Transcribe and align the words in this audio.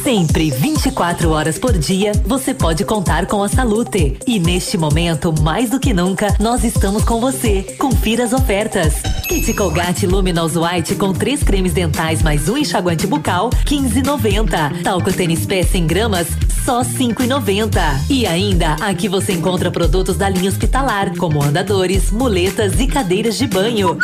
Sempre, 0.00 0.50
24 0.50 1.30
horas 1.30 1.58
por 1.58 1.76
dia, 1.76 2.12
você 2.24 2.54
pode 2.54 2.84
contar 2.84 3.26
com 3.26 3.42
a 3.42 3.48
Salute. 3.48 4.16
E 4.26 4.38
neste 4.38 4.78
momento, 4.78 5.32
mais 5.42 5.70
do 5.70 5.78
que 5.78 5.92
nunca, 5.92 6.34
nós 6.40 6.64
estamos 6.64 7.04
com 7.04 7.20
você. 7.20 7.62
Confira 7.78 8.24
as 8.24 8.32
ofertas. 8.32 8.94
Kit 9.28 9.52
Colgate 9.54 10.06
Luminous 10.06 10.54
White 10.56 10.94
com 10.96 11.12
três 11.12 11.42
cremes 11.42 11.72
dentais 11.72 12.22
mais 12.22 12.48
um 12.48 12.56
enxaguante 12.56 13.06
bucal, 13.06 13.50
15,90. 13.66 14.82
Talco 14.82 15.12
Tênis 15.12 15.44
Pé 15.44 15.62
100 15.62 15.86
gramas, 15.86 16.28
só 16.64 16.82
5,90. 16.82 17.78
E 18.08 18.26
ainda, 18.26 18.74
aqui 18.80 19.08
você 19.08 19.34
encontra 19.34 19.70
produtos 19.70 20.16
da 20.16 20.28
linha 20.28 20.48
hospitalar, 20.48 21.16
como 21.16 21.42
andadores, 21.42 22.10
muletas 22.10 22.80
e 22.80 22.86
cadeiras 22.86 23.36
de 23.36 23.46
banho. 23.46 23.98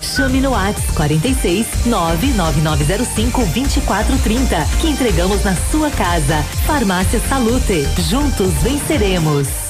Chame 0.00 0.40
no 0.40 0.50
WhatsApp 0.52 0.94
46 0.94 1.86
99905 1.86 3.44
2430 3.46 4.66
que 4.80 4.88
entregamos 4.88 5.44
na 5.44 5.54
sua 5.70 5.90
casa. 5.90 6.42
Farmácia 6.66 7.20
Salute. 7.28 7.86
Juntos 8.10 8.52
venceremos. 8.62 9.67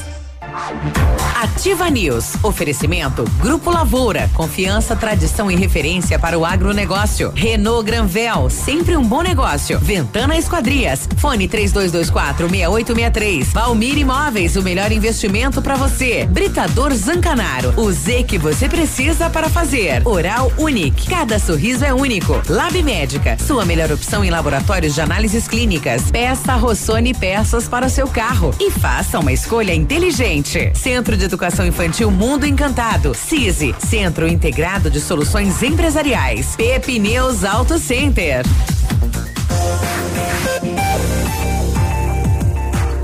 Ativa 1.41 1.89
News. 1.91 2.35
Oferecimento 2.43 3.25
Grupo 3.41 3.71
Lavoura. 3.71 4.29
Confiança, 4.35 4.97
tradição 4.97 5.51
e 5.51 5.55
referência 5.55 6.19
para 6.19 6.39
o 6.39 6.45
agronegócio. 6.45 7.33
Renault 7.35 7.85
Granvel. 7.85 8.51
Sempre 8.51 8.97
um 8.97 9.05
bom 9.05 9.23
negócio. 9.23 9.79
Ventana 9.79 10.37
Esquadrias. 10.37 11.09
Fone 11.19 11.47
3224 11.47 12.49
6863. 12.49 13.53
Valmir 13.53 13.99
Imóveis. 13.99 14.57
O 14.57 14.63
melhor 14.63 14.91
investimento 14.91 15.63
para 15.63 15.77
você. 15.77 16.27
Britador 16.27 16.93
Zancanaro. 16.95 17.75
O 17.77 17.93
Z 17.93 18.25
que 18.25 18.39
você 18.39 18.69
precisa 18.69 19.31
para 19.31 19.49
fazer. 19.49 20.07
Oral 20.07 20.53
Unique. 20.59 21.09
Cada 21.09 21.39
sorriso 21.39 21.85
é 21.85 21.93
único. 21.93 22.41
Lab 22.49 22.83
Médica. 22.83 23.37
Sua 23.39 23.65
melhor 23.65 23.93
opção 23.93 24.25
em 24.25 24.31
laboratórios 24.31 24.95
de 24.95 25.01
análises 25.01 25.47
clínicas. 25.47 26.11
Peça 26.11 26.55
Rossoni 26.55 27.15
peças 27.15 27.69
para 27.69 27.89
seu 27.89 28.09
carro. 28.09 28.55
E 28.59 28.71
faça 28.71 29.19
uma 29.19 29.33
escolha 29.33 29.75
inteligente. 29.75 30.38
Centro 30.75 31.17
de 31.17 31.25
Educação 31.25 31.67
Infantil 31.67 32.11
Mundo 32.11 32.47
Encantado. 32.47 33.15
CISI, 33.15 33.75
Centro 33.79 34.29
Integrado 34.29 34.91
de 34.91 35.01
Soluções 35.01 35.63
Empresariais. 35.63 36.55
Pepineus 36.57 37.45
Auto 37.45 37.79
Center. 37.79 38.45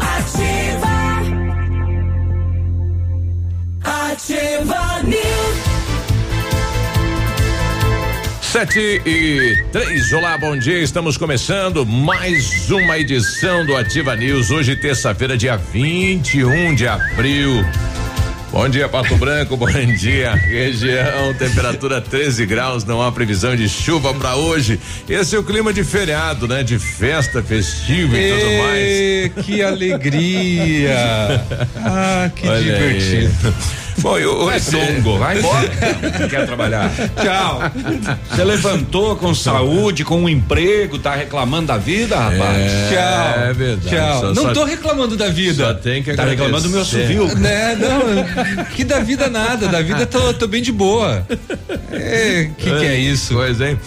Ativa. 0.00 0.92
Ativa 3.82 5.02
News. 5.02 5.73
Sete 8.54 9.02
e 9.04 9.64
três, 9.72 10.12
olá, 10.12 10.38
bom 10.38 10.56
dia. 10.56 10.78
Estamos 10.78 11.16
começando 11.16 11.84
mais 11.84 12.70
uma 12.70 12.96
edição 12.96 13.66
do 13.66 13.74
Ativa 13.74 14.14
News. 14.14 14.52
Hoje, 14.52 14.76
terça-feira, 14.76 15.36
dia 15.36 15.56
21 15.56 16.72
de 16.72 16.86
abril. 16.86 17.50
Bom 18.52 18.68
dia, 18.68 18.88
Pato 18.88 19.16
Branco. 19.16 19.56
Bom 19.58 19.66
dia, 19.98 20.34
região. 20.34 21.34
Temperatura 21.36 22.00
13 22.00 22.46
graus. 22.46 22.84
Não 22.84 23.02
há 23.02 23.10
previsão 23.10 23.56
de 23.56 23.68
chuva 23.68 24.14
para 24.14 24.36
hoje. 24.36 24.78
Esse 25.08 25.34
é 25.34 25.38
o 25.40 25.42
clima 25.42 25.72
de 25.72 25.82
feriado, 25.82 26.46
né? 26.46 26.62
De 26.62 26.78
festa 26.78 27.42
festiva 27.42 28.16
e, 28.16 28.20
e 28.20 28.38
tudo 28.38 29.32
mais. 29.32 29.46
Que 29.46 29.62
alegria! 29.62 31.44
ah, 31.84 32.30
que 32.32 32.46
Olha 32.46 32.62
divertido. 32.62 33.32
Aí. 33.48 33.83
Bom, 33.98 34.18
eu, 34.18 34.44
vai 34.44 34.60
songo, 34.60 35.18
vai 35.18 35.38
embora. 35.38 35.70
Não 36.20 36.28
quer 36.28 36.46
trabalhar. 36.46 36.90
Tchau. 37.20 37.60
Você 38.30 38.44
levantou 38.44 39.16
com 39.16 39.34
saúde, 39.34 40.04
com 40.04 40.22
um 40.22 40.28
emprego, 40.28 40.98
tá 40.98 41.14
reclamando 41.14 41.68
da 41.68 41.76
vida, 41.76 42.16
rapaz? 42.16 42.56
É, 42.56 42.88
Tchau. 42.90 43.44
É 43.44 43.52
verdade. 43.52 43.96
Tchau. 43.96 44.20
Só, 44.20 44.26
não 44.34 44.42
só, 44.42 44.52
tô 44.52 44.64
reclamando 44.64 45.16
da 45.16 45.28
vida. 45.28 45.66
Só 45.66 45.74
tem 45.74 46.02
que 46.02 46.14
Tá 46.14 46.24
reclamando 46.24 46.68
do 46.68 46.70
meu 46.70 46.84
civil. 46.84 47.26
Né, 47.36 47.76
não, 47.80 48.64
que 48.66 48.84
da 48.84 49.00
vida 49.00 49.28
nada, 49.28 49.68
da 49.68 49.80
vida 49.80 50.06
tô, 50.06 50.34
tô 50.34 50.46
bem 50.46 50.62
de 50.62 50.72
boa. 50.72 51.26
É, 51.92 52.50
que 52.58 52.70
que 52.70 52.86
é 52.86 52.96
isso? 52.96 53.34
Pois, 53.34 53.60
hein? 53.60 53.78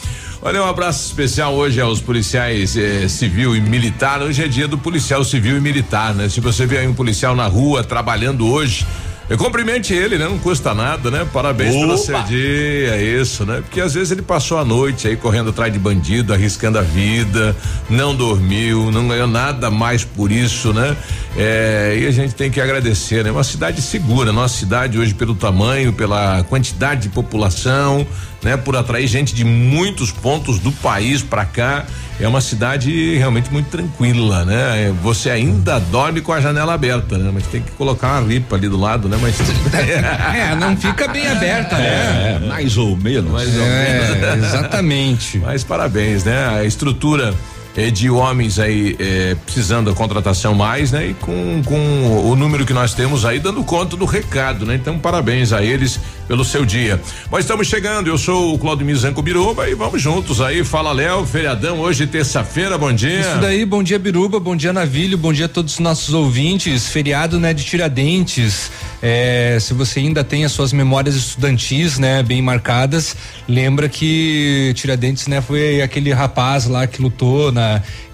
Olha, 0.41 0.62
um 0.62 0.68
abraço 0.68 1.06
especial 1.07 1.53
hoje 1.56 1.81
aos 1.81 2.00
policiais 2.00 2.78
eh, 2.78 3.07
civil 3.07 3.56
e 3.56 3.62
militar. 3.62 4.22
Hoje 4.22 4.44
é 4.44 4.47
dia 4.47 4.68
do 4.68 4.78
policial 4.78 5.24
civil 5.24 5.57
e 5.57 5.59
militar, 5.59 6.13
né? 6.13 6.29
Se 6.29 6.39
você 6.39 6.66
vê 6.66 6.78
aí 6.78 6.88
um 6.88 6.94
policial 6.94 7.35
na 7.35 7.47
rua 7.47 7.84
trabalhando 7.84 8.47
hoje, 8.47 8.85
eu 9.29 9.38
cumprimente 9.38 9.93
ele, 9.93 10.17
né? 10.17 10.25
Não 10.25 10.39
custa 10.39 10.73
nada, 10.73 11.11
né? 11.11 11.27
Parabéns 11.33 11.75
Opa. 11.75 11.85
pelo 11.85 11.97
seu 11.97 12.21
dia, 12.23 12.95
é 12.95 13.03
isso, 13.03 13.45
né? 13.45 13.61
Porque 13.61 13.81
às 13.81 13.93
vezes 13.93 14.11
ele 14.11 14.21
passou 14.21 14.57
a 14.57 14.63
noite 14.63 15.07
aí 15.07 15.17
correndo 15.17 15.49
atrás 15.49 15.71
de 15.71 15.77
bandido, 15.77 16.33
arriscando 16.33 16.79
a 16.79 16.81
vida, 16.81 17.55
não 17.89 18.15
dormiu, 18.15 18.89
não 18.91 19.07
ganhou 19.07 19.27
nada 19.27 19.69
mais 19.69 20.05
por 20.05 20.31
isso, 20.31 20.73
né? 20.73 20.95
É, 21.38 21.96
e 22.02 22.08
a 22.08 22.12
gente 22.12 22.34
tem 22.34 22.50
que 22.50 22.59
agradecer, 22.59 23.24
né? 23.24 23.30
Uma 23.30 23.44
cidade 23.44 23.80
segura, 23.80 24.34
nossa 24.34 24.58
cidade 24.58 24.98
hoje 24.98 25.14
pelo 25.14 25.36
tamanho, 25.36 25.94
pela 25.94 26.44
quantidade 26.46 27.03
de 27.03 27.09
população, 27.09 28.08
né? 28.42 28.58
Por 28.58 28.75
atrair 28.75 29.06
gente 29.08 29.36
de 29.36 29.44
muitos 29.44 30.12
pontos 30.12 30.58
do 30.58 30.72
país 30.72 31.22
para 31.22 31.46
cá 31.46 31.86
é 32.20 32.28
uma 32.28 32.42
cidade 32.42 33.16
realmente 33.16 33.52
muito 33.52 33.70
tranquila, 33.70 34.44
né? 34.44 34.92
Você 35.03 35.30
ainda 35.30 35.80
dorme 35.80 36.22
com 36.22 36.34
a 36.34 36.42
janela 36.42 36.74
aberta, 36.74 37.20
né? 37.20 37.30
Mas 37.31 37.46
tem 37.46 37.62
que 37.62 37.72
colocar 37.74 38.19
uma 38.19 38.28
ripa 38.28 38.56
ali 38.56 38.68
do 38.68 38.78
lado, 38.78 39.08
né? 39.08 39.19
Mas 39.22 39.36
é, 39.72 40.56
não 40.56 40.75
fica 40.75 41.08
bem 41.08 41.28
aberta, 41.28 41.78
né? 41.78 42.40
É, 42.42 42.48
mais 42.48 42.78
ou 42.78 42.98
menos. 42.98 43.31
Mais 43.31 43.56
é, 43.56 43.59
ou 43.59 43.66
menos. 43.68 44.48
Exatamente. 44.50 45.38
Mas 45.38 45.64
parabéns, 45.64 46.24
né? 46.24 46.48
A 46.48 46.66
estrutura 46.66 47.36
é, 47.77 47.91
de 47.91 48.09
homens 48.09 48.57
aí 48.57 48.95
é, 48.97 49.35
precisando 49.45 49.91
da 49.91 49.95
contratação 49.95 50.55
mais, 50.55 50.91
né? 50.91 51.09
E 51.09 51.13
com, 51.13 51.61
com 51.63 52.27
o 52.27 52.35
número 52.35 52.65
que 52.65 52.73
nós 52.73 52.95
temos 52.95 53.23
aí 53.23 53.39
dando 53.39 53.63
conta 53.63 53.95
do 53.95 54.03
recado, 54.03 54.65
né? 54.65 54.73
Então 54.73 54.97
parabéns 54.97 55.53
a 55.53 55.63
eles 55.63 55.99
pelo 56.27 56.43
seu 56.43 56.65
dia. 56.65 56.99
Mas 57.31 57.41
estamos 57.41 57.67
chegando, 57.67 58.07
eu 58.07 58.17
sou 58.17 58.55
o 58.55 58.57
Claudio 58.57 58.85
Mizanco 58.85 59.21
Biruba 59.21 59.69
e 59.69 59.75
vamos 59.75 60.01
juntos 60.01 60.41
aí. 60.41 60.63
Fala 60.63 60.91
Léo, 60.91 61.23
feriadão 61.25 61.79
hoje 61.79 62.07
terça-feira, 62.07 62.79
bom 62.79 62.91
dia. 62.91 63.21
Isso 63.21 63.38
daí, 63.39 63.63
bom 63.63 63.83
dia 63.83 63.99
Biruba, 63.99 64.39
bom 64.39 64.55
dia 64.55 64.73
Navilho, 64.73 65.17
bom 65.17 65.31
dia 65.31 65.45
a 65.45 65.49
todos 65.49 65.73
os 65.73 65.79
nossos 65.79 66.15
ouvintes. 66.15 66.88
Feriado, 66.88 67.39
né, 67.39 67.53
de 67.53 67.63
Tiradentes. 67.63 68.71
É, 69.03 69.59
se 69.61 69.75
você 69.75 69.99
ainda 69.99 70.23
tem 70.23 70.44
as 70.44 70.51
suas 70.51 70.73
memórias 70.73 71.15
estudantis, 71.15 71.99
né, 71.99 72.23
bem 72.23 72.41
marcadas, 72.41 73.15
lembra 73.47 73.88
que 73.88 74.73
Tiradentes, 74.75 75.27
né, 75.27 75.39
foi 75.41 75.83
aquele 75.83 76.11
rapaz 76.11 76.65
lá 76.65 76.88
que 76.88 76.99
lutou 76.99 77.51
na 77.51 77.66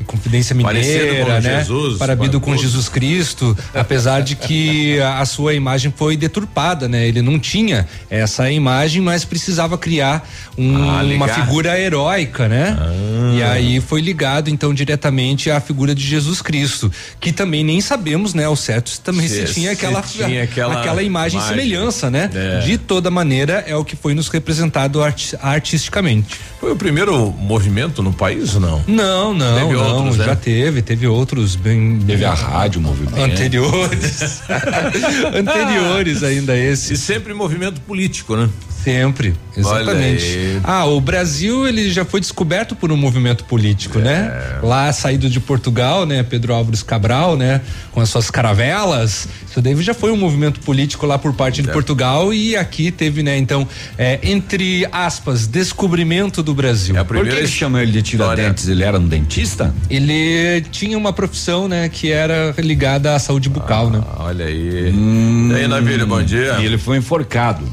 Confidência 0.06 0.56
Mineira, 0.56 1.40
né? 1.40 1.60
Jesus, 1.60 1.98
Parabido 1.98 2.40
com 2.40 2.56
Jesus 2.58 2.90
Cristo, 2.90 3.58
apesar 3.74 4.22
de 4.22 4.36
que 4.36 5.00
a, 5.00 5.26
sua 5.26 5.54
imagem 5.54 5.94
foi 5.96 6.18
deturpada, 6.18 6.88
né? 6.88 7.08
Ele 7.08 7.22
não 7.22 7.40
tinha 7.40 7.88
essa 8.10 8.52
imagem, 8.52 9.02
mas 9.02 9.24
precisava 9.24 9.78
criar 9.78 10.28
um, 10.58 10.90
ah, 10.90 11.04
uma 11.04 11.28
figura 11.28 11.80
heróica, 11.80 12.48
né? 12.48 12.78
Ah. 12.80 13.34
E 13.36 13.44
aí 13.44 13.82
foi 13.82 14.02
ligado 14.02 14.50
então 14.50 14.74
diretamente 14.74 15.50
à 15.50 15.60
figura 15.60 15.96
de 15.96 16.06
Jesus 16.06 16.42
Cristo, 16.42 16.92
que 17.20 17.32
também 17.32 17.64
nem 17.64 17.80
sabemos, 17.82 18.34
né, 18.34 18.46
ao 18.46 18.56
certo 18.56 18.90
se 18.90 19.02
também 19.02 19.28
se, 19.28 19.48
se 19.48 19.54
tinha 19.54 19.72
aquela 19.72 20.02
tinha 20.02 20.44
aquela, 20.44 20.80
aquela 20.80 21.02
imagem, 21.02 21.40
imagem, 21.40 21.56
semelhança, 21.56 22.10
né? 22.10 22.30
É. 22.34 22.60
De 22.60 22.78
toda 22.78 23.10
maneira 23.10 23.64
é 23.68 23.76
o 23.76 23.84
que 23.84 23.96
foi 23.96 24.14
nos 24.14 24.28
representado 24.28 25.02
art, 25.02 25.34
artisticamente. 25.42 26.36
Foi 26.60 26.72
o 26.72 26.76
primeiro 26.76 27.32
movimento 27.32 28.02
no 28.02 28.14
país, 28.14 28.54
não? 28.56 28.84
Não, 28.88 29.34
não, 29.34 29.34
teve 29.60 29.74
não, 29.74 29.96
outros, 29.98 30.16
já 30.18 30.28
né? 30.28 30.36
teve, 30.36 30.82
teve 30.82 31.08
outros 31.08 31.56
bem. 31.56 32.00
Teve 32.06 32.26
a 32.26 32.34
rádio 32.34 32.82
movimento. 32.82 33.20
Anteriores. 33.20 34.42
anteriores 35.34 36.24
ainda 36.24 36.58
esse. 36.58 36.94
E 36.94 36.98
sempre 36.98 37.34
movimento 37.34 37.82
político, 37.82 38.36
né? 38.36 38.50
Sempre, 38.84 39.34
exatamente. 39.56 40.60
Ah, 40.64 40.86
o 40.86 41.00
Brasil 41.00 41.68
ele 41.68 41.90
já 41.92 42.04
foi 42.04 42.20
descoberto 42.20 42.76
por 42.76 42.92
um 42.92 42.98
movimento 42.98 43.46
político, 43.46 44.00
né? 44.00 44.14
é. 44.14 44.54
né? 44.56 44.60
Lá 44.62 44.92
saído 44.92 45.30
de 45.30 45.40
Portugal, 45.40 46.06
né? 46.06 46.22
Pedro 46.24 46.54
Álvares 46.54 46.84
Cabral, 46.84 47.38
né? 47.38 47.62
Com 47.92 48.02
as 48.02 48.10
suas 48.10 48.30
caravelas, 48.30 49.28
isso 49.50 49.62
daí 49.62 49.80
já 49.84 49.94
foi 49.94 50.12
um 50.12 50.18
movimento 50.18 50.60
político 50.62 51.06
lá 51.06 51.18
por 51.18 51.34
parte 51.34 51.62
de 51.62 51.70
é. 51.70 51.72
Portugal 51.72 52.34
e 52.34 52.56
aqui 52.56 52.92
teve, 52.92 53.22
né? 53.24 53.38
Então, 53.38 53.68
é, 53.98 54.20
entre 54.24 54.86
aspas, 54.92 55.48
descobrimento 55.48 56.42
do 56.42 56.54
Brasil. 56.54 56.96
É 56.96 57.00
a 57.00 57.06
primeira 57.06 57.38
Por 57.38 57.46
que 57.46 57.48
chamam 57.48 57.82
ele 57.82 57.92
de 57.92 58.02
Tiradentes? 58.02 58.68
Ele 58.68 58.84
era 58.84 59.00
um 59.00 59.08
dentista? 59.08 59.74
Ele 59.90 60.62
tinha 60.72 60.98
uma 60.98 61.14
profissão, 61.14 61.68
né? 61.68 61.88
Que 61.88 62.12
era 62.12 62.54
ligada 62.58 63.16
à 63.16 63.20
saúde 63.20 63.48
bucal, 63.48 63.90
né? 63.90 64.02
ah, 64.04 64.10
né? 64.10 64.16
Olha 64.18 64.46
aí. 64.46 64.92
Hum, 64.92 65.50
e 65.52 65.56
aí, 65.56 65.68
Navírio, 65.68 66.08
bom 66.08 66.24
dia. 66.24 66.58
E 66.60 66.66
ele 66.66 66.78
foi 66.78 66.98
enforcado. 66.98 67.64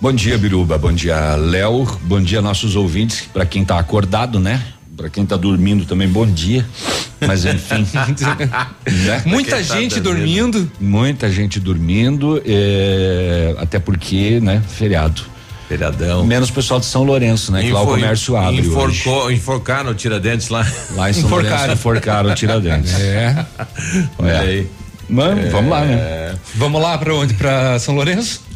Bom 0.00 0.12
dia, 0.12 0.38
Biruba. 0.38 0.78
Bom 0.78 0.92
dia, 0.92 1.34
Léo. 1.34 1.84
Bom 2.02 2.20
dia, 2.20 2.40
nossos 2.40 2.76
ouvintes. 2.76 3.28
Para 3.32 3.44
quem 3.44 3.64
tá 3.64 3.80
acordado, 3.80 4.38
né? 4.38 4.62
Para 4.96 5.10
quem 5.10 5.26
tá 5.26 5.36
dormindo 5.36 5.84
também, 5.86 6.06
bom 6.08 6.24
dia. 6.24 6.64
Mas 7.20 7.44
enfim. 7.44 7.84
né? 8.86 9.22
Muita 9.26 9.56
tá 9.56 9.62
gente 9.62 9.96
tá 9.96 10.00
dormindo. 10.00 10.70
Muita 10.78 11.28
gente 11.28 11.58
dormindo. 11.58 12.40
É, 12.46 13.56
até 13.58 13.80
porque, 13.80 14.38
né? 14.38 14.62
Feriado. 14.68 15.22
Feriadão. 15.68 16.24
Menos 16.24 16.48
o 16.48 16.52
pessoal 16.52 16.78
de 16.78 16.86
São 16.86 17.02
Lourenço, 17.02 17.50
né? 17.50 17.62
que 17.62 17.72
lá 17.72 17.82
o 17.82 17.86
comércio 17.86 18.36
abre 18.36 18.60
enforcou, 18.60 19.24
hoje. 19.24 19.36
Enforcaram 19.36 19.90
o 19.90 19.94
Tiradentes 19.94 20.48
lá. 20.48 20.64
Lá 20.94 21.10
em 21.10 21.12
São 21.12 21.24
enforcaram. 21.24 21.56
Lourenço 21.56 21.72
enforcaram 21.72 22.30
o 22.30 22.34
Tiradentes. 22.36 22.94
É. 23.00 23.46
Olha 24.16 24.30
é. 24.30 24.38
aí. 24.38 24.70
Mano, 25.08 25.40
é. 25.40 25.48
vamos 25.48 25.70
lá, 25.70 25.84
né? 25.84 26.34
Vamos 26.54 26.80
lá 26.80 26.96
para 26.96 27.14
onde? 27.14 27.34
Para 27.34 27.78
São 27.80 27.94
Lourenço? 27.94 28.47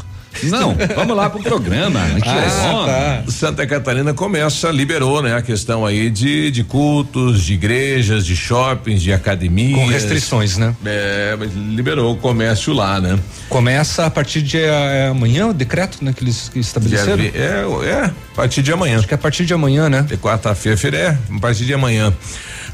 Não, 0.44 0.74
vamos 0.94 1.16
lá 1.16 1.30
pro 1.30 1.42
programa. 1.42 2.00
ah, 2.24 3.22
tá. 3.24 3.30
Santa 3.30 3.66
Catarina 3.66 4.14
começa, 4.14 4.70
liberou, 4.70 5.22
né, 5.22 5.36
a 5.36 5.42
questão 5.42 5.84
aí 5.84 6.10
de, 6.10 6.50
de 6.50 6.64
cultos, 6.64 7.42
de 7.42 7.54
igrejas, 7.54 8.24
de 8.26 8.34
shoppings, 8.34 9.02
de 9.02 9.12
academias. 9.12 9.78
Com 9.78 9.86
restrições, 9.86 10.56
né? 10.56 10.74
É, 10.84 11.36
mas 11.38 11.52
liberou 11.54 12.12
o 12.12 12.16
comércio 12.16 12.72
lá, 12.72 13.00
né? 13.00 13.18
Começa 13.48 14.06
a 14.06 14.10
partir 14.10 14.42
de 14.42 14.58
é, 14.58 15.08
amanhã 15.08 15.48
o 15.48 15.54
decreto, 15.54 15.98
né, 16.02 16.12
que 16.12 16.24
eles 16.24 16.50
estabeleceram? 16.54 17.22
É, 17.22 17.88
é, 17.88 18.04
a 18.04 18.34
partir 18.34 18.62
de 18.62 18.72
amanhã. 18.72 18.98
Acho 18.98 19.06
que 19.06 19.14
é 19.14 19.16
a 19.16 19.18
partir 19.18 19.44
de 19.44 19.54
amanhã, 19.54 19.88
né? 19.88 20.02
De 20.02 20.16
quarta-feira, 20.16 20.96
é, 20.96 21.18
a 21.36 21.40
partir 21.40 21.64
de 21.64 21.74
amanhã. 21.74 22.12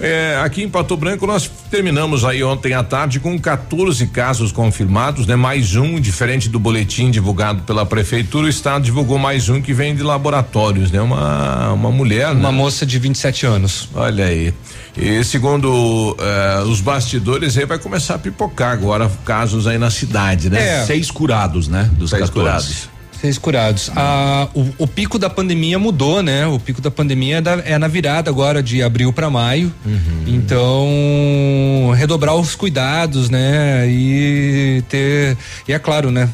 É, 0.01 0.41
aqui 0.45 0.63
em 0.63 0.69
Pato 0.69 0.97
Branco 0.97 1.27
nós 1.27 1.51
terminamos 1.71 2.25
aí 2.25 2.43
ontem 2.45 2.73
à 2.73 2.85
tarde 2.85 3.19
com 3.19 3.37
14 3.39 4.07
casos 4.07 4.53
confirmados, 4.53 5.27
né? 5.27 5.35
Mais 5.35 5.75
um, 5.75 5.99
diferente 5.99 6.49
do 6.49 6.59
boletim 6.59 7.11
divulgado 7.11 7.63
pela 7.63 7.85
prefeitura, 7.85 8.47
o 8.47 8.49
estado 8.49 8.85
divulgou 8.85 9.19
mais 9.19 9.49
um 9.49 9.61
que 9.61 9.73
vem 9.73 9.97
de 9.97 10.03
laboratórios, 10.03 10.93
né? 10.93 11.01
Uma 11.01 11.73
uma 11.73 11.91
mulher, 11.91 12.31
uma 12.31 12.53
né? 12.53 12.57
moça 12.57 12.87
de 12.87 12.99
27 12.99 13.47
anos. 13.47 13.89
Olha 13.95 14.27
aí. 14.27 14.55
E 14.97 15.23
segundo 15.25 16.17
uh, 16.17 16.63
os 16.69 16.81
bastidores 16.81 17.57
aí 17.59 17.67
vai 17.67 17.79
começar 17.79 18.15
a 18.15 18.19
pipocar 18.19 18.73
agora 18.73 19.11
casos 19.25 19.67
aí 19.67 19.79
na 19.79 19.91
cidade, 19.91 20.49
né? 20.49 20.81
É. 20.81 20.87
Seis 20.87 21.11
curados, 21.11 21.67
né? 21.67 21.91
Dos 21.95 22.11
Seis 22.11 22.23
14. 22.23 22.33
curados. 22.33 22.98
Seis 23.21 23.37
curados. 23.37 23.91
Ah, 23.97 24.49
o, 24.55 24.67
o, 24.79 24.87
pico 24.87 25.19
da 25.19 25.29
pandemia 25.29 25.77
mudou, 25.77 26.23
né? 26.23 26.47
O 26.47 26.61
pico 26.61 26.81
da 26.81 26.91
pandemia 26.91 27.39
é, 27.39 27.41
da, 27.41 27.53
é 27.65 27.77
na 27.77 27.89
virada 27.89 28.31
agora 28.31 28.63
de 28.63 28.81
abril 28.81 29.13
para 29.13 29.29
maio. 29.29 29.73
Uhum. 29.85 30.25
Então, 30.27 31.93
redobrar 31.97 32.37
os 32.37 32.55
cuidados, 32.55 33.29
né? 33.29 33.89
E 33.89 34.85
ter. 34.89 35.37
E 35.67 35.73
é 35.73 35.79
claro, 35.81 36.13
né? 36.13 36.29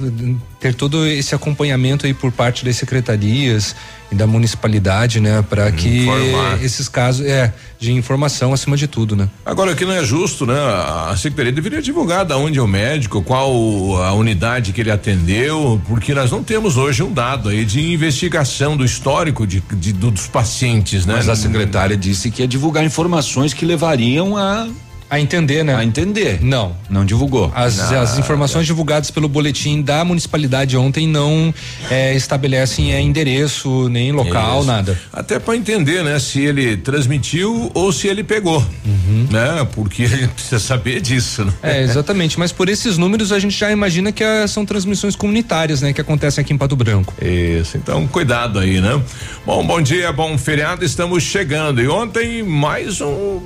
Ter 0.65 0.73
todo 0.73 1.07
esse 1.07 1.35
acompanhamento 1.35 2.07
aí 2.07 2.15
por 2.15 2.33
parte 2.33 2.65
das 2.65 2.77
secretarias 2.77 3.77
e 4.11 4.15
da 4.15 4.27
municipalidade, 4.27 5.21
né? 5.21 5.43
Para 5.43 5.71
que 5.71 6.05
Informar. 6.05 6.65
esses 6.65 6.89
casos. 6.89 7.27
É 7.27 7.53
de 7.79 7.93
informação 7.93 8.55
acima 8.55 8.75
de 8.75 8.89
tudo, 8.89 9.15
né? 9.15 9.29
Agora 9.45 9.73
o 9.73 9.77
que 9.77 9.85
não 9.85 9.93
é 9.93 10.03
justo, 10.03 10.47
né? 10.47 10.55
A 10.57 11.15
secretaria 11.19 11.53
deveria 11.53 11.83
divulgar 11.83 12.25
da 12.25 12.39
onde 12.39 12.59
é 12.59 12.63
o 12.63 12.67
médico, 12.67 13.21
qual 13.21 14.03
a 14.03 14.15
unidade 14.15 14.73
que 14.73 14.81
ele 14.81 14.91
atendeu, 14.91 15.79
porque 15.87 16.15
nós 16.15 16.31
não 16.31 16.43
temos 16.43 16.79
hoje 16.79 17.03
um 17.03 17.13
dado 17.13 17.51
aí 17.51 17.63
de 17.63 17.93
investigação 17.93 18.75
do 18.75 18.87
histórico 18.87 19.47
de, 19.47 19.63
de 19.75 19.93
dos 19.93 20.27
pacientes, 20.27 21.05
né? 21.05 21.13
Mas 21.17 21.29
a 21.29 21.37
secretária 21.37 21.95
disse 21.95 22.31
que 22.31 22.41
ia 22.41 22.49
divulgar 22.49 22.83
informações 22.83 23.53
que 23.53 23.67
levariam 23.67 24.35
a 24.35 24.67
a 25.15 25.21
entender, 25.21 25.65
né? 25.65 25.75
A 25.75 25.85
entender. 25.85 26.39
Não. 26.43 26.77
Não 26.91 27.05
divulgou. 27.05 27.51
As, 27.55 27.79
as 27.93 28.19
informações 28.19 28.67
divulgadas 28.67 29.11
pelo 29.11 29.29
boletim 29.29 29.83
da 29.83 30.05
municipalidade 30.05 30.77
ontem 30.77 31.07
não 31.07 31.55
é, 31.91 32.15
estabelecem 32.15 32.93
é, 32.93 33.01
endereço, 33.01 33.89
nem 33.89 34.13
local, 34.13 34.59
Isso. 34.59 34.67
nada. 34.67 35.01
Até 35.13 35.39
para 35.39 35.57
entender, 35.57 36.03
né? 36.03 36.19
Se 36.19 36.41
ele 36.41 36.77
transmitiu 36.77 37.71
ou 37.75 37.93
se 37.93 38.09
ele 38.09 38.25
pegou. 38.25 38.65
Uhum. 38.85 39.27
Né? 39.31 39.67
Porque 39.73 40.05
a 40.05 40.09
gente 40.09 40.29
precisa 40.29 40.59
saber 40.59 41.01
disso, 41.01 41.45
né? 41.45 41.53
É, 41.63 41.83
exatamente. 41.83 42.39
Mas 42.39 42.53
por 42.53 42.69
esses 42.69 42.99
números 42.99 43.33
a 43.33 43.39
gente 43.39 43.57
já 43.57 43.71
imagina 43.71 44.13
que 44.13 44.25
a, 44.25 44.47
são 44.49 44.67
transmissões 44.67 45.17
comunitárias, 45.17 45.81
né? 45.81 45.93
Que 45.93 46.01
acontecem 46.01 46.43
aqui 46.43 46.53
em 46.53 46.59
Pato 46.59 46.77
Branco. 46.77 47.15
Isso. 47.23 47.77
Então, 47.77 48.07
cuidado 48.07 48.59
aí, 48.59 48.81
né? 48.81 49.01
Bom, 49.47 49.65
bom 49.67 49.81
dia, 49.81 50.13
bom 50.13 50.37
feriado. 50.37 50.85
Estamos 50.85 51.23
chegando. 51.23 51.81
E 51.81 51.89
ontem 51.89 52.43
mais 52.43 53.01
um 53.01 53.41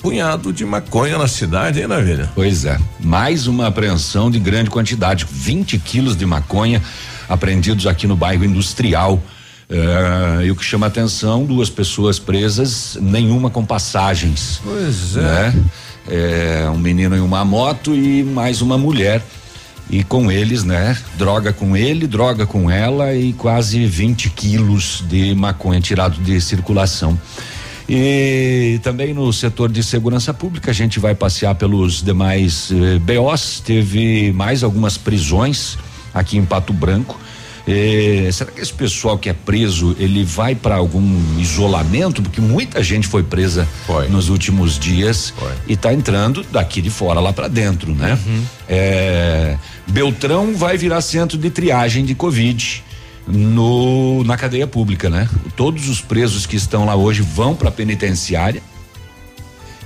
punhado 0.00 0.52
de 0.52 0.64
maconha 0.64 1.18
na 1.18 1.28
cidade, 1.28 1.80
hein, 1.80 1.86
Navilha? 1.86 2.30
Pois 2.34 2.64
é. 2.64 2.78
Mais 2.98 3.46
uma 3.46 3.66
apreensão 3.66 4.30
de 4.30 4.38
grande 4.38 4.70
quantidade, 4.70 5.26
20 5.30 5.78
quilos 5.78 6.16
de 6.16 6.24
maconha 6.24 6.82
apreendidos 7.28 7.86
aqui 7.86 8.06
no 8.06 8.16
bairro 8.16 8.44
industrial. 8.44 9.22
É, 9.68 10.46
e 10.46 10.50
o 10.50 10.56
que 10.56 10.64
chama 10.64 10.86
atenção, 10.86 11.44
duas 11.44 11.70
pessoas 11.70 12.18
presas, 12.18 12.98
nenhuma 13.00 13.50
com 13.50 13.64
passagens. 13.64 14.60
Pois 14.64 15.16
é. 15.16 15.20
Né? 15.20 15.54
é. 16.08 16.70
Um 16.70 16.78
menino 16.78 17.16
em 17.16 17.20
uma 17.20 17.44
moto 17.44 17.94
e 17.94 18.24
mais 18.24 18.62
uma 18.62 18.76
mulher. 18.76 19.22
E 19.88 20.04
com 20.04 20.30
eles, 20.30 20.62
né? 20.62 20.96
Droga 21.18 21.52
com 21.52 21.76
ele, 21.76 22.06
droga 22.06 22.46
com 22.46 22.70
ela 22.70 23.12
e 23.14 23.32
quase 23.32 23.86
20 23.86 24.30
quilos 24.30 25.04
de 25.08 25.34
maconha 25.34 25.80
tirado 25.80 26.20
de 26.20 26.40
circulação. 26.40 27.18
E 27.92 28.78
também 28.84 29.12
no 29.12 29.32
setor 29.32 29.68
de 29.68 29.82
segurança 29.82 30.32
pública, 30.32 30.70
a 30.70 30.74
gente 30.74 31.00
vai 31.00 31.12
passear 31.12 31.56
pelos 31.56 32.00
demais 32.00 32.70
eh, 32.70 33.00
BOs. 33.00 33.58
Teve 33.66 34.30
mais 34.30 34.62
algumas 34.62 34.96
prisões 34.96 35.76
aqui 36.14 36.38
em 36.38 36.44
Pato 36.44 36.72
Branco. 36.72 37.18
Eh, 37.66 38.30
será 38.32 38.52
que 38.52 38.60
esse 38.60 38.72
pessoal 38.72 39.18
que 39.18 39.28
é 39.28 39.32
preso 39.32 39.96
ele 39.98 40.22
vai 40.22 40.54
para 40.54 40.76
algum 40.76 41.20
isolamento? 41.40 42.22
Porque 42.22 42.40
muita 42.40 42.80
gente 42.80 43.08
foi 43.08 43.24
presa 43.24 43.66
foi. 43.88 44.06
nos 44.08 44.28
últimos 44.28 44.78
dias 44.78 45.34
foi. 45.36 45.52
e 45.66 45.72
está 45.72 45.92
entrando 45.92 46.46
daqui 46.52 46.80
de 46.80 46.90
fora 46.90 47.18
lá 47.18 47.32
para 47.32 47.48
dentro, 47.48 47.92
né? 47.92 48.16
Uhum. 48.24 48.42
É, 48.68 49.58
Beltrão 49.88 50.54
vai 50.54 50.78
virar 50.78 51.00
centro 51.00 51.36
de 51.36 51.50
triagem 51.50 52.04
de 52.04 52.14
Covid 52.14 52.84
no 53.32 54.24
na 54.24 54.36
cadeia 54.36 54.66
pública, 54.66 55.08
né? 55.08 55.28
Todos 55.56 55.88
os 55.88 56.00
presos 56.00 56.46
que 56.46 56.56
estão 56.56 56.84
lá 56.84 56.94
hoje 56.94 57.22
vão 57.22 57.54
para 57.54 57.68
a 57.68 57.72
penitenciária. 57.72 58.62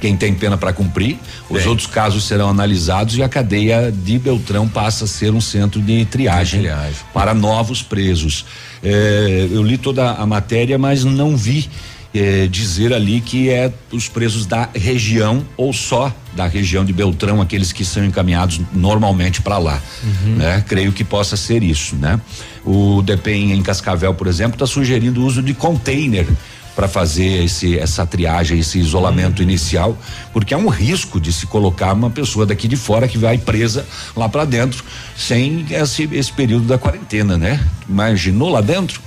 Quem 0.00 0.16
tem 0.16 0.34
pena 0.34 0.58
para 0.58 0.70
cumprir, 0.72 1.16
os 1.48 1.60
Bem. 1.60 1.68
outros 1.68 1.86
casos 1.86 2.24
serão 2.24 2.50
analisados 2.50 3.16
e 3.16 3.22
a 3.22 3.28
cadeia 3.28 3.90
de 3.90 4.18
Beltrão 4.18 4.68
passa 4.68 5.04
a 5.04 5.08
ser 5.08 5.32
um 5.32 5.40
centro 5.40 5.80
de 5.80 6.04
triagem, 6.04 6.60
de 6.60 6.66
triagem. 6.66 6.96
para 7.14 7.32
novos 7.32 7.82
presos. 7.82 8.44
É, 8.82 9.48
eu 9.50 9.62
li 9.62 9.78
toda 9.78 10.10
a 10.10 10.26
matéria, 10.26 10.76
mas 10.76 11.04
não 11.04 11.34
vi 11.36 11.70
eh, 12.14 12.46
dizer 12.48 12.92
ali 12.92 13.20
que 13.20 13.50
é 13.50 13.72
os 13.90 14.08
presos 14.08 14.46
da 14.46 14.68
região 14.72 15.44
ou 15.56 15.72
só 15.72 16.14
da 16.32 16.46
região 16.46 16.84
de 16.84 16.92
Beltrão, 16.92 17.40
aqueles 17.40 17.72
que 17.72 17.84
são 17.84 18.04
encaminhados 18.04 18.60
normalmente 18.72 19.42
para 19.42 19.58
lá, 19.58 19.82
uhum. 20.02 20.36
né? 20.36 20.64
Creio 20.66 20.92
que 20.92 21.02
possa 21.02 21.36
ser 21.36 21.62
isso, 21.62 21.96
né? 21.96 22.20
O 22.64 23.02
DEPEN 23.02 23.52
em 23.52 23.62
Cascavel, 23.62 24.14
por 24.14 24.28
exemplo, 24.28 24.54
está 24.54 24.66
sugerindo 24.66 25.20
o 25.20 25.24
uso 25.24 25.42
de 25.42 25.54
container 25.54 26.26
para 26.76 26.88
fazer 26.88 27.44
esse, 27.44 27.78
essa 27.78 28.04
triagem, 28.06 28.58
esse 28.58 28.78
isolamento 28.78 29.40
uhum. 29.40 29.48
inicial, 29.48 29.98
porque 30.32 30.54
é 30.54 30.56
um 30.56 30.68
risco 30.68 31.20
de 31.20 31.32
se 31.32 31.46
colocar 31.46 31.92
uma 31.92 32.10
pessoa 32.10 32.46
daqui 32.46 32.68
de 32.68 32.76
fora 32.76 33.08
que 33.08 33.18
vai 33.18 33.38
presa 33.38 33.86
lá 34.16 34.28
para 34.28 34.44
dentro 34.44 34.84
sem 35.16 35.66
esse, 35.70 36.08
esse 36.12 36.32
período 36.32 36.66
da 36.66 36.78
quarentena, 36.78 37.36
né? 37.36 37.60
Imaginou 37.88 38.50
lá 38.50 38.60
dentro? 38.60 39.00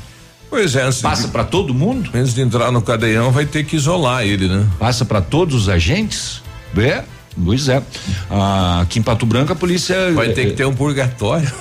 Pois 0.50 0.76
é, 0.76 0.90
passa 1.02 1.28
para 1.28 1.44
todo 1.44 1.74
mundo? 1.74 2.10
Antes 2.14 2.34
de 2.34 2.42
entrar 2.42 2.72
no 2.72 2.82
cadeião, 2.82 3.32
vai 3.32 3.46
ter 3.46 3.66
que 3.66 3.76
isolar 3.76 4.24
ele, 4.24 4.48
né? 4.48 4.66
Passa 4.80 5.04
para 5.04 5.22
todos 5.22 5.56
os 5.56 5.70
agentes? 5.70 6.42
É, 6.78 7.04
pois 7.44 7.68
é. 7.68 7.82
Ah, 8.30 8.82
aqui 8.82 9.00
em 9.00 9.02
Pato 9.02 9.26
Branco 9.26 9.52
a 9.52 9.56
polícia. 9.56 10.12
Vai 10.14 10.30
ter 10.30 10.46
que 10.46 10.54
ter 10.54 10.66
um 10.66 10.74
purgatório. 10.74 11.52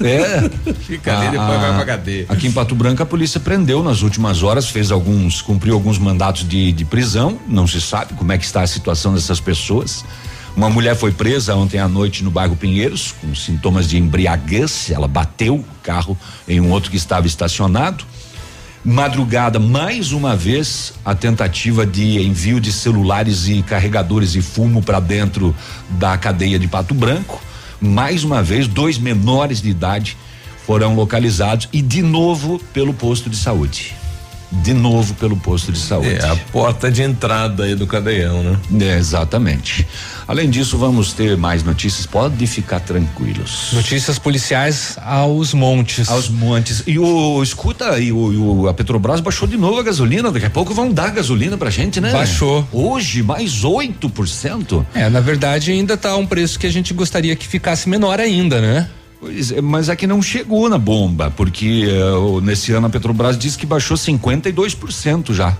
É. 0.00 0.48
Fica 0.80 1.18
ali, 1.18 1.30
depois 1.30 1.60
vai 1.60 1.74
pra 1.74 1.84
cadeia. 1.84 2.26
Aqui 2.28 2.46
em 2.46 2.52
Pato 2.52 2.74
Branco 2.74 3.02
a 3.02 3.06
polícia 3.06 3.38
prendeu 3.38 3.82
nas 3.82 4.02
últimas 4.02 4.42
horas, 4.42 4.68
fez 4.68 4.90
alguns, 4.90 5.42
cumpriu 5.42 5.74
alguns 5.74 5.98
mandatos 5.98 6.48
de, 6.48 6.72
de 6.72 6.84
prisão. 6.84 7.38
Não 7.46 7.66
se 7.66 7.80
sabe 7.80 8.14
como 8.14 8.32
é 8.32 8.38
que 8.38 8.44
está 8.44 8.62
a 8.62 8.66
situação 8.66 9.14
dessas 9.14 9.40
pessoas. 9.40 10.04
Uma 10.56 10.68
mulher 10.68 10.96
foi 10.96 11.12
presa 11.12 11.54
ontem 11.54 11.78
à 11.78 11.88
noite 11.88 12.24
no 12.24 12.30
bairro 12.30 12.56
Pinheiros, 12.56 13.14
com 13.20 13.34
sintomas 13.34 13.88
de 13.88 13.98
embriaguez. 13.98 14.90
Ela 14.90 15.06
bateu 15.06 15.56
o 15.56 15.64
carro 15.82 16.18
em 16.48 16.60
um 16.60 16.70
outro 16.70 16.90
que 16.90 16.96
estava 16.96 17.26
estacionado. 17.26 18.04
Madrugada, 18.84 19.58
mais 19.58 20.10
uma 20.12 20.34
vez, 20.34 20.94
a 21.04 21.14
tentativa 21.14 21.84
de 21.84 22.18
envio 22.18 22.58
de 22.58 22.72
celulares 22.72 23.46
e 23.46 23.62
carregadores 23.62 24.34
e 24.34 24.40
fumo 24.40 24.82
para 24.82 24.98
dentro 24.98 25.54
da 25.90 26.16
cadeia 26.16 26.58
de 26.58 26.66
Pato 26.66 26.94
Branco. 26.94 27.42
Mais 27.78 28.24
uma 28.24 28.42
vez, 28.42 28.66
dois 28.66 28.98
menores 28.98 29.60
de 29.60 29.68
idade 29.68 30.16
foram 30.66 30.94
localizados 30.94 31.68
e 31.72 31.82
de 31.82 32.02
novo 32.02 32.58
pelo 32.72 32.94
posto 32.94 33.28
de 33.28 33.36
saúde 33.36 33.99
de 34.50 34.74
novo 34.74 35.14
pelo 35.14 35.36
posto 35.36 35.70
de 35.72 35.78
saúde. 35.78 36.16
É 36.16 36.28
a 36.28 36.36
porta 36.36 36.90
de 36.90 37.02
entrada 37.02 37.64
aí 37.64 37.74
do 37.74 37.86
cadeião, 37.86 38.42
né? 38.42 38.58
É, 38.80 38.98
exatamente. 38.98 39.86
Além 40.26 40.50
disso, 40.50 40.76
vamos 40.76 41.12
ter 41.12 41.36
mais 41.36 41.62
notícias. 41.62 42.06
Pode 42.06 42.46
ficar 42.46 42.80
tranquilos. 42.80 43.70
Notícias 43.72 44.18
policiais 44.18 44.96
aos 45.02 45.54
montes. 45.54 46.08
Aos 46.08 46.28
montes. 46.28 46.82
E 46.86 46.98
o 46.98 47.42
escuta 47.42 47.98
e 47.98 48.12
o, 48.12 48.60
o, 48.60 48.68
a 48.68 48.74
Petrobras 48.74 49.20
baixou 49.20 49.46
de 49.46 49.56
novo 49.56 49.78
a 49.78 49.82
gasolina. 49.82 50.30
Daqui 50.30 50.46
a 50.46 50.50
pouco 50.50 50.74
vão 50.74 50.92
dar 50.92 51.10
gasolina 51.10 51.56
pra 51.56 51.70
gente, 51.70 52.00
né? 52.00 52.12
Baixou. 52.12 52.66
Hoje 52.72 53.22
mais 53.22 53.62
8%. 53.62 54.84
É, 54.94 55.08
na 55.08 55.20
verdade 55.20 55.72
ainda 55.72 55.96
tá 55.96 56.16
um 56.16 56.26
preço 56.26 56.58
que 56.58 56.66
a 56.66 56.70
gente 56.70 56.92
gostaria 56.92 57.34
que 57.36 57.46
ficasse 57.46 57.88
menor 57.88 58.20
ainda, 58.20 58.60
né? 58.60 58.88
Pois 59.20 59.52
é, 59.52 59.60
mas 59.60 59.90
é 59.90 59.96
que 59.96 60.06
não 60.06 60.22
chegou 60.22 60.66
na 60.68 60.78
bomba, 60.78 61.30
porque 61.30 61.84
uh, 61.86 62.40
nesse 62.40 62.72
ano 62.72 62.86
a 62.86 62.90
Petrobras 62.90 63.36
disse 63.36 63.58
que 63.58 63.66
baixou 63.66 63.96
52% 63.96 65.34
já. 65.34 65.56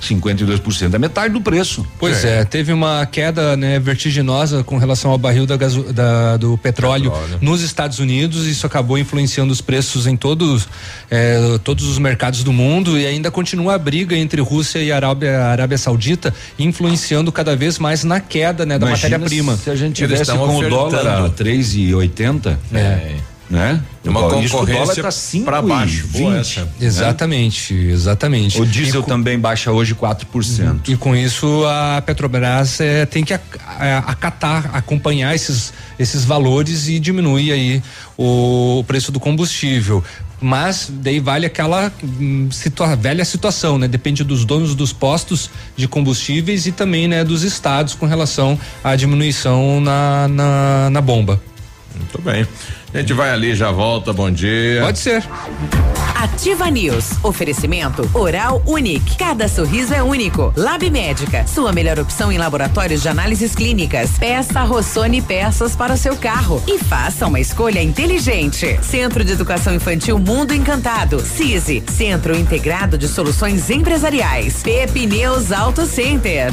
52% 0.00 0.94
é 0.94 0.98
metade 0.98 1.34
do 1.34 1.40
preço. 1.40 1.86
Pois 1.98 2.24
é. 2.24 2.40
é. 2.40 2.44
teve 2.44 2.72
uma 2.72 3.04
queda 3.06 3.56
né, 3.56 3.78
vertiginosa 3.78 4.64
com 4.64 4.78
relação 4.78 5.10
ao 5.10 5.18
barril 5.18 5.46
da, 5.46 5.56
gaso, 5.56 5.92
da 5.92 6.36
do 6.36 6.56
petróleo, 6.58 7.10
petróleo, 7.10 7.38
nos 7.40 7.62
Estados 7.62 7.98
Unidos. 7.98 8.46
Isso 8.46 8.66
acabou 8.66 8.98
influenciando 8.98 9.52
os 9.52 9.60
preços 9.60 10.06
em 10.06 10.16
todos, 10.16 10.68
é, 11.10 11.58
todos 11.62 11.86
os 11.86 11.98
mercados 11.98 12.42
do 12.42 12.52
mundo 12.52 12.98
e 12.98 13.06
ainda 13.06 13.30
continua 13.30 13.74
a 13.74 13.78
briga 13.78 14.16
entre 14.16 14.40
Rússia 14.40 14.78
e 14.78 14.90
Arábia, 14.90 15.44
Arábia 15.44 15.78
Saudita, 15.78 16.34
influenciando 16.58 17.30
cada 17.30 17.54
vez 17.54 17.78
mais 17.78 18.04
na 18.04 18.20
queda 18.20 18.64
né, 18.64 18.78
da 18.78 18.86
matéria-prima. 18.86 19.56
Se 19.56 19.70
a 19.70 19.76
gente 19.76 19.96
tivesse 19.96 20.32
com 20.32 20.56
o 20.56 20.68
dólar 20.68 21.26
a 21.26 21.30
3,80, 21.30 22.56
é. 22.72 22.78
é 22.78 23.16
né? 23.50 23.82
Uma 24.04 24.30
concorrência 24.30 25.02
tá 25.02 25.10
para 25.44 25.60
baixo. 25.60 26.06
Boa 26.06 26.38
essa, 26.38 26.68
exatamente, 26.80 27.74
né? 27.74 27.92
exatamente. 27.92 28.60
O 28.60 28.64
diesel 28.64 29.02
também 29.02 29.38
baixa 29.38 29.72
hoje 29.72 29.94
4%. 29.94 30.88
E 30.88 30.96
com 30.96 31.16
isso 31.16 31.64
a 31.66 32.00
Petrobras 32.00 32.80
é, 32.80 33.04
tem 33.04 33.24
que 33.24 33.34
acatar, 33.34 34.70
acompanhar 34.72 35.34
esses, 35.34 35.72
esses 35.98 36.24
valores 36.24 36.86
e 36.86 37.00
diminuir 37.00 37.50
aí 37.50 37.82
o 38.16 38.84
preço 38.86 39.10
do 39.10 39.18
combustível 39.18 40.04
mas 40.42 40.90
daí 40.90 41.20
vale 41.20 41.44
aquela 41.44 41.92
hum, 42.02 42.48
situa 42.50 42.96
velha 42.96 43.26
situação, 43.26 43.76
né? 43.76 43.86
Depende 43.86 44.24
dos 44.24 44.46
donos 44.46 44.74
dos 44.74 44.90
postos 44.90 45.50
de 45.76 45.86
combustíveis 45.86 46.66
e 46.66 46.72
também, 46.72 47.06
né, 47.06 47.22
dos 47.22 47.42
estados 47.42 47.94
com 47.94 48.06
relação 48.06 48.58
à 48.82 48.96
diminuição 48.96 49.82
na, 49.82 50.26
na, 50.28 50.88
na 50.88 51.00
bomba. 51.02 51.38
Muito 51.94 52.22
bem. 52.22 52.46
A 52.92 52.98
gente 52.98 53.12
vai 53.12 53.30
ali, 53.30 53.54
já 53.54 53.70
volta, 53.70 54.12
bom 54.12 54.30
dia. 54.30 54.82
Pode 54.82 54.98
ser. 54.98 55.22
Ativa 56.16 56.68
News. 56.68 57.12
Oferecimento 57.22 58.08
Oral 58.12 58.60
Unique. 58.66 59.16
Cada 59.16 59.46
sorriso 59.46 59.94
é 59.94 60.02
único. 60.02 60.52
Lab 60.56 60.90
Médica. 60.90 61.46
Sua 61.46 61.72
melhor 61.72 62.00
opção 62.00 62.32
em 62.32 62.36
laboratórios 62.36 63.00
de 63.00 63.08
análises 63.08 63.54
clínicas. 63.54 64.18
Peça 64.18 64.62
Rossoni 64.62 65.22
peças 65.22 65.76
para 65.76 65.94
o 65.94 65.96
seu 65.96 66.16
carro. 66.16 66.60
E 66.66 66.78
faça 66.78 67.28
uma 67.28 67.38
escolha 67.38 67.80
inteligente. 67.80 68.78
Centro 68.82 69.24
de 69.24 69.32
Educação 69.32 69.72
Infantil 69.72 70.18
Mundo 70.18 70.52
Encantado. 70.52 71.20
CISI. 71.20 71.84
Centro 71.88 72.36
Integrado 72.36 72.98
de 72.98 73.06
Soluções 73.06 73.70
Empresariais. 73.70 74.62
Pepineus 74.64 75.52
Auto 75.52 75.86
Center. 75.86 76.52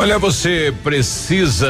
Olha, 0.00 0.18
você 0.18 0.72
precisa 0.82 1.68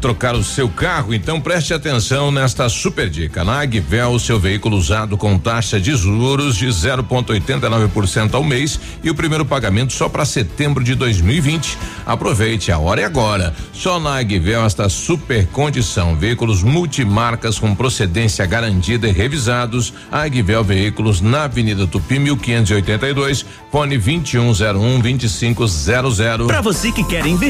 trocar 0.00 0.34
o 0.34 0.42
seu 0.42 0.66
carro, 0.66 1.12
então 1.12 1.38
preste 1.38 1.74
atenção 1.74 2.32
nesta 2.32 2.66
super 2.70 3.10
dica. 3.10 3.44
Na 3.44 3.60
Agvel, 3.60 4.18
seu 4.18 4.40
veículo 4.40 4.78
usado 4.78 5.18
com 5.18 5.38
taxa 5.38 5.78
de 5.78 5.94
juros 5.94 6.56
de 6.56 6.68
0,89% 6.68 8.32
ao 8.32 8.42
mês 8.42 8.80
e 9.04 9.10
o 9.10 9.14
primeiro 9.14 9.44
pagamento 9.44 9.92
só 9.92 10.08
para 10.08 10.24
setembro 10.24 10.82
de 10.82 10.94
2020. 10.94 11.76
Aproveite, 12.06 12.72
a 12.72 12.78
hora 12.78 13.02
é 13.02 13.04
agora. 13.04 13.54
Só 13.74 14.00
na 14.00 14.18
Agvel 14.18 14.64
esta 14.64 14.88
super 14.88 15.46
condição. 15.48 16.16
Veículos 16.16 16.62
multimarcas 16.62 17.58
com 17.58 17.74
procedência 17.74 18.46
garantida 18.46 19.06
e 19.06 19.12
revisados. 19.12 19.92
Agvel 20.10 20.64
Veículos 20.64 21.20
na 21.20 21.44
Avenida 21.44 21.86
Tupi 21.86 22.18
1582, 22.18 23.44
fone 23.70 23.98
2101 23.98 25.00
2500. 25.00 26.46
Para 26.46 26.62
você 26.62 26.90
que 26.90 27.04
quer 27.04 27.26
investir 27.26 27.49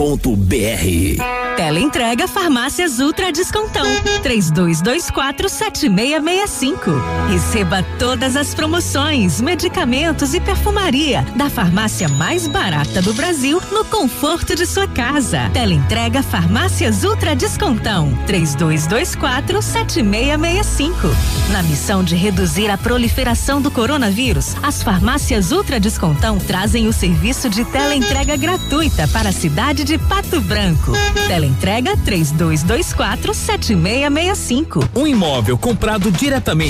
www.ativafm.net.br 0.00 1.40
Teleentrega 1.60 2.26
Farmácias 2.26 3.00
Ultra 3.00 3.30
Descontão. 3.30 3.84
32247665. 4.22 6.78
Receba 7.28 7.82
todas 7.98 8.34
as 8.34 8.54
promoções, 8.54 9.42
medicamentos 9.42 10.32
e 10.32 10.40
perfumaria 10.40 11.22
da 11.36 11.50
farmácia 11.50 12.08
mais 12.08 12.46
barata 12.46 13.02
do 13.02 13.12
Brasil 13.12 13.60
no 13.70 13.84
conforto 13.84 14.56
de 14.56 14.64
sua 14.64 14.88
casa. 14.88 15.50
Teleentrega 15.52 16.22
Farmácias 16.22 17.04
Ultra 17.04 17.36
Descontão. 17.36 18.18
32247665. 18.26 20.94
Na 21.50 21.62
missão 21.62 22.02
de 22.02 22.16
reduzir 22.16 22.70
a 22.70 22.78
proliferação 22.78 23.60
do 23.60 23.70
coronavírus, 23.70 24.56
as 24.62 24.82
farmácias 24.82 25.52
Ultra 25.52 25.78
Descontão 25.78 26.38
trazem 26.38 26.88
o 26.88 26.92
serviço 26.92 27.50
de 27.50 27.66
teleentrega 27.66 28.38
gratuita 28.38 29.06
para 29.08 29.28
a 29.28 29.32
cidade 29.32 29.84
de 29.84 29.89
Pato 29.98 30.40
Branco. 30.40 30.92
Tele 31.26 31.46
entrega 31.46 31.96
3224 31.96 33.34
7665. 33.34 34.88
Um 34.94 35.06
imóvel 35.06 35.56
comprado 35.58 36.10
diretamente 36.10 36.69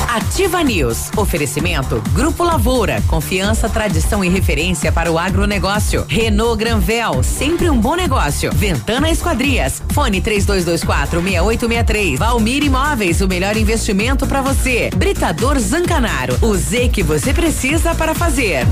Ativa 0.09 0.63
News. 0.63 1.11
Oferecimento 1.15 2.01
Grupo 2.13 2.43
Lavoura. 2.43 3.01
Confiança, 3.07 3.69
tradição 3.69 4.23
e 4.23 4.29
referência 4.29 4.91
para 4.91 5.11
o 5.11 5.19
agronegócio. 5.19 6.05
Renault 6.07 6.57
Granvel. 6.57 7.21
Sempre 7.23 7.69
um 7.69 7.79
bom 7.79 7.95
negócio. 7.95 8.51
Ventana 8.53 9.09
Esquadrias. 9.09 9.81
Fone 9.91 10.21
3224 10.21 11.21
6863. 11.21 12.19
Valmir 12.19 12.63
Imóveis. 12.63 13.21
O 13.21 13.27
melhor 13.27 13.55
investimento 13.55 13.82
para 14.25 14.41
você. 14.41 14.89
Britador 14.95 15.59
Zancanaro. 15.59 16.37
O 16.41 16.55
Z 16.55 16.87
que 16.87 17.03
você 17.03 17.33
precisa 17.33 17.93
para 17.93 18.15
fazer. 18.15 18.65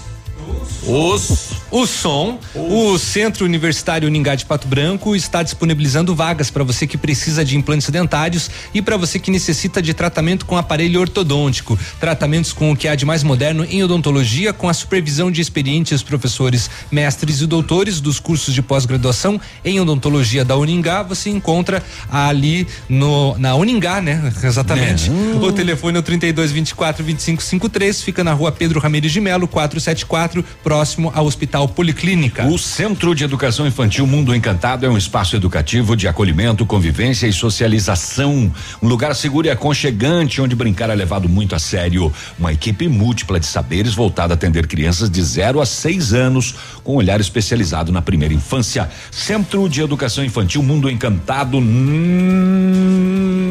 Os 0.86 1.54
O 1.74 1.88
som, 1.88 2.40
o 2.54 3.00
Centro 3.00 3.46
Universitário 3.46 4.08
Uningá 4.08 4.36
de 4.36 4.46
Pato 4.46 4.68
Branco 4.68 5.16
está 5.16 5.42
disponibilizando 5.42 6.14
vagas 6.14 6.52
para 6.52 6.64
você 6.64 6.86
que 6.86 7.00
precisa 7.00 7.44
de 7.44 7.58
implantes 7.58 7.90
dentários 7.90 8.48
e 8.76 8.80
para 8.80 8.96
você 8.96 9.18
que 9.18 9.32
necessita 9.32 9.82
de 9.82 9.92
tratamento 9.92 10.46
com 10.46 10.56
aparelho 10.56 11.02
ortodôntico. 11.02 11.80
Tratamentos 12.00 12.54
com 12.54 12.72
o 12.72 12.78
que 12.78 12.88
há 12.88 12.94
de 12.94 13.06
mais 13.06 13.24
moderno 13.24 13.66
em 13.66 13.84
odontologia, 13.84 14.54
com 14.54 14.70
a 14.70 14.74
supervisão 14.74 15.32
de 15.32 15.42
experientes 15.42 16.04
professores, 16.04 16.70
mestres 16.92 17.42
e 17.42 17.48
doutores 17.48 18.00
dos 18.00 18.20
cursos 18.20 18.54
de 18.54 18.62
pós-graduação 18.62 19.42
em 19.66 19.80
odontologia 19.80 20.46
da 20.46 20.56
Uningá. 20.56 21.02
Você 21.02 21.32
encontra 21.32 21.82
ali 22.12 22.68
no 22.88 23.36
na 23.40 23.56
Uningá, 23.56 24.00
né? 24.00 24.32
Exatamente. 24.44 25.10
O 25.42 25.52
telefone 25.52 25.98
é 25.98 26.00
o 26.02 26.04
32 26.04 26.52
24 26.52 27.04
25 27.04 27.42
53, 27.42 28.04
fica 28.04 28.24
na 28.24 28.34
rua 28.34 28.52
Pedro 28.52 28.80
Ramirez 28.80 29.12
de 29.12 29.20
Melo, 29.20 29.48
474, 29.48 30.43
próximo 30.64 31.12
ao 31.16 31.26
Hospital 31.26 31.68
Policlínica. 31.68 32.46
O 32.48 32.58
Centro 32.58 33.14
de 33.14 33.24
Educação 33.24 33.68
Infantil 33.68 34.06
Mundo 34.08 34.36
Encantado 34.36 34.86
é 34.86 34.90
um 34.90 34.98
espaço 34.98 35.36
educativo 35.36 35.96
de 35.96 36.08
acolhimento, 36.08 36.66
convivência 36.66 37.28
e 37.28 37.34
socialização. 37.34 38.52
Um 38.82 38.88
lugar 38.88 39.16
seguro 39.16 39.48
e 39.48 39.50
aconchegante 39.50 40.42
onde 40.42 40.56
brincar 40.56 40.90
é 40.90 40.96
levado 40.96 41.28
muito 41.30 41.56
a 41.56 41.60
sério. 41.60 42.12
Uma 42.38 42.54
equipe 42.54 42.88
múltipla 42.88 43.40
de 43.40 43.46
saberes 43.46 43.94
voltada 43.94 44.34
a 44.34 44.36
atender 44.36 44.68
crianças 44.68 45.10
de 45.10 45.22
0 45.22 45.62
a 45.62 45.66
6 45.66 46.14
anos 46.14 46.56
com 46.84 46.96
olhar 46.96 47.20
especializado 47.20 47.92
na 47.92 48.02
primeira 48.02 48.34
infância. 48.34 48.90
Centro 49.12 49.68
de 49.70 49.82
Educação 49.82 50.24
Infantil 50.24 50.62
Mundo 50.64 50.90
Encantado 50.90 51.60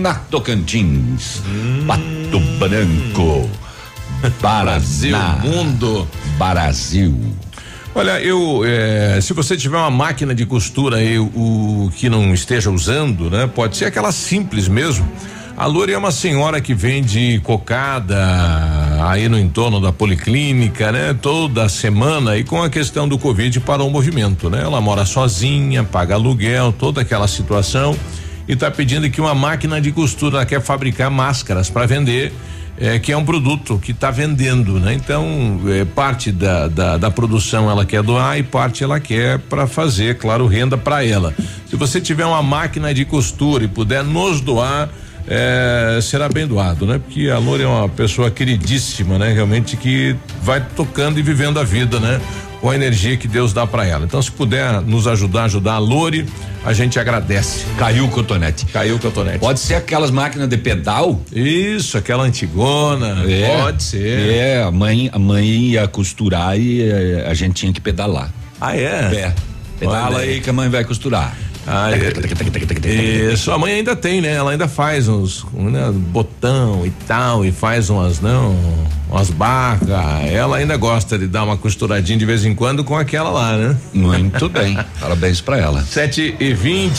na 0.03 0.14
Tocantins. 0.14 1.43
Pato 1.87 2.40
Branco. 2.59 3.72
Brasil, 4.41 5.17
mundo. 5.43 6.09
Brasil. 6.39 7.19
Olha, 7.95 8.21
eu, 8.21 8.63
eh, 8.65 9.19
se 9.21 9.33
você 9.35 9.57
tiver 9.57 9.77
uma 9.77 9.91
máquina 9.91 10.35
de 10.35 10.47
costura 10.47 10.97
aí, 10.97 11.19
o 11.19 11.91
que 11.95 12.09
não 12.09 12.33
esteja 12.33 12.71
usando, 12.71 13.29
né? 13.29 13.47
Pode 13.47 13.77
ser 13.77 13.85
aquela 13.85 14.13
simples 14.13 14.67
mesmo. 14.67 15.07
A 15.57 15.67
Lore 15.67 15.93
é 15.93 15.99
uma 15.99 16.11
senhora 16.11 16.61
que 16.61 16.73
vende 16.73 17.39
cocada 17.45 18.17
aí 19.11 19.29
no 19.29 19.39
entorno 19.39 19.79
da 19.81 19.93
policlínica, 19.93 20.91
né? 20.91 21.15
Toda 21.21 21.69
semana 21.69 22.39
e 22.39 22.45
com 22.45 22.63
a 22.63 22.71
questão 22.71 23.07
do 23.07 23.19
Covid 23.19 23.61
parou 23.61 23.89
o 23.89 23.91
movimento, 23.91 24.49
né? 24.49 24.63
Ela 24.63 24.81
mora 24.81 25.05
sozinha, 25.05 25.85
paga 25.85 26.15
aluguel, 26.15 26.73
toda 26.73 27.03
aquela 27.03 27.29
situação 27.29 27.95
e 28.49 28.55
está 28.55 28.71
pedindo 28.71 29.09
que 29.11 29.21
uma 29.21 29.35
máquina 29.35 29.81
de 29.81 29.93
costura 29.93 30.45
quer 30.47 30.61
fabricar 30.61 31.11
máscaras 31.11 31.69
para 31.69 31.87
vender 31.87 32.33
é, 32.83 32.99
que 32.99 33.12
é 33.12 33.16
um 33.16 33.25
produto 33.25 33.79
que 33.79 33.92
está 33.92 34.11
vendendo, 34.11 34.81
né? 34.81 34.92
Então, 34.92 35.61
é, 35.68 35.85
parte 35.85 36.33
da, 36.33 36.66
da, 36.66 36.99
da 36.99 37.11
produção 37.12 37.71
ela 37.71 37.87
quer 37.87 38.03
doar 38.03 38.37
e 38.37 38.42
parte 38.42 38.83
ela 38.83 38.99
quer 38.99 39.38
para 39.38 39.68
fazer, 39.68 40.18
claro, 40.18 40.49
renda 40.49 40.77
para 40.77 41.07
ela. 41.07 41.33
Se 41.71 41.77
você 41.77 42.01
tiver 42.01 42.27
uma 42.27 42.42
máquina 42.42 42.92
de 42.92 43.05
costura 43.05 43.62
e 43.62 43.68
puder 43.68 44.03
nos 44.03 44.40
doar, 44.40 44.90
é, 45.29 46.01
será 46.03 46.29
bem 46.29 46.45
doado, 46.45 46.85
né? 46.85 46.99
Porque 46.99 47.31
a 47.31 47.38
Lore 47.38 47.62
é 47.62 47.68
uma 47.68 47.88
pessoa 47.88 48.33
queridíssima, 48.33 49.16
né? 49.16 49.33
Realmente 49.33 49.77
que 49.77 50.16
vai 50.42 50.61
tocando 50.75 51.21
e 51.21 51.23
vivendo 51.23 51.61
a 51.61 51.62
vida, 51.62 52.01
né? 52.01 52.21
Com 52.62 52.70
a 52.70 52.77
energia 52.77 53.16
que 53.16 53.27
Deus 53.27 53.53
dá 53.53 53.66
para 53.66 53.85
ela. 53.85 54.05
Então, 54.05 54.22
se 54.22 54.31
puder 54.31 54.81
nos 54.83 55.09
ajudar, 55.09 55.44
ajudar 55.44 55.75
a 55.75 55.79
Lore, 55.79 56.25
a 56.64 56.72
gente 56.72 56.96
agradece. 56.96 57.66
Caiu 57.77 58.05
o 58.05 58.09
cotonete. 58.09 58.66
Caiu 58.66 58.94
o 58.94 58.98
cotonete. 59.01 59.40
Pode 59.40 59.59
ser 59.59 59.75
aquelas 59.75 60.12
máquinas 60.12 60.48
de 60.48 60.57
pedal? 60.57 61.20
Isso, 61.33 61.98
aquela 61.98 62.22
antigona. 62.22 63.25
É, 63.29 63.59
Pode 63.62 63.83
ser. 63.83 64.31
É, 64.31 64.62
a 64.62 64.70
mãe, 64.70 65.11
a 65.12 65.18
mãe 65.18 65.44
ia 65.44 65.88
costurar 65.88 66.57
e 66.57 66.83
eh, 66.83 67.27
a 67.29 67.35
gente 67.35 67.55
tinha 67.55 67.72
que 67.72 67.81
pedalar. 67.81 68.33
Ah, 68.61 68.77
é? 68.77 69.11
É. 69.12 69.35
Pedala 69.81 70.20
aí. 70.20 70.40
que 70.40 70.48
a 70.48 70.53
mãe 70.53 70.68
vai 70.68 70.85
costurar. 70.85 71.37
Ah, 71.66 71.90
é. 71.90 73.33
Isso, 73.33 73.51
a 73.51 73.59
mãe 73.59 73.75
ainda 73.75 73.96
tem, 73.96 74.20
né? 74.20 74.35
Ela 74.35 74.53
ainda 74.53 74.68
faz 74.68 75.09
uns 75.09 75.44
né, 75.53 75.90
botão 75.92 76.87
e 76.87 76.90
tal, 77.09 77.44
e 77.44 77.51
faz 77.51 77.90
umas, 77.90 78.20
não, 78.20 78.57
umas 79.12 79.31
barras. 79.31 79.88
Ela 80.27 80.57
ainda 80.57 80.77
gosta 80.77 81.18
de 81.18 81.27
dar 81.27 81.44
uma 81.44 81.57
costuradinha 81.57 82.18
de 82.18 82.25
vez 82.25 82.46
em 82.46 82.55
quando 82.55 82.83
com 82.83 82.96
aquela 82.96 83.31
lá, 83.31 83.57
né? 83.59 83.77
Muito 83.92 84.48
bem. 84.48 84.77
Parabéns 84.98 85.40
pra 85.40 85.59
ela. 85.59 85.83
7 85.83 86.37
e 86.40 86.55
20. 86.55 86.92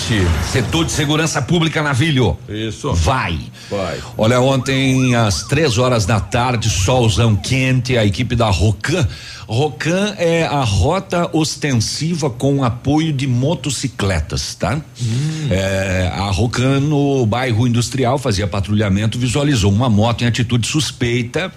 Setor 0.52 0.86
de 0.86 0.92
segurança 0.92 1.42
pública 1.42 1.82
Navilho. 1.82 2.38
Isso. 2.48 2.94
Vai. 2.94 3.40
Vai. 3.70 4.00
Olha, 4.16 4.40
ontem 4.40 5.16
às 5.16 5.44
três 5.44 5.80
horas 5.80 6.06
da 6.06 6.20
tarde, 6.20 6.70
solzão 6.70 7.36
quente, 7.36 7.98
a 7.98 8.06
equipe 8.06 8.36
da 8.36 8.50
Rocan. 8.50 9.08
Rocan 9.48 10.14
é 10.18 10.46
a 10.46 10.64
rota 10.64 11.30
ostensiva 11.34 12.30
com 12.30 12.64
apoio 12.64 13.12
de 13.12 13.26
motocicletas, 13.28 14.56
tá? 14.56 14.80
É, 15.50 16.12
a 16.16 16.30
Rocan 16.30 16.80
no 16.80 17.26
bairro 17.26 17.68
industrial 17.68 18.18
fazia 18.18 18.48
patrulhamento, 18.48 19.18
visualizou 19.18 19.72
uma 19.72 19.90
moto 19.90 20.24
em 20.24 20.28
atitude 20.28 20.68
suspeita 20.68 21.52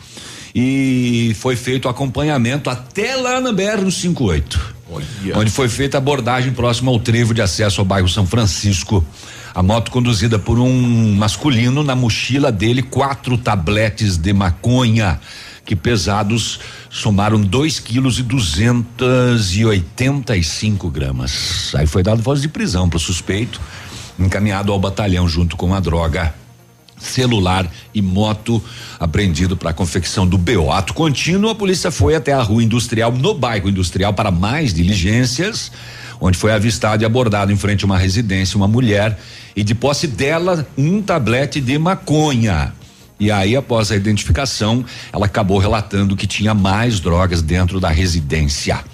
e 0.59 1.35
foi 1.35 1.55
feito 1.55 1.87
acompanhamento 1.87 2.71
até 2.71 3.15
lá 3.15 3.43
na 3.43 3.53
BR 3.53 3.91
58 3.91 4.75
onde 5.35 5.51
foi 5.51 5.69
feita 5.69 5.97
a 5.97 5.99
abordagem 5.99 6.53
próxima 6.53 6.91
ao 6.91 6.99
trevo 6.99 7.35
de 7.35 7.43
acesso 7.43 7.83
ao 7.83 7.85
bairro 7.85 8.09
São 8.09 8.25
Francisco. 8.25 9.05
A 9.53 9.61
moto 9.63 9.91
conduzida 9.91 10.39
por 10.39 10.59
um 10.61 11.15
masculino, 11.15 11.83
na 11.83 11.97
mochila 11.97 12.53
dele, 12.53 12.83
quatro 12.83 13.37
tabletes 13.37 14.17
de 14.17 14.33
maconha, 14.33 15.21
que 15.65 15.75
pesados 15.75 16.61
somaram 16.89 17.41
2 17.41 17.81
quilos 17.81 18.21
e 18.21 18.23
285 18.23 20.89
gramas. 20.89 21.73
Aí 21.75 21.87
foi 21.87 22.05
dado 22.05 22.23
voz 22.23 22.41
de 22.41 22.49
prisão 22.49 22.89
para 22.89 22.99
o 22.99 23.01
suspeito, 23.01 23.61
encaminhado 24.19 24.73
ao 24.73 24.79
batalhão 24.79 25.29
junto 25.29 25.57
com 25.57 25.75
a 25.75 25.81
droga 25.81 26.33
celular 26.99 27.71
e 27.95 28.01
moto 28.01 28.63
apreendido 28.99 29.57
para 29.57 29.71
a 29.71 29.75
confecção 29.75 30.27
do 30.27 30.39
BO. 30.39 30.71
Ato 30.71 30.95
contínuo, 30.95 31.51
a 31.51 31.55
polícia 31.55 31.91
foi 31.91 32.15
até 32.15 32.33
a 32.33 32.43
rua 32.43 32.63
industrial, 32.63 33.13
no 33.13 33.35
bairro 33.35 33.69
industrial, 33.69 34.13
para 34.13 34.31
mais 34.31 34.73
diligências, 34.73 35.71
onde 36.21 36.39
foi 36.39 36.53
avistado 36.53 37.03
e 37.03 37.07
abordado 37.07 37.53
em 37.53 37.57
frente 37.57 37.85
a 37.85 37.87
uma 37.87 37.99
residência 37.99 38.57
uma 38.57 38.69
mulher 38.69 39.19
e 39.55 39.63
de 39.63 39.75
posse 39.75 40.07
dela 40.07 40.67
um 40.77 41.03
tablete 41.03 41.61
de 41.61 41.79
maconha. 41.79 42.73
E 43.19 43.31
aí, 43.31 43.57
após 43.57 43.91
a 43.91 43.97
identificação, 43.97 44.85
ela 45.11 45.25
acabou 45.25 45.59
relatando 45.59 46.15
que 46.15 46.27
tinha 46.27 46.53
mais 46.53 47.01
drogas 47.01 47.41
dentro 47.41 47.81
da 47.81 47.89
residência. 47.89 48.85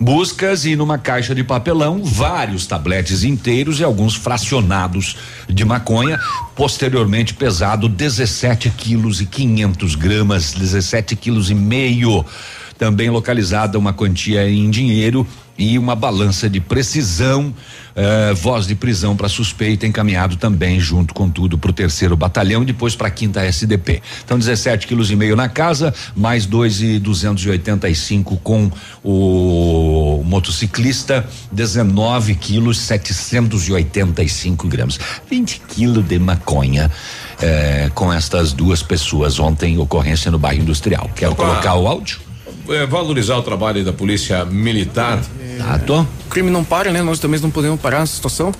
Buscas 0.00 0.64
e 0.64 0.76
numa 0.76 0.98
caixa 0.98 1.34
de 1.34 1.44
papelão, 1.44 2.02
vários 2.02 2.66
tabletes 2.66 3.24
inteiros 3.24 3.80
e 3.80 3.84
alguns 3.84 4.14
fracionados 4.14 5.16
de 5.48 5.64
maconha, 5.64 6.18
posteriormente 6.54 7.34
pesado 7.34 7.88
17 7.88 8.70
quilos 8.70 9.20
e 9.20 9.26
500 9.26 9.94
gramas, 9.94 10.52
17 10.52 11.16
quilos 11.16 11.50
e 11.50 11.54
meio. 11.54 12.24
Também 12.76 13.08
localizada 13.08 13.78
uma 13.78 13.92
quantia 13.92 14.48
em 14.48 14.68
dinheiro 14.68 15.26
e 15.56 15.78
uma 15.78 15.94
balança 15.94 16.48
de 16.50 16.60
precisão, 16.60 17.54
eh, 17.94 18.34
voz 18.34 18.66
de 18.66 18.74
prisão 18.74 19.16
para 19.16 19.28
suspeita 19.28 19.86
encaminhado 19.86 20.36
também 20.36 20.80
junto 20.80 21.14
com 21.14 21.30
tudo 21.30 21.56
para 21.56 21.70
o 21.70 21.72
terceiro 21.72 22.16
batalhão 22.16 22.62
e 22.62 22.66
depois 22.66 22.96
para 22.96 23.08
a 23.08 23.10
quinta 23.10 23.40
SDP. 23.42 24.02
Então 24.24 24.38
17 24.38 24.86
quilos 24.86 25.10
e 25.10 25.16
meio 25.16 25.36
na 25.36 25.48
casa, 25.48 25.94
mais 26.16 26.44
dois 26.46 26.80
e 26.80 26.98
duzentos 26.98 27.44
e 27.44 27.50
oitenta 27.50 27.88
e 27.88 27.94
cinco 27.94 28.36
com 28.38 28.70
o 29.02 30.22
motociclista, 30.24 31.24
19 31.52 32.34
quilos 32.34 32.78
785 32.80 34.66
gramas, 34.68 34.98
20 35.30 35.60
quilos 35.68 36.04
de 36.06 36.18
maconha. 36.18 36.90
eh, 37.40 37.90
com 37.94 38.12
estas 38.12 38.52
duas 38.52 38.80
pessoas 38.82 39.38
ontem 39.40 39.76
ocorrência 39.78 40.30
no 40.30 40.38
bairro 40.38 40.62
industrial. 40.62 41.10
Quer 41.16 41.28
Opa. 41.28 41.44
colocar 41.44 41.74
o 41.74 41.86
áudio? 41.88 42.18
É, 42.68 42.86
valorizar 42.86 43.36
o 43.36 43.42
trabalho 43.42 43.84
da 43.84 43.92
polícia 43.92 44.44
militar. 44.44 45.22
Tá, 45.58 45.78
tô. 45.78 46.00
O 46.00 46.06
crime 46.30 46.50
não 46.50 46.64
para, 46.64 46.90
né? 46.90 47.02
Nós 47.02 47.18
também 47.18 47.38
não 47.40 47.50
podemos 47.50 47.80
parar 47.80 48.00
nessa 48.00 48.14
situação. 48.14 48.52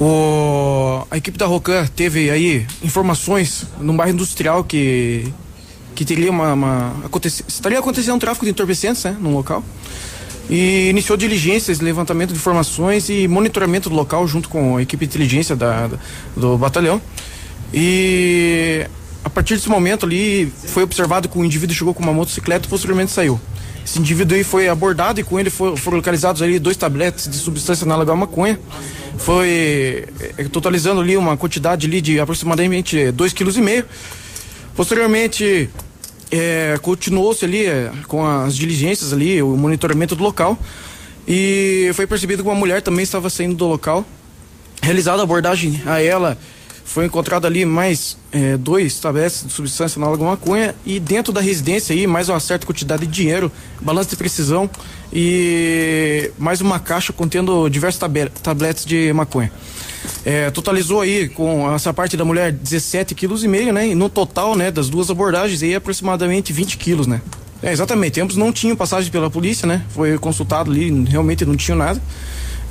O, 0.00 1.04
a 1.10 1.16
equipe 1.18 1.36
da 1.36 1.46
Rocan 1.46 1.86
teve 1.94 2.30
aí 2.30 2.66
informações 2.82 3.66
num 3.80 3.96
bairro 3.96 4.12
industrial 4.12 4.64
que 4.64 5.32
que 5.94 6.04
teria 6.06 6.30
uma, 6.30 6.54
uma 6.54 6.96
acontece, 7.04 7.44
estaria 7.46 7.78
acontecendo 7.78 8.14
um 8.14 8.18
tráfico 8.18 8.46
de 8.46 8.50
entorpecentes, 8.52 9.04
né, 9.04 9.14
no 9.20 9.34
local. 9.34 9.62
E 10.48 10.88
iniciou 10.88 11.14
diligências, 11.18 11.80
levantamento 11.80 12.30
de 12.30 12.36
informações 12.36 13.10
e 13.10 13.28
monitoramento 13.28 13.90
do 13.90 13.94
local 13.94 14.26
junto 14.26 14.48
com 14.48 14.78
a 14.78 14.82
equipe 14.82 15.04
de 15.06 15.10
inteligência 15.10 15.54
da, 15.54 15.88
da- 15.88 15.98
do 16.34 16.56
batalhão. 16.56 17.02
E 17.74 18.86
a 19.24 19.30
partir 19.30 19.54
desse 19.54 19.68
momento 19.68 20.06
ali 20.06 20.52
foi 20.66 20.82
observado 20.82 21.28
que 21.28 21.38
o 21.38 21.44
indivíduo 21.44 21.74
chegou 21.74 21.94
com 21.94 22.02
uma 22.02 22.12
motocicleta 22.12 22.66
e 22.66 22.68
posteriormente 22.68 23.12
saiu. 23.12 23.40
Esse 23.84 23.98
indivíduo 23.98 24.36
aí 24.36 24.44
foi 24.44 24.68
abordado 24.68 25.20
e 25.20 25.24
com 25.24 25.38
ele 25.40 25.50
foram 25.50 25.96
localizados 25.96 26.42
ali 26.42 26.58
dois 26.58 26.76
tabletes 26.76 27.28
de 27.28 27.36
substância 27.36 27.84
análoga 27.84 28.12
à 28.12 28.16
maconha. 28.16 28.58
Foi 29.18 30.06
eh, 30.38 30.44
totalizando 30.52 31.00
ali 31.00 31.16
uma 31.16 31.36
quantidade 31.36 31.86
ali 31.86 32.00
de 32.00 32.20
aproximadamente 32.20 33.10
dois 33.10 33.32
quilos 33.32 33.56
e 33.56 33.60
meio. 33.60 33.84
Posteriormente, 34.76 35.68
eh, 36.30 36.78
continuou-se 36.82 37.44
ali 37.44 37.66
eh, 37.66 37.90
com 38.06 38.24
as 38.24 38.54
diligências 38.54 39.12
ali, 39.12 39.42
o 39.42 39.56
monitoramento 39.56 40.14
do 40.14 40.22
local. 40.22 40.58
E 41.26 41.90
foi 41.94 42.06
percebido 42.06 42.42
que 42.42 42.48
uma 42.48 42.54
mulher 42.54 42.82
também 42.82 43.02
estava 43.02 43.28
saindo 43.28 43.54
do 43.54 43.66
local. 43.66 44.04
Realizada 44.82 45.20
a 45.20 45.24
abordagem 45.24 45.82
a 45.84 46.00
ela, 46.00 46.38
foi 46.92 47.06
encontrado 47.06 47.46
ali 47.46 47.64
mais 47.64 48.16
eh, 48.32 48.56
dois 48.56 48.98
tabletes 48.98 49.44
de 49.46 49.52
substância 49.52 49.96
análoga 49.96 50.24
à 50.24 50.26
maconha 50.30 50.74
e 50.84 50.98
dentro 50.98 51.32
da 51.32 51.40
residência 51.40 51.94
aí 51.94 52.04
mais 52.04 52.28
uma 52.28 52.40
certa 52.40 52.66
quantidade 52.66 53.06
de 53.06 53.12
dinheiro, 53.12 53.50
balança 53.80 54.10
de 54.10 54.16
precisão 54.16 54.68
e 55.12 56.32
mais 56.36 56.60
uma 56.60 56.80
caixa 56.80 57.12
contendo 57.12 57.68
diversos 57.68 58.00
tabletes 58.42 58.84
de 58.84 59.12
maconha. 59.12 59.52
Eh, 60.24 60.50
totalizou 60.50 61.00
aí 61.00 61.28
com 61.28 61.72
essa 61.72 61.94
parte 61.94 62.16
da 62.16 62.24
mulher 62.24 62.50
17 62.50 63.14
quilos 63.14 63.44
e 63.44 63.48
meio, 63.48 63.72
né? 63.72 63.86
E 63.86 63.94
no 63.94 64.08
total, 64.08 64.56
né, 64.56 64.72
das 64.72 64.88
duas 64.88 65.08
abordagens 65.10 65.62
aí 65.62 65.76
aproximadamente 65.76 66.52
20 66.52 66.76
quilos, 66.76 67.06
né? 67.06 67.22
É, 67.62 67.70
exatamente, 67.70 68.20
ambos 68.20 68.36
não 68.36 68.50
tinham 68.52 68.74
passagem 68.74 69.12
pela 69.12 69.30
polícia, 69.30 69.64
né? 69.64 69.84
Foi 69.90 70.18
consultado 70.18 70.72
ali, 70.72 71.04
realmente 71.04 71.44
não 71.44 71.54
tinham 71.54 71.78
nada. 71.78 72.00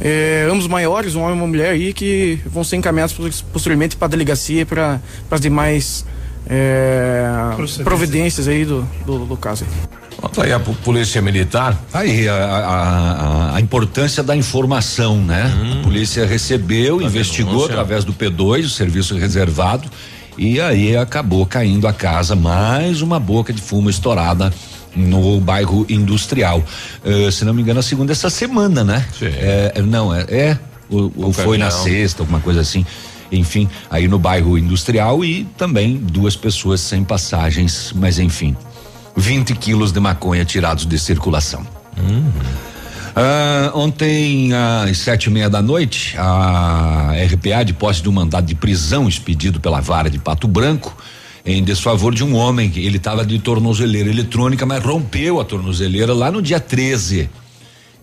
É, 0.01 0.47
ambos 0.49 0.67
maiores, 0.67 1.13
um 1.15 1.21
homem 1.21 1.35
e 1.35 1.39
uma 1.39 1.47
mulher 1.47 1.71
aí, 1.71 1.91
que 1.93 2.39
vão 2.45 2.63
ser 2.63 2.77
encaminhados 2.77 3.13
pos- 3.13 3.41
posteriormente 3.41 3.95
para 3.97 4.05
a 4.05 4.09
delegacia 4.09 4.65
para 4.65 4.99
as 5.29 5.41
demais 5.41 6.05
é, 6.47 7.27
providências 7.83 8.47
aí 8.47 8.65
do, 8.65 8.88
do, 9.05 9.25
do 9.25 9.38
caso. 9.38 9.65
aí. 9.65 9.89
Conta 10.17 10.43
aí 10.43 10.51
a 10.53 10.59
po- 10.59 10.73
polícia 10.75 11.21
militar. 11.21 11.77
Aí 11.93 12.27
a, 12.27 12.33
a- 12.35 13.55
a- 13.55 13.62
importância 13.62 14.23
da 14.23 14.35
informação, 14.35 15.17
né? 15.17 15.51
A 15.79 15.83
polícia 15.83 16.25
recebeu, 16.25 17.01
investigou 17.01 17.51
denúncia. 17.53 17.71
através 17.73 18.03
do 18.05 18.13
P2, 18.13 18.65
o 18.65 18.69
serviço 18.69 19.15
reservado, 19.17 19.89
e 20.38 20.59
aí 20.62 20.95
acabou 20.95 21.45
caindo 21.45 21.88
a 21.88 21.93
casa 21.93 22.35
mais 22.35 23.01
uma 23.01 23.19
boca 23.19 23.51
de 23.53 23.62
fumo 23.62 23.89
estourada 23.89 24.53
no 24.95 25.39
bairro 25.39 25.86
industrial. 25.89 26.63
Eh, 27.04 27.32
se 27.32 27.45
não 27.45 27.54
me 27.54 27.62
engano, 27.62 27.80
a 27.80 27.84
segunda 27.84 28.12
essa 28.12 28.30
semana, 28.30 28.84
né? 28.84 29.06
É, 29.21 29.73
é, 29.75 29.82
não, 29.82 30.13
é, 30.13 30.25
é 30.30 30.60
ou, 30.89 31.12
ou 31.15 31.34
foi 31.34 31.58
na 31.58 31.71
sexta, 31.71 32.23
alguma 32.23 32.39
coisa 32.39 32.62
assim. 32.62 32.86
Enfim, 33.32 33.69
aí 33.89 34.08
no 34.08 34.17
bairro 34.17 34.58
industrial 34.58 35.23
e 35.23 35.43
também 35.58 35.97
duas 35.97 36.36
pessoas 36.36 36.82
sem 36.82 37.04
passagens, 37.04 37.93
mas 37.95 38.17
enfim. 38.17 38.56
20 39.15 39.54
quilos 39.56 39.91
de 39.91 39.99
maconha 39.99 40.45
tirados 40.45 40.86
de 40.86 40.97
circulação. 40.97 41.65
Ah, 43.15 43.71
ontem, 43.73 44.52
às 44.54 44.97
sete 44.97 45.25
e 45.25 45.30
meia 45.30 45.49
da 45.49 45.62
noite, 45.62 46.15
a 46.17 47.12
RPA, 47.32 47.63
de 47.63 47.73
posse 47.73 48.02
de 48.02 48.10
um 48.10 48.13
mandado 48.13 48.45
de 48.45 48.56
prisão 48.56 49.08
expedido 49.08 49.60
pela 49.60 49.82
vara 49.82 50.10
de 50.10 50.17
Pato 50.17 50.47
Branco, 50.47 50.95
em 51.45 51.63
desfavor 51.63 52.13
de 52.13 52.23
um 52.23 52.36
homem 52.36 52.71
ele 52.75 52.97
estava 52.97 53.25
de 53.25 53.39
tornozeleira 53.39 54.10
eletrônica, 54.10 54.65
mas 54.65 54.84
rompeu 54.84 55.39
a 55.39 55.45
tornozeleira 55.45 56.13
lá 56.13 56.32
no 56.32 56.41
dia 56.41 56.60
13. 56.60 57.30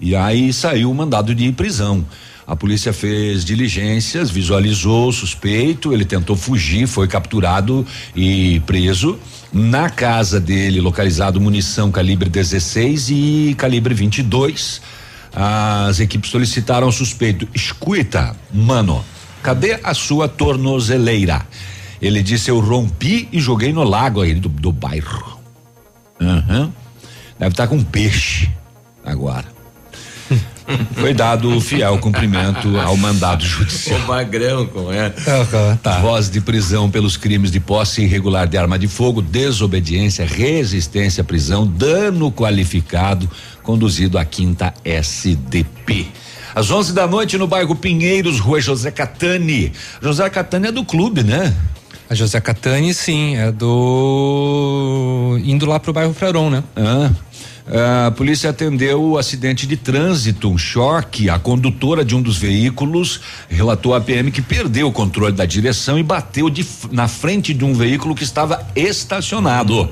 E 0.01 0.15
aí 0.15 0.53
saiu 0.53 0.91
o 0.91 0.95
mandado 0.95 1.35
de 1.35 1.51
prisão. 1.53 2.05
A 2.47 2.55
polícia 2.55 2.93
fez 2.93 3.45
diligências, 3.45 4.31
visualizou 4.31 5.09
o 5.09 5.13
suspeito, 5.13 5.93
ele 5.93 6.05
tentou 6.05 6.37
fugir, 6.37 6.87
foi 6.87 7.09
capturado 7.09 7.85
e 8.15 8.61
preso. 8.61 9.19
Na 9.53 9.91
casa 9.91 10.39
dele, 10.39 10.81
localizado 10.81 11.41
munição 11.41 11.91
calibre 11.91 12.31
16 12.31 13.09
e 13.11 13.55
calibre 13.59 13.95
22. 13.95 14.81
As 15.35 15.99
equipes 15.99 16.31
solicitaram 16.31 16.87
ao 16.87 16.93
suspeito: 16.93 17.49
escuta, 17.53 18.37
mano, 18.55 19.05
cadê 19.43 19.81
a 19.83 19.93
sua 19.93 20.29
tornozeleira? 20.29 21.45
Ele 22.01 22.23
disse: 22.23 22.51
eu 22.51 22.61
rompi 22.61 23.29
e 23.33 23.41
joguei 23.41 23.73
no 23.73 23.83
lago 23.83 24.21
aí 24.21 24.35
do, 24.35 24.49
do 24.49 24.73
bairro. 24.73 25.39
Aham. 26.21 26.73
Deve 27.39 27.53
estar 27.53 27.67
com 27.67 27.83
peixe 27.83 28.51
agora. 29.05 29.45
Foi 30.95 31.15
dado 31.15 31.55
o 31.57 31.61
fiel 31.61 31.99
cumprimento 31.99 32.77
ao 32.81 32.97
mandado 32.97 33.45
judicial. 33.45 34.01
O 34.07 34.09
magrão, 34.09 34.67
como 34.67 34.93
é? 34.93 35.13
Tá. 35.83 36.01
Voz 36.01 36.29
de 36.29 36.41
prisão 36.41 36.91
pelos 36.91 37.17
crimes 37.17 37.51
de 37.51 37.61
posse 37.61 38.03
irregular 38.03 38.47
de 38.47 38.57
arma 38.57 38.79
de 38.79 38.89
fogo, 38.89 39.23
desobediência, 39.23 40.27
resistência 40.27 41.23
à 41.23 41.25
prisão, 41.25 41.67
dano 41.67 42.33
qualificado, 42.33 43.31
conduzido 43.63 44.19
à 44.19 44.25
quinta 44.25 44.75
SDP. 44.85 46.09
Às 46.55 46.71
11 46.71 46.95
da 46.95 47.07
noite 47.07 47.37
no 47.37 47.47
bairro 47.47 47.75
Pinheiros, 47.75 48.41
rua 48.41 48.61
José 48.61 48.91
Catani. 48.91 49.73
José 50.01 50.29
Catani 50.31 50.69
é 50.69 50.73
do 50.73 50.85
clube, 50.85 51.23
né? 51.23 51.55
A 52.09 52.15
José 52.15 52.41
Catani, 52.41 52.95
sim, 52.95 53.37
é 53.37 53.51
do. 53.51 55.37
indo 55.45 55.67
lá 55.67 55.81
pro 55.81 55.93
bairro 55.93 56.15
Fraron, 56.15 56.51
né? 56.51 56.63
Ah, 57.69 58.07
a 58.07 58.11
polícia 58.13 58.49
atendeu 58.49 59.03
o 59.03 59.19
acidente 59.19 59.67
de 59.67 59.77
trânsito, 59.77 60.49
um 60.49 60.57
choque. 60.57 61.29
A 61.29 61.37
condutora 61.37 62.05
de 62.05 62.15
um 62.15 62.23
dos 62.23 62.37
veículos 62.37 63.21
relatou 63.49 63.93
à 63.93 64.01
PM 64.01 64.31
que 64.31 64.41
perdeu 64.41 64.87
o 64.87 64.93
controle 64.93 65.35
da 65.35 65.45
direção 65.45 65.99
e 65.99 66.03
bateu 66.03 66.49
de 66.49 66.65
na 66.93 67.09
frente 67.09 67.53
de 67.53 67.65
um 67.65 67.75
veículo 67.75 68.15
que 68.15 68.23
estava 68.23 68.65
estacionado. 68.77 69.91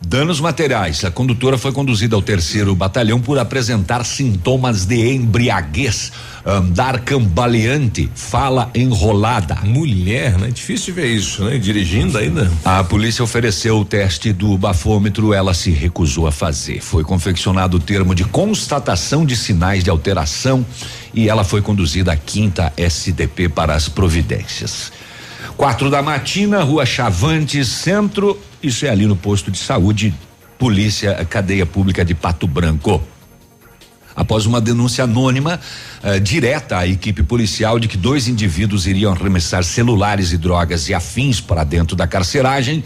Danos 0.00 0.40
materiais. 0.40 1.04
A 1.04 1.10
condutora 1.10 1.58
foi 1.58 1.72
conduzida 1.72 2.14
ao 2.14 2.22
terceiro 2.22 2.74
batalhão 2.74 3.20
por 3.20 3.38
apresentar 3.38 4.04
sintomas 4.04 4.86
de 4.86 5.12
embriaguez, 5.12 6.12
andar 6.46 7.00
cambaleante, 7.00 8.08
fala 8.14 8.70
enrolada. 8.74 9.56
Mulher, 9.64 10.38
né? 10.38 10.50
Difícil 10.50 10.94
ver 10.94 11.08
isso, 11.08 11.44
né? 11.44 11.58
Dirigindo 11.58 12.16
ainda. 12.16 12.50
A 12.64 12.84
polícia 12.84 13.24
ofereceu 13.24 13.80
o 13.80 13.84
teste 13.84 14.32
do 14.32 14.56
bafômetro, 14.56 15.34
ela 15.34 15.52
se 15.52 15.70
recusou 15.70 16.26
a 16.28 16.32
fazer. 16.32 16.80
Foi 16.80 17.02
confeccionado 17.02 17.76
o 17.76 17.80
termo 17.80 18.14
de 18.14 18.24
constatação 18.24 19.26
de 19.26 19.36
sinais 19.36 19.82
de 19.82 19.90
alteração 19.90 20.64
e 21.12 21.28
ela 21.28 21.42
foi 21.42 21.60
conduzida 21.60 22.12
à 22.12 22.16
quinta 22.16 22.72
SDP 22.76 23.48
para 23.48 23.74
as 23.74 23.88
providências. 23.88 24.92
Quatro 25.58 25.90
da 25.90 26.00
matina, 26.00 26.62
rua 26.62 26.86
Chavantes, 26.86 27.66
centro. 27.66 28.40
Isso 28.62 28.86
é 28.86 28.90
ali 28.90 29.06
no 29.06 29.16
posto 29.16 29.50
de 29.50 29.58
saúde, 29.58 30.14
polícia, 30.56 31.12
cadeia 31.28 31.66
pública 31.66 32.04
de 32.04 32.14
Pato 32.14 32.46
Branco. 32.46 33.02
após 34.14 34.46
uma 34.46 34.60
denúncia 34.60 35.02
anônima 35.02 35.58
eh, 36.02 36.20
direta 36.20 36.78
à 36.78 36.86
equipe 36.86 37.24
policial 37.24 37.80
de 37.80 37.88
que 37.88 37.96
dois 37.96 38.28
indivíduos 38.28 38.86
iriam 38.86 39.12
arremessar 39.12 39.64
celulares 39.64 40.32
e 40.32 40.38
drogas 40.38 40.88
e 40.88 40.94
afins 40.94 41.40
para 41.40 41.64
dentro 41.64 41.96
da 41.96 42.06
carceragem. 42.06 42.84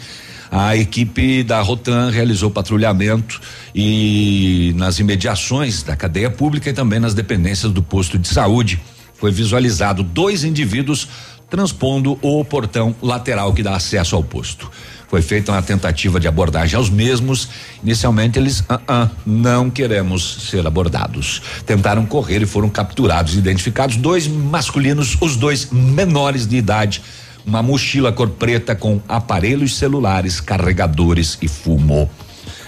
A 0.51 0.75
equipe 0.75 1.43
da 1.43 1.61
Rotan 1.61 2.11
realizou 2.11 2.51
patrulhamento 2.51 3.39
e 3.75 4.73
nas 4.77 4.99
imediações 4.99 5.83
da 5.83 5.95
cadeia 5.95 6.31
pública 6.31 6.71
e 6.71 6.73
também 6.73 6.99
nas 6.99 7.13
dependências 7.13 7.71
do 7.71 7.83
posto 7.83 8.19
de 8.19 8.29
saúde 8.29 8.81
foi 9.23 9.31
visualizado 9.31 10.03
dois 10.03 10.43
indivíduos 10.43 11.07
transpondo 11.53 12.19
o 12.23 12.43
portão 12.43 12.97
lateral 13.03 13.53
que 13.53 13.62
dá 13.62 13.77
acesso 13.77 14.17
ao 14.17 14.25
posto. 14.25 14.71
Foi 15.07 15.21
feita 15.21 15.53
uma 15.53 15.61
tentativa 15.61 16.19
de 16.19 16.27
abordagem 16.27 16.75
aos 16.79 16.88
mesmos. 16.88 17.47
Inicialmente 17.85 18.38
eles 18.38 18.61
uh 18.61 18.81
-uh, 18.88 19.11
não 19.27 19.69
queremos 19.69 20.49
ser 20.49 20.67
abordados. 20.67 21.43
Tentaram 21.67 22.07
correr 22.07 22.41
e 22.41 22.47
foram 22.47 22.71
capturados, 22.71 23.35
identificados 23.35 23.97
dois 23.97 24.27
masculinos, 24.27 25.19
os 25.21 25.37
dois 25.37 25.69
menores 25.71 26.47
de 26.47 26.57
idade, 26.57 27.03
uma 27.45 27.62
mochila 27.62 28.11
cor 28.11 28.31
preta 28.31 28.75
com 28.75 29.03
aparelhos 29.07 29.77
celulares, 29.77 30.41
carregadores 30.41 31.37
e 31.43 31.49
fumo. 31.49 32.09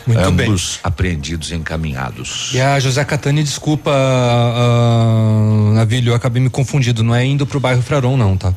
Muito 0.07 0.21
Ambos 0.21 0.73
bem. 0.73 0.81
apreendidos 0.85 1.51
e 1.51 1.55
encaminhados. 1.55 2.51
E 2.53 2.61
a 2.61 2.79
José 2.79 3.03
Catani, 3.07 3.43
desculpa, 3.43 3.91
uh, 3.91 5.73
Navilho, 5.73 6.11
eu 6.11 6.15
acabei 6.15 6.43
me 6.43 6.51
confundindo. 6.51 7.03
Não 7.03 7.15
é 7.15 7.25
indo 7.25 7.47
pro 7.47 7.59
bairro 7.59 7.81
Fraron, 7.81 8.15
não, 8.19 8.37
tá? 8.37 8.53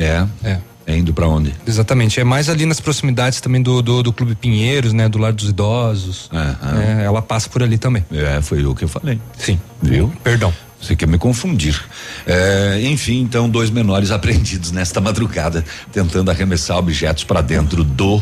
É? 0.00 0.26
É. 0.42 0.58
É 0.86 0.96
indo 0.96 1.12
para 1.12 1.28
onde? 1.28 1.54
Exatamente. 1.66 2.18
É 2.18 2.24
mais 2.24 2.48
ali 2.48 2.66
nas 2.66 2.80
proximidades 2.80 3.40
também 3.40 3.62
do, 3.62 3.80
do, 3.80 4.02
do 4.02 4.12
Clube 4.12 4.34
Pinheiros, 4.34 4.92
né? 4.92 5.08
Do 5.08 5.18
Lar 5.18 5.32
dos 5.32 5.48
Idosos. 5.48 6.28
Aham. 6.32 6.82
É, 6.82 7.04
ela 7.04 7.22
passa 7.22 7.48
por 7.48 7.62
ali 7.62 7.78
também. 7.78 8.04
É, 8.10 8.40
foi 8.40 8.64
o 8.64 8.74
que 8.74 8.82
eu 8.82 8.88
falei. 8.88 9.20
Sim. 9.38 9.60
Viu? 9.80 10.12
Perdão. 10.24 10.52
Você 10.80 10.96
quer 10.96 11.06
me 11.06 11.18
confundir. 11.18 11.80
É, 12.26 12.80
enfim, 12.82 13.20
então, 13.20 13.48
dois 13.48 13.70
menores 13.70 14.10
apreendidos 14.16 14.72
nesta 14.72 15.00
madrugada, 15.00 15.64
tentando 15.92 16.30
arremessar 16.30 16.78
objetos 16.78 17.22
para 17.22 17.42
dentro 17.42 17.84
do 17.84 18.20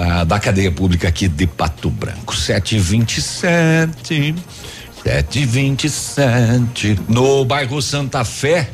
ah, 0.00 0.22
da 0.22 0.38
cadeia 0.38 0.70
pública 0.70 1.08
aqui 1.08 1.26
de 1.26 1.44
Pato 1.46 1.90
Branco. 1.90 2.36
727. 2.36 4.32
727. 5.02 7.00
No 7.08 7.44
bairro 7.44 7.82
Santa 7.82 8.24
Fé, 8.24 8.70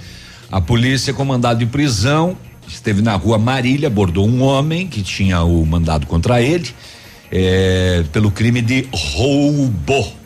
a 0.51 0.61
polícia 0.61 1.13
com 1.13 1.25
mandado 1.25 1.59
de 1.59 1.67
prisão 1.67 2.37
esteve 2.67 3.03
na 3.03 3.15
rua 3.15 3.39
Marília, 3.39 3.89
abordou 3.89 4.27
um 4.29 4.43
homem 4.43 4.87
que 4.87 5.03
tinha 5.03 5.43
o 5.43 5.65
mandado 5.67 6.07
contra 6.07 6.41
ele 6.41 6.71
eh, 7.31 8.05
pelo 8.13 8.31
crime 8.31 8.63
de 8.63 8.89
roubo. 8.93 10.25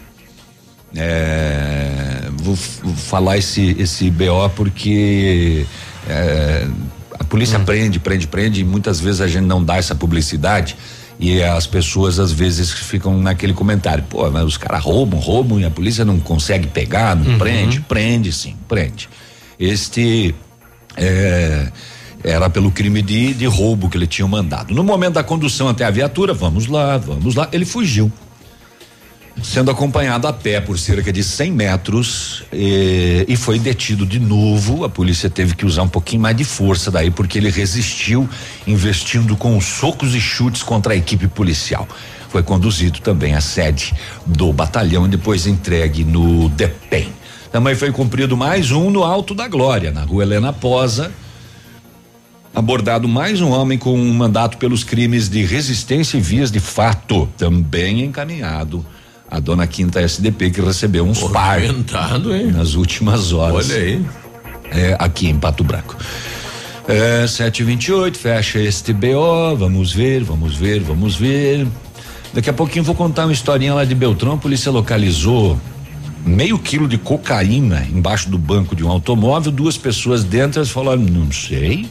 É, 0.94 2.28
vou, 2.38 2.54
vou 2.54 2.94
falar 2.94 3.36
esse 3.36 3.76
esse 3.78 4.10
BO 4.10 4.48
porque 4.56 5.66
é, 6.08 6.66
a 7.18 7.24
polícia 7.24 7.58
prende, 7.58 7.98
prende, 7.98 8.26
prende 8.26 8.60
e 8.62 8.64
muitas 8.64 8.98
vezes 8.98 9.20
a 9.20 9.28
gente 9.28 9.44
não 9.44 9.62
dá 9.62 9.76
essa 9.76 9.94
publicidade 9.94 10.76
e 11.20 11.42
as 11.42 11.66
pessoas 11.66 12.18
às 12.18 12.32
vezes 12.32 12.70
ficam 12.70 13.20
naquele 13.20 13.52
comentário, 13.52 14.04
pô, 14.08 14.30
mas 14.30 14.44
os 14.44 14.56
caras 14.56 14.82
roubam, 14.82 15.18
roubam 15.18 15.60
e 15.60 15.64
a 15.64 15.70
polícia 15.70 16.04
não 16.04 16.18
consegue 16.20 16.68
pegar, 16.68 17.16
não 17.16 17.38
prende, 17.38 17.80
prende 17.80 18.32
sim, 18.32 18.56
prende. 18.68 19.08
Este 19.58 20.34
é, 20.96 21.70
era 22.22 22.48
pelo 22.50 22.70
crime 22.70 23.02
de, 23.02 23.34
de 23.34 23.46
roubo 23.46 23.88
que 23.88 23.96
ele 23.96 24.06
tinha 24.06 24.26
mandado. 24.26 24.74
No 24.74 24.84
momento 24.84 25.14
da 25.14 25.24
condução 25.24 25.68
até 25.68 25.84
a 25.84 25.90
viatura, 25.90 26.32
vamos 26.34 26.66
lá, 26.66 26.96
vamos 26.98 27.34
lá, 27.34 27.48
ele 27.52 27.64
fugiu 27.64 28.12
sendo 29.42 29.70
acompanhado 29.70 30.26
a 30.26 30.32
pé 30.32 30.60
por 30.60 30.78
cerca 30.78 31.12
de 31.12 31.22
100 31.22 31.52
metros 31.52 32.44
eh, 32.52 33.24
e 33.28 33.36
foi 33.36 33.58
detido 33.58 34.04
de 34.04 34.18
novo. 34.18 34.84
A 34.84 34.88
polícia 34.88 35.30
teve 35.30 35.54
que 35.54 35.64
usar 35.64 35.82
um 35.82 35.88
pouquinho 35.88 36.22
mais 36.22 36.36
de 36.36 36.44
força 36.44 36.90
daí 36.90 37.10
porque 37.10 37.38
ele 37.38 37.50
resistiu, 37.50 38.28
investindo 38.66 39.36
com 39.36 39.60
socos 39.60 40.14
e 40.14 40.20
chutes 40.20 40.62
contra 40.62 40.92
a 40.92 40.96
equipe 40.96 41.28
policial. 41.28 41.86
Foi 42.28 42.42
conduzido 42.42 43.00
também 43.00 43.34
à 43.34 43.40
sede 43.40 43.94
do 44.26 44.52
batalhão 44.52 45.06
e 45.06 45.08
depois 45.08 45.46
entregue 45.46 46.04
no 46.04 46.48
DEPEN. 46.50 47.08
Também 47.50 47.74
foi 47.74 47.90
cumprido 47.90 48.36
mais 48.36 48.70
um 48.70 48.90
no 48.90 49.02
Alto 49.02 49.34
da 49.34 49.48
Glória, 49.48 49.90
na 49.90 50.02
rua 50.02 50.22
Helena 50.22 50.52
Posa. 50.52 51.10
Abordado 52.54 53.08
mais 53.08 53.40
um 53.40 53.50
homem 53.50 53.78
com 53.78 53.98
um 53.98 54.12
mandato 54.12 54.58
pelos 54.58 54.84
crimes 54.84 55.28
de 55.28 55.44
resistência 55.44 56.18
e 56.18 56.20
vias 56.20 56.50
de 56.50 56.60
fato, 56.60 57.28
também 57.38 58.04
encaminhado 58.04 58.84
a 59.30 59.38
dona 59.38 59.66
Quinta 59.66 60.00
SDP 60.00 60.50
que 60.50 60.60
recebeu 60.60 61.04
uns 61.04 61.22
par 61.22 61.60
nas 62.52 62.74
últimas 62.74 63.32
horas. 63.32 63.70
Olha 63.70 63.80
aí. 63.80 64.04
É, 64.70 64.96
aqui 64.98 65.28
em 65.28 65.38
Pato 65.38 65.64
Branco. 65.64 65.96
É, 66.86 67.26
728, 67.26 68.18
fecha 68.18 68.58
este 68.58 68.92
BO, 68.92 69.56
vamos 69.56 69.92
ver, 69.92 70.22
vamos 70.24 70.54
ver, 70.54 70.80
vamos 70.80 71.16
ver. 71.16 71.66
Daqui 72.32 72.50
a 72.50 72.52
pouquinho 72.52 72.84
vou 72.84 72.94
contar 72.94 73.24
uma 73.24 73.32
historinha 73.32 73.74
lá 73.74 73.84
de 73.84 73.94
Beltrão, 73.94 74.34
a 74.34 74.38
polícia 74.38 74.70
localizou 74.70 75.58
meio 76.28 76.58
quilo 76.58 76.86
de 76.86 76.98
cocaína 76.98 77.86
embaixo 77.92 78.28
do 78.28 78.38
banco 78.38 78.76
de 78.76 78.84
um 78.84 78.90
automóvel, 78.90 79.50
duas 79.50 79.76
pessoas 79.76 80.22
dentro, 80.24 80.64
falaram, 80.66 81.02
não 81.02 81.32
sei, 81.32 81.88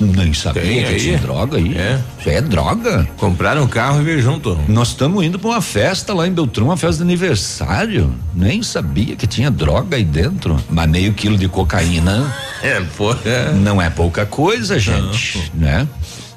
nem 0.00 0.32
sabia 0.32 0.62
Tem 0.62 0.84
que 0.84 0.96
tinha 0.96 1.18
droga 1.18 1.58
aí. 1.58 1.76
É. 1.76 2.00
Isso 2.18 2.30
é 2.30 2.40
droga. 2.40 3.08
Compraram 3.16 3.62
um 3.62 3.66
carro 3.66 4.00
e 4.00 4.04
veio 4.04 4.20
junto. 4.20 4.58
Nós 4.68 4.88
estamos 4.88 5.24
indo 5.24 5.38
para 5.38 5.50
uma 5.50 5.60
festa 5.60 6.12
lá 6.14 6.26
em 6.26 6.32
Beltrão, 6.32 6.66
uma 6.66 6.76
festa 6.76 6.96
de 6.96 7.02
aniversário. 7.02 8.12
Nem 8.34 8.62
sabia 8.62 9.14
que 9.14 9.26
tinha 9.26 9.50
droga 9.50 9.96
aí 9.96 10.04
dentro. 10.04 10.56
Mas 10.70 10.88
meio 10.88 11.12
quilo 11.12 11.36
de 11.36 11.48
cocaína 11.48 12.32
É. 12.62 12.80
É. 13.24 13.52
não 13.52 13.82
é 13.82 13.90
pouca 13.90 14.24
coisa, 14.24 14.78
gente, 14.78 15.50
né? 15.52 15.86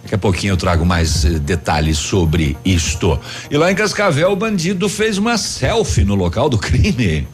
Daqui 0.06 0.13
a 0.13 0.18
pouquinho 0.20 0.52
eu 0.54 0.58
trago 0.58 0.86
mais 0.86 1.26
eh, 1.26 1.39
detalhes 1.39 1.98
sobre 1.98 2.56
isto. 2.63 3.20
E 3.50 3.58
lá 3.58 3.72
em 3.72 3.76
Cascavel, 3.76 4.32
o 4.32 4.36
bandido 4.36 4.88
fez 4.88 5.18
uma 5.18 5.36
selfie 5.36 6.06
no 6.06 6.13
local 6.13 6.48
do 6.48 6.60
crime. 6.60 7.28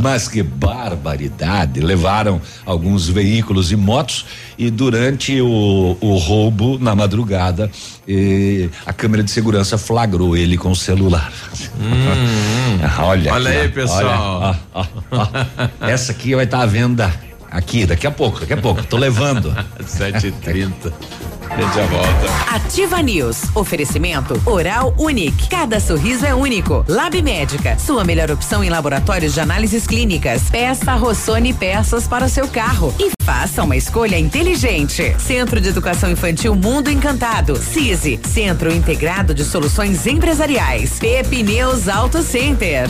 Mas 0.00 0.26
que 0.26 0.42
barbaridade! 0.42 1.78
Levaram 1.78 2.40
alguns 2.66 3.08
veículos 3.08 3.70
e 3.70 3.76
motos 3.76 4.26
e 4.58 4.68
durante 4.68 5.40
o, 5.40 5.96
o 6.00 6.16
roubo 6.16 6.76
na 6.76 6.96
madrugada 6.96 7.70
a 8.84 8.92
câmera 8.92 9.22
de 9.22 9.30
segurança 9.30 9.78
flagrou 9.78 10.36
ele 10.36 10.56
com 10.58 10.72
o 10.72 10.76
celular. 10.76 11.32
olha, 12.98 13.32
Olha 13.32 13.50
aqui, 13.50 13.58
aí, 13.60 13.68
ó, 13.68 13.70
pessoal. 13.70 14.40
olha, 14.40 14.58
ó, 14.74 14.86
ó, 15.12 15.26
ó. 15.80 15.86
Essa 15.86 16.10
aqui 16.10 16.34
vai 16.34 16.46
estar 16.46 16.62
à 16.62 16.66
venda 16.66 17.14
aqui 17.48 17.86
daqui 17.86 18.08
a 18.08 18.10
pouco, 18.10 18.40
daqui 18.40 18.54
a 18.54 18.56
pouco. 18.56 18.82
Tô 18.84 18.96
levando. 18.96 19.54
7h30. 19.78 20.92
Gente 21.56 21.74
já 21.74 21.86
volta. 21.86 22.54
Ativa 22.54 23.02
News. 23.02 23.42
Oferecimento 23.54 24.40
Oral 24.46 24.94
Unique. 24.96 25.48
Cada 25.48 25.78
sorriso 25.80 26.24
é 26.24 26.34
único. 26.34 26.82
Lab 26.88 27.20
Médica. 27.20 27.78
Sua 27.78 28.04
melhor 28.04 28.30
opção 28.30 28.64
em 28.64 28.70
laboratórios 28.70 29.34
de 29.34 29.40
análises 29.40 29.86
clínicas. 29.86 30.44
Peça 30.50 30.94
Rossoni 30.94 31.52
peças 31.52 32.08
para 32.08 32.24
o 32.24 32.28
seu 32.28 32.48
carro. 32.48 32.94
E 32.98 33.10
faça 33.22 33.62
uma 33.62 33.76
escolha 33.76 34.18
inteligente. 34.18 35.14
Centro 35.18 35.60
de 35.60 35.68
Educação 35.68 36.10
Infantil 36.10 36.54
Mundo 36.54 36.90
Encantado. 36.90 37.56
CISI. 37.56 38.18
Centro 38.26 38.72
Integrado 38.72 39.34
de 39.34 39.44
Soluções 39.44 40.06
Empresariais. 40.06 40.98
Pepineus 40.98 41.86
Auto 41.86 42.22
Center. 42.22 42.88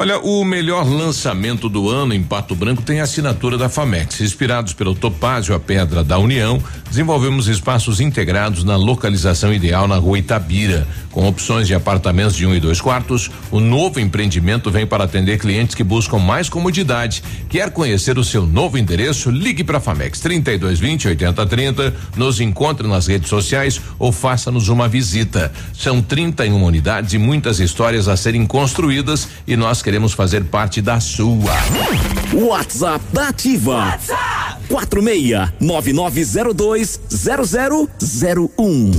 Olha, 0.00 0.18
o 0.18 0.42
melhor 0.46 0.88
lançamento 0.88 1.68
do 1.68 1.90
ano 1.90 2.14
em 2.14 2.22
Pato 2.22 2.54
Branco 2.54 2.80
tem 2.80 3.00
a 3.00 3.02
assinatura 3.02 3.58
da 3.58 3.68
Famex. 3.68 4.22
Inspirados 4.22 4.72
pelo 4.72 4.94
Topázio, 4.94 5.54
a 5.54 5.60
Pedra 5.60 6.02
da 6.02 6.16
União, 6.16 6.58
desenvolvemos 6.88 7.48
espaços 7.48 8.00
integrados 8.00 8.64
na 8.64 8.76
localização 8.76 9.52
ideal 9.52 9.86
na 9.86 9.96
rua 9.96 10.18
Itabira. 10.18 10.88
Com 11.10 11.28
opções 11.28 11.66
de 11.66 11.74
apartamentos 11.74 12.34
de 12.34 12.46
um 12.46 12.54
e 12.54 12.60
dois 12.60 12.80
quartos, 12.80 13.30
o 13.50 13.60
novo 13.60 14.00
empreendimento 14.00 14.70
vem 14.70 14.86
para 14.86 15.04
atender 15.04 15.38
clientes 15.38 15.74
que 15.74 15.84
buscam 15.84 16.18
mais 16.18 16.48
comodidade. 16.48 17.22
Quer 17.50 17.70
conhecer 17.70 18.16
o 18.16 18.24
seu 18.24 18.46
novo 18.46 18.78
endereço? 18.78 19.28
Ligue 19.28 19.62
para 19.62 19.78
a 19.78 19.80
Famex 19.80 20.20
3220 20.20 21.08
8030, 21.08 21.94
nos 22.16 22.40
encontre 22.40 22.88
nas 22.88 23.06
redes 23.06 23.28
sociais 23.28 23.78
ou 23.98 24.12
faça-nos 24.12 24.68
uma 24.68 24.88
visita. 24.88 25.52
São 25.74 26.00
31 26.00 26.64
unidades 26.64 27.12
e 27.12 27.18
muitas 27.18 27.60
histórias 27.60 28.08
a 28.08 28.16
serem 28.16 28.46
construídas 28.46 29.28
e 29.46 29.56
nós 29.56 29.82
queremos 29.82 29.89
fazer 30.14 30.44
parte 30.44 30.80
da 30.80 31.00
sua. 31.00 31.52
WhatsApp 32.32 33.04
da 33.12 33.28
Ativa. 33.28 33.98
Quatro 34.68 35.02
meia 35.02 35.52
nove 35.60 35.92
nove 35.92 36.22
zero 36.22 36.54
dois 36.54 37.00
zero 37.12 37.44
zero 37.44 37.90
zero 38.00 38.50
um. 38.56 38.90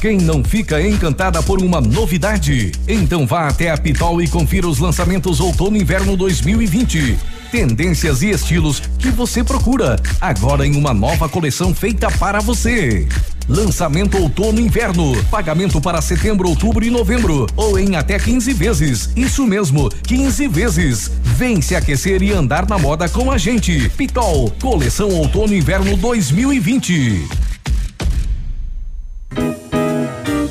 Quem 0.00 0.16
não 0.16 0.42
fica 0.42 0.80
encantada 0.80 1.42
por 1.42 1.62
uma 1.62 1.78
novidade? 1.78 2.72
Então 2.88 3.26
vá 3.26 3.48
até 3.48 3.70
a 3.70 3.76
Pitol 3.76 4.22
e 4.22 4.28
confira 4.28 4.66
os 4.66 4.78
lançamentos 4.78 5.40
outono 5.40 5.76
e 5.76 5.82
inverno 5.82 6.16
2020. 6.16 7.18
Tendências 7.52 8.22
e 8.22 8.30
estilos 8.30 8.80
que 8.98 9.10
você 9.10 9.44
procura, 9.44 9.96
agora 10.20 10.66
em 10.66 10.74
uma 10.74 10.94
nova 10.94 11.28
coleção 11.28 11.74
feita 11.74 12.10
para 12.12 12.40
você. 12.40 13.06
Lançamento 13.50 14.16
outono 14.16 14.60
inverno. 14.60 15.12
Pagamento 15.24 15.80
para 15.80 16.00
setembro, 16.00 16.48
outubro 16.48 16.84
e 16.84 16.90
novembro. 16.90 17.48
Ou 17.56 17.76
em 17.80 17.96
até 17.96 18.16
15 18.16 18.52
vezes. 18.52 19.10
Isso 19.16 19.44
mesmo, 19.44 19.90
15 19.90 20.46
vezes. 20.46 21.10
Vem 21.20 21.60
se 21.60 21.74
aquecer 21.74 22.22
e 22.22 22.32
andar 22.32 22.68
na 22.68 22.78
moda 22.78 23.08
com 23.08 23.28
a 23.28 23.36
gente. 23.36 23.88
Pitol, 23.96 24.52
coleção 24.60 25.08
outono 25.08 25.52
inverno 25.52 25.96
2020. 25.96 27.26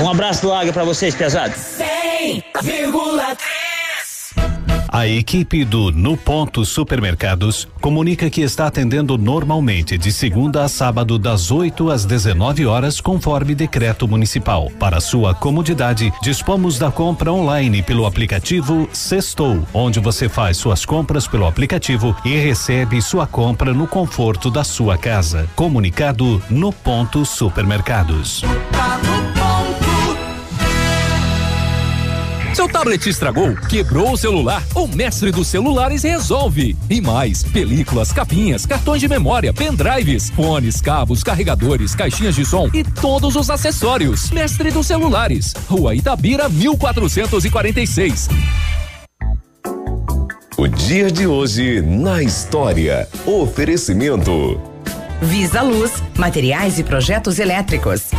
Um 0.00 0.10
abraço 0.10 0.42
do 0.42 0.52
Águia 0.52 0.72
pra 0.72 0.84
vocês, 0.84 1.14
pesados. 1.14 1.56
100,3 1.56 3.36
A 4.88 5.06
equipe 5.06 5.64
do 5.64 5.90
No 5.90 6.18
Ponto 6.18 6.64
Supermercados 6.66 7.66
comunica 7.80 8.28
que 8.28 8.42
está 8.42 8.66
atendendo 8.66 9.16
normalmente 9.16 9.96
de 9.96 10.12
segunda 10.12 10.64
a 10.64 10.68
sábado 10.68 11.18
das 11.18 11.50
8 11.50 11.90
às 11.90 12.04
19 12.04 12.66
horas, 12.66 13.00
conforme 13.00 13.54
decreto 13.54 14.06
municipal. 14.06 14.70
Para 14.78 15.00
sua 15.00 15.34
comodidade, 15.34 16.12
dispomos 16.22 16.78
da 16.78 16.90
compra 16.90 17.32
online 17.32 17.82
pelo 17.82 18.04
aplicativo 18.04 18.88
Sextou, 18.92 19.66
onde 19.72 19.98
você 19.98 20.28
faz 20.28 20.58
suas 20.58 20.84
compras 20.84 21.26
pelo 21.26 21.46
aplicativo 21.46 22.14
e 22.22 22.36
recebe 22.36 23.00
sua 23.00 23.26
compra 23.26 23.72
no 23.72 23.86
conforto 23.86 24.50
da 24.50 24.62
sua 24.62 24.98
casa. 24.98 25.48
Comunicado 25.56 26.42
No 26.50 26.70
Ponto 26.70 27.24
Supermercados. 27.24 28.42
Seu 32.56 32.66
tablet 32.66 33.06
estragou, 33.06 33.54
quebrou 33.68 34.12
o 34.12 34.16
celular? 34.16 34.64
O 34.74 34.88
mestre 34.88 35.30
dos 35.30 35.46
celulares 35.46 36.04
resolve. 36.04 36.74
E 36.88 37.02
mais, 37.02 37.42
películas, 37.42 38.14
capinhas, 38.14 38.64
cartões 38.64 38.98
de 38.98 39.06
memória, 39.06 39.52
pendrives, 39.52 40.30
fones, 40.30 40.80
cabos, 40.80 41.22
carregadores, 41.22 41.94
caixinhas 41.94 42.34
de 42.34 42.46
som 42.46 42.70
e 42.72 42.82
todos 42.82 43.36
os 43.36 43.50
acessórios. 43.50 44.30
Mestre 44.30 44.70
dos 44.70 44.86
celulares, 44.86 45.52
Rua 45.68 45.94
Itabira, 45.94 46.48
1446. 46.48 48.30
O 50.56 50.66
dia 50.66 51.10
de 51.10 51.26
hoje 51.26 51.82
na 51.82 52.22
história. 52.22 53.06
Oferecimento. 53.26 54.58
Visa 55.20 55.60
Luz, 55.60 56.02
materiais 56.16 56.78
e 56.78 56.82
projetos 56.82 57.38
elétricos. 57.38 58.12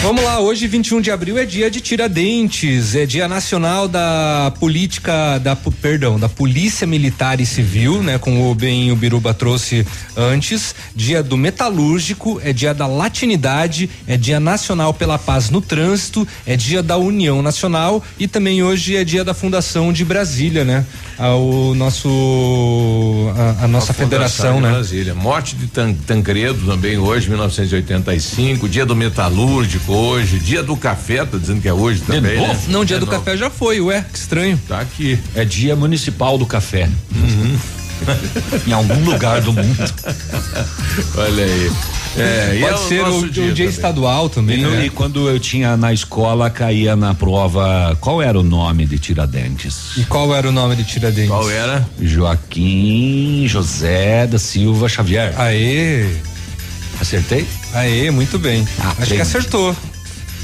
Vamos 0.00 0.22
lá, 0.22 0.38
hoje 0.38 0.68
21 0.68 1.00
de 1.00 1.10
abril 1.10 1.36
é 1.36 1.44
dia 1.44 1.68
de 1.68 1.80
Tiradentes, 1.80 2.94
é 2.94 3.04
dia 3.04 3.26
nacional 3.26 3.88
da 3.88 4.52
política 4.60 5.38
da 5.38 5.56
perdão, 5.56 6.20
da 6.20 6.28
Polícia 6.28 6.86
Militar 6.86 7.40
e 7.40 7.46
Civil, 7.46 8.00
né, 8.00 8.16
como 8.16 8.48
o 8.48 8.54
bem 8.54 8.92
o 8.92 8.96
Biruba 8.96 9.34
trouxe 9.34 9.84
antes, 10.16 10.72
dia 10.94 11.20
do 11.20 11.36
metalúrgico, 11.36 12.40
é 12.44 12.52
dia 12.52 12.72
da 12.72 12.86
latinidade, 12.86 13.90
é 14.06 14.16
dia 14.16 14.38
nacional 14.38 14.94
pela 14.94 15.18
paz 15.18 15.50
no 15.50 15.60
trânsito, 15.60 16.26
é 16.46 16.56
dia 16.56 16.80
da 16.80 16.96
União 16.96 17.42
Nacional 17.42 18.02
e 18.20 18.28
também 18.28 18.62
hoje 18.62 18.96
é 18.96 19.02
dia 19.02 19.24
da 19.24 19.34
fundação 19.34 19.92
de 19.92 20.04
Brasília, 20.04 20.64
né? 20.64 20.86
A, 21.18 21.34
o 21.34 21.74
nosso 21.74 22.08
a, 23.60 23.64
a 23.64 23.68
nossa 23.68 23.90
A 23.90 23.94
federação, 23.94 24.56
de 24.56 24.62
né? 24.62 24.70
Brasília. 24.70 25.14
Morte 25.14 25.56
de 25.56 25.66
Tan- 25.66 25.92
Tancredo 25.92 26.64
também 26.64 26.96
hoje, 26.96 27.28
1985. 27.28 28.68
Dia 28.68 28.86
do 28.86 28.94
metalúrgico 28.94 29.92
hoje. 29.92 30.38
Dia 30.38 30.62
do 30.62 30.76
café, 30.76 31.24
tá 31.24 31.36
dizendo 31.36 31.60
que 31.60 31.66
é 31.68 31.72
hoje 31.74 32.02
também. 32.02 32.36
novo? 32.38 32.52
Né? 32.52 32.60
Não, 32.68 32.84
dia 32.84 32.96
É 32.98 33.00
do 33.00 33.06
novo. 33.06 33.18
café 33.18 33.36
já 33.36 33.50
foi, 33.50 33.80
ué, 33.80 34.04
que 34.12 34.16
estranho. 34.18 34.60
Tá 34.68 34.80
aqui. 34.80 35.18
É 35.34 35.44
dia 35.44 35.74
municipal 35.74 36.38
do 36.38 36.46
café. 36.46 36.88
em 38.66 38.72
algum 38.72 39.04
lugar 39.04 39.40
do 39.40 39.52
mundo. 39.52 39.92
Olha 41.16 41.44
aí. 41.44 41.70
É, 42.16 42.58
Pode 42.60 42.72
é 42.72 42.74
o 42.74 42.78
ser 42.88 43.00
o, 43.04 43.18
o 43.18 43.30
dia 43.30 43.44
dia, 43.44 43.52
também. 43.54 43.66
estadual 43.68 44.28
também, 44.28 44.58
E, 44.58 44.62
no- 44.62 44.70
né? 44.70 44.86
e 44.86 44.90
quando 44.90 45.28
eu 45.28 45.38
tinha 45.38 45.76
na 45.76 45.92
escola, 45.92 46.50
caía 46.50 46.96
na 46.96 47.14
prova. 47.14 47.96
Qual 48.00 48.20
era 48.22 48.38
o 48.38 48.42
nome 48.42 48.86
de 48.86 48.98
Tiradentes? 48.98 49.96
E 49.96 50.04
qual 50.04 50.34
era 50.34 50.48
o 50.48 50.52
nome 50.52 50.74
de 50.74 50.84
Tiradentes? 50.84 51.28
Qual 51.30 51.48
era? 51.50 51.86
Joaquim 52.00 53.44
José 53.46 54.26
da 54.26 54.38
Silva 54.38 54.88
Xavier. 54.88 55.34
Aê! 55.38 56.06
Acertei? 57.00 57.46
Aê, 57.74 58.10
muito 58.10 58.38
bem. 58.38 58.66
Ah, 58.80 58.88
Acho 58.98 59.02
que 59.02 59.10
bem. 59.12 59.20
acertou. 59.20 59.76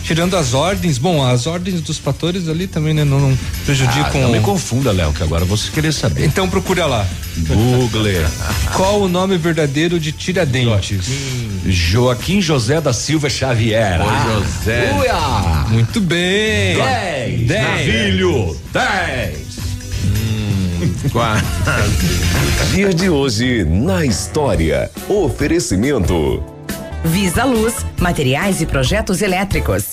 Tirando 0.05 0.37
as 0.37 0.53
ordens, 0.53 0.99
bom, 0.99 1.25
as 1.25 1.47
ordens 1.47 1.81
dos 1.81 1.97
fatores 1.97 2.47
ali 2.49 2.67
também, 2.67 2.93
né, 2.93 3.05
não, 3.05 3.19
não 3.19 3.39
prejudicam. 3.65 4.11
Ah, 4.17 4.19
não 4.25 4.33
me 4.33 4.41
confunda, 4.41 4.93
Léo, 4.93 5.13
que 5.15 5.23
agora 5.23 5.45
você 5.47 5.71
querer 5.71 5.93
saber. 5.93 6.27
Então 6.27 6.49
procura 6.49 6.85
lá. 6.85 7.07
Google. 7.39 8.05
Qual 8.77 9.01
o 9.01 9.09
nome 9.09 9.39
verdadeiro 9.39 9.99
de 9.99 10.13
Tiradentes? 10.13 11.07
Joaquim 11.67 12.41
José 12.43 12.81
da 12.83 12.93
Silva 12.93 13.31
Xavier. 13.31 14.01
Ô, 14.01 14.05
Ah, 14.05 14.43
José. 14.61 14.95
uia! 14.99 15.65
Muito 15.71 16.01
bem. 16.03 16.77
Dez. 16.77 17.47
Dez. 17.49 17.91
Filho. 17.91 18.57
Dez. 18.73 19.45
Quase. 21.11 21.43
Dia 22.75 22.93
de 22.93 23.09
hoje 23.09 23.65
na 23.65 24.05
história. 24.05 24.91
Oferecimento. 25.09 26.43
Visa 27.05 27.45
Luz, 27.45 27.85
materiais 28.01 28.63
e 28.63 28.67
projetos 28.67 29.21
elétricos. 29.21 29.93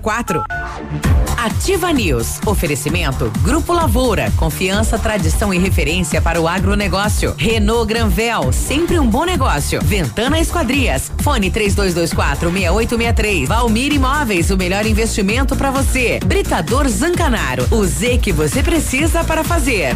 Ativa 1.37 1.93
News. 1.93 2.39
Oferecimento 2.45 3.31
Grupo 3.41 3.71
Lavoura. 3.71 4.31
Confiança, 4.35 4.97
tradição 4.97 5.53
e 5.53 5.59
referência 5.59 6.21
para 6.21 6.41
o 6.41 6.47
agronegócio. 6.47 7.35
Renault 7.37 7.87
Granvel. 7.87 8.51
Sempre 8.51 8.99
um 8.99 9.07
bom 9.07 9.25
negócio. 9.25 9.79
Ventana 9.83 10.39
Esquadrias. 10.39 11.11
Fone 11.21 11.51
3224 11.51 12.51
6863. 12.51 13.47
Valmir 13.47 13.93
Imóveis. 13.93 14.49
O 14.49 14.57
melhor 14.57 14.85
investimento 14.85 15.55
para 15.55 15.71
você. 15.71 16.19
Britador 16.25 16.87
Zancanaro. 16.87 17.67
O 17.71 17.85
Z 17.85 18.17
que 18.17 18.31
você 18.31 18.63
precisa 18.63 19.23
para 19.23 19.43
fazer. 19.43 19.95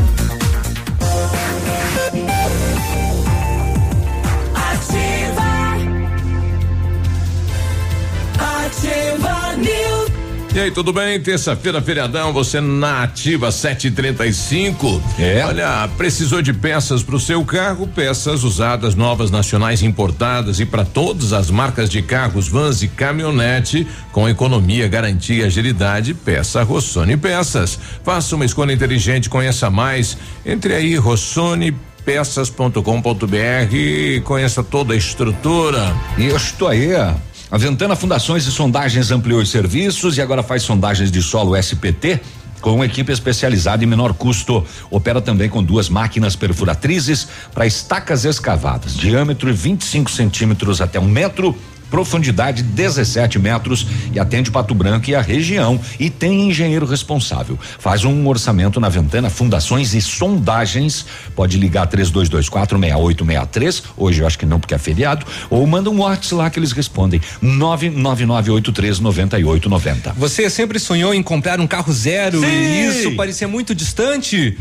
Ativa 8.75 9.55
News. 9.55 10.11
E 10.53 10.59
aí, 10.59 10.71
tudo 10.71 10.91
bem? 10.91 11.19
Terça-feira, 11.19 11.81
feriadão, 11.81 12.33
você 12.33 12.59
na 12.59 13.03
ativa 13.03 13.51
735. 13.51 15.01
É. 15.17 15.45
Olha, 15.45 15.89
precisou 15.97 16.41
de 16.41 16.53
peças 16.53 17.01
para 17.01 17.15
o 17.15 17.19
seu 17.19 17.43
carro, 17.45 17.87
peças 17.87 18.43
usadas, 18.43 18.93
novas, 18.95 19.31
nacionais 19.31 19.81
importadas 19.81 20.59
e 20.59 20.65
para 20.65 20.83
todas 20.83 21.31
as 21.31 21.49
marcas 21.49 21.89
de 21.89 22.01
carros, 22.01 22.47
vans 22.47 22.81
e 22.83 22.87
caminhonete, 22.87 23.87
com 24.11 24.27
economia, 24.27 24.87
garantia, 24.87 25.45
agilidade, 25.45 26.13
peça 26.13 26.63
Rossoni 26.63 27.15
Peças. 27.15 27.79
Faça 28.03 28.35
uma 28.35 28.45
escolha 28.45 28.73
inteligente, 28.73 29.29
conheça 29.29 29.69
mais. 29.69 30.17
Entre 30.45 30.73
aí, 30.73 30.95
Rossoni 30.95 31.73
peças.com.br 32.05 33.73
e 33.73 34.21
conheça 34.23 34.63
toda 34.63 34.93
a 34.93 34.97
estrutura. 34.97 35.93
Isto 36.17 36.67
aí. 36.67 36.91
A 37.51 37.57
Ventana 37.57 37.95
Fundações 37.95 38.47
e 38.47 38.51
Sondagens 38.51 39.11
ampliou 39.11 39.39
os 39.39 39.51
serviços 39.51 40.17
e 40.17 40.21
agora 40.21 40.41
faz 40.41 40.63
sondagens 40.63 41.11
de 41.11 41.21
solo 41.21 41.55
SPT 41.55 42.19
com 42.59 42.83
equipe 42.83 43.11
especializada 43.11 43.83
e 43.83 43.87
menor 43.87 44.13
custo. 44.15 44.65
Opera 44.89 45.21
também 45.21 45.47
com 45.47 45.63
duas 45.63 45.87
máquinas 45.87 46.35
perfuratrizes 46.35 47.27
para 47.53 47.67
estacas 47.67 48.25
escavadas, 48.25 48.97
diâmetro 48.97 49.53
25 49.53 50.09
centímetros 50.09 50.81
até 50.81 50.99
um 50.99 51.07
metro 51.07 51.55
profundidade 51.89 52.63
17 52.63 53.39
metros 53.39 53.87
e 54.13 54.19
atende 54.19 54.51
Pato 54.51 54.73
Branco 54.75 55.09
e 55.09 55.15
a 55.15 55.21
região 55.21 55.79
e 55.99 56.09
tem 56.09 56.49
engenheiro 56.49 56.85
responsável. 56.85 57.57
Faz 57.79 58.03
um 58.03 58.27
orçamento 58.27 58.79
na 58.79 58.89
Ventana 58.89 59.29
Fundações 59.29 59.93
e 59.93 60.01
Sondagens. 60.01 61.05
Pode 61.35 61.57
ligar 61.57 61.87
3224 61.87 62.77
6863. 62.77 63.83
Hoje 63.97 64.21
eu 64.21 64.27
acho 64.27 64.37
que 64.37 64.45
não 64.45 64.59
porque 64.59 64.73
é 64.73 64.77
feriado 64.77 65.25
ou 65.49 65.65
manda 65.65 65.89
um 65.89 65.99
WhatsApp 65.99 66.35
lá 66.35 66.49
que 66.49 66.59
eles 66.59 66.71
respondem 66.71 67.21
99983 67.41 68.99
9890. 68.99 70.13
Você 70.17 70.49
sempre 70.49 70.79
sonhou 70.79 71.13
em 71.13 71.21
comprar 71.21 71.59
um 71.59 71.67
carro 71.67 71.91
zero 71.93 72.39
Sim. 72.39 72.45
e 72.45 72.87
isso 72.87 73.15
parecia 73.15 73.47
muito 73.47 73.75
distante? 73.75 74.57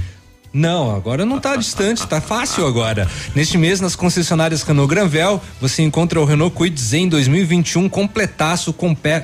Não, 0.55 0.95
agora 0.95 1.25
não 1.25 1.39
está 1.39 1.57
distante, 1.57 2.05
está 2.05 2.21
fácil 2.21 2.65
agora. 2.65 3.11
Neste 3.35 3.59
mês, 3.59 3.81
nas 3.81 3.97
concessionárias 3.97 4.63
Renault 4.63 4.89
Granvel, 4.89 5.43
você 5.61 5.83
encontra 5.83 6.21
o 6.21 6.25
Renault 6.25 6.55
Kwid 6.55 6.81
Zen 6.81 7.09
2021 7.09 7.89
completaço, 7.89 8.73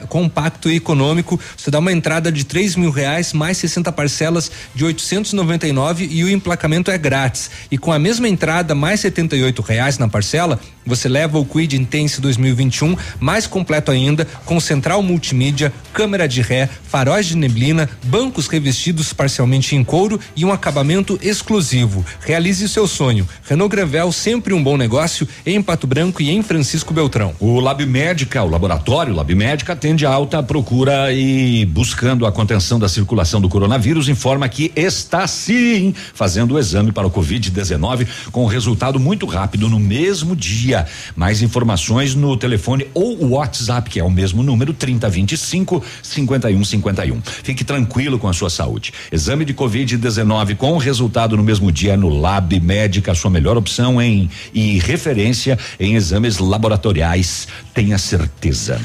compacto 0.09 0.69
e 0.69 0.75
econômico. 0.75 1.39
Você 1.57 1.71
dá 1.71 1.79
uma 1.79 1.93
entrada 1.93 2.33
de 2.33 2.43
três 2.43 2.75
mil 2.75 2.91
reais, 2.91 3.33
mais 3.33 3.59
60 3.59 3.93
parcelas 3.93 4.51
de 4.75 4.85
899 4.85 6.09
e 6.11 6.25
o 6.25 6.29
emplacamento 6.29 6.91
é 6.91 6.99
grátis. 6.99 7.49
E 7.71 7.79
com 7.79 7.93
a 7.93 7.99
mesma 7.99 8.29
entrada, 8.29 8.75
mais 8.75 8.99
78 8.99 9.63
reais 9.63 9.99
na 9.99 10.09
parcela, 10.09 10.59
você 10.85 11.09
leva 11.09 11.39
o 11.39 11.45
Quid 11.45 11.77
Intense 11.77 12.21
2021 12.21 12.97
mais 13.21 13.47
completo 13.47 13.93
ainda, 13.93 14.27
com 14.45 14.59
central 14.59 15.01
multimídia, 15.01 15.73
câmera 15.93 16.27
de 16.27 16.43
ré, 16.43 16.69
faróis 16.89 17.27
de 17.27 17.37
neblina, 17.37 17.89
bancos 18.03 18.49
revestidos 18.49 19.13
parcialmente 19.13 19.77
em 19.77 19.85
couro 19.85 20.19
e 20.35 20.45
um 20.45 20.53
acabamento 20.53 21.20
exclusivo. 21.23 22.05
Realize 22.21 22.69
seu 22.69 22.87
sonho. 22.87 23.29
Renault 23.47 23.71
Granvel, 23.71 24.11
sempre 24.11 24.55
um 24.55 24.63
bom 24.63 24.77
negócio 24.77 25.29
em 25.45 25.61
Pato 25.63 25.87
Branco 25.87 26.23
e 26.23 26.31
em 26.31 26.43
Francisco 26.43 26.95
Beltrão. 26.95 27.35
O 27.39 27.61
Lab 27.61 27.85
Médica, 27.85 28.43
o 28.43 28.49
laboratório 28.49 29.15
Lab 29.15 29.35
Médica 29.35 29.75
atende 29.75 30.07
a 30.07 30.11
alta 30.11 30.43
procura 30.43 31.13
e 31.13 31.65
buscando 31.67 32.25
a 32.25 32.33
contenção 32.33 32.79
da 32.79 32.89
circulação 32.89 33.41
do 33.41 33.49
coronavírus, 33.49 34.09
informa 34.09 34.49
que 34.49 34.73
está 34.75 35.27
sim 35.27 35.95
fazendo 36.15 36.55
o 36.55 36.59
exame 36.59 36.93
para 36.93 37.07
o 37.07 37.11
Covid-19 37.11 38.07
com 38.33 38.47
resultado 38.47 38.99
muito 38.99 39.27
rápido 39.27 39.69
no 39.69 39.79
mesmo 39.79 40.35
dia. 40.35 40.87
Mais 41.15 41.43
informações 41.43 42.15
no 42.15 42.37
telefone 42.37 42.87
ou 42.95 43.31
WhatsApp, 43.31 43.91
que 43.91 44.01
é 44.01 44.05
o 44.05 44.11
mesmo 44.11 44.43
número 44.43 44.73
3025 44.73 45.85
5151. 46.03 47.21
Fique 47.43 47.65
tranquilo 47.65 48.19
com 48.19 48.29
a 48.29 48.33
sua 48.33 48.49
saúde. 48.49 48.93
Exame 49.13 49.45
de 49.45 49.53
Covid-19 49.53 50.57
com 50.57 50.79
resultado 50.79 51.10
no 51.37 51.43
mesmo 51.43 51.71
dia 51.73 51.97
no 51.97 52.09
Lab 52.09 52.59
Médica, 52.61 53.13
a 53.13 53.15
sua 53.15 53.31
melhor 53.31 53.57
opção 53.57 54.01
em 54.01 54.31
e 54.55 54.79
referência 54.79 55.59
em 55.79 55.95
exames 55.97 56.39
laboratoriais. 56.39 57.49
Tenha 57.75 57.99
certeza. 57.99 58.81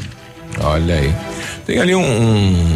Olha 0.60 0.96
aí. 0.96 1.14
Tem 1.66 1.80
ali 1.80 1.94
um. 1.96 2.02
um 2.02 2.76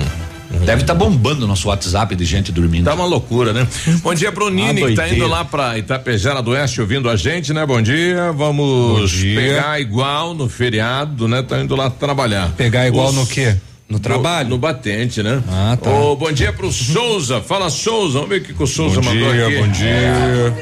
Deve 0.65 0.81
estar 0.81 0.95
bombando 0.95 1.45
o 1.45 1.47
nosso 1.47 1.67
WhatsApp 1.69 2.15
de 2.15 2.25
gente 2.25 2.51
dormindo. 2.51 2.85
Tá 2.85 2.95
uma 2.95 3.05
loucura, 3.05 3.53
né? 3.53 3.67
Bom 4.01 4.13
dia 4.15 4.31
pro 4.31 4.49
Nini, 4.49 4.83
que 4.83 4.93
tá 4.95 5.07
indo 5.07 5.27
lá 5.27 5.45
pra 5.45 5.77
Itapejara 5.77 6.41
do 6.41 6.51
Oeste 6.51 6.81
ouvindo 6.81 7.07
a 7.07 7.15
gente, 7.15 7.53
né? 7.53 7.63
Bom 7.67 7.79
dia. 7.79 8.31
Vamos 8.31 8.99
Bom 8.99 9.05
dia. 9.05 9.39
pegar 9.39 9.79
igual 9.79 10.33
no 10.33 10.49
feriado, 10.49 11.27
né? 11.27 11.43
Tá 11.43 11.59
indo 11.61 11.75
lá 11.75 11.89
trabalhar. 11.91 12.51
Pegar 12.57 12.87
igual 12.87 13.09
Os- 13.09 13.15
no 13.15 13.27
quê? 13.27 13.55
No 13.89 13.99
trabalho? 13.99 14.49
No, 14.49 14.57
batente, 14.59 15.23
né? 15.23 15.41
Ah, 15.49 15.75
tá. 15.81 15.89
Ô, 15.89 16.15
bom 16.15 16.31
dia 16.31 16.53
pro 16.53 16.71
Souza. 16.71 17.41
Fala, 17.41 17.71
Souza. 17.71 18.19
Vamos 18.19 18.29
ver 18.29 18.41
o 18.41 18.43
que, 18.43 18.53
que 18.53 18.63
o 18.63 18.67
Souza 18.67 19.01
Bom 19.01 19.07
mandou 19.09 19.33
dia, 19.33 19.47
aqui. 19.47 19.57
bom 19.57 19.67
dia. 19.69 20.55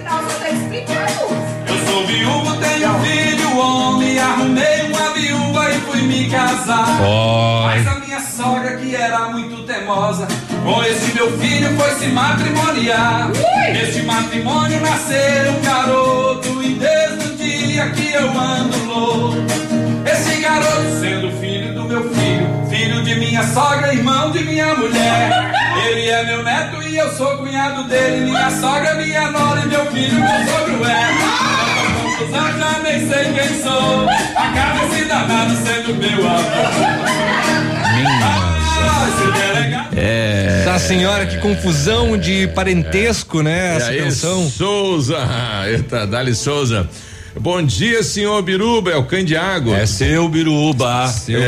Eu 1.68 1.86
sou 1.86 2.08
viúvo, 2.08 2.56
tenho 2.56 2.90
um 2.90 3.00
filho, 3.04 3.58
homem, 3.60 4.18
arrumei 4.18 4.82
uma 4.84 5.14
viúva 5.14 5.70
e 5.72 5.80
fui 5.82 6.02
me 6.04 6.30
casar. 6.30 7.02
Oi. 7.02 7.66
Mas 7.66 7.88
a 7.88 8.00
minha 8.00 8.20
sogra, 8.22 8.78
que 8.78 8.96
era 8.96 9.28
muito 9.30 9.62
teimosa, 9.64 10.26
com 10.64 10.84
esse 10.86 11.14
meu 11.14 11.30
filho 11.38 11.76
foi 11.78 11.92
se 11.96 12.08
matrimoniar. 12.08 13.30
Neste 13.74 14.04
matrimônio 14.04 14.80
nasceram 14.80 15.58
um 15.58 15.62
garoto, 15.62 16.64
e 16.64 16.76
desde 16.76 17.28
o 17.28 17.36
dia 17.36 17.90
que 17.90 18.14
eu 18.14 18.40
ando 18.40 18.86
louco. 18.86 19.38
Esse 20.10 20.40
garoto 20.40 21.00
sendo 21.02 21.30
filho 21.42 21.47
de 23.08 23.16
minha 23.16 23.42
sogra, 23.42 23.94
irmão 23.94 24.32
de 24.32 24.44
minha 24.44 24.76
mulher. 24.76 25.52
Ele 25.88 26.10
é 26.10 26.26
meu 26.26 26.44
neto 26.44 26.84
e 26.84 26.98
eu 26.98 27.10
sou 27.16 27.38
cunhado 27.38 27.86
dele. 27.86 28.26
Minha 28.26 28.52
sogra, 28.52 28.96
minha 28.96 29.32
nora 29.32 29.62
e 29.62 29.68
meu 29.68 29.86
filho, 29.86 30.20
meu 30.20 30.28
sogro 30.28 30.86
é. 30.86 31.12
Não 31.14 32.04
tô 32.04 32.26
confusão, 32.26 32.60
já 32.60 32.80
nem 32.84 33.08
sei 33.08 33.34
quem 33.34 33.62
sou. 33.64 34.10
Acaba 34.36 34.86
esse 34.86 35.06
danado 35.06 35.56
sendo 35.56 35.96
meu 35.96 36.30
avô. 36.30 37.38
É. 39.96 40.64
Tá, 40.66 40.78
senhora, 40.78 41.26
que 41.26 41.38
confusão 41.38 42.18
de 42.18 42.48
parentesco, 42.48 43.42
né? 43.42 43.74
E 43.74 43.78
Essa 43.78 43.90
aí, 43.90 44.04
canção. 44.04 44.50
Souza. 44.50 45.18
Eita, 45.66 46.06
Dali 46.06 46.36
Souza. 46.36 46.88
Bom 47.40 47.62
dia, 47.62 48.02
senhor 48.02 48.42
Biruba, 48.42 48.92
é 48.92 48.96
o 48.96 49.04
Candiago. 49.04 49.74
É 49.74 49.86
seu 49.86 50.28
Biruba. 50.28 51.08
Seu 51.08 51.40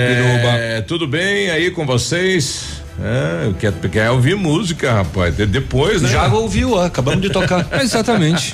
É, 0.49 0.81
tudo 0.81 1.07
bem 1.07 1.49
aí 1.49 1.71
com 1.71 1.85
vocês? 1.85 2.78
É, 3.01 3.45
eu 3.47 3.53
quero, 3.53 3.75
quero 3.89 4.13
ouvir 4.13 4.35
música, 4.35 4.91
rapaz. 4.91 5.35
de- 5.35 5.45
Depois, 5.45 6.01
né? 6.01 6.09
Já 6.09 6.27
ouviu, 6.27 6.73
ó, 6.73 6.85
acabamos 6.85 7.21
de 7.21 7.29
tocar. 7.29 7.65
Exatamente. 7.81 8.53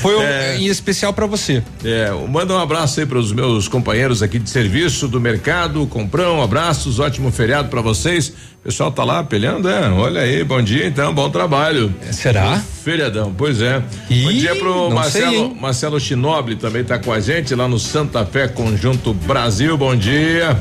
Foi 0.00 0.16
um- 0.16 0.22
É. 0.22 0.56
em 0.56 0.66
especial 0.66 1.12
pra 1.12 1.26
você. 1.26 1.62
É, 1.84 2.10
manda 2.28 2.54
um 2.54 2.58
abraço 2.58 3.00
aí 3.00 3.06
para 3.06 3.18
os 3.18 3.32
meus 3.32 3.68
companheiros 3.68 4.22
aqui 4.22 4.38
de 4.38 4.48
serviço 4.48 5.06
do 5.08 5.20
mercado, 5.20 5.86
comprão, 5.86 6.42
abraços, 6.42 6.98
ótimo 6.98 7.30
feriado 7.30 7.68
para 7.68 7.80
vocês. 7.82 8.28
O 8.60 8.66
pessoal 8.66 8.90
tá 8.90 9.04
lá 9.04 9.22
peleando, 9.22 9.68
é? 9.68 9.88
Olha 9.90 10.22
aí, 10.22 10.42
bom 10.42 10.60
dia 10.60 10.86
então, 10.86 11.14
bom 11.14 11.30
trabalho. 11.30 11.94
Será? 12.10 12.60
Feriadão, 12.82 13.32
pois 13.36 13.60
é. 13.60 13.78
bom 13.78 13.84
Ih, 14.10 14.38
dia 14.40 14.56
pro 14.56 14.86
sei, 14.86 14.94
Marcelo, 14.94 15.34
hein? 15.34 15.56
Marcelo 15.60 16.00
Chinoble 16.00 16.56
também 16.56 16.82
tá 16.82 16.98
com 16.98 17.12
a 17.12 17.20
gente 17.20 17.54
lá 17.54 17.68
no 17.68 17.78
Santa 17.78 18.24
Fé 18.26 18.48
Conjunto 18.48 19.12
Brasil, 19.14 19.76
bom 19.76 19.94
dia. 19.94 20.56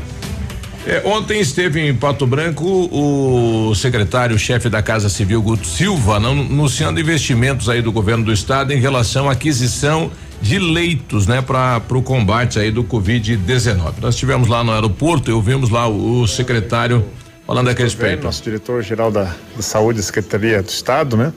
É, 0.87 1.01
ontem 1.03 1.39
esteve 1.39 1.81
em 1.81 1.95
Pato 1.95 2.27
Branco 2.27 2.63
o 2.63 3.73
secretário-chefe 3.73 4.69
da 4.69 4.83
Casa 4.83 5.09
Civil, 5.09 5.41
Guto 5.41 5.65
Silva, 5.65 6.17
anunciando 6.17 6.99
investimentos 6.99 7.67
aí 7.67 7.81
do 7.81 7.91
governo 7.91 8.23
do 8.23 8.31
estado 8.31 8.71
em 8.71 8.79
relação 8.79 9.27
à 9.27 9.31
aquisição 9.31 10.11
de 10.39 10.59
leitos, 10.59 11.25
né, 11.25 11.41
para 11.41 11.81
o 11.89 12.03
combate 12.03 12.59
aí 12.59 12.69
do 12.69 12.83
Covid-19. 12.83 13.95
Nós 13.99 14.13
estivemos 14.13 14.47
lá 14.47 14.63
no 14.63 14.71
aeroporto 14.71 15.31
e 15.31 15.33
ouvimos 15.33 15.71
lá 15.71 15.87
o, 15.87 16.21
o 16.21 16.27
secretário 16.27 17.03
falando 17.47 17.69
a 17.69 17.73
respeito. 17.73 18.23
Nosso 18.23 18.43
diretor-geral 18.43 19.11
da, 19.11 19.33
da 19.55 19.61
Saúde 19.61 20.03
Secretaria 20.03 20.61
do 20.61 20.69
Estado, 20.69 21.17
né? 21.17 21.33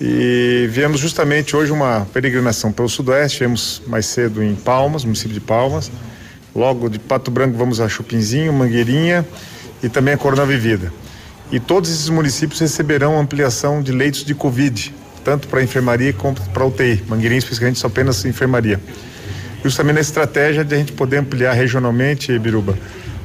E 0.00 0.68
viemos 0.70 1.00
justamente 1.00 1.56
hoje 1.56 1.72
uma 1.72 2.06
peregrinação 2.12 2.70
pelo 2.70 2.88
Sudoeste, 2.88 3.40
viemos 3.40 3.82
mais 3.88 4.06
cedo 4.06 4.42
em 4.42 4.54
Palmas, 4.54 5.04
município 5.04 5.34
de 5.34 5.40
Palmas. 5.40 5.90
Logo 6.54 6.88
de 6.88 6.98
Pato 6.98 7.30
Branco 7.30 7.56
vamos 7.56 7.80
a 7.80 7.88
Chupinzinho, 7.88 8.52
Mangueirinha 8.52 9.26
e 9.82 9.88
também 9.88 10.14
a 10.14 10.18
Corona 10.18 10.44
Vivida. 10.44 10.92
E 11.50 11.58
todos 11.58 11.90
esses 11.90 12.08
municípios 12.08 12.60
receberão 12.60 13.18
ampliação 13.18 13.82
de 13.82 13.92
leitos 13.92 14.24
de 14.24 14.34
Covid, 14.34 14.94
tanto 15.24 15.48
para 15.48 15.62
enfermaria 15.62 16.12
como 16.12 16.36
para 16.52 16.64
UTI. 16.64 17.04
Mangueirinha 17.08 17.38
especificamente 17.38 17.78
só 17.78 17.86
apenas 17.86 18.24
enfermaria. 18.24 18.80
Justamente 19.62 19.94
na 19.94 20.00
estratégia 20.00 20.64
de 20.64 20.74
a 20.74 20.78
gente 20.78 20.92
poder 20.92 21.18
ampliar 21.18 21.52
regionalmente, 21.52 22.36
Biruba, 22.38 22.76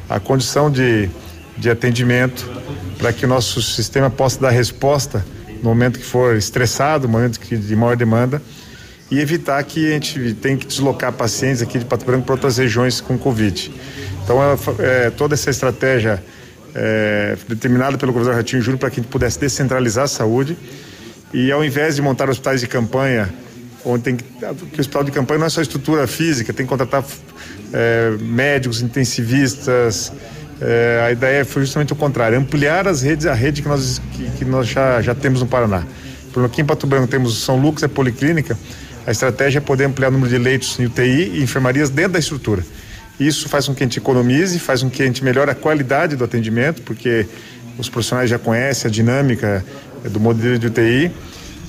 a 0.09 0.19
condição 0.19 0.69
de, 0.69 1.09
de 1.57 1.69
atendimento 1.69 2.49
para 2.97 3.11
que 3.11 3.25
o 3.25 3.27
nosso 3.27 3.61
sistema 3.61 4.09
possa 4.09 4.39
dar 4.39 4.49
resposta 4.49 5.25
no 5.63 5.69
momento 5.69 5.97
que 5.97 6.05
for 6.05 6.35
estressado, 6.35 7.07
no 7.07 7.13
momento 7.13 7.39
que, 7.39 7.57
de 7.57 7.75
maior 7.75 7.95
demanda 7.95 8.41
e 9.09 9.19
evitar 9.19 9.63
que 9.63 9.87
a 9.87 9.93
gente 9.93 10.33
tenha 10.35 10.57
que 10.57 10.65
deslocar 10.65 11.11
pacientes 11.13 11.61
aqui 11.61 11.77
de 11.77 11.85
Pato 11.85 12.05
Branco 12.05 12.25
para 12.25 12.33
outras 12.33 12.57
regiões 12.57 12.99
com 12.99 13.17
Covid. 13.17 13.71
Então, 14.23 14.37
é, 14.41 14.57
é, 15.05 15.09
toda 15.11 15.35
essa 15.35 15.49
estratégia 15.49 16.23
é, 16.73 17.37
determinada 17.47 17.97
pelo 17.97 18.11
governador 18.11 18.37
Ratinho 18.37 18.61
Júnior 18.61 18.79
para 18.79 18.89
que 18.89 18.99
a 18.99 19.03
gente 19.03 19.11
pudesse 19.11 19.39
descentralizar 19.39 20.05
a 20.05 20.07
saúde 20.07 20.57
e 21.33 21.51
ao 21.51 21.63
invés 21.63 21.95
de 21.95 22.01
montar 22.01 22.29
hospitais 22.29 22.61
de 22.61 22.67
campanha, 22.67 23.31
onde 23.83 24.03
tem 24.03 24.15
que, 24.15 24.23
o 24.43 24.79
hospital 24.79 25.03
de 25.03 25.11
campanha 25.11 25.39
não 25.39 25.47
é 25.47 25.49
só 25.49 25.61
estrutura 25.61 26.07
física, 26.07 26.51
tem 26.51 26.65
que 26.65 26.69
contratar 26.69 27.03
é, 27.71 28.11
médicos, 28.19 28.81
intensivistas. 28.81 30.11
É, 30.59 31.03
a 31.05 31.11
ideia 31.11 31.45
foi 31.45 31.63
justamente 31.63 31.93
o 31.93 31.95
contrário, 31.95 32.37
ampliar 32.37 32.87
as 32.87 33.01
redes, 33.01 33.25
a 33.25 33.33
rede 33.33 33.61
que 33.61 33.67
nós, 33.67 34.01
que, 34.13 34.29
que 34.31 34.45
nós 34.45 34.67
já, 34.67 35.01
já 35.01 35.13
temos 35.13 35.41
no 35.41 35.47
Paraná. 35.47 35.83
Aqui 36.45 36.61
em 36.61 36.65
Pato 36.65 36.85
Branco 36.87 37.07
temos 37.07 37.37
São 37.43 37.57
Lucas, 37.57 37.83
é 37.83 37.87
policlínica. 37.87 38.57
A 39.07 39.11
estratégia 39.11 39.59
é 39.59 39.61
poder 39.61 39.85
ampliar 39.85 40.09
o 40.09 40.11
número 40.11 40.29
de 40.29 40.37
leitos 40.37 40.79
em 40.79 40.85
UTI 40.85 41.33
e 41.35 41.43
enfermarias 41.43 41.89
dentro 41.89 42.13
da 42.13 42.19
estrutura. 42.19 42.65
Isso 43.19 43.47
faz 43.47 43.67
com 43.67 43.75
que 43.75 43.83
a 43.83 43.85
gente 43.85 43.99
economize, 43.99 44.57
faz 44.59 44.81
com 44.81 44.89
que 44.89 45.01
a 45.01 45.05
gente 45.05 45.23
melhore 45.23 45.51
a 45.51 45.55
qualidade 45.55 46.15
do 46.15 46.23
atendimento, 46.23 46.81
porque 46.81 47.27
os 47.77 47.87
profissionais 47.87 48.29
já 48.29 48.39
conhecem 48.39 48.89
a 48.89 48.91
dinâmica 48.91 49.63
eh, 50.03 50.09
do 50.09 50.19
modelo 50.19 50.57
de 50.57 50.67
UTI 50.67 51.11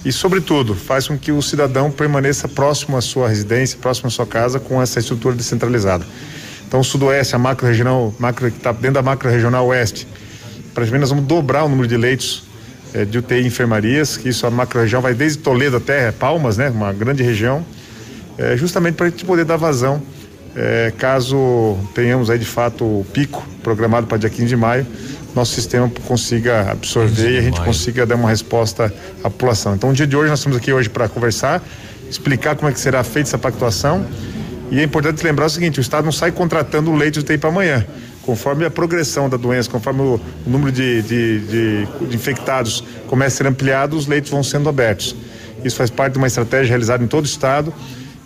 e, 0.04 0.12
sobretudo, 0.12 0.74
faz 0.74 1.08
com 1.08 1.18
que 1.18 1.30
o 1.30 1.42
cidadão 1.42 1.90
permaneça 1.90 2.48
próximo 2.48 2.96
à 2.96 3.02
sua 3.02 3.28
residência, 3.28 3.78
próximo 3.78 4.08
à 4.08 4.10
sua 4.10 4.26
casa, 4.26 4.58
com 4.58 4.80
essa 4.80 4.98
estrutura 4.98 5.34
descentralizada. 5.34 6.06
Então, 6.66 6.80
o 6.80 6.84
Sudoeste, 6.84 7.36
a 7.36 7.38
macro 7.38 7.66
regional, 7.66 8.14
macro, 8.18 8.50
que 8.50 8.56
está 8.56 8.72
dentro 8.72 8.94
da 8.94 9.02
macro 9.02 9.28
regional 9.28 9.66
Oeste, 9.66 10.06
praticamente 10.74 11.02
nós 11.02 11.10
vamos 11.10 11.26
dobrar 11.26 11.64
o 11.64 11.68
número 11.68 11.86
de 11.86 11.96
leitos 11.96 12.44
eh, 12.94 13.04
de 13.04 13.18
UTI 13.18 13.42
em 13.42 13.46
enfermarias, 13.46 14.16
que 14.16 14.28
isso 14.28 14.46
a 14.46 14.50
macro 14.50 14.80
região 14.80 15.00
vai 15.00 15.14
desde 15.14 15.38
Toledo 15.38 15.76
até 15.76 16.12
Palmas, 16.12 16.56
né, 16.56 16.68
uma 16.70 16.92
grande 16.92 17.22
região, 17.22 17.64
eh, 18.38 18.56
justamente 18.56 18.94
para 18.94 19.06
a 19.06 19.10
gente 19.10 19.24
poder 19.24 19.44
dar 19.44 19.56
vazão, 19.56 20.02
eh, 20.54 20.92
caso 20.98 21.76
tenhamos 21.94 22.30
aí 22.30 22.38
de 22.38 22.46
fato 22.46 22.84
o 22.84 23.06
pico 23.12 23.46
programado 23.62 24.06
para 24.06 24.18
dia 24.18 24.30
15 24.30 24.46
de 24.46 24.56
maio, 24.56 24.86
nosso 25.34 25.54
sistema 25.54 25.90
consiga 26.06 26.70
absorver 26.70 27.32
e 27.32 27.38
a 27.38 27.42
gente 27.42 27.60
consiga 27.60 28.06
dar 28.06 28.14
uma 28.14 28.30
resposta 28.30 28.92
à 29.22 29.30
população. 29.30 29.74
Então, 29.74 29.90
no 29.90 29.94
dia 29.94 30.06
de 30.06 30.16
hoje, 30.16 30.30
nós 30.30 30.38
estamos 30.38 30.56
aqui 30.56 30.72
hoje 30.72 30.88
para 30.88 31.08
conversar, 31.10 31.62
explicar 32.08 32.56
como 32.56 32.70
é 32.70 32.72
que 32.72 32.80
será 32.80 33.04
feita 33.04 33.28
essa 33.28 33.38
pactuação. 33.38 34.06
E 34.70 34.80
é 34.80 34.82
importante 34.82 35.22
lembrar 35.22 35.46
o 35.46 35.50
seguinte: 35.50 35.78
o 35.78 35.82
Estado 35.82 36.06
não 36.06 36.12
sai 36.12 36.32
contratando 36.32 36.90
o 36.90 36.96
leite 36.96 37.14
de 37.14 37.20
UTI 37.20 37.36
para 37.36 37.50
amanhã. 37.50 37.86
Conforme 38.26 38.66
a 38.66 38.70
progressão 38.70 39.28
da 39.28 39.36
doença, 39.36 39.70
conforme 39.70 40.02
o, 40.02 40.20
o 40.46 40.50
número 40.50 40.72
de, 40.72 41.00
de, 41.00 41.40
de, 41.40 41.86
de 42.08 42.16
infectados 42.16 42.84
começa 43.06 43.36
a 43.36 43.38
ser 43.38 43.46
ampliado, 43.46 43.96
os 43.96 44.06
leitos 44.06 44.30
vão 44.30 44.42
sendo 44.42 44.68
abertos. 44.68 45.16
Isso 45.64 45.76
faz 45.76 45.88
parte 45.88 46.12
de 46.14 46.18
uma 46.18 46.26
estratégia 46.26 46.70
realizada 46.70 47.02
em 47.02 47.06
todo 47.06 47.24
o 47.24 47.26
Estado 47.26 47.72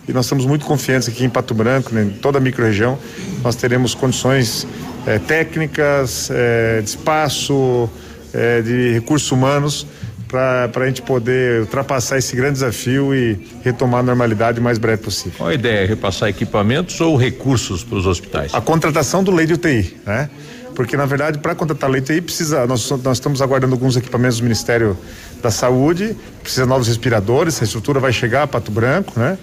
e 0.07 0.11
nós 0.11 0.25
estamos 0.25 0.45
muito 0.45 0.65
confiantes 0.65 1.07
aqui 1.07 1.23
em 1.23 1.29
Pato 1.29 1.53
Branco, 1.53 1.93
né, 1.93 2.03
em 2.03 2.09
toda 2.09 2.39
a 2.39 2.41
microrregião, 2.41 2.97
nós 3.43 3.55
teremos 3.55 3.93
condições 3.93 4.67
eh, 5.05 5.19
técnicas, 5.19 6.29
eh, 6.31 6.81
de 6.81 6.89
espaço, 6.89 7.89
eh, 8.33 8.61
de 8.61 8.93
recursos 8.93 9.31
humanos 9.31 9.85
para 10.31 10.71
a 10.73 10.87
gente 10.87 11.01
poder 11.01 11.59
ultrapassar 11.59 12.17
esse 12.17 12.33
grande 12.37 12.53
desafio 12.53 13.13
e 13.13 13.37
retomar 13.63 13.99
a 13.99 14.03
normalidade 14.03 14.61
o 14.61 14.63
mais 14.63 14.77
breve 14.77 15.03
possível. 15.03 15.33
Qual 15.37 15.49
a 15.49 15.53
ideia? 15.53 15.85
Repassar 15.85 16.29
equipamentos 16.29 17.01
ou 17.01 17.17
recursos 17.17 17.83
para 17.83 17.97
os 17.97 18.05
hospitais? 18.05 18.53
A 18.53 18.61
contratação 18.61 19.21
do 19.21 19.29
leite 19.29 19.49
de 19.49 19.53
UTI, 19.55 19.97
né? 20.05 20.29
Porque 20.73 20.95
na 20.95 21.05
verdade 21.05 21.37
para 21.39 21.53
contratar 21.53 21.89
leite 21.89 22.05
de 22.05 22.11
UTI 22.13 22.21
precisa, 22.21 22.65
nós, 22.65 22.89
nós 23.03 23.17
estamos 23.17 23.41
aguardando 23.41 23.73
alguns 23.73 23.97
equipamentos 23.97 24.37
do 24.37 24.43
Ministério 24.43 24.97
da 25.41 25.51
Saúde, 25.51 26.15
precisa 26.41 26.63
de 26.63 26.69
novos 26.69 26.87
respiradores, 26.87 27.61
a 27.61 27.65
estrutura 27.65 27.99
vai 27.99 28.13
chegar 28.13 28.43
a 28.43 28.47
Pato 28.47 28.71
Branco, 28.71 29.19
né? 29.19 29.37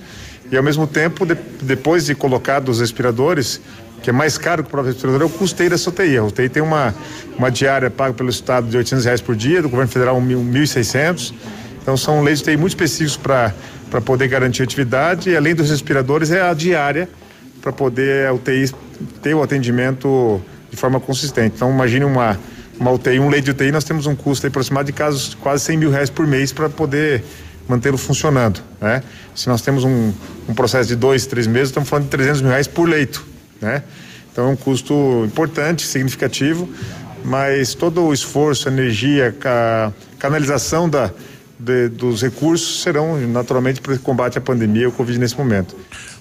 E 0.50 0.56
ao 0.56 0.62
mesmo 0.62 0.86
tempo, 0.86 1.26
de, 1.26 1.36
depois 1.60 2.06
de 2.06 2.14
colocados 2.14 2.76
os 2.76 2.80
respiradores, 2.80 3.60
que 4.02 4.10
é 4.10 4.12
mais 4.12 4.38
caro 4.38 4.62
que 4.62 4.68
o 4.68 4.70
próprio 4.70 4.92
respirador, 4.92 5.22
é 5.22 5.24
o 5.24 5.30
custeio 5.30 5.70
dessa 5.70 5.90
UTI. 5.90 6.18
A 6.18 6.24
UTI 6.24 6.48
tem 6.48 6.62
uma, 6.62 6.94
uma 7.36 7.50
diária 7.50 7.90
paga 7.90 8.14
pelo 8.14 8.30
Estado 8.30 8.68
de 8.68 8.76
800 8.76 9.04
reais 9.04 9.20
por 9.20 9.34
dia, 9.34 9.62
do 9.62 9.68
governo 9.68 9.90
federal 9.90 10.20
1.600. 10.20 11.32
Então 11.82 11.96
são 11.96 12.22
leis 12.22 12.38
de 12.38 12.44
UTI 12.44 12.56
muito 12.56 12.72
específicos 12.72 13.16
para 13.16 14.00
poder 14.00 14.28
garantir 14.28 14.62
atividade 14.62 15.30
e 15.30 15.36
além 15.36 15.54
dos 15.54 15.70
respiradores 15.70 16.30
é 16.30 16.42
a 16.42 16.52
diária 16.52 17.08
para 17.60 17.72
poder 17.72 18.26
a 18.26 18.32
UTI 18.32 18.70
ter 19.22 19.34
o 19.34 19.42
atendimento 19.42 20.40
de 20.70 20.76
forma 20.76 21.00
consistente. 21.00 21.54
Então 21.56 21.70
imagine 21.70 22.04
uma, 22.04 22.38
uma 22.78 22.90
UTI, 22.90 23.18
um 23.18 23.28
leite 23.28 23.46
de 23.46 23.50
UTI, 23.52 23.72
nós 23.72 23.84
temos 23.84 24.06
um 24.06 24.14
custo 24.14 24.46
aproximado 24.46 24.86
de 24.86 24.92
casos 24.92 25.34
quase 25.34 25.64
100 25.64 25.76
mil 25.76 25.90
reais 25.90 26.10
por 26.10 26.26
mês 26.26 26.52
para 26.52 26.68
poder 26.68 27.24
mantê-lo 27.68 27.98
funcionando, 27.98 28.60
né? 28.80 29.02
Se 29.34 29.48
nós 29.48 29.60
temos 29.60 29.84
um, 29.84 30.12
um 30.48 30.54
processo 30.54 30.88
de 30.88 30.96
dois, 30.96 31.26
três 31.26 31.46
meses, 31.46 31.68
estamos 31.68 31.88
falando 31.88 32.04
de 32.04 32.10
300 32.10 32.40
mil 32.40 32.50
reais 32.50 32.66
por 32.66 32.88
leito, 32.88 33.24
né? 33.60 33.82
Então 34.32 34.48
é 34.48 34.50
um 34.52 34.56
custo 34.56 35.24
importante, 35.26 35.86
significativo, 35.86 36.68
mas 37.24 37.74
todo 37.74 38.02
o 38.02 38.12
esforço, 38.12 38.68
a 38.68 38.72
energia, 38.72 39.34
a 39.44 39.92
canalização 40.18 40.88
da, 40.88 41.10
de, 41.58 41.88
dos 41.88 42.22
recursos 42.22 42.82
serão 42.82 43.18
naturalmente 43.26 43.80
para 43.80 43.94
o 43.94 43.98
combate 43.98 44.38
à 44.38 44.40
pandemia 44.40 44.82
e 44.82 44.84
ao 44.86 44.92
Covid 44.92 45.18
nesse 45.18 45.36
momento. 45.36 45.76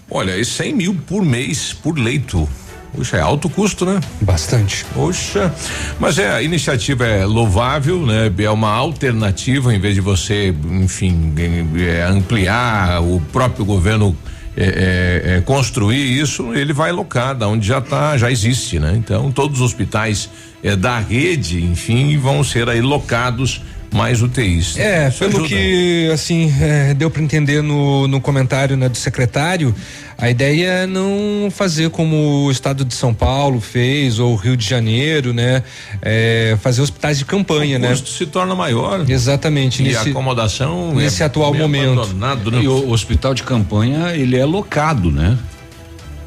Olha, 0.10 0.38
e 0.38 0.44
100 0.44 0.74
mil 0.74 0.96
por 0.96 1.24
mês 1.24 1.74
por 1.74 1.98
leito. 1.98 2.48
Puxa, 2.94 3.18
é 3.18 3.22
alto 3.22 3.50
custo, 3.50 3.86
né? 3.86 4.00
Bastante. 4.22 4.86
Poxa, 4.94 5.54
mas 6.00 6.18
é, 6.18 6.30
a 6.30 6.42
iniciativa 6.42 7.06
é 7.06 7.26
louvável, 7.26 8.04
né? 8.06 8.32
É 8.40 8.50
uma 8.50 8.72
alternativa 8.72 9.74
em 9.76 9.80
vez 9.80 9.94
de 9.94 10.02
você, 10.02 10.56
enfim, 10.72 11.36
é, 11.78 12.04
ampliar 12.04 13.02
o 13.04 13.22
próprio 13.32 13.66
governo 13.66 14.18
é, 14.60 14.64
é, 14.64 15.38
é, 15.38 15.42
construir 15.42 16.20
isso, 16.20 16.52
ele 16.52 16.74
vai 16.74 16.90
alocar 16.90 17.36
da 17.36 17.48
onde 17.48 17.68
já 17.68 17.80
tá, 17.80 18.18
já 18.18 18.32
existe, 18.32 18.80
né? 18.80 18.96
Então 18.98 19.32
todos 19.32 19.62
os 19.62 19.66
hospitais 19.68 20.32
é, 20.64 20.76
da 20.76 20.98
rede, 20.98 21.64
enfim, 21.64 22.18
vão 22.18 22.44
ser 22.44 22.68
aí 22.68 22.82
locados 22.82 23.62
mais 23.92 24.22
UTIs. 24.22 24.78
É, 24.78 25.08
Isso 25.08 25.20
pelo 25.20 25.32
ajuda. 25.32 25.48
que 25.48 26.10
assim 26.12 26.54
é, 26.60 26.94
deu 26.94 27.10
para 27.10 27.22
entender 27.22 27.62
no, 27.62 28.08
no 28.08 28.20
comentário 28.20 28.76
né, 28.76 28.90
do 28.90 28.98
secretário, 28.98 29.74
a 30.18 30.30
ideia 30.30 30.68
é 30.68 30.88
não 30.88 31.50
fazer 31.52 31.90
como 31.90 32.46
o 32.46 32.52
estado 32.52 32.84
de 32.84 32.94
São 32.94 33.14
Paulo 33.14 33.62
fez 33.62 34.20
ou 34.20 34.34
o 34.34 34.36
Rio 34.36 34.58
de 34.58 34.68
Janeiro, 34.68 35.32
né? 35.32 35.64
É, 36.02 36.58
fazer 36.60 36.82
hospitais 36.82 37.20
de 37.20 37.26
campanha, 37.26 37.78
o 37.78 37.80
né? 37.80 37.88
O 37.88 37.92
custo 37.92 38.10
se 38.10 38.26
torna 38.26 38.56
maior. 38.56 39.06
Exatamente. 39.08 39.82
E 39.82 39.86
nesse, 39.86 39.98
a 39.98 40.12
acomodação 40.12 40.94
nesse 40.94 41.22
é 41.22 41.26
atual 41.26 41.54
momento. 41.54 42.08
Né? 42.16 42.62
E 42.62 42.68
o 42.68 42.90
hospital 42.90 43.34
de 43.34 43.44
campanha 43.44 44.16
ele 44.16 44.36
é 44.36 44.46
locado, 44.46 45.12
né? 45.12 45.38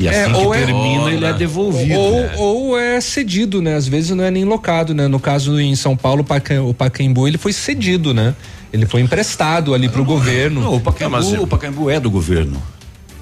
E 0.01 0.09
assim 0.09 0.19
é, 0.19 0.33
que 0.33 0.41
é 0.41 0.67
termina, 0.67 1.11
é, 1.11 1.15
ele 1.15 1.25
é 1.27 1.33
devolvido. 1.35 1.99
Ou, 1.99 2.13
né? 2.13 2.33
ou 2.39 2.79
é 2.79 3.01
cedido, 3.03 3.61
né? 3.61 3.75
Às 3.77 3.87
vezes 3.87 4.11
não 4.17 4.25
é 4.25 4.31
nem 4.31 4.47
locado, 4.47 4.95
né? 4.95 5.07
No 5.07 5.21
caso 5.21 5.61
em 5.61 5.77
São 5.77 5.95
Paulo, 5.95 6.25
o 6.67 6.73
Pacaembu, 6.75 7.29
ele 7.29 7.37
foi 7.37 7.53
cedido, 7.53 8.15
né? 8.15 8.35
Ele 8.73 8.87
foi 8.87 9.03
emprestado 9.03 9.75
ali 9.75 9.91
para 9.91 10.01
o 10.01 10.05
governo. 10.05 10.63
Não, 10.63 10.75
o 10.77 10.81
Pacaembu, 10.81 11.43
o 11.43 11.47
Pacaembu 11.47 11.91
é 11.91 12.01
do 12.01 12.11
governo. 12.11 12.63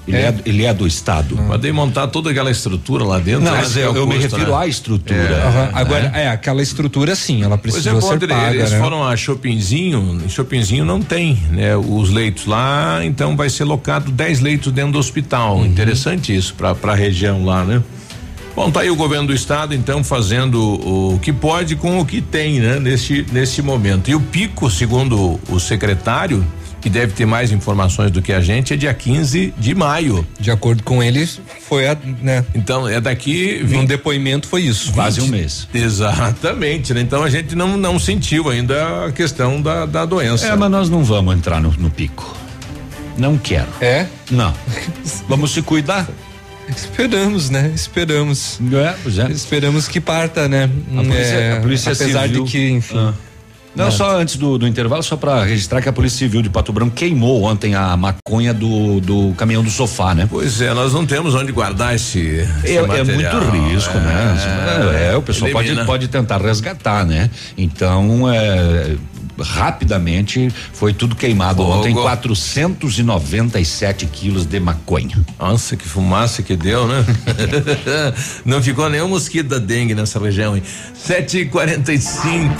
Ele 0.09 0.17
é, 0.17 0.29
é, 0.29 0.35
ele 0.45 0.65
é 0.65 0.73
do 0.73 0.87
Estado. 0.87 1.35
Não. 1.35 1.47
Podem 1.47 1.71
montar 1.71 2.07
toda 2.07 2.31
aquela 2.31 2.49
estrutura 2.49 3.03
lá 3.03 3.19
dentro. 3.19 3.41
Não, 3.41 3.51
mas 3.51 3.77
eu, 3.77 3.95
eu 3.95 4.07
me 4.07 4.17
refiro 4.17 4.51
né? 4.51 4.57
à 4.57 4.67
estrutura. 4.67 5.19
É, 5.19 5.45
uhum. 5.45 5.69
Agora, 5.73 6.11
é. 6.15 6.27
aquela 6.29 6.61
estrutura 6.61 7.15
sim, 7.15 7.43
ela 7.43 7.57
precisa 7.57 7.91
pois 7.91 8.03
é, 8.03 8.07
ser 8.07 8.27
paga, 8.27 8.55
Eles 8.55 8.71
né? 8.71 8.79
foram 8.79 9.07
a 9.07 9.15
Chopinzinho, 9.15 10.21
Chopinzinho 10.27 10.83
não 10.83 11.01
tem, 11.01 11.37
né? 11.51 11.75
Os 11.75 12.09
leitos 12.09 12.45
lá, 12.45 13.01
então 13.03 13.35
vai 13.35 13.49
ser 13.49 13.63
locado 13.63 14.11
10 14.11 14.39
leitos 14.39 14.71
dentro 14.71 14.93
do 14.93 14.99
hospital. 14.99 15.57
Uhum. 15.57 15.65
Interessante 15.65 16.35
isso 16.35 16.55
para 16.55 16.75
a 16.91 16.95
região 16.95 17.45
lá, 17.45 17.63
né? 17.63 17.81
Bom, 18.55 18.69
tá 18.69 18.81
aí 18.81 18.89
o 18.89 18.95
governo 18.95 19.27
do 19.27 19.33
estado, 19.33 19.73
então, 19.73 20.03
fazendo 20.03 20.59
o 20.61 21.19
que 21.19 21.31
pode 21.31 21.75
com 21.75 21.99
o 21.99 22.05
que 22.05 22.19
tem, 22.19 22.59
né? 22.59 22.79
Nesse, 22.79 23.25
nesse 23.31 23.61
momento. 23.61 24.09
E 24.09 24.15
o 24.15 24.19
pico, 24.19 24.69
segundo 24.69 25.39
o 25.49 25.59
secretário, 25.59 26.45
que 26.81 26.89
deve 26.89 27.13
ter 27.13 27.25
mais 27.25 27.51
informações 27.51 28.11
do 28.11 28.21
que 28.21 28.31
a 28.31 28.39
gente, 28.39 28.73
é 28.73 28.77
dia 28.77 28.93
15 28.93 29.53
de 29.57 29.75
maio. 29.75 30.25
De 30.39 30.51
acordo 30.51 30.83
com 30.83 31.03
eles, 31.03 31.41
foi 31.67 31.87
a, 31.87 31.97
né? 32.21 32.45
Então, 32.55 32.87
é 32.87 32.99
daqui. 33.01 33.61
20, 33.63 33.77
um 33.77 33.85
depoimento 33.85 34.47
foi 34.47 34.63
isso. 34.63 34.91
Quase 34.93 35.19
20, 35.19 35.27
um 35.27 35.31
mês. 35.31 35.67
Exatamente, 35.73 36.93
né? 36.93 37.01
Então 37.01 37.23
a 37.23 37.29
gente 37.29 37.55
não, 37.55 37.77
não 37.77 37.99
sentiu 37.99 38.49
ainda 38.49 39.05
a 39.05 39.11
questão 39.11 39.61
da, 39.61 39.85
da 39.85 40.05
doença. 40.05 40.47
É, 40.47 40.55
mas 40.55 40.71
nós 40.71 40.89
não 40.89 41.03
vamos 41.03 41.35
entrar 41.35 41.61
no, 41.61 41.71
no 41.71 41.89
pico. 41.89 42.35
Não 43.17 43.37
quero. 43.37 43.67
É? 43.81 44.05
Não. 44.31 44.53
vamos 45.27 45.51
se 45.51 45.61
cuidar. 45.61 46.07
Esperamos, 46.69 47.49
né? 47.49 47.71
Esperamos. 47.73 48.59
É, 48.71 48.95
pois 49.03 49.17
é. 49.17 49.31
Esperamos 49.31 49.87
que 49.87 49.99
parta, 49.99 50.47
né? 50.47 50.69
A 50.91 51.01
polícia, 51.01 51.35
é, 51.35 51.57
a 51.57 51.61
polícia 51.61 51.91
apesar 51.91 52.27
civil, 52.27 52.43
de 52.45 52.51
que, 52.51 52.69
enfim. 52.69 52.97
Ah. 52.97 53.13
Não, 53.75 53.87
é. 53.87 53.91
só 53.91 54.17
antes 54.19 54.35
do, 54.35 54.57
do 54.57 54.67
intervalo, 54.67 55.03
só 55.03 55.15
para 55.15 55.43
registrar 55.43 55.81
que 55.81 55.89
a 55.89 55.93
Polícia 55.93 56.17
Civil 56.17 56.41
de 56.41 56.49
Pato 56.49 56.73
Branco 56.73 56.95
queimou 56.95 57.43
ontem 57.43 57.75
a 57.75 57.95
maconha 57.95 58.53
do, 58.53 58.99
do 58.99 59.33
caminhão 59.35 59.63
do 59.63 59.69
sofá, 59.69 60.15
né? 60.15 60.27
Pois 60.29 60.59
é, 60.61 60.73
nós 60.73 60.93
não 60.93 61.05
temos 61.05 61.35
onde 61.35 61.51
guardar 61.51 61.95
esse. 61.95 62.19
esse 62.63 62.77
é, 62.77 62.79
é, 62.79 63.03
muito 63.03 63.37
risco, 63.51 63.97
né? 63.97 64.37
é, 64.43 64.83
né? 64.83 65.11
É, 65.11 65.15
o 65.15 65.21
pessoal 65.21 65.51
pode, 65.51 65.85
pode 65.85 66.07
tentar 66.07 66.41
resgatar, 66.41 67.05
né? 67.05 67.29
Então, 67.57 68.29
é, 68.31 68.95
rapidamente 69.41 70.51
foi 70.73 70.93
tudo 70.93 71.15
queimado 71.15 71.63
Fogo. 71.63 71.79
ontem 71.79 71.93
497 71.93 74.05
quilos 74.07 74.45
de 74.45 74.59
maconha. 74.59 75.19
Nossa, 75.37 75.75
que 75.75 75.87
fumaça 75.87 76.41
que 76.41 76.55
deu, 76.55 76.87
né? 76.87 77.05
Não 78.45 78.61
ficou 78.61 78.89
nenhum 78.89 79.07
mosquito 79.07 79.47
da 79.47 79.59
dengue 79.59 79.95
nessa 79.95 80.19
região, 80.19 80.55
hein? 80.55 80.63
7h45. 81.07 82.51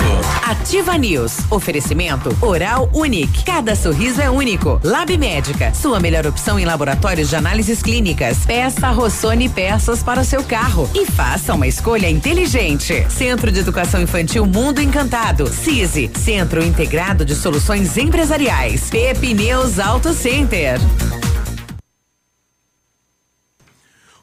Ativa 0.46 0.98
News. 0.98 1.38
Oferecimento 1.50 2.36
Oral 2.42 2.90
Unique. 2.94 3.44
Cada 3.44 3.76
sorriso 3.76 4.22
é 4.22 4.30
único. 4.30 4.80
Lab 4.84 5.16
Médica. 5.18 5.74
Sua 5.74 6.00
melhor 6.00 6.26
opção 6.26 6.60
em 6.60 6.66
laboratórios 6.66 7.30
de 7.30 7.36
análises 7.36 7.82
clínicas. 7.82 8.40
Peça 8.46 8.90
Rossoni 8.90 9.50
peças 9.50 10.04
para 10.04 10.22
o 10.22 10.26
seu 10.26 10.44
carro. 10.44 10.90
E 10.94 11.06
faça 11.06 11.54
uma 11.54 11.68
escolha 11.68 12.10
inteligente. 12.10 13.06
Centro 13.10 13.52
de 13.52 13.60
Educação 13.60 14.02
Infantil 14.02 14.46
Mundo 14.46 14.82
Encantado. 14.82 15.48
CISI. 15.48 16.12
Centro 16.16 16.64
integrado 16.70 17.26
de 17.26 17.36
soluções 17.36 17.98
empresariais. 17.98 18.90
Pepineus 18.90 19.80
Auto 19.80 20.14
Center. 20.14 20.80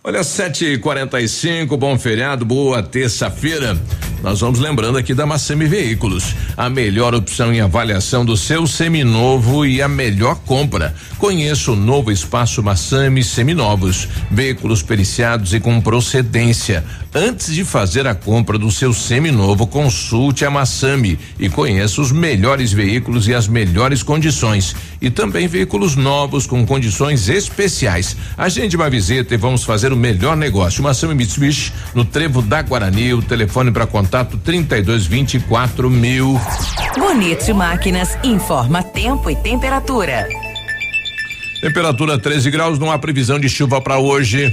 Olha, 0.02 0.20
7h45, 0.20 1.76
bom 1.76 1.98
feriado, 1.98 2.44
boa 2.44 2.80
terça-feira. 2.80 3.76
Nós 4.22 4.40
vamos 4.40 4.58
lembrando 4.58 4.98
aqui 4.98 5.14
da 5.14 5.26
Massami 5.26 5.66
Veículos, 5.66 6.34
a 6.56 6.68
melhor 6.68 7.14
opção 7.14 7.52
em 7.52 7.60
avaliação 7.60 8.24
do 8.24 8.36
seu 8.36 8.66
seminovo 8.66 9.64
e 9.64 9.80
a 9.80 9.88
melhor 9.88 10.36
compra. 10.46 10.94
Conheça 11.18 11.72
o 11.72 11.76
novo 11.76 12.10
espaço 12.10 12.62
Massami 12.62 13.22
Seminovos, 13.22 14.08
veículos 14.30 14.82
periciados 14.82 15.54
e 15.54 15.60
com 15.60 15.80
procedência. 15.80 16.84
Antes 17.14 17.54
de 17.54 17.64
fazer 17.64 18.06
a 18.06 18.14
compra 18.14 18.58
do 18.58 18.70
seu 18.70 18.92
seminovo, 18.92 19.66
consulte 19.66 20.44
a 20.44 20.50
Massami 20.50 21.18
e 21.38 21.48
conheça 21.48 22.00
os 22.00 22.12
melhores 22.12 22.72
veículos 22.72 23.28
e 23.28 23.34
as 23.34 23.48
melhores 23.48 24.02
condições. 24.02 24.74
E 25.00 25.10
também 25.10 25.46
veículos 25.46 25.96
novos 25.96 26.46
com 26.46 26.64
condições 26.66 27.28
especiais. 27.28 28.16
Agende 28.36 28.76
uma 28.76 28.88
visita 28.88 29.34
e 29.34 29.36
vamos 29.36 29.64
fazer 29.64 29.92
o 29.92 29.96
melhor 29.96 30.36
negócio. 30.36 30.82
Massami 30.82 31.14
Mitsubishi, 31.14 31.72
no 31.94 32.04
Trevo 32.04 32.40
da 32.42 32.62
Guarani, 32.62 33.14
o 33.14 33.22
telefone 33.22 33.70
para 33.70 33.86
contato 33.86 34.36
3224 34.38 35.90
mil. 35.90 36.40
Bonito 36.96 37.54
Máquinas 37.54 38.16
informa 38.24 38.82
tempo 38.82 39.30
e 39.30 39.36
temperatura. 39.36 40.26
Temperatura 41.60 42.18
13 42.18 42.50
graus, 42.50 42.78
não 42.78 42.92
há 42.92 42.98
previsão 42.98 43.38
de 43.38 43.48
chuva 43.48 43.80
para 43.80 43.98
hoje. 43.98 44.52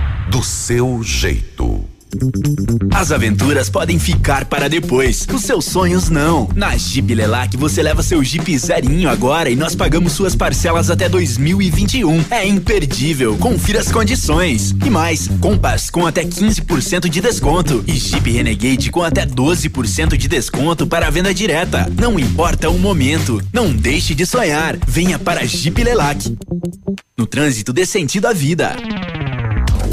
do 0.29 0.43
seu 0.43 1.01
jeito. 1.03 1.85
As 2.93 3.11
aventuras 3.11 3.69
podem 3.69 3.97
ficar 3.97 4.43
para 4.45 4.67
depois, 4.67 5.25
os 5.33 5.43
seus 5.43 5.63
sonhos 5.63 6.09
não. 6.09 6.49
Na 6.53 6.75
Jeep 6.75 7.15
Lelac 7.15 7.55
você 7.55 7.81
leva 7.81 8.03
seu 8.03 8.21
Jeep 8.21 8.57
zerinho 8.57 9.09
agora 9.09 9.49
e 9.49 9.55
nós 9.55 9.75
pagamos 9.75 10.11
suas 10.11 10.35
parcelas 10.35 10.89
até 10.89 11.07
2021. 11.07 12.25
É 12.29 12.45
imperdível, 12.45 13.37
confira 13.37 13.79
as 13.79 13.91
condições. 13.91 14.75
E 14.85 14.89
mais, 14.89 15.29
Compass 15.39 15.89
com 15.89 16.05
até 16.05 16.23
15% 16.23 17.07
de 17.07 17.21
desconto 17.21 17.83
e 17.87 17.93
Jeep 17.93 18.29
Renegade 18.29 18.91
com 18.91 19.03
até 19.03 19.25
12% 19.25 20.17
de 20.17 20.27
desconto 20.27 20.85
para 20.85 21.09
venda 21.09 21.33
direta. 21.33 21.89
Não 21.97 22.19
importa 22.19 22.69
o 22.69 22.77
momento, 22.77 23.41
não 23.53 23.71
deixe 23.71 24.13
de 24.13 24.25
sonhar. 24.25 24.77
Venha 24.85 25.17
para 25.17 25.45
Jeep 25.45 25.81
Lelac. 25.81 26.35
No 27.17 27.25
trânsito 27.25 27.71
dê 27.71 27.85
sentido 27.85 28.25
à 28.25 28.33
vida. 28.33 28.75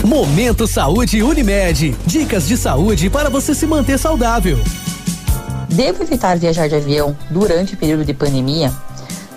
Momento 0.05 0.66
Saúde 0.66 1.22
Unimed. 1.22 1.96
Dicas 2.07 2.46
de 2.46 2.57
saúde 2.57 3.11
para 3.11 3.28
você 3.28 3.55
se 3.55 3.66
manter 3.66 3.99
saudável. 3.99 4.59
Devo 5.68 6.03
evitar 6.03 6.38
viajar 6.38 6.68
de 6.68 6.76
avião 6.76 7.16
durante 7.30 7.74
o 7.74 7.76
período 7.76 8.05
de 8.05 8.14
pandemia? 8.14 8.72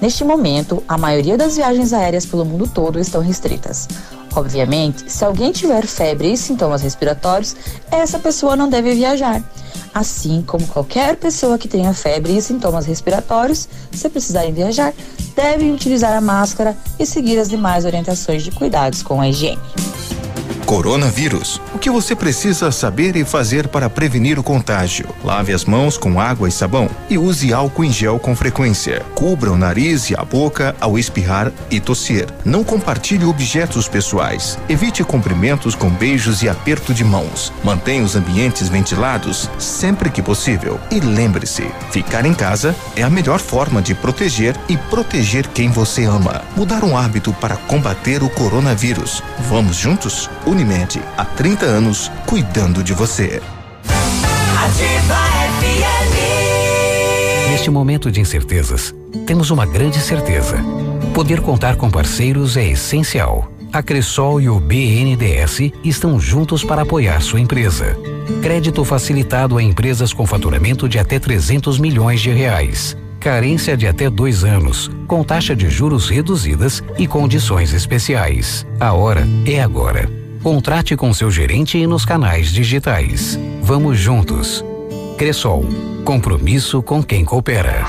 Neste 0.02 0.24
momento, 0.24 0.82
a 0.88 0.98
maioria 0.98 1.38
das 1.38 1.56
viagens 1.56 1.94
aéreas 1.94 2.26
pelo 2.26 2.46
mundo 2.46 2.68
todo 2.68 3.00
estão 3.00 3.22
restritas. 3.22 3.88
Obviamente, 4.34 5.12
se 5.12 5.26
alguém 5.26 5.52
tiver 5.52 5.86
febre 5.86 6.32
e 6.32 6.38
sintomas 6.38 6.82
respiratórios, 6.82 7.56
essa 7.92 8.18
pessoa 8.18 8.56
não 8.56 8.70
deve 8.70 8.94
viajar. 8.96 9.44
Assim 9.94 10.42
como 10.42 10.66
qualquer 10.68 11.18
pessoa 11.18 11.58
que 11.58 11.68
tenha 11.68 11.94
febre 11.94 12.38
e 12.38 12.42
sintomas 12.42 12.86
respiratórios, 12.86 13.68
se 13.92 14.10
precisarem 14.10 14.54
viajar, 14.54 14.94
devem 15.36 15.74
utilizar 15.74 16.16
a 16.16 16.22
máscara 16.22 16.78
e 16.98 17.06
seguir 17.06 17.38
as 17.40 17.50
demais 17.50 17.84
orientações 17.84 18.42
de 18.42 18.52
cuidados 18.52 19.04
com 19.04 19.20
a 19.20 19.28
higiene. 19.28 19.60
Coronavírus. 20.72 21.62
O 21.76 21.78
que 21.78 21.90
você 21.90 22.16
precisa 22.16 22.72
saber 22.72 23.18
e 23.18 23.26
fazer 23.26 23.68
para 23.68 23.90
prevenir 23.90 24.40
o 24.40 24.44
contágio? 24.44 25.06
Lave 25.22 25.52
as 25.52 25.66
mãos 25.66 25.98
com 25.98 26.18
água 26.18 26.48
e 26.48 26.52
sabão 26.52 26.90
e 27.10 27.18
use 27.18 27.54
álcool 27.54 27.84
em 27.84 27.92
gel 27.92 28.18
com 28.18 28.34
frequência. 28.34 29.02
Cubra 29.14 29.52
o 29.52 29.58
nariz 29.58 30.10
e 30.10 30.16
a 30.16 30.24
boca 30.24 30.74
ao 30.80 30.98
espirrar 30.98 31.52
e 31.70 31.82
tossir. 31.82 32.26
Não 32.46 32.64
compartilhe 32.64 33.26
objetos 33.26 33.90
pessoais. 33.90 34.58
Evite 34.70 35.04
cumprimentos 35.04 35.76
com 35.76 35.90
beijos 35.90 36.42
e 36.42 36.48
aperto 36.48 36.94
de 36.94 37.04
mãos. 37.04 37.52
Mantenha 37.66 38.06
os 38.06 38.16
ambientes 38.16 38.70
ventilados 38.70 39.50
sempre 39.60 40.10
que 40.10 40.22
possível. 40.22 40.80
E 40.90 41.02
lembre-se, 41.02 41.70
ficar 41.92 42.26
em 42.26 42.34
casa 42.34 42.74
é 42.96 43.04
a 43.04 43.10
melhor 43.10 43.40
forma 43.40 43.82
de 43.82 43.94
proteger 43.94 44.56
e 44.70 44.78
proteger 44.78 45.48
quem 45.48 45.70
você 45.70 46.06
ama. 46.06 46.46
Mudar 46.56 46.86
um 46.86 46.96
hábito 46.96 47.34
para 47.34 47.58
combater 47.58 48.24
o 48.24 48.30
coronavírus. 48.30 49.22
Vamos 49.50 49.76
juntos? 49.76 50.30
Unimed, 50.62 51.02
há 51.18 51.26
30 51.26 51.66
anos, 51.66 52.12
cuidando 52.28 52.84
de 52.84 52.94
você. 52.94 53.42
Ativa 54.64 55.16
FM. 55.60 56.16
Neste 57.50 57.72
momento 57.72 58.12
de 58.12 58.22
incertezas, 58.22 58.94
temos 59.26 59.50
uma 59.50 59.66
grande 59.66 60.00
certeza. 60.00 60.64
Poder 61.16 61.42
contar 61.42 61.78
com 61.78 61.90
parceiros 61.90 62.58
é 62.58 62.68
essencial. 62.68 63.52
A 63.74 63.82
Cressol 63.82 64.40
e 64.40 64.50
o 64.50 64.60
BNDES 64.60 65.72
estão 65.84 66.20
juntos 66.20 66.64
para 66.64 66.84
apoiar 66.84 67.22
sua 67.22 67.40
empresa. 67.40 67.98
Crédito 68.44 68.86
facilitado 68.86 69.58
a 69.58 69.64
empresas 69.64 70.14
com 70.14 70.28
faturamento 70.28 70.88
de 70.88 71.00
até 71.00 71.18
300 71.18 71.80
milhões 71.80 72.22
de 72.22 72.30
reais. 72.30 72.96
Carência 73.20 73.76
de 73.76 73.88
até 73.88 74.12
dois 74.12 74.44
anos, 74.44 74.92
com 75.08 75.24
taxa 75.24 75.56
de 75.56 75.72
juros 75.72 76.08
reduzidas 76.08 76.84
e 77.00 77.08
condições 77.08 77.74
especiais. 77.74 78.64
A 78.80 78.94
hora 78.94 79.28
é 79.48 79.60
agora. 79.60 80.21
Contrate 80.44 80.96
com 80.96 81.14
seu 81.14 81.30
gerente 81.30 81.78
e 81.78 81.86
nos 81.86 82.04
canais 82.04 82.52
digitais. 82.52 83.38
Vamos 83.62 84.00
juntos. 84.00 84.66
Cressol. 85.16 85.64
Compromisso 86.04 86.82
com 86.82 87.04
quem 87.04 87.24
coopera. 87.24 87.86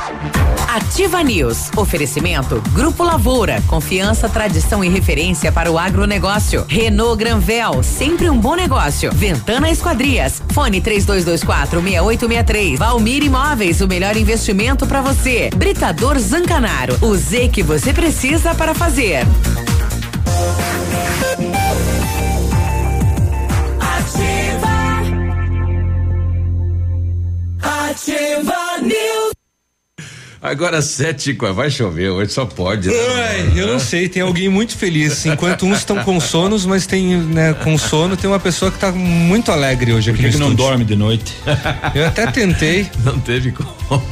Ativa 0.69 1.23
News. 1.23 1.71
Oferecimento 1.75 2.63
Grupo 2.75 3.05
Lavoura. 3.05 3.63
Confiança, 3.67 4.29
tradição 4.29 4.85
e 4.85 4.89
referência 4.91 5.51
para 5.51 5.73
o 5.73 5.79
agronegócio. 5.79 6.67
Renault 6.69 7.17
Granvel. 7.17 7.83
Sempre 7.83 8.29
um 8.29 8.39
bom 8.39 8.55
negócio. 8.55 9.11
Ventana 9.15 9.71
Esquadrias. 9.71 10.43
Fone 10.51 10.83
3224 10.83 11.81
6863. 11.81 12.79
Valmir 12.79 13.25
Imóveis. 13.25 13.81
O 13.81 13.89
melhor 13.89 14.15
investimento 14.15 14.87
para 14.87 15.01
você. 15.01 15.49
Britador 15.57 16.19
Zancanaro. 16.19 16.99
O 17.01 17.17
Z 17.17 17.49
que 17.49 17.63
você 17.63 17.95
precisa 17.95 18.55
para 18.55 18.75
fazer. 18.75 19.27
Ativa 27.93 28.81
News. 28.81 29.22
Agora 30.43 30.83
sete, 30.83 31.33
vai 31.55 31.71
chover, 31.71 32.11
hoje 32.11 32.33
só 32.33 32.45
pode. 32.45 32.89
Né? 32.89 32.95
Ai, 33.29 33.53
eu 33.55 33.69
não 33.69 33.79
sei, 33.79 34.09
tem 34.09 34.23
alguém 34.23 34.49
muito 34.49 34.77
feliz. 34.77 35.25
Enquanto 35.25 35.65
uns 35.65 35.79
estão 35.79 36.03
com 36.03 36.19
sonos, 36.19 36.67
mas 36.67 36.85
tem, 36.85 37.17
né, 37.17 37.55
com 37.55 37.79
sono, 37.79 38.17
tem 38.17 38.29
uma 38.29 38.41
pessoa 38.41 38.69
que 38.69 38.77
está 38.77 38.91
muito 38.91 39.53
alegre 39.53 39.93
hoje 39.93 40.11
Por 40.11 40.17
aqui 40.19 40.25
que, 40.27 40.33
que 40.33 40.39
não 40.39 40.53
dorme 40.53 40.85
de 40.85 40.97
noite? 40.97 41.33
Eu 41.95 42.07
até 42.09 42.27
tentei. 42.27 42.89
Não 43.05 43.19
teve 43.21 43.53
como. 43.53 43.71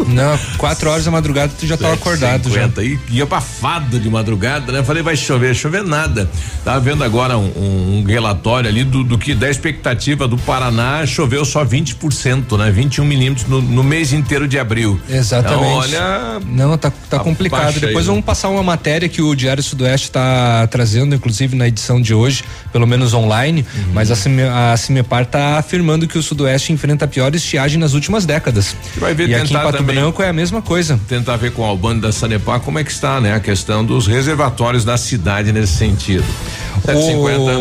Não, 0.08 0.38
quatro 0.58 0.90
horas 0.90 1.04
da 1.04 1.10
madrugada 1.10 1.52
tu 1.58 1.66
já 1.66 1.74
estava 1.74 1.94
acordado 1.94 2.44
já. 2.50 2.68
50 2.68 2.84
e, 2.84 2.98
e 3.10 3.22
abafado 3.22 3.98
de 3.98 4.08
madrugada, 4.10 4.70
né? 4.72 4.82
Falei, 4.84 5.02
vai 5.02 5.16
chover, 5.16 5.54
chover 5.54 5.82
nada. 5.82 6.30
Tava 6.64 6.78
vendo 6.80 7.02
agora 7.02 7.38
um, 7.38 7.46
um- 7.56 7.98
um 8.00 8.04
relatório 8.04 8.68
ali 8.68 8.84
do, 8.84 9.02
do 9.02 9.16
que 9.16 9.34
da 9.34 9.48
expectativa 9.50 10.28
do 10.28 10.36
Paraná, 10.38 11.04
choveu 11.06 11.44
só 11.44 11.64
20%, 11.64 12.58
né? 12.58 12.70
21 12.70 13.04
milímetros 13.04 13.48
no, 13.48 13.60
no 13.62 13.82
mês 13.82 14.12
inteiro 14.12 14.46
de 14.46 14.58
abril. 14.58 15.00
Exatamente. 15.08 15.62
Então, 15.62 15.72
olha. 15.74 16.19
Não, 16.46 16.76
tá, 16.78 16.92
tá 17.08 17.18
complicado. 17.18 17.60
Abaixa 17.60 17.78
aí, 17.78 17.86
Depois 17.86 18.06
né? 18.06 18.10
vamos 18.12 18.24
passar 18.24 18.48
uma 18.48 18.62
matéria 18.62 19.08
que 19.08 19.20
o 19.22 19.34
Diário 19.34 19.62
Sudoeste 19.62 20.08
está 20.08 20.66
trazendo, 20.68 21.14
inclusive 21.14 21.56
na 21.56 21.66
edição 21.68 22.00
de 22.00 22.14
hoje, 22.14 22.44
pelo 22.72 22.86
menos 22.86 23.12
online, 23.14 23.64
Uhum. 23.74 23.92
mas 23.92 24.10
a, 24.10 24.16
Cime, 24.16 24.42
a 24.42 24.76
Cimepar 24.76 25.22
está 25.22 25.58
afirmando 25.58 26.06
que 26.06 26.18
o 26.18 26.22
Sudoeste 26.22 26.72
enfrenta 26.72 27.04
a 27.04 27.08
pior 27.08 27.34
estiagem 27.34 27.78
nas 27.78 27.92
últimas 27.94 28.24
décadas. 28.26 28.74
Vai 28.96 29.14
ver 29.14 29.28
e 29.28 29.34
aqui 29.34 29.50
em 29.52 29.56
Pato 29.56 29.78
também- 29.78 29.96
Branco 29.96 30.22
é 30.22 30.28
a 30.28 30.32
mesma 30.32 30.62
coisa. 30.62 30.98
Tentar 31.08 31.36
ver 31.36 31.52
com 31.52 31.62
o 31.62 31.64
Albano 31.64 32.00
da 32.00 32.12
Sanepar 32.12 32.60
como 32.60 32.78
é 32.78 32.84
que 32.84 32.90
está, 32.90 33.20
né? 33.20 33.34
A 33.34 33.40
questão 33.40 33.84
dos 33.84 34.06
reservatórios 34.06 34.84
da 34.84 34.96
cidade 34.96 35.52
nesse 35.52 35.74
sentido. 35.74 36.24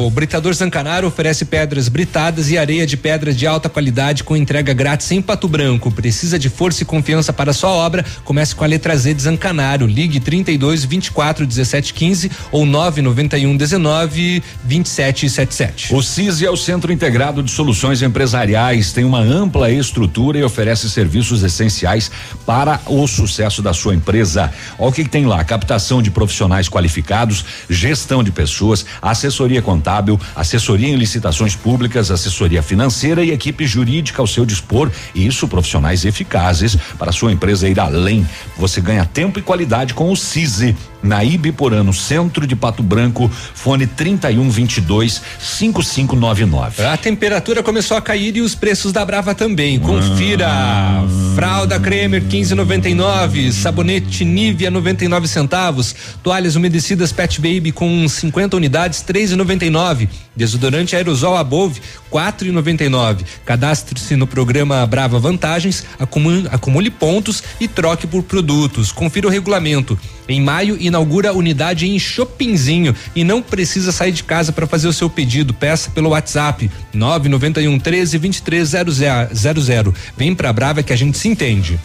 O 0.01 0.09
Britador 0.09 0.53
Zancanaro 0.53 1.07
oferece 1.07 1.43
pedras 1.45 1.87
britadas 1.89 2.49
e 2.49 2.57
areia 2.57 2.87
de 2.87 2.95
pedra 2.95 3.33
de 3.33 3.45
alta 3.45 3.67
qualidade 3.69 4.23
com 4.23 4.35
entrega 4.35 4.73
grátis 4.73 5.11
em 5.11 5.21
Pato 5.21 5.47
Branco. 5.47 5.91
Precisa 5.91 6.39
de 6.39 6.49
força 6.49 6.83
e 6.83 6.85
confiança 6.85 7.33
para 7.33 7.51
sua 7.53 7.69
obra? 7.69 8.05
Comece 8.23 8.48
com 8.53 8.63
a 8.63 8.67
letra 8.67 8.95
Z 8.95 9.13
de 9.13 9.21
Zancanaro. 9.23 9.85
Ligue 9.85 10.19
32 10.19 10.85
24 10.85 11.45
17 11.45 11.93
15 11.93 12.31
ou 12.51 12.65
991 12.65 13.55
19 13.55 14.43
27 14.63 15.29
77. 15.29 15.95
O 15.95 16.01
CISI 16.01 16.45
é 16.45 16.51
o 16.51 16.57
Centro 16.57 16.91
Integrado 16.91 17.41
de 17.41 17.51
Soluções 17.51 18.01
Empresariais, 18.01 18.93
tem 18.93 19.03
uma 19.03 19.19
ampla 19.19 19.71
estrutura 19.71 20.37
e 20.37 20.43
oferece 20.43 20.89
serviços 20.89 21.43
essenciais 21.43 22.11
para 22.45 22.79
o 22.85 23.07
sucesso 23.07 23.61
da 23.61 23.73
sua 23.73 23.95
empresa. 23.95 24.51
Olha 24.77 24.89
o 24.89 24.93
que, 24.93 25.03
que 25.03 25.09
tem 25.09 25.25
lá: 25.25 25.43
captação 25.43 26.01
de 26.01 26.11
profissionais 26.11 26.69
qualificados, 26.69 27.45
gestão 27.69 28.23
de 28.23 28.31
pessoas, 28.31 28.85
assessoria 29.01 29.61
contábil, 29.61 30.19
assessoria 30.35 30.89
em 30.89 30.95
licitações 30.95 31.55
públicas, 31.55 32.11
assessoria 32.11 32.61
financeira 32.61 33.23
e 33.23 33.31
equipe 33.31 33.65
jurídica 33.65 34.21
ao 34.21 34.27
seu 34.27 34.45
dispor. 34.45 34.91
Isso 35.13 35.47
profissionais 35.47 36.05
eficazes 36.05 36.77
para 36.97 37.11
sua 37.11 37.31
empresa 37.31 37.67
ir 37.67 37.79
além. 37.79 38.27
Você 38.57 38.81
ganha 38.81 39.05
tempo 39.05 39.39
e 39.39 39.41
qualidade 39.41 39.93
com 39.93 40.11
o 40.11 40.17
CISI 40.17 40.75
na 41.01 41.23
Ibiporã, 41.23 41.83
centro 41.93 42.45
de 42.45 42.55
Pato 42.55 42.83
Branco, 42.83 43.29
fone 43.53 43.87
3122 43.87 45.21
5599. 45.39 46.83
A 46.83 46.97
temperatura 46.97 47.63
começou 47.63 47.97
a 47.97 48.01
cair 48.01 48.35
e 48.37 48.41
os 48.41 48.55
preços 48.55 48.91
da 48.91 49.05
Brava 49.05 49.33
também. 49.35 49.79
Confira. 49.79 50.47
Ah. 50.47 51.05
Fralda 51.35 51.79
Cremer 51.79 52.23
15,99, 52.23 53.51
sabonete 53.51 54.25
Nivea 54.25 54.69
99 54.69 55.27
centavos, 55.27 55.95
toalhas 56.21 56.55
umedecidas 56.55 57.13
Pet 57.13 57.39
Baby 57.39 57.71
com 57.71 58.07
50 58.07 58.57
unidades 58.57 59.03
3,99, 59.07 60.09
desodorante 60.35 60.95
aerosol 60.95 61.37
Above 61.37 61.79
4,99. 62.11 63.19
Cadastre-se 63.45 64.15
no 64.15 64.27
programa 64.27 64.85
Brava 64.85 65.19
Vantagens, 65.19 65.85
acumule, 65.97 66.47
acumule 66.51 66.89
pontos 66.89 67.43
e 67.59 67.67
troque 67.67 68.05
por 68.05 68.23
produtos. 68.23 68.91
Confira 68.91 69.27
o 69.27 69.31
regulamento. 69.31 69.97
Em 70.27 70.41
maio 70.41 70.77
inaugura 70.89 71.33
unidade 71.33 71.87
em 71.87 71.97
Shoppingzinho 71.97 72.93
e 73.15 73.23
não 73.23 73.41
precisa 73.41 73.91
sair 73.91 74.11
de 74.11 74.23
casa 74.23 74.51
para 74.51 74.67
fazer 74.67 74.87
o 74.87 74.93
seu 74.93 75.09
pedido. 75.09 75.53
Peça 75.53 75.89
pelo 75.91 76.09
WhatsApp 76.09 76.69
991 76.93 77.79
13 77.79 78.19
2300. 78.19 79.93
Vem 80.17 80.35
pra 80.35 80.51
Brava 80.51 80.83
que 80.83 80.91
a 80.91 80.97
gente 80.97 81.17
se 81.17 81.27
entende. 81.27 81.79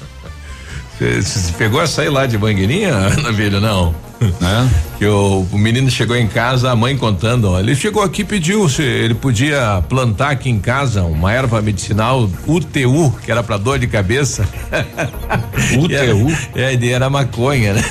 Você 0.99 1.53
pegou 1.59 1.81
a 1.81 1.87
sair 1.87 2.09
lá 2.09 2.27
de 2.27 2.39
Mangueirinha, 2.39 2.93
Ana 2.93 3.33
Velha? 3.33 3.61
Não. 3.61 3.95
É? 4.21 4.99
Que 4.99 5.07
o, 5.07 5.47
o, 5.53 5.59
menino 5.59 5.91
chegou 5.91 6.17
em 6.17 6.27
casa, 6.27 6.71
a 6.71 6.77
mãe 6.77 6.97
contando, 6.97 7.51
ó, 7.51 7.59
ele 7.59 7.75
chegou 7.75 8.03
aqui 8.03 8.23
e 8.23 8.25
pediu 8.25 8.69
se 8.69 8.83
ele 8.83 9.15
podia 9.15 9.83
plantar 9.89 10.31
aqui 10.31 10.49
em 10.49 10.59
casa 10.59 11.03
uma 11.03 11.33
erva 11.33 11.61
medicinal 11.61 12.29
UTU, 12.47 13.15
que 13.25 13.31
era 13.31 13.43
para 13.43 13.57
dor 13.57 13.79
de 13.79 13.87
cabeça. 13.87 14.49
UTU? 15.79 16.37
é, 16.55 16.73
ele 16.73 16.91
era 16.91 17.11
maconha, 17.11 17.75
né? 17.75 17.85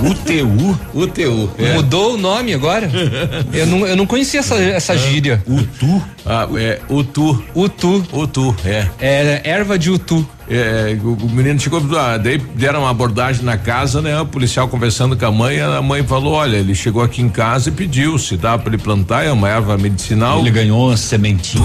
UTU? 0.00 0.78
UTU. 0.94 1.50
É. 1.58 1.74
Mudou 1.74 2.14
o 2.14 2.16
nome 2.16 2.54
agora? 2.54 2.90
eu, 3.52 3.66
não, 3.66 3.86
eu 3.86 3.96
não 3.96 4.06
conhecia 4.06 4.40
essa, 4.40 4.56
essa 4.56 4.96
gíria. 4.96 5.42
UTU? 5.46 6.02
Ah, 6.24 6.46
é, 6.56 6.80
UTU. 6.88 7.42
UTU. 7.54 8.04
UTU, 8.12 8.56
é. 8.64 8.86
É 9.00 9.40
erva 9.44 9.78
de 9.78 9.90
UTU. 9.90 10.26
É, 10.50 10.98
o, 11.00 11.12
o, 11.12 11.30
menino 11.30 11.60
chegou, 11.60 11.80
ah, 11.96 12.16
daí 12.16 12.36
deram 12.38 12.80
uma 12.80 12.90
abordagem 12.90 13.44
na 13.44 13.56
casa, 13.56 14.02
né? 14.02 14.20
O 14.20 14.26
policial 14.26 14.66
conversando 14.66 15.16
com 15.16 15.24
a 15.24 15.30
mãe, 15.30 15.60
a 15.78 15.82
mãe 15.82 16.02
falou: 16.02 16.34
olha, 16.34 16.56
ele 16.56 16.74
chegou 16.74 17.02
aqui 17.02 17.22
em 17.22 17.28
casa 17.28 17.68
e 17.68 17.72
pediu 17.72 18.18
se 18.18 18.36
dá 18.36 18.58
para 18.58 18.74
ele 18.74 18.82
plantar, 18.82 19.24
é 19.24 19.32
uma 19.32 19.48
erva 19.48 19.76
medicinal. 19.76 20.40
Ele 20.40 20.50
ganhou 20.50 20.88
uma 20.88 20.96
sementinha. 20.96 21.64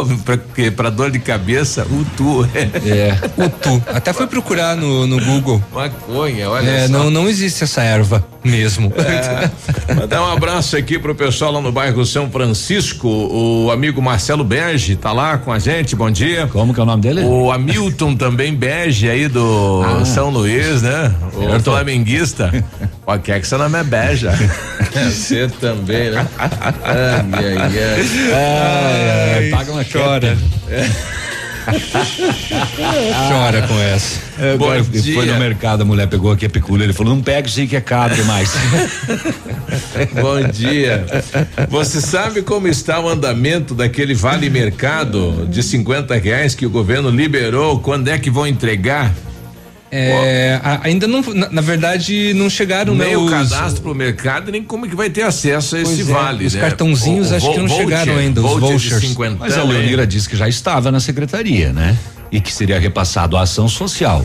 para 0.76 0.90
dor 0.90 1.10
de 1.10 1.18
cabeça, 1.18 1.84
o 1.84 2.04
tu. 2.16 2.48
É. 2.54 3.12
O 3.42 3.48
tu. 3.48 3.82
Até 3.88 4.12
foi 4.12 4.26
procurar 4.26 4.76
no, 4.76 5.06
no 5.06 5.24
Google. 5.24 5.62
Maconha, 5.72 6.50
olha 6.50 6.68
é, 6.68 6.86
só. 6.86 6.92
Não, 6.92 7.10
não 7.10 7.28
existe 7.28 7.64
essa 7.64 7.82
erva 7.82 8.24
mesmo. 8.44 8.92
É. 8.96 9.94
Mandar 9.94 10.22
um 10.22 10.32
abraço 10.32 10.76
aqui 10.76 10.98
pro 10.98 11.14
pessoal 11.14 11.52
lá 11.52 11.60
no 11.60 11.70
bairro 11.70 12.04
São 12.04 12.30
Francisco, 12.30 13.08
o 13.08 13.70
amigo 13.70 14.00
Marcelo 14.00 14.44
Bege 14.44 14.96
tá 14.96 15.12
lá 15.12 15.38
com 15.38 15.52
a 15.52 15.58
gente, 15.58 15.94
bom 15.94 16.10
dia. 16.10 16.46
Como 16.46 16.72
que 16.72 16.80
é 16.80 16.82
o 16.82 16.86
nome 16.86 17.02
dele? 17.02 17.22
O 17.22 17.50
Hamilton 17.50 18.16
também 18.16 18.54
Bege 18.54 19.08
aí 19.08 19.28
do 19.28 19.82
ah, 19.84 20.04
São 20.04 20.30
Luís, 20.30 20.82
né? 20.82 21.14
O 21.34 21.60
flamenguista. 21.60 22.52
Ó, 23.06 23.18
quer 23.18 23.40
que 23.40 23.46
seu 23.46 23.58
nome 23.58 23.78
é 23.78 23.84
Beja. 23.84 24.32
Você 24.92 25.48
também, 25.60 26.10
né? 26.10 26.26
Ai, 26.38 26.50
ai, 26.84 27.58
ai. 27.58 28.04
ai, 28.32 29.34
ai 29.36 29.50
paga 29.50 29.72
uma 29.72 29.84
chora. 29.84 30.36
Chora 33.28 33.62
com 33.66 33.78
essa. 33.78 34.20
É, 34.38 34.56
Bom 34.56 34.80
dia. 34.80 35.14
Foi 35.14 35.26
no 35.26 35.38
mercado, 35.38 35.82
a 35.82 35.84
mulher 35.84 36.06
pegou 36.08 36.32
aqui 36.32 36.46
a 36.46 36.50
picula, 36.50 36.82
ele 36.82 36.92
falou, 36.92 37.14
não 37.14 37.22
pega 37.22 37.46
isso 37.46 37.60
aí 37.60 37.66
que 37.66 37.76
é 37.76 37.80
caro 37.80 38.14
demais. 38.14 38.52
Bom 40.20 40.42
dia. 40.48 41.04
Você 41.68 42.00
sabe 42.00 42.42
como 42.42 42.68
está 42.68 42.98
o 43.00 43.08
andamento 43.08 43.74
daquele 43.74 44.14
vale 44.14 44.48
mercado 44.48 45.46
de 45.50 45.62
50 45.62 46.14
reais 46.16 46.54
que 46.54 46.64
o 46.64 46.70
governo 46.70 47.10
liberou? 47.10 47.80
Quando 47.80 48.08
é 48.08 48.18
que 48.18 48.30
vão 48.30 48.46
entregar? 48.46 49.14
É, 49.92 50.60
a, 50.62 50.80
ainda 50.84 51.08
não, 51.08 51.20
na, 51.20 51.50
na, 51.50 51.60
verdade, 51.60 52.32
não 52.34 52.48
chegaram 52.48 52.94
nem 52.94 53.10
né, 53.10 53.16
o 53.16 53.28
cadastro 53.28 53.82
pro 53.82 53.94
mercado, 53.94 54.52
nem 54.52 54.62
como 54.62 54.88
que 54.88 54.94
vai 54.94 55.10
ter 55.10 55.22
acesso 55.22 55.74
a 55.74 55.80
esse 55.80 56.02
é, 56.02 56.04
vale, 56.04 56.46
os 56.46 56.54
né? 56.54 56.60
cartãozinhos 56.60 57.32
o, 57.32 57.34
acho 57.34 57.50
que 57.50 57.58
não 57.58 57.68
chegaram 57.68 58.16
ainda, 58.16 58.40
os 58.40 58.60
vouchers. 58.60 59.16
Mas 59.38 59.58
a 59.58 59.64
Leonira 59.64 60.06
disse 60.06 60.28
que 60.28 60.36
já 60.36 60.48
estava 60.48 60.92
na 60.92 61.00
secretaria, 61.00 61.72
né? 61.72 61.98
E 62.30 62.40
que 62.40 62.52
seria 62.52 62.78
repassado 62.78 63.36
a 63.36 63.42
ação 63.42 63.68
social. 63.68 64.24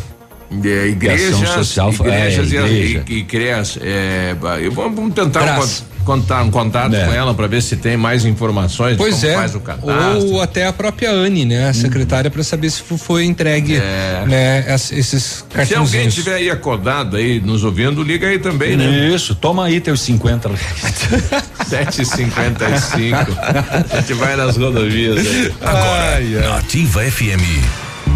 É, 0.63 0.87
igrejas, 0.87 1.33
ação 1.41 1.63
social, 1.63 1.91
igrejas 1.91 2.53
é, 2.53 2.57
igreja. 2.57 3.03
e, 3.07 3.13
e, 3.13 3.17
e 3.17 3.23
crianças. 3.23 3.81
É, 3.83 4.35
vamos 4.71 5.13
tentar 5.15 5.59
contar 6.05 6.43
um 6.43 6.51
contato 6.51 6.95
é. 6.95 7.05
com 7.05 7.11
ela 7.11 7.33
para 7.33 7.47
ver 7.47 7.61
se 7.61 7.75
tem 7.75 7.97
mais 7.97 8.23
informações 8.23 8.95
pois 8.95 9.15
de 9.15 9.21
como 9.21 9.33
é. 9.33 9.35
faz 9.35 9.55
o 9.55 9.59
cadastro. 9.59 10.27
Ou 10.27 10.41
até 10.41 10.67
a 10.67 10.73
própria 10.73 11.11
Anne, 11.11 11.43
né, 11.45 11.67
a 11.67 11.73
secretária, 11.73 12.31
para 12.31 12.43
saber 12.43 12.69
se 12.69 12.81
foi 12.81 13.25
entregue, 13.25 13.75
é. 13.75 14.23
né, 14.27 14.75
esses 14.75 15.43
cartões. 15.49 15.67
Se 15.67 15.75
alguém 15.75 16.07
estiver 16.07 16.35
aí 16.35 16.49
acordado 16.49 17.17
aí 17.17 17.41
nos 17.41 17.63
ouvindo, 17.63 18.03
liga 18.03 18.27
aí 18.27 18.39
também, 18.39 18.77
né? 18.77 19.09
Isso, 19.09 19.35
toma 19.35 19.65
aí 19.65 19.81
teus 19.81 20.01
50 20.01 20.45
7,55. 20.49 23.25
a 23.91 23.97
gente 23.97 24.13
vai 24.13 24.35
nas 24.35 24.57
rodovias. 24.57 25.25
Aí. 25.25 25.53
Agora, 25.61 26.15
ai, 26.15 26.37
ai. 26.37 26.59
Ativa 26.59 27.03
FM. 27.03 27.41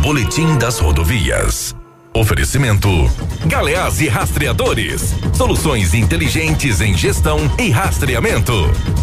Boletim 0.02 0.58
das 0.58 0.80
rodovias. 0.80 1.79
Oferecimento: 2.14 2.90
Galeás 3.46 4.02
e 4.02 4.08
Rastreadores. 4.08 5.14
Soluções 5.32 5.94
inteligentes 5.94 6.82
em 6.82 6.98
gestão 6.98 7.40
e 7.60 7.70
rastreamento. 7.70 8.54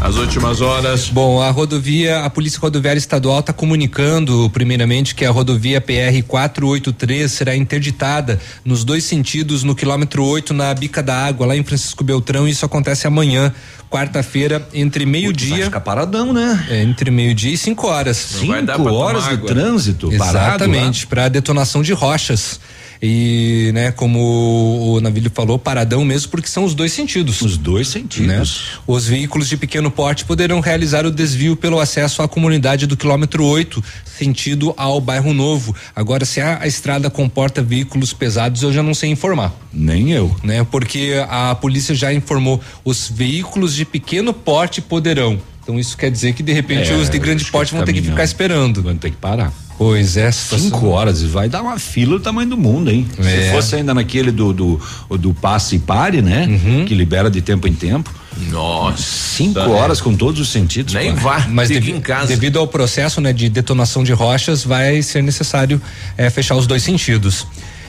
As 0.00 0.16
últimas 0.16 0.60
horas. 0.60 1.08
Bom, 1.08 1.40
a 1.40 1.50
rodovia, 1.50 2.24
a 2.24 2.30
Polícia 2.30 2.58
Rodoviária 2.58 2.98
Estadual 2.98 3.40
está 3.40 3.52
comunicando, 3.52 4.50
primeiramente, 4.50 5.14
que 5.14 5.24
a 5.24 5.30
rodovia 5.30 5.80
PR 5.80 6.20
483 6.26 7.30
será 7.30 7.54
interditada 7.54 8.40
nos 8.64 8.82
dois 8.82 9.04
sentidos 9.04 9.62
no 9.62 9.76
quilômetro 9.76 10.24
8 10.24 10.52
na 10.52 10.74
Bica 10.74 11.00
da 11.00 11.26
Água, 11.26 11.46
lá 11.46 11.56
em 11.56 11.62
Francisco 11.62 12.02
Beltrão. 12.02 12.48
Isso 12.48 12.66
acontece 12.66 13.06
amanhã, 13.06 13.54
quarta-feira, 13.88 14.68
entre 14.74 15.06
meio-dia. 15.06 15.56
Vai 15.56 15.64
ficar 15.64 15.80
paradão, 15.80 16.32
né? 16.32 16.66
É, 16.68 16.82
entre 16.82 17.12
meio-dia 17.12 17.54
e 17.54 17.56
5 17.56 17.86
horas. 17.86 18.16
Cinco 18.16 18.90
horas 18.92 19.24
de 19.24 19.30
água, 19.30 19.46
trânsito, 19.46 20.08
né? 20.08 20.16
Exatamente, 20.16 21.06
para 21.06 21.28
detonação 21.28 21.82
de 21.82 21.92
rochas. 21.92 22.58
E, 23.02 23.70
né, 23.74 23.92
como 23.92 24.94
o 24.94 25.00
Navilho 25.00 25.30
falou, 25.30 25.58
paradão 25.58 26.04
mesmo, 26.04 26.30
porque 26.30 26.48
são 26.48 26.64
os 26.64 26.74
dois 26.74 26.92
sentidos. 26.92 27.40
Os 27.42 27.56
dois 27.56 27.88
sentidos. 27.88 28.26
Né? 28.26 28.42
Os 28.86 29.06
veículos 29.06 29.48
de 29.48 29.56
pequeno 29.56 29.90
porte 29.90 30.24
poderão 30.24 30.60
realizar 30.60 31.06
o 31.06 31.10
desvio 31.10 31.56
pelo 31.56 31.78
acesso 31.78 32.22
à 32.22 32.28
comunidade 32.28 32.86
do 32.86 32.96
quilômetro 32.96 33.44
8, 33.44 33.82
sentido 34.04 34.72
ao 34.76 35.00
bairro 35.00 35.32
Novo. 35.32 35.74
Agora, 35.94 36.24
se 36.24 36.40
a, 36.40 36.62
a 36.62 36.66
estrada 36.66 37.10
comporta 37.10 37.62
veículos 37.62 38.12
pesados, 38.12 38.62
eu 38.62 38.72
já 38.72 38.82
não 38.82 38.94
sei 38.94 39.10
informar. 39.10 39.54
Nem 39.72 40.12
eu. 40.12 40.34
Né? 40.42 40.64
Porque 40.64 41.14
a 41.28 41.54
polícia 41.54 41.94
já 41.94 42.12
informou, 42.12 42.60
os 42.84 43.10
veículos 43.12 43.74
de 43.74 43.84
pequeno 43.84 44.32
porte 44.32 44.80
poderão. 44.80 45.38
Então 45.62 45.78
isso 45.80 45.96
quer 45.96 46.10
dizer 46.12 46.32
que 46.32 46.44
de 46.44 46.52
repente 46.52 46.92
é, 46.92 46.94
os 46.94 47.10
de 47.10 47.18
grande 47.18 47.44
porte 47.46 47.74
vão 47.74 47.84
ter 47.84 47.92
que 47.92 48.00
ficar 48.00 48.22
esperando. 48.22 48.82
Vão 48.82 48.96
ter 48.96 49.10
que 49.10 49.16
parar. 49.16 49.52
Pois 49.78 50.16
é, 50.16 50.32
cinco 50.32 50.86
horas 50.88 51.20
e 51.20 51.26
vai 51.26 51.48
dar 51.48 51.62
uma 51.62 51.78
fila 51.78 52.18
do 52.18 52.20
tamanho 52.20 52.48
do 52.48 52.56
mundo, 52.56 52.90
hein? 52.90 53.06
É. 53.18 53.22
Se 53.22 53.50
fosse 53.50 53.76
ainda 53.76 53.92
naquele 53.92 54.30
do 54.30 54.52
do, 54.52 54.80
do 55.10 55.34
passe 55.34 55.76
e 55.76 55.78
pare, 55.78 56.22
né? 56.22 56.46
Uhum. 56.46 56.84
Que 56.86 56.94
libera 56.94 57.30
de 57.30 57.42
tempo 57.42 57.68
em 57.68 57.74
tempo. 57.74 58.10
Nossa. 58.50 59.02
Cinco 59.02 59.58
é. 59.58 59.68
horas 59.68 60.00
com 60.00 60.14
todos 60.14 60.40
os 60.40 60.48
sentidos. 60.48 60.94
Nem 60.94 61.14
vá, 61.14 61.46
mas 61.48 61.68
devi, 61.68 61.92
em 61.92 62.00
casa. 62.00 62.28
devido 62.28 62.58
ao 62.58 62.66
processo, 62.66 63.20
né, 63.20 63.32
de 63.32 63.48
detonação 63.48 64.04
de 64.04 64.12
rochas, 64.12 64.64
vai 64.64 65.02
ser 65.02 65.22
necessário 65.22 65.80
é, 66.16 66.28
fechar 66.30 66.56
os 66.56 66.66
dois 66.66 66.82
sentidos. 66.82 67.46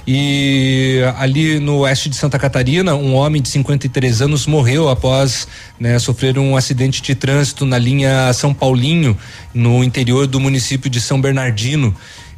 E 0.09 1.01
ali 1.17 1.59
no 1.59 1.79
oeste 1.79 2.07
de 2.07 2.15
Santa 2.15 2.39
Catarina, 2.39 2.95
um 2.95 3.13
homem 3.13 3.41
de 3.41 3.49
53 3.49 4.21
anos 4.21 4.47
morreu 4.47 4.87
após 4.87 5.45
né, 5.77 5.99
sofrer 5.99 6.39
um 6.39 6.55
acidente 6.55 7.01
de 7.01 7.13
trânsito 7.13 7.65
na 7.65 7.77
linha 7.77 8.31
São 8.31 8.53
Paulinho, 8.53 9.17
no 9.53 9.83
interior 9.83 10.25
do 10.25 10.39
município 10.39 10.89
de 10.89 11.01
São 11.01 11.19
Bernardino. 11.19 11.93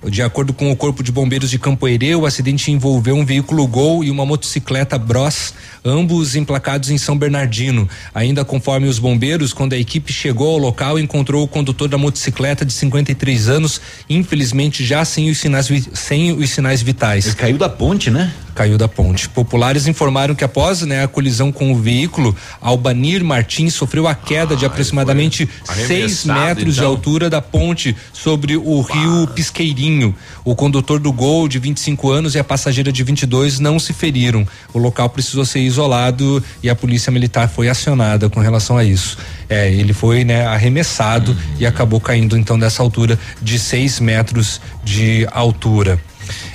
De 0.07 0.23
acordo 0.23 0.51
com 0.51 0.71
o 0.71 0.75
Corpo 0.75 1.03
de 1.03 1.11
Bombeiros 1.11 1.51
de 1.51 1.59
Campoerê, 1.59 2.15
o 2.15 2.25
acidente 2.25 2.71
envolveu 2.71 3.15
um 3.15 3.25
veículo 3.25 3.67
Gol 3.67 4.03
e 4.03 4.09
uma 4.09 4.25
motocicleta 4.25 4.97
Bros, 4.97 5.53
ambos 5.83 6.35
emplacados 6.35 6.89
em 6.89 6.97
São 6.97 7.17
Bernardino. 7.17 7.87
Ainda 8.13 8.43
conforme 8.45 8.87
os 8.87 8.99
bombeiros, 8.99 9.53
quando 9.53 9.73
a 9.73 9.77
equipe 9.77 10.11
chegou 10.11 10.51
ao 10.51 10.57
local, 10.57 10.99
encontrou 10.99 11.43
o 11.43 11.47
condutor 11.47 11.87
da 11.87 11.97
motocicleta 11.97 12.65
de 12.65 12.73
53 12.73 13.49
anos, 13.49 13.81
infelizmente 14.09 14.85
já 14.85 15.03
sem 15.05 15.29
os 15.29 15.37
sinais, 15.37 15.69
sem 15.93 16.31
os 16.31 16.49
sinais 16.49 16.81
vitais. 16.81 17.25
Ele 17.25 17.35
caiu 17.35 17.57
da 17.57 17.69
ponte, 17.69 18.09
né? 18.09 18.33
Caiu 18.55 18.77
da 18.77 18.89
ponte. 18.89 19.29
Populares 19.29 19.87
informaram 19.87 20.35
que 20.35 20.43
após 20.43 20.81
né, 20.81 21.03
a 21.03 21.07
colisão 21.07 21.51
com 21.51 21.71
o 21.71 21.75
veículo, 21.75 22.35
Albanir 22.59 23.23
Martins 23.23 23.73
sofreu 23.73 24.05
a 24.05 24.13
queda 24.13 24.53
ah, 24.53 24.57
de 24.57 24.65
aproximadamente 24.65 25.49
6 25.63 26.25
metros 26.25 26.75
então. 26.75 26.83
de 26.83 26.83
altura 26.83 27.29
da 27.29 27.41
ponte 27.41 27.95
sobre 28.11 28.57
o 28.57 28.81
rio 28.81 29.27
Pisqueirinho 29.27 30.13
o 30.49 30.55
condutor 30.55 30.99
do 30.99 31.11
Gol, 31.11 31.47
de 31.47 31.59
25 31.59 32.09
anos, 32.09 32.33
e 32.33 32.39
a 32.39 32.43
passageira 32.43 32.91
de 32.91 33.03
22 33.03 33.59
não 33.59 33.79
se 33.79 33.93
feriram. 33.93 34.47
O 34.73 34.79
local 34.79 35.09
precisou 35.09 35.45
ser 35.45 35.59
isolado 35.69 36.43
e 36.61 36.69
a 36.69 36.75
polícia 36.75 37.11
militar 37.11 37.47
foi 37.47 37.69
acionada 37.69 38.29
com 38.29 38.39
relação 38.39 38.77
a 38.77 38.83
isso. 38.83 39.17
É, 39.47 39.71
ele 39.71 39.93
foi 39.93 40.23
né, 40.23 40.45
arremessado 40.45 41.35
e 41.57 41.65
acabou 41.65 41.99
caindo 41.99 42.37
então 42.37 42.59
dessa 42.59 42.83
altura 42.83 43.17
de 43.41 43.57
6 43.57 43.99
metros 44.01 44.59
de 44.83 45.27
altura. 45.31 45.99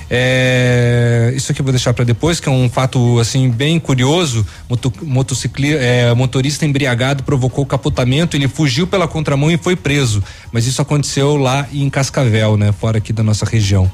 É, 0.09 1.33
isso 1.35 1.51
aqui 1.51 1.61
eu 1.61 1.63
vou 1.63 1.73
deixar 1.73 1.93
para 1.93 2.05
depois, 2.05 2.39
que 2.39 2.47
é 2.47 2.51
um 2.51 2.69
fato 2.69 3.19
assim 3.19 3.49
bem 3.49 3.79
curioso. 3.79 4.45
Moto, 4.69 4.93
motociclista, 5.01 5.79
é, 5.79 6.13
motorista 6.13 6.65
embriagado 6.65 7.23
provocou 7.23 7.65
capotamento, 7.65 8.37
ele 8.37 8.47
fugiu 8.47 8.85
pela 8.85 9.07
contramão 9.07 9.51
e 9.51 9.57
foi 9.57 9.75
preso. 9.75 10.23
Mas 10.51 10.67
isso 10.67 10.81
aconteceu 10.81 11.35
lá 11.35 11.67
em 11.73 11.89
Cascavel, 11.89 12.55
né, 12.57 12.71
fora 12.71 12.99
aqui 12.99 13.11
da 13.11 13.23
nossa 13.23 13.45
região. 13.45 13.91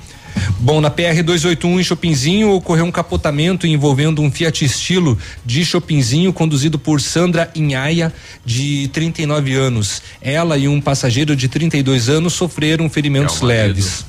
Bom, 0.60 0.80
na 0.80 0.90
PR 0.90 1.24
281 1.24 1.80
em 1.80 1.84
Chopinzinho 1.84 2.52
ocorreu 2.52 2.86
um 2.86 2.92
capotamento 2.92 3.66
envolvendo 3.66 4.22
um 4.22 4.32
Fiat 4.32 4.64
Estilo 4.64 5.18
de 5.46 5.66
Chopinzinho 5.66 6.32
conduzido 6.32 6.78
por 6.78 7.02
Sandra 7.02 7.50
Inhaia, 7.56 8.14
de 8.46 8.90
39 8.94 9.54
anos. 9.56 10.02
Ela 10.22 10.58
e 10.58 10.68
um 10.68 10.80
passageiro 10.80 11.36
de 11.36 11.48
32 11.48 12.10
anos 12.10 12.34
sofreram 12.34 12.90
ferimentos 12.90 13.42
é 13.42 13.46
leves. 13.46 14.06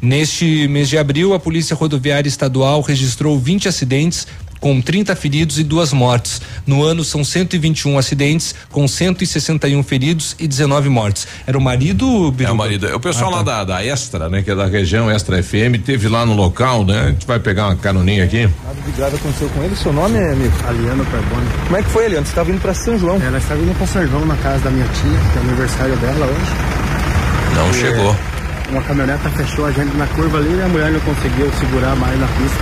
Neste 0.00 0.68
mês 0.68 0.90
de 0.90 0.98
abril, 0.98 1.32
a 1.32 1.40
Polícia 1.40 1.74
Rodoviária 1.74 2.28
Estadual 2.28 2.82
registrou 2.82 3.38
20 3.38 3.68
acidentes 3.68 4.26
com 4.64 4.80
30 4.80 5.14
feridos 5.14 5.58
e 5.58 5.62
duas 5.62 5.92
mortes. 5.92 6.40
No 6.66 6.82
ano 6.82 7.04
são 7.04 7.22
121 7.22 7.98
acidentes 7.98 8.54
com 8.72 8.88
161 8.88 9.82
feridos 9.82 10.34
e 10.38 10.48
19 10.48 10.88
mortes. 10.88 11.28
Era 11.46 11.58
o 11.58 11.60
marido, 11.60 12.32
Biruba? 12.32 12.44
É 12.44 12.50
o 12.50 12.56
marido. 12.56 12.86
É 12.86 12.94
o 12.94 12.98
pessoal 12.98 13.28
ah, 13.28 13.30
tá. 13.32 13.36
lá 13.36 13.42
da, 13.42 13.64
da 13.64 13.84
Extra, 13.84 14.30
né, 14.30 14.40
que 14.40 14.50
é 14.50 14.54
da 14.54 14.64
região 14.64 15.10
Extra 15.10 15.42
FM, 15.42 15.84
teve 15.84 16.08
lá 16.08 16.24
no 16.24 16.32
local, 16.32 16.82
né? 16.82 16.98
A 16.98 17.10
gente 17.10 17.26
vai 17.26 17.38
pegar 17.38 17.66
uma 17.66 17.76
canoninha 17.76 18.24
aqui. 18.24 18.48
Nada 18.64 18.80
de 18.86 18.92
grave 18.92 19.16
aconteceu 19.16 19.50
com 19.50 19.62
ele. 19.62 19.76
Seu 19.76 19.92
nome 19.92 20.16
é, 20.16 20.32
amigo? 20.32 20.54
Aliano 20.66 21.04
Carbone. 21.04 21.46
Como 21.64 21.76
é 21.76 21.82
que 21.82 21.90
foi, 21.90 22.06
Aliano? 22.06 22.24
Você 22.24 22.32
estava 22.32 22.50
indo 22.50 22.60
para 22.62 22.72
São 22.72 22.98
João? 22.98 23.20
Ela 23.20 23.36
estava 23.36 23.60
indo 23.60 23.76
para 23.76 23.86
São 23.86 24.06
João 24.06 24.24
na 24.24 24.36
casa 24.36 24.64
da 24.64 24.70
minha 24.70 24.86
tia, 24.86 25.20
que 25.30 25.38
é 25.38 25.40
o 25.42 25.44
aniversário 25.44 25.96
dela 25.96 26.24
hoje. 26.24 27.54
Não 27.54 27.70
e 27.70 27.74
chegou. 27.74 28.33
Uma 28.74 28.82
caminhoneta 28.82 29.30
fechou 29.30 29.66
a 29.66 29.70
gente 29.70 29.96
na 29.96 30.04
curva 30.08 30.38
ali 30.38 30.52
e 30.52 30.60
a 30.60 30.66
mulher 30.66 30.90
não 30.90 30.98
conseguiu 30.98 31.48
segurar 31.60 31.94
mais 31.94 32.18
na 32.18 32.26
pista. 32.26 32.58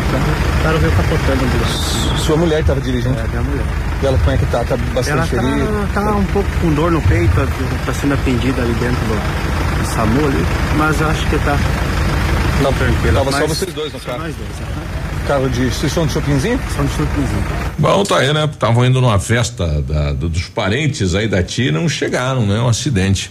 O 0.61 0.63
cara 0.63 0.77
veio 0.77 0.93
capotando 0.93 1.43
ali. 1.43 2.21
Sua 2.21 2.37
mulher 2.37 2.61
estava 2.61 2.83
dirigindo? 2.83 3.19
É, 3.19 3.27
minha 3.29 3.41
mulher. 3.41 3.65
E 4.03 4.07
ela 4.07 4.19
como 4.19 4.31
é 4.31 4.37
que 4.37 4.45
tá? 4.45 4.63
Tá 4.63 4.77
bastante 4.77 5.11
ela 5.11 5.27
ferida? 5.27 5.67
Tá, 5.95 6.03
tá 6.03 6.15
um 6.15 6.25
pouco 6.27 6.49
com 6.61 6.75
dor 6.75 6.91
no 6.91 7.01
peito, 7.01 7.35
tá, 7.35 7.47
tá 7.87 7.95
sendo 7.95 8.13
atendida 8.13 8.61
ali 8.61 8.75
dentro 8.75 9.01
do, 9.07 9.81
do 9.81 9.87
SAMU 9.95 10.27
ali, 10.27 10.47
mas 10.77 11.01
eu 11.01 11.09
acho 11.09 11.27
que 11.31 11.39
tá, 11.39 11.59
tranquilo. 12.79 13.15
Tava 13.15 13.33
só 13.33 13.47
vocês 13.47 13.73
dois 13.73 13.93
no 13.95 14.01
carro? 14.01 14.19
Nós 14.19 14.35
dois, 14.35 14.51
uhum. 14.61 15.27
Carro 15.27 15.49
de. 15.49 15.67
Vocês 15.71 15.93
são 15.93 16.07
de 16.07 16.13
Chopinzinho? 16.13 16.61
São 16.77 16.85
de 16.85 16.93
Chopinzinho. 16.93 17.45
Bom, 17.79 18.03
tá 18.05 18.19
aí, 18.19 18.35
né? 18.35 18.45
Estavam 18.45 18.85
indo 18.85 19.01
numa 19.01 19.19
festa 19.19 19.81
da, 19.81 20.13
dos 20.13 20.49
parentes 20.49 21.15
aí 21.15 21.27
da 21.27 21.43
tia 21.43 21.73
não 21.73 21.89
chegaram, 21.89 22.45
né? 22.45 22.61
Um 22.61 22.69
acidente. 22.69 23.31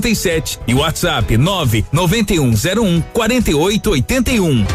57 0.01 0.59
e 0.67 0.73
WhatsApp 0.73 1.37
99101 1.37 3.01
4881. 3.13 4.65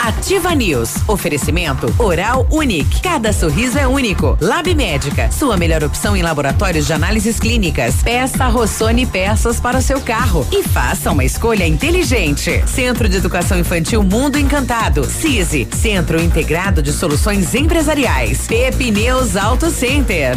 Ativa 0.00 0.54
News. 0.54 0.96
Oferecimento 1.06 1.94
Oral 1.98 2.46
Unique. 2.50 3.00
Cada 3.00 3.32
sorriso 3.32 3.78
é 3.78 3.86
único. 3.86 4.36
Lab 4.40 4.74
Médica. 4.74 5.30
Sua 5.30 5.56
melhor 5.56 5.82
opção 5.82 6.14
em 6.14 6.22
laboratórios 6.22 6.86
de 6.86 6.92
análises 6.92 7.38
clínicas. 7.38 8.02
Peça 8.02 8.46
Rossoni 8.48 9.06
peças 9.06 9.60
para 9.60 9.78
o 9.78 9.82
seu 9.82 10.00
carro 10.00 10.46
e 10.52 10.62
faça 10.62 11.10
uma 11.10 11.24
escolha 11.24 11.66
inteligente. 11.66 12.62
Centro 12.66 13.08
de 13.08 13.16
Educação 13.16 13.58
Infantil 13.58 14.02
Mundo 14.02 14.38
Encantado. 14.38 15.04
CISI. 15.04 15.68
Centro 15.72 16.22
Integrado 16.22 16.82
de 16.82 16.92
Soluções 16.92 17.54
Empresariais. 17.54 18.46
Pepineus 18.46 19.36
Auto 19.36 19.70
Center. 19.70 20.36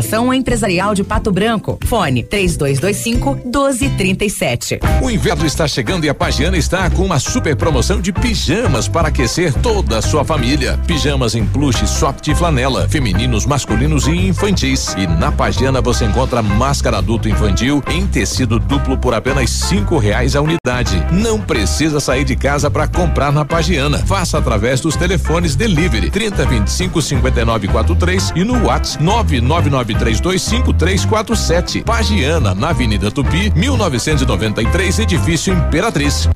Associação 0.00 0.32
Empresarial 0.32 0.94
de 0.94 1.04
Pato 1.04 1.30
Branco. 1.30 1.78
Fone 1.84 2.22
3225 2.22 3.34
1237. 3.44 4.80
O 5.02 5.10
inverno 5.10 5.44
está 5.44 5.68
chegando 5.68 6.04
e 6.04 6.08
a 6.08 6.14
Pagiana 6.14 6.56
está 6.56 6.88
com 6.88 7.04
uma 7.04 7.18
super 7.18 7.54
promoção 7.54 8.00
de 8.00 8.10
pijamas 8.10 8.88
para 8.88 9.08
aquecer 9.08 9.52
toda 9.52 9.98
a 9.98 10.02
sua 10.02 10.24
família. 10.24 10.78
Pijamas 10.86 11.34
em 11.34 11.44
plush, 11.44 11.86
soft 11.86 12.26
e 12.28 12.34
flanela, 12.34 12.88
femininos, 12.88 13.44
masculinos 13.44 14.06
e 14.06 14.12
infantis. 14.12 14.94
E 14.96 15.06
na 15.06 15.30
Pagiana 15.30 15.82
você 15.82 16.06
encontra 16.06 16.42
máscara 16.42 16.98
adulto 16.98 17.28
infantil 17.28 17.82
em 17.88 18.06
tecido 18.06 18.58
duplo 18.58 18.96
por 18.96 19.12
apenas 19.12 19.50
cinco 19.50 19.98
reais 19.98 20.34
a 20.34 20.40
unidade. 20.40 21.04
Não 21.12 21.38
precisa 21.38 22.00
sair 22.00 22.24
de 22.24 22.36
casa 22.36 22.70
para 22.70 22.88
comprar 22.88 23.30
na 23.30 23.44
Pagiana. 23.44 23.98
Faça 23.98 24.38
através 24.38 24.80
dos 24.80 24.96
telefones 24.96 25.54
delivery 25.54 26.10
3025 26.10 27.02
5943 27.02 28.32
e 28.34 28.44
no 28.44 28.64
WhatsApp 28.64 29.02
999 29.02 29.89
99325 29.94 31.82
Pagiana, 31.84 32.54
na 32.54 32.70
Avenida 32.70 33.10
Tupi, 33.10 33.52
1993, 33.54 35.00
edifício 35.00 35.52
Imperatriz. 35.52 36.28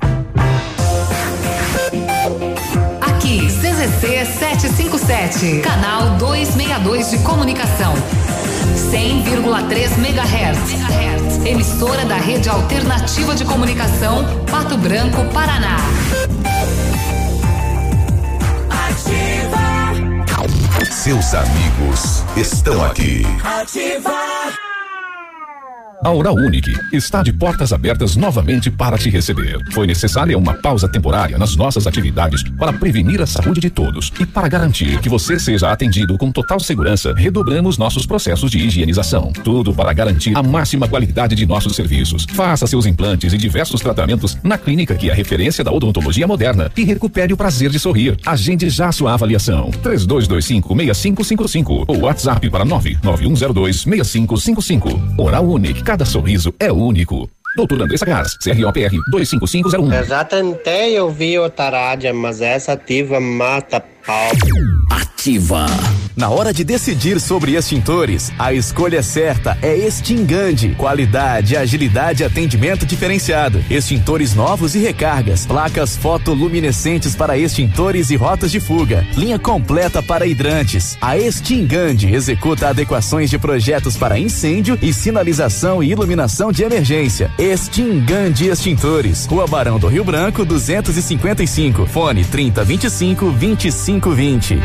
Aqui, 3.01 3.47
CZC 3.47 4.25
757, 4.25 5.61
canal 5.61 6.17
262 6.17 7.11
de 7.11 7.17
comunicação. 7.19 7.93
100,3 8.91 9.97
MHz. 9.97 11.45
Emissora 11.45 12.05
da 12.05 12.15
Rede 12.15 12.49
Alternativa 12.49 13.35
de 13.35 13.45
Comunicação, 13.45 14.25
Pato 14.49 14.77
Branco, 14.77 15.23
Paraná. 15.31 15.77
Seus 21.05 21.35
amigos 21.35 22.23
estão 22.35 22.83
aqui. 22.83 23.21
Ativa. 23.43 24.64
A 26.05 26.11
Oral 26.11 26.35
Unique 26.35 26.71
está 26.93 27.23
de 27.23 27.33
portas 27.33 27.73
abertas 27.73 28.15
novamente 28.15 28.69
para 28.69 28.95
te 28.95 29.09
receber. 29.09 29.57
Foi 29.71 29.87
necessária 29.87 30.37
uma 30.37 30.53
pausa 30.53 30.87
temporária 30.87 31.35
nas 31.35 31.55
nossas 31.55 31.87
atividades 31.87 32.43
para 32.59 32.71
prevenir 32.71 33.23
a 33.23 33.25
saúde 33.25 33.59
de 33.59 33.71
todos 33.71 34.13
e 34.19 34.25
para 34.25 34.47
garantir 34.47 35.01
que 35.01 35.09
você 35.09 35.39
seja 35.39 35.71
atendido 35.71 36.15
com 36.15 36.31
total 36.31 36.59
segurança, 36.59 37.11
redobramos 37.15 37.79
nossos 37.79 38.05
processos 38.05 38.51
de 38.51 38.59
higienização. 38.59 39.33
Tudo 39.43 39.73
para 39.73 39.91
garantir 39.93 40.37
a 40.37 40.43
máxima 40.43 40.87
qualidade 40.87 41.33
de 41.33 41.43
nossos 41.43 41.75
serviços. 41.75 42.27
Faça 42.33 42.67
seus 42.67 42.85
implantes 42.85 43.33
e 43.33 43.37
diversos 43.39 43.81
tratamentos 43.81 44.37
na 44.43 44.59
clínica 44.59 44.93
que 44.93 45.09
é 45.09 45.11
a 45.11 45.15
referência 45.15 45.63
da 45.63 45.71
odontologia 45.71 46.27
moderna 46.27 46.71
e 46.77 46.83
recupere 46.83 47.33
o 47.33 47.37
prazer 47.37 47.71
de 47.71 47.79
sorrir. 47.79 48.15
Agende 48.23 48.69
já 48.69 48.91
sua 48.91 49.15
avaliação. 49.15 49.71
3225-6555 49.83 51.85
ou 51.87 52.01
WhatsApp 52.01 52.47
para 52.51 52.63
99102-6555. 52.63 55.15
Oral 55.17 55.49
Unique 55.49 55.81
Cada 55.95 56.03
sorriso 56.03 56.53
é 56.59 56.69
único. 56.69 57.29
Doutor 57.55 57.83
Andressa 57.83 58.05
Gás, 58.05 58.37
CROPR 58.39 58.91
25501. 59.09 59.93
Eu 59.93 60.03
já 60.03 60.25
tentei 60.25 60.99
ouvir 60.99 61.39
o 61.39 61.49
Tarádia, 61.49 62.13
mas 62.13 62.41
essa 62.41 62.73
ativa 62.73 63.17
mata. 63.21 63.81
Ativa. 65.25 65.65
Na 66.15 66.29
hora 66.29 66.53
de 66.53 66.63
decidir 66.63 67.19
sobre 67.19 67.55
extintores, 67.55 68.31
a 68.37 68.53
escolha 68.53 69.01
certa 69.01 69.57
é 69.61 69.75
Extingande. 69.75 70.75
Qualidade, 70.77 71.57
agilidade 71.57 72.21
e 72.21 72.25
atendimento 72.25 72.85
diferenciado. 72.85 73.61
Extintores 73.69 74.33
novos 74.33 74.75
e 74.75 74.79
recargas. 74.79 75.45
Placas 75.45 75.97
fotoluminescentes 75.97 77.15
para 77.15 77.37
extintores 77.37 78.11
e 78.11 78.15
rotas 78.15 78.51
de 78.51 78.59
fuga. 78.59 79.05
Linha 79.17 79.39
completa 79.39 80.01
para 80.01 80.27
hidrantes. 80.27 80.95
A 81.01 81.17
Extingande 81.17 82.13
executa 82.13 82.69
adequações 82.69 83.29
de 83.29 83.39
projetos 83.39 83.97
para 83.97 84.19
incêndio 84.19 84.77
e 84.81 84.93
sinalização 84.93 85.83
e 85.83 85.91
iluminação 85.91 86.51
de 86.51 86.63
emergência. 86.63 87.31
Extingande 87.37 88.47
Extintores. 88.47 89.25
Rua 89.25 89.47
Barão 89.47 89.79
do 89.79 89.87
Rio 89.87 90.05
Branco, 90.05 90.45
255. 90.45 91.87
Fone 91.87 92.23
3025 92.23 93.31
2520. 93.99 94.59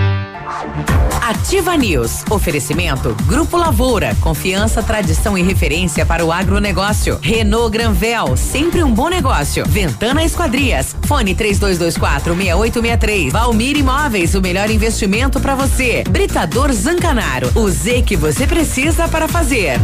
Ativa 1.22 1.76
News. 1.76 2.24
Oferecimento 2.28 3.14
Grupo 3.26 3.56
Lavoura. 3.56 4.16
Confiança, 4.20 4.82
tradição 4.82 5.38
e 5.38 5.42
referência 5.42 6.04
para 6.04 6.24
o 6.24 6.32
agronegócio. 6.32 7.18
Renault 7.22 7.70
Granvel. 7.70 8.36
Sempre 8.36 8.82
um 8.82 8.92
bom 8.92 9.08
negócio. 9.08 9.64
Ventana 9.66 10.24
Esquadrias. 10.24 10.96
Fone 11.06 11.34
3224 11.34 12.34
6863. 12.34 13.32
Valmir 13.32 13.76
Imóveis. 13.76 14.34
O 14.34 14.40
melhor 14.40 14.70
investimento 14.70 15.38
para 15.38 15.54
você. 15.54 16.02
Britador 16.08 16.72
Zancanaro. 16.72 17.50
O 17.54 17.68
Z 17.68 18.02
que 18.02 18.16
você 18.16 18.46
precisa 18.46 19.06
para 19.06 19.28
fazer. 19.28 19.78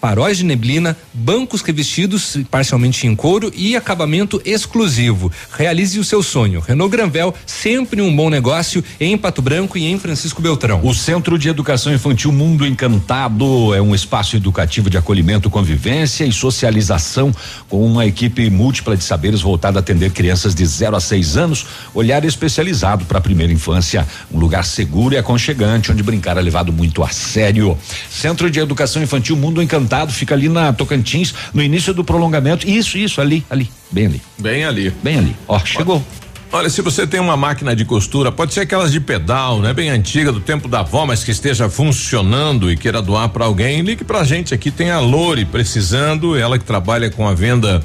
faróis 0.00 0.38
de 0.38 0.44
neblina, 0.44 0.96
bancos 1.12 1.60
revestidos 1.60 2.38
parcialmente 2.50 3.06
em 3.06 3.14
couro 3.14 3.52
e 3.54 3.76
acabamento 3.76 4.40
exclusivo. 4.46 5.30
Realize 5.52 5.98
o 5.98 6.04
seu 6.04 6.22
sonho. 6.22 6.60
Renault 6.60 6.90
Granvel, 6.90 7.34
sempre 7.44 8.00
um 8.00 8.14
bom 8.14 8.30
negócio 8.30 8.82
em 8.98 9.16
Pato 9.18 9.42
Branco 9.42 9.76
e 9.76 9.86
em 9.86 9.98
Francisco 9.98 10.40
Beltrão. 10.40 10.80
O 10.82 10.94
Centro 10.94 11.38
de 11.38 11.50
Educação 11.50 11.92
Infantil 11.92 12.32
Mundo 12.32 12.66
Encantado 12.66 13.74
é 13.74 13.82
um 13.82 13.94
espaço 13.94 14.36
educativo 14.36 14.88
de 14.88 14.96
acolhimento, 14.96 15.50
convivência 15.50 16.24
e 16.24 16.32
socialização 16.32 17.34
com 17.68 17.84
uma 17.84 18.06
equipe 18.06 18.48
múltipla 18.48 18.96
de 18.96 19.04
saberes 19.04 19.42
voltada 19.42 19.78
a 19.78 19.80
atender 19.80 20.12
crianças 20.12 20.54
de 20.54 20.64
0 20.64 20.96
a 20.96 21.00
6 21.00 21.36
anos, 21.36 21.66
olhar 21.92 22.24
especializado 22.24 23.04
para 23.04 23.18
a 23.18 23.20
primeira 23.20 23.52
infância, 23.52 24.06
um 24.32 24.38
lugar 24.38 24.64
seguro 24.64 25.14
e 25.14 25.18
aconchegante 25.18 25.92
onde 25.92 26.02
brincar 26.02 26.38
é 26.38 26.40
levado 26.40 26.72
muito 26.72 27.02
a 27.02 27.08
sério. 27.08 27.76
Centro 28.08 28.50
de 28.50 28.60
Educação 28.60 29.02
Infantil 29.02 29.36
Mundo 29.36 29.62
Encantado 29.62 29.89
fica 30.12 30.34
ali 30.34 30.48
na 30.48 30.72
Tocantins, 30.72 31.34
no 31.52 31.62
início 31.62 31.92
do 31.92 32.04
prolongamento. 32.04 32.68
Isso, 32.68 32.96
isso, 32.98 33.20
ali, 33.20 33.44
ali, 33.50 33.70
bem 33.90 34.06
ali. 34.06 34.22
Bem 34.38 34.64
ali. 34.64 34.90
Bem 35.02 35.18
ali. 35.18 35.36
Ó, 35.48 35.58
chegou. 35.58 36.04
Olha, 36.52 36.68
se 36.68 36.82
você 36.82 37.06
tem 37.06 37.20
uma 37.20 37.36
máquina 37.36 37.76
de 37.76 37.84
costura, 37.84 38.32
pode 38.32 38.52
ser 38.52 38.60
aquelas 38.60 38.90
de 38.90 38.98
pedal, 38.98 39.60
né? 39.60 39.72
Bem 39.72 39.88
antiga, 39.88 40.32
do 40.32 40.40
tempo 40.40 40.66
da 40.66 40.80
avó, 40.80 41.06
mas 41.06 41.22
que 41.22 41.30
esteja 41.30 41.70
funcionando 41.70 42.72
e 42.72 42.76
queira 42.76 43.00
doar 43.00 43.28
para 43.28 43.44
alguém, 43.44 43.82
ligue 43.82 44.02
pra 44.02 44.24
gente 44.24 44.52
aqui, 44.52 44.68
tem 44.68 44.90
a 44.90 44.98
Lore 44.98 45.44
precisando, 45.44 46.36
ela 46.36 46.58
que 46.58 46.64
trabalha 46.64 47.08
com 47.08 47.28
a 47.28 47.34
venda 47.34 47.80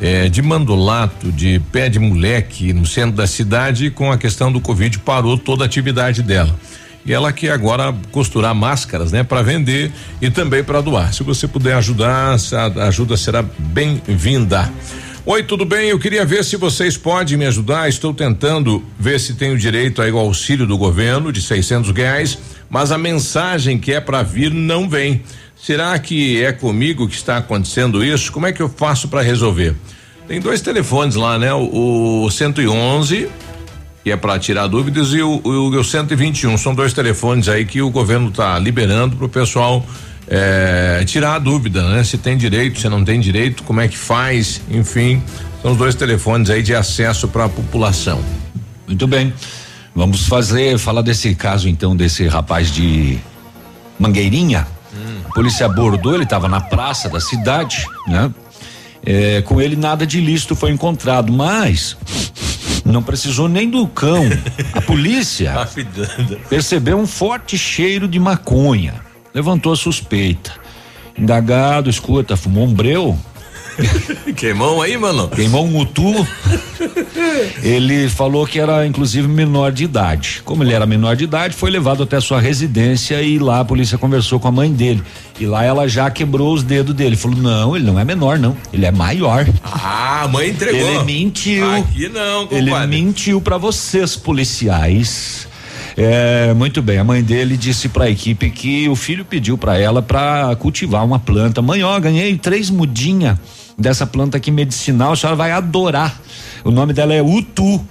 eh, 0.00 0.30
de 0.30 0.40
mandolato, 0.40 1.30
de 1.30 1.60
pé 1.70 1.90
de 1.90 1.98
moleque 1.98 2.72
no 2.72 2.86
centro 2.86 3.12
da 3.12 3.26
cidade, 3.26 3.90
com 3.90 4.10
a 4.10 4.16
questão 4.16 4.50
do 4.50 4.62
Covid 4.62 4.98
parou 5.00 5.36
toda 5.36 5.64
a 5.64 5.66
atividade 5.66 6.22
dela. 6.22 6.58
E 7.06 7.12
ela 7.12 7.32
quer 7.32 7.52
agora 7.52 7.94
costurar 8.10 8.54
máscaras, 8.54 9.12
né, 9.12 9.22
para 9.22 9.40
vender 9.40 9.92
e 10.20 10.28
também 10.28 10.64
para 10.64 10.80
doar. 10.80 11.14
Se 11.14 11.22
você 11.22 11.46
puder 11.46 11.74
ajudar, 11.74 12.36
a 12.76 12.84
ajuda 12.88 13.16
será 13.16 13.42
bem-vinda. 13.42 14.70
Oi, 15.24 15.42
tudo 15.42 15.64
bem? 15.64 15.88
Eu 15.88 15.98
queria 15.98 16.24
ver 16.24 16.44
se 16.44 16.56
vocês 16.56 16.96
podem 16.96 17.36
me 17.36 17.46
ajudar. 17.46 17.88
Estou 17.88 18.12
tentando 18.12 18.84
ver 18.98 19.20
se 19.20 19.34
tenho 19.34 19.56
direito 19.56 20.02
ao 20.02 20.18
auxílio 20.18 20.66
do 20.66 20.76
governo 20.76 21.32
de 21.32 21.40
600 21.42 21.90
reais, 21.90 22.38
mas 22.68 22.90
a 22.90 22.98
mensagem 22.98 23.78
que 23.78 23.92
é 23.92 24.00
para 24.00 24.22
vir 24.22 24.52
não 24.52 24.88
vem. 24.88 25.22
Será 25.56 25.98
que 25.98 26.42
é 26.42 26.52
comigo 26.52 27.08
que 27.08 27.14
está 27.14 27.38
acontecendo 27.38 28.04
isso? 28.04 28.30
Como 28.30 28.46
é 28.46 28.52
que 28.52 28.60
eu 28.60 28.68
faço 28.68 29.08
para 29.08 29.20
resolver? 29.20 29.74
Tem 30.28 30.40
dois 30.40 30.60
telefones 30.60 31.14
lá, 31.14 31.38
né? 31.38 31.52
O, 31.54 32.24
o 32.24 32.30
111 32.30 33.28
que 34.06 34.12
é 34.12 34.16
para 34.16 34.38
tirar 34.38 34.68
dúvidas, 34.68 35.08
e 35.08 35.20
o, 35.20 35.40
o, 35.42 35.80
o 35.80 35.82
121. 35.82 36.56
São 36.58 36.72
dois 36.72 36.92
telefones 36.92 37.48
aí 37.48 37.64
que 37.64 37.82
o 37.82 37.90
governo 37.90 38.28
está 38.28 38.56
liberando 38.56 39.16
para 39.16 39.26
o 39.26 39.28
pessoal 39.28 39.84
é, 40.28 41.02
tirar 41.04 41.34
a 41.34 41.38
dúvida, 41.40 41.82
né? 41.88 42.04
Se 42.04 42.16
tem 42.16 42.36
direito, 42.36 42.78
se 42.78 42.88
não 42.88 43.04
tem 43.04 43.18
direito, 43.18 43.64
como 43.64 43.80
é 43.80 43.88
que 43.88 43.98
faz, 43.98 44.62
enfim. 44.70 45.20
São 45.60 45.72
os 45.72 45.76
dois 45.76 45.96
telefones 45.96 46.50
aí 46.50 46.62
de 46.62 46.72
acesso 46.72 47.26
para 47.26 47.46
a 47.46 47.48
população. 47.48 48.22
Muito 48.86 49.08
bem. 49.08 49.34
Vamos 49.92 50.28
fazer, 50.28 50.78
falar 50.78 51.02
desse 51.02 51.34
caso 51.34 51.68
então, 51.68 51.96
desse 51.96 52.28
rapaz 52.28 52.70
de 52.70 53.18
Mangueirinha. 53.98 54.68
Hum. 54.94 55.22
A 55.28 55.34
polícia 55.34 55.66
abordou, 55.66 56.14
ele 56.14 56.22
estava 56.22 56.46
na 56.46 56.60
praça 56.60 57.08
da 57.08 57.18
cidade, 57.18 57.84
né? 58.06 58.32
É, 59.04 59.42
com 59.42 59.60
ele 59.60 59.74
nada 59.74 60.06
de 60.06 60.18
ilícito 60.18 60.54
foi 60.54 60.70
encontrado, 60.70 61.32
mas 61.32 61.96
Não 62.86 63.02
precisou 63.02 63.48
nem 63.48 63.68
do 63.68 63.86
cão. 63.88 64.24
A 64.72 64.80
polícia 64.80 65.54
percebeu 66.48 66.96
um 66.96 67.06
forte 67.06 67.58
cheiro 67.58 68.06
de 68.06 68.18
maconha. 68.18 68.94
Levantou 69.34 69.72
a 69.72 69.76
suspeita. 69.76 70.52
Indagado, 71.18 71.90
escuta, 71.90 72.36
fumou 72.36 72.64
um 72.64 72.72
breu? 72.72 73.18
Queimou 74.36 74.82
aí, 74.82 74.96
mano? 74.96 75.28
Queimou 75.28 75.64
um 75.64 75.70
mutu. 75.70 76.26
Ele 77.62 78.08
falou 78.08 78.46
que 78.46 78.58
era 78.58 78.86
inclusive 78.86 79.28
menor 79.28 79.72
de 79.72 79.84
idade. 79.84 80.42
Como 80.44 80.62
ele 80.62 80.72
era 80.72 80.86
menor 80.86 81.16
de 81.16 81.24
idade, 81.24 81.54
foi 81.54 81.70
levado 81.70 82.02
até 82.02 82.20
sua 82.20 82.40
residência 82.40 83.20
e 83.22 83.38
lá 83.38 83.60
a 83.60 83.64
polícia 83.64 83.98
conversou 83.98 84.40
com 84.40 84.48
a 84.48 84.52
mãe 84.52 84.72
dele. 84.72 85.02
E 85.38 85.46
lá 85.46 85.64
ela 85.64 85.86
já 85.88 86.10
quebrou 86.10 86.52
os 86.54 86.62
dedos 86.62 86.94
dele. 86.94 87.16
Falou: 87.16 87.36
não, 87.36 87.76
ele 87.76 87.84
não 87.84 87.98
é 87.98 88.04
menor, 88.04 88.38
não. 88.38 88.56
Ele 88.72 88.86
é 88.86 88.90
maior. 88.90 89.46
Ah, 89.62 90.22
a 90.22 90.28
mãe 90.28 90.50
entregou. 90.50 90.88
Ele 90.88 91.04
mentiu. 91.04 91.70
Aqui 91.74 92.08
não, 92.08 92.48
Ele 92.50 92.70
compadre. 92.70 92.88
mentiu 92.88 93.40
para 93.40 93.58
vocês, 93.58 94.16
policiais. 94.16 95.46
É, 95.96 96.52
muito 96.52 96.82
bem. 96.82 96.98
A 96.98 97.04
mãe 97.04 97.22
dele 97.22 97.56
disse 97.56 97.88
para 97.88 98.04
a 98.04 98.10
equipe 98.10 98.50
que 98.50 98.86
o 98.88 98.94
filho 98.94 99.24
pediu 99.24 99.56
para 99.56 99.78
ela 99.78 100.02
para 100.02 100.54
cultivar 100.56 101.04
uma 101.04 101.18
planta. 101.18 101.62
Mãe, 101.62 101.82
ó, 101.82 101.98
ganhei 101.98 102.36
três 102.36 102.68
mudinhas 102.68 103.38
dessa 103.78 104.06
planta 104.06 104.36
aqui 104.36 104.50
medicinal. 104.50 105.12
A 105.12 105.16
senhora 105.16 105.36
vai 105.36 105.52
adorar. 105.52 106.20
O 106.64 106.70
nome 106.70 106.92
dela 106.92 107.14
é 107.14 107.22
Utu. 107.22 107.84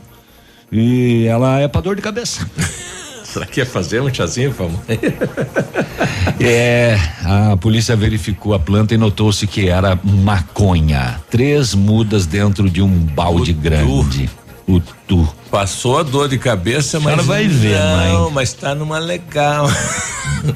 E 0.71 1.25
ela 1.27 1.59
é 1.59 1.67
para 1.67 1.81
dor 1.81 1.95
de 1.95 2.01
cabeça. 2.01 2.49
Será 3.23 3.45
que 3.45 3.59
ia 3.59 3.65
fazer 3.65 4.01
um 4.01 4.13
chazinho, 4.13 4.53
fama? 4.53 4.79
É, 6.37 6.99
a 7.23 7.55
polícia 7.55 7.95
verificou 7.95 8.53
a 8.53 8.59
planta 8.59 8.93
e 8.93 8.97
notou-se 8.97 9.47
que 9.47 9.69
era 9.69 9.97
maconha. 10.03 11.21
Três 11.29 11.73
mudas 11.73 12.25
dentro 12.25 12.69
de 12.69 12.81
um 12.81 12.89
balde 12.89 13.53
grande. 13.53 14.29
O 14.67 14.79
tu. 14.79 15.27
Passou 15.51 15.99
a 15.99 16.03
dor 16.03 16.27
de 16.27 16.37
cabeça, 16.39 16.99
mas. 16.99 17.13
senhora 17.13 17.23
vai 17.23 17.47
ver, 17.47 17.77
não, 17.77 18.23
mãe. 18.23 18.33
mas 18.33 18.53
tá 18.53 18.73
numa 18.73 18.97
legal. 18.97 19.69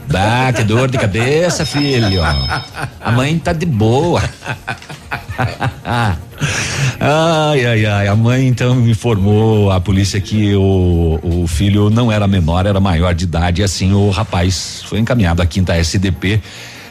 Bah, 0.07 0.53
que 0.53 0.63
dor 0.63 0.87
de 0.87 0.99
cabeça, 0.99 1.65
filho. 1.65 2.21
A 3.01 3.11
mãe 3.11 3.39
tá 3.39 3.53
de 3.53 3.65
boa. 3.65 4.21
ai, 6.99 7.65
ai, 7.65 7.85
ai. 7.85 8.07
A 8.07 8.15
mãe 8.15 8.47
então 8.47 8.87
informou 8.87 9.71
a 9.71 9.79
polícia 9.81 10.21
que 10.21 10.53
o, 10.55 11.19
o 11.23 11.47
filho 11.47 11.89
não 11.89 12.11
era 12.11 12.27
menor, 12.27 12.67
era 12.67 12.79
maior 12.79 13.15
de 13.15 13.23
idade. 13.23 13.61
E 13.61 13.63
assim 13.63 13.91
o 13.93 14.11
rapaz 14.11 14.83
foi 14.85 14.99
encaminhado 14.99 15.41
à 15.41 15.45
quinta 15.45 15.75
SDP 15.75 16.39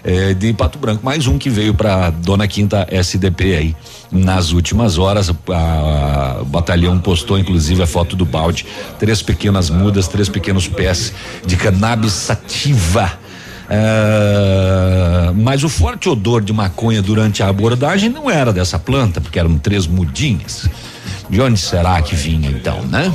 eh, 0.09 0.33
de 0.33 0.55
Pato 0.55 0.79
Branco. 0.79 1.05
Mais 1.05 1.27
um 1.27 1.37
que 1.37 1.51
veio 1.51 1.75
para 1.75 2.09
Dona 2.09 2.49
Quinta 2.49 2.87
SDP 2.91 3.55
aí. 3.55 3.77
Nas 4.11 4.53
últimas 4.53 4.97
horas, 4.97 5.29
o 5.29 6.45
batalhão 6.47 6.99
postou 6.99 7.39
inclusive 7.39 7.83
a 7.83 7.87
foto 7.87 8.17
do 8.17 8.25
balde. 8.25 8.65
Três 8.99 9.21
pequenas 9.21 9.69
mudas, 9.69 10.09
três 10.09 10.31
pequenos 10.31 10.67
pés 10.67 11.13
de 11.47 11.57
cannabis 11.57 12.13
sativa. 12.13 13.19
Ah, 13.69 15.31
mas 15.35 15.63
o 15.63 15.69
forte 15.69 16.09
odor 16.09 16.41
de 16.41 16.55
maconha 16.55 17.03
durante 17.03 17.43
a 17.43 17.49
abordagem 17.49 18.09
não 18.09 18.31
era 18.31 18.51
dessa 18.51 18.79
planta, 18.79 19.21
porque 19.21 19.39
eram 19.39 19.59
três 19.59 19.87
mudinhas. 19.87 20.67
De 21.29 21.39
onde 21.43 21.59
será 21.59 22.01
que 22.01 22.15
vinha 22.15 22.51
então, 22.51 22.83
né? 22.87 23.13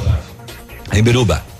Em 0.93 1.01
Biruba. 1.01 1.52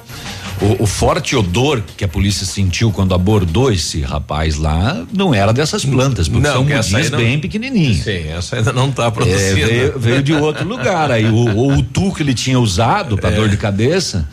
O, 0.62 0.84
o 0.84 0.86
forte 0.88 1.36
odor 1.36 1.82
que 1.98 2.04
a 2.06 2.08
polícia 2.08 2.46
sentiu 2.46 2.92
quando 2.92 3.14
abordou 3.14 3.72
esse 3.72 4.02
rapaz 4.02 4.56
lá 4.58 5.04
não 5.14 5.34
era 5.34 5.52
dessas 5.52 5.84
plantas, 5.84 6.28
porque 6.30 6.48
são 6.48 6.66
que 6.66 6.74
essa 6.74 6.88
aí 6.90 7.04
mudinhas 7.04 7.12
não- 7.12 7.18
bem 7.20 7.40
pequenininhas. 7.40 7.98
Sim, 8.04 8.28
essa 8.30 8.56
ainda 8.58 8.72
não 8.72 8.92
tá 8.92 9.06
É, 9.08 9.12
produzindo. 9.12 9.56
veio, 9.68 10.00
veio 10.00 10.24
de 10.24 10.34
outro 10.34 10.66
lugar. 10.68 11.12
Aí 11.12 11.26
o, 11.26 11.36
o, 11.36 11.78
o 11.78 11.84
tu 11.84 12.14
que 12.14 12.24
ele 12.24 12.34
tinha 12.34 12.60
usado 12.60 13.18
para 13.18 13.32
dor 13.32 13.50
de 13.50 13.58
cabeça 13.58 14.28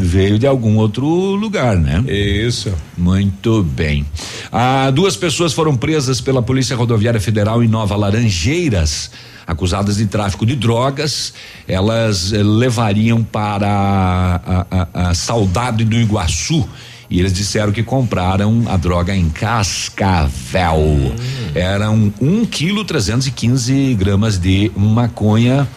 veio 0.00 0.38
de 0.38 0.46
algum 0.46 0.76
outro 0.76 1.06
lugar, 1.06 1.76
né? 1.76 2.04
Isso. 2.06 2.72
Muito 2.96 3.62
bem. 3.62 4.04
Ah, 4.52 4.90
duas 4.90 5.16
pessoas 5.16 5.52
foram 5.52 5.76
presas 5.76 6.20
pela 6.20 6.42
Polícia 6.42 6.76
Rodoviária 6.76 7.20
Federal 7.20 7.62
em 7.62 7.68
Nova 7.68 7.96
Laranjeiras. 7.96 9.10
Acusadas 9.46 9.96
de 9.96 10.06
tráfico 10.06 10.46
de 10.46 10.56
drogas, 10.56 11.34
elas 11.68 12.32
eh, 12.32 12.42
levariam 12.42 13.22
para 13.22 13.68
a, 13.68 14.66
a, 14.70 15.10
a 15.10 15.14
Saudade 15.14 15.84
do 15.84 15.96
Iguaçu 15.96 16.66
e 17.10 17.20
eles 17.20 17.32
disseram 17.32 17.70
que 17.72 17.82
compraram 17.82 18.64
a 18.66 18.76
droga 18.76 19.14
em 19.14 19.28
Cascavel. 19.28 21.14
Eram 21.54 22.12
um 22.20 22.44
quilo 22.44 22.84
315 22.84 23.94
gramas 23.94 24.38
de 24.38 24.72
maconha. 24.76 25.68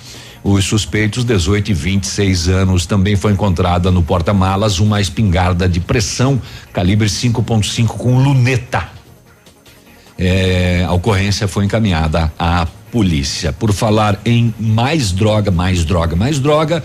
Os 0.43 0.63
suspeitos, 0.63 1.25
18 1.25 1.71
e 1.71 1.73
26 1.73 2.47
anos, 2.47 2.85
também 2.85 3.15
foi 3.15 3.33
encontrada 3.33 3.91
no 3.91 4.01
porta-malas 4.01 4.79
uma 4.79 5.01
espingarda 5.01 5.67
de 5.67 5.79
pressão 5.79 6.41
calibre 6.71 7.07
5.5 7.07 7.87
com 7.87 8.17
luneta. 8.17 8.89
É, 10.17 10.85
a 10.87 10.93
ocorrência 10.93 11.47
foi 11.47 11.65
encaminhada 11.65 12.31
à 12.39 12.65
polícia. 12.91 13.53
Por 13.53 13.73
falar 13.73 14.19
em 14.25 14.53
mais 14.59 15.11
droga, 15.11 15.51
mais 15.51 15.83
droga, 15.83 16.15
mais 16.15 16.39
droga. 16.39 16.83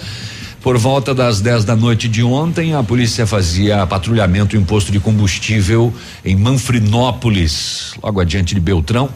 Por 0.62 0.78
volta 0.78 1.12
das 1.12 1.40
10 1.40 1.64
da 1.64 1.74
noite 1.74 2.09
de 2.09 2.22
ontem, 2.22 2.72
a 2.74 2.82
polícia 2.84 3.26
fazia 3.26 3.84
patrulhamento 3.84 4.57
em 4.57 4.62
posto 4.62 4.92
de 4.92 5.00
combustível 5.00 5.92
em 6.24 6.36
Manfrinópolis, 6.36 7.94
logo 8.00 8.20
adiante 8.20 8.55
de 8.55 8.61
Beltrão. 8.61 9.09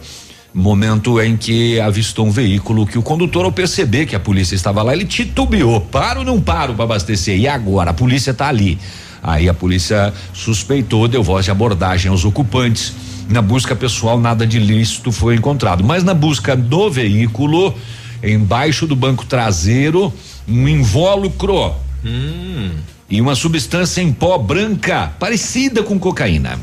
Momento 0.52 1.20
em 1.20 1.36
que 1.36 1.78
avistou 1.78 2.26
um 2.26 2.30
veículo 2.30 2.86
que 2.86 2.98
o 2.98 3.02
condutor, 3.02 3.44
ao 3.44 3.52
perceber 3.52 4.06
que 4.06 4.16
a 4.16 4.20
polícia 4.20 4.56
estava 4.56 4.82
lá, 4.82 4.92
ele 4.92 5.04
titubeou. 5.04 5.80
Paro 5.82 6.20
ou 6.20 6.26
não 6.26 6.40
paro 6.40 6.74
para 6.74 6.84
abastecer? 6.84 7.38
E 7.38 7.46
agora? 7.46 7.90
A 7.90 7.94
polícia 7.94 8.32
está 8.32 8.48
ali. 8.48 8.78
Aí 9.22 9.48
a 9.48 9.54
polícia 9.54 10.12
suspeitou, 10.32 11.06
deu 11.06 11.22
voz 11.22 11.44
de 11.44 11.50
abordagem 11.50 12.10
aos 12.10 12.24
ocupantes. 12.24 12.92
Na 13.28 13.42
busca 13.42 13.74
pessoal, 13.74 14.20
nada 14.20 14.46
de 14.46 14.56
ilícito 14.56 15.10
foi 15.10 15.34
encontrado. 15.34 15.82
Mas 15.82 16.04
na 16.04 16.14
busca 16.14 16.54
do 16.56 16.90
veículo, 16.90 17.74
embaixo 18.22 18.86
do 18.86 18.94
banco 18.94 19.26
traseiro, 19.26 20.12
um 20.48 20.68
invólucro 20.68 21.74
e 23.10 23.20
uma 23.20 23.34
substância 23.34 24.00
em 24.00 24.12
pó 24.12 24.38
branca, 24.38 25.12
parecida 25.18 25.82
com 25.82 25.98
cocaína. 25.98 26.58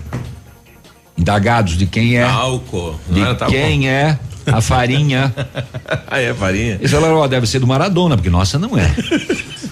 Indagados 1.18 1.78
de 1.78 1.86
quem 1.86 2.18
é. 2.18 2.24
Álcool. 2.24 2.96
De 3.10 3.22
Ah, 3.22 3.36
tá 3.36 3.46
quem 3.46 3.90
é 3.90 4.18
a 4.48 4.62
farinha. 4.62 5.34
ah, 6.08 6.20
é 6.20 6.34
farinha. 6.34 6.76
Eles 6.76 6.92
falaram, 6.92 7.18
ó, 7.18 7.28
deve 7.28 7.46
ser 7.46 7.60
do 7.60 7.68
Maradona, 7.68 8.16
porque 8.16 8.30
nossa 8.30 8.58
não 8.58 8.78
é. 8.78 8.94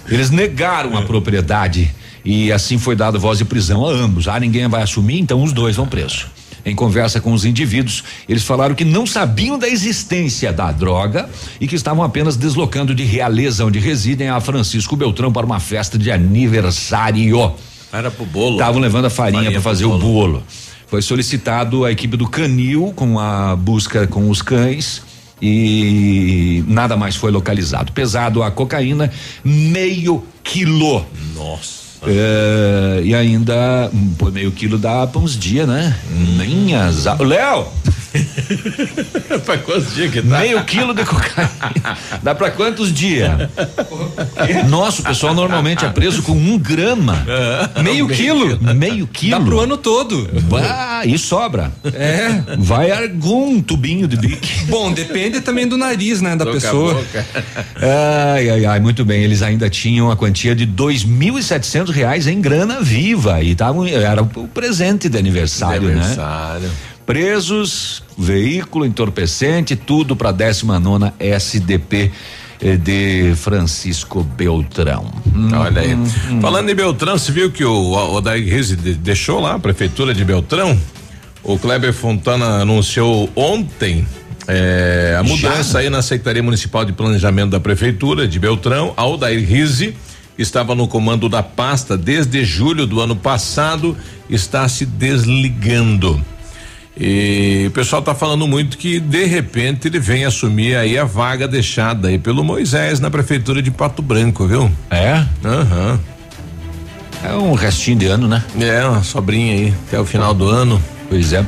Eles 0.08 0.30
negaram 0.30 0.98
a 0.98 1.02
propriedade 1.04 1.89
e 2.24 2.52
assim 2.52 2.78
foi 2.78 2.96
dado 2.96 3.20
voz 3.20 3.38
de 3.38 3.46
prisão 3.46 3.86
a 3.86 3.92
ambos. 3.92 4.28
Ah, 4.28 4.39
ninguém 4.39 4.68
vai 4.68 4.84
assumir, 4.84 5.20
então 5.20 5.42
os 5.42 5.52
dois 5.54 5.76
vão 5.76 5.88
presos. 5.88 6.28
Em 6.66 6.76
conversa 6.76 7.20
com 7.20 7.34
os 7.34 7.43
indivíduos, 7.43 8.03
eles 8.30 8.43
falaram 8.43 8.76
que 8.76 8.86
não 8.86 9.05
sabiam 9.05 9.57
da 9.57 9.68
existência 9.68 10.53
da 10.53 10.72
droga 10.72 11.30
e 11.59 11.68
que 11.68 11.76
estavam 11.76 12.03
apenas 12.03 12.36
deslocando 12.38 12.93
de 12.93 13.03
Realeza, 13.03 13.66
onde 13.66 13.80
residem, 13.80 14.30
a 14.30 14.39
Francisco 14.39 14.95
Beltrão 14.95 15.32
para 15.32 15.45
uma 15.45 15.59
festa 15.59 15.97
de 15.97 16.12
aniversário. 16.12 17.53
Era 17.91 18.12
pro 18.12 18.26
bolo. 18.26 18.53
Estavam 18.53 18.80
levando 18.80 19.05
a 19.05 19.09
farinha, 19.09 19.51
para 19.51 19.62
fazer 19.62 19.86
pro 19.86 19.95
o 19.95 19.99
bolo. 19.99 20.43
Foi 20.88 21.01
solicitado 21.01 21.86
a 21.86 21.91
equipe 21.91 22.16
do 22.16 22.28
Canil 22.28 22.93
com 22.95 23.18
a 23.20 23.55
busca 23.55 24.05
com 24.07 24.30
os 24.30 24.41
cães 24.41 25.01
e 25.41 26.64
nada 26.68 26.95
mais 26.95 27.16
foi 27.16 27.32
localizado. 27.32 27.91
Pesado 27.91 28.43
a 28.43 28.51
cocaína, 28.51 29.12
meio 29.43 30.24
quilo. 30.43 31.05
Nossa. 31.34 31.80
É, 32.08 33.02
e 33.04 33.14
ainda, 33.14 33.89
hum, 33.93 34.14
pô, 34.18 34.32
meio 34.32 34.52
quilo 34.52 34.78
dá 34.78 35.06
pra 35.06 35.22
uns 35.22 35.38
dias, 35.38 35.68
né? 35.68 35.95
Minhas. 36.10 37.06
Léo! 37.20 37.68
pra 39.45 39.57
quantos 39.57 39.93
dias 39.95 40.12
que 40.12 40.22
dá? 40.22 40.39
Meio 40.39 40.64
quilo 40.66 40.93
de 40.93 41.05
cocaína. 41.05 41.51
Dá 42.22 42.36
pra 42.36 42.51
quantos 42.51 42.93
dias? 42.93 43.32
Nossa, 44.70 45.01
o 45.01 45.05
pessoal 45.05 45.34
normalmente 45.34 45.86
é 45.86 45.89
preso 45.89 46.22
com 46.24 46.34
um 46.34 46.57
grama. 46.57 47.26
Meio 47.84 48.07
quilo? 48.07 48.59
Meio 48.76 49.07
quilo. 49.07 49.39
Dá 49.39 49.45
pro 49.45 49.59
ano 49.59 49.78
todo. 49.78 50.30
Bah, 50.43 51.03
e 51.05 51.18
sobra. 51.18 51.72
É. 51.93 52.43
Vai 52.57 52.91
algum 52.91 53.62
tubinho 53.62 54.07
de 54.07 54.18
bique. 54.18 54.66
Bom, 54.66 54.91
depende 54.91 55.41
também 55.41 55.68
do 55.68 55.78
nariz, 55.78 56.22
né, 56.22 56.36
da 56.36 56.45
Boca 56.45 56.57
a 56.57 56.62
pessoa. 56.62 57.03
Ai, 58.36 58.49
ai, 58.49 58.66
ai, 58.66 58.80
muito 58.80 59.05
bem. 59.05 59.24
Eles 59.24 59.41
ainda 59.41 59.70
tinham 59.70 60.12
a 60.12 60.16
quantia 60.16 60.53
de 60.53 60.66
dois 60.66 61.03
mil 61.03 61.39
e 61.39 61.43
setecentos 61.43 61.93
reais 61.93 62.28
em 62.28 62.41
grana 62.41 62.82
viva 62.82 63.41
e 63.41 63.55
tavam, 63.55 63.88
era 63.88 64.22
o 64.22 64.47
presente 64.47 65.09
de 65.09 65.18
aniversário, 65.18 65.89
né? 65.89 65.93
Aniversário. 65.93 66.71
Presos, 67.05 68.03
veículo 68.17 68.86
entorpecente, 68.86 69.75
tudo 69.75 70.15
para 70.15 70.32
19 70.32 71.11
SDP 71.19 72.11
de 72.83 73.33
Francisco 73.36 74.23
Beltrão. 74.23 75.11
Olha 75.59 75.82
aí. 75.82 75.95
Hum, 75.95 76.39
Falando 76.41 76.69
em 76.69 76.75
Beltrão, 76.75 77.17
você 77.17 77.32
viu 77.32 77.51
que 77.51 77.65
o 77.65 77.91
Odair 78.13 78.47
Reis 78.47 78.67
de- 78.75 78.93
deixou 78.93 79.39
lá 79.39 79.55
a 79.55 79.59
prefeitura 79.59 80.13
de 80.13 80.23
Beltrão? 80.23 80.78
O 81.43 81.57
Kleber 81.57 81.91
Fontana 81.93 82.61
anunciou 82.61 83.29
ontem 83.36 84.05
É, 84.47 85.15
a 85.19 85.23
mudança 85.23 85.79
aí 85.79 85.89
na 85.89 86.01
Secretaria 86.01 86.41
Municipal 86.41 86.83
de 86.83 86.91
Planejamento 86.91 87.51
da 87.51 87.59
Prefeitura 87.59 88.28
de 88.28 88.39
Beltrão, 88.39 88.91
Aldair 88.97 89.47
Rize, 89.47 89.95
estava 90.37 90.73
no 90.73 90.87
comando 90.87 91.29
da 91.29 91.43
pasta 91.43 91.95
desde 91.95 92.43
julho 92.43 92.87
do 92.87 92.99
ano 92.99 93.15
passado, 93.15 93.95
está 94.29 94.67
se 94.67 94.83
desligando. 94.86 96.19
E 97.00 97.66
o 97.68 97.72
pessoal 97.72 98.01
está 98.01 98.13
falando 98.13 98.47
muito 98.47 98.78
que 98.78 99.00
de 99.00 99.26
repente 99.26 99.88
ele 99.88 100.00
vem 100.00 100.26
assumir 100.26 100.76
aí 100.76 100.97
a 100.97 101.05
vaga 101.05 101.47
deixada 101.47 102.09
aí 102.09 102.20
pelo 102.20 102.43
Moisés 102.43 103.00
na 103.00 103.09
prefeitura 103.09 103.62
de 103.62 103.72
Pato 103.72 104.01
Branco, 104.01 104.46
viu? 104.46 104.70
É? 104.89 105.26
Aham. 105.43 106.00
É 107.24 107.34
um 107.34 107.54
restinho 107.54 107.97
de 107.97 108.08
ano, 108.08 108.28
né? 108.28 108.43
É, 108.59 108.84
uma 108.86 109.04
sobrinha 109.04 109.54
aí, 109.54 109.74
até 109.88 110.00
o 110.00 110.05
final 110.05 110.34
do 110.34 110.50
ano. 110.50 110.82
Pois 111.08 111.34
é. 111.34 111.46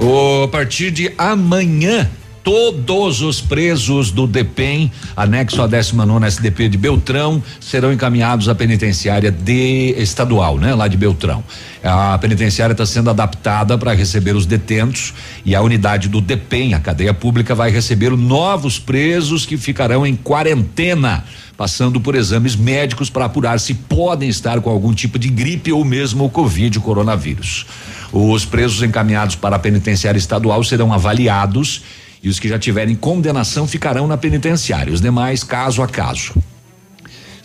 O, 0.00 0.44
a 0.44 0.48
partir 0.48 0.90
de 0.92 1.12
amanhã, 1.18 2.08
todos 2.42 3.20
os 3.20 3.40
presos 3.40 4.10
do 4.10 4.26
DEPEN, 4.26 4.90
anexo 5.16 5.62
à 5.62 5.66
19 5.66 6.26
SDP 6.26 6.68
de 6.68 6.78
Beltrão, 6.78 7.42
serão 7.60 7.92
encaminhados 7.92 8.48
à 8.48 8.54
penitenciária 8.54 9.30
de 9.30 9.94
estadual, 9.98 10.58
né? 10.58 10.74
Lá 10.74 10.88
de 10.88 10.96
Beltrão. 10.96 11.44
A 11.82 12.18
penitenciária 12.18 12.72
está 12.72 12.84
sendo 12.84 13.10
adaptada 13.10 13.78
para 13.78 13.92
receber 13.92 14.34
os 14.34 14.46
detentos 14.46 15.14
e 15.44 15.54
a 15.54 15.60
unidade 15.60 16.08
do 16.08 16.20
DEPEN, 16.20 16.74
a 16.74 16.80
cadeia 16.80 17.14
pública, 17.14 17.54
vai 17.54 17.70
receber 17.70 18.10
novos 18.10 18.78
presos 18.78 19.46
que 19.46 19.56
ficarão 19.56 20.06
em 20.06 20.16
quarentena 20.16 21.24
passando 21.58 22.00
por 22.00 22.14
exames 22.14 22.54
médicos 22.54 23.10
para 23.10 23.24
apurar 23.24 23.58
se 23.58 23.74
podem 23.74 24.28
estar 24.28 24.60
com 24.60 24.70
algum 24.70 24.94
tipo 24.94 25.18
de 25.18 25.28
gripe 25.28 25.72
ou 25.72 25.84
mesmo 25.84 26.24
o 26.24 26.30
Covid, 26.30 26.78
o 26.78 26.80
coronavírus. 26.80 27.66
Os 28.12 28.44
presos 28.44 28.80
encaminhados 28.80 29.34
para 29.34 29.56
a 29.56 29.58
penitenciária 29.58 30.18
estadual 30.18 30.62
serão 30.62 30.92
avaliados 30.92 31.82
e 32.22 32.28
os 32.28 32.38
que 32.38 32.48
já 32.48 32.58
tiverem 32.58 32.94
condenação 32.94 33.66
ficarão 33.66 34.06
na 34.06 34.16
penitenciária, 34.16 34.92
os 34.92 35.00
demais 35.00 35.44
caso 35.44 35.82
a 35.82 35.88
caso. 35.88 36.34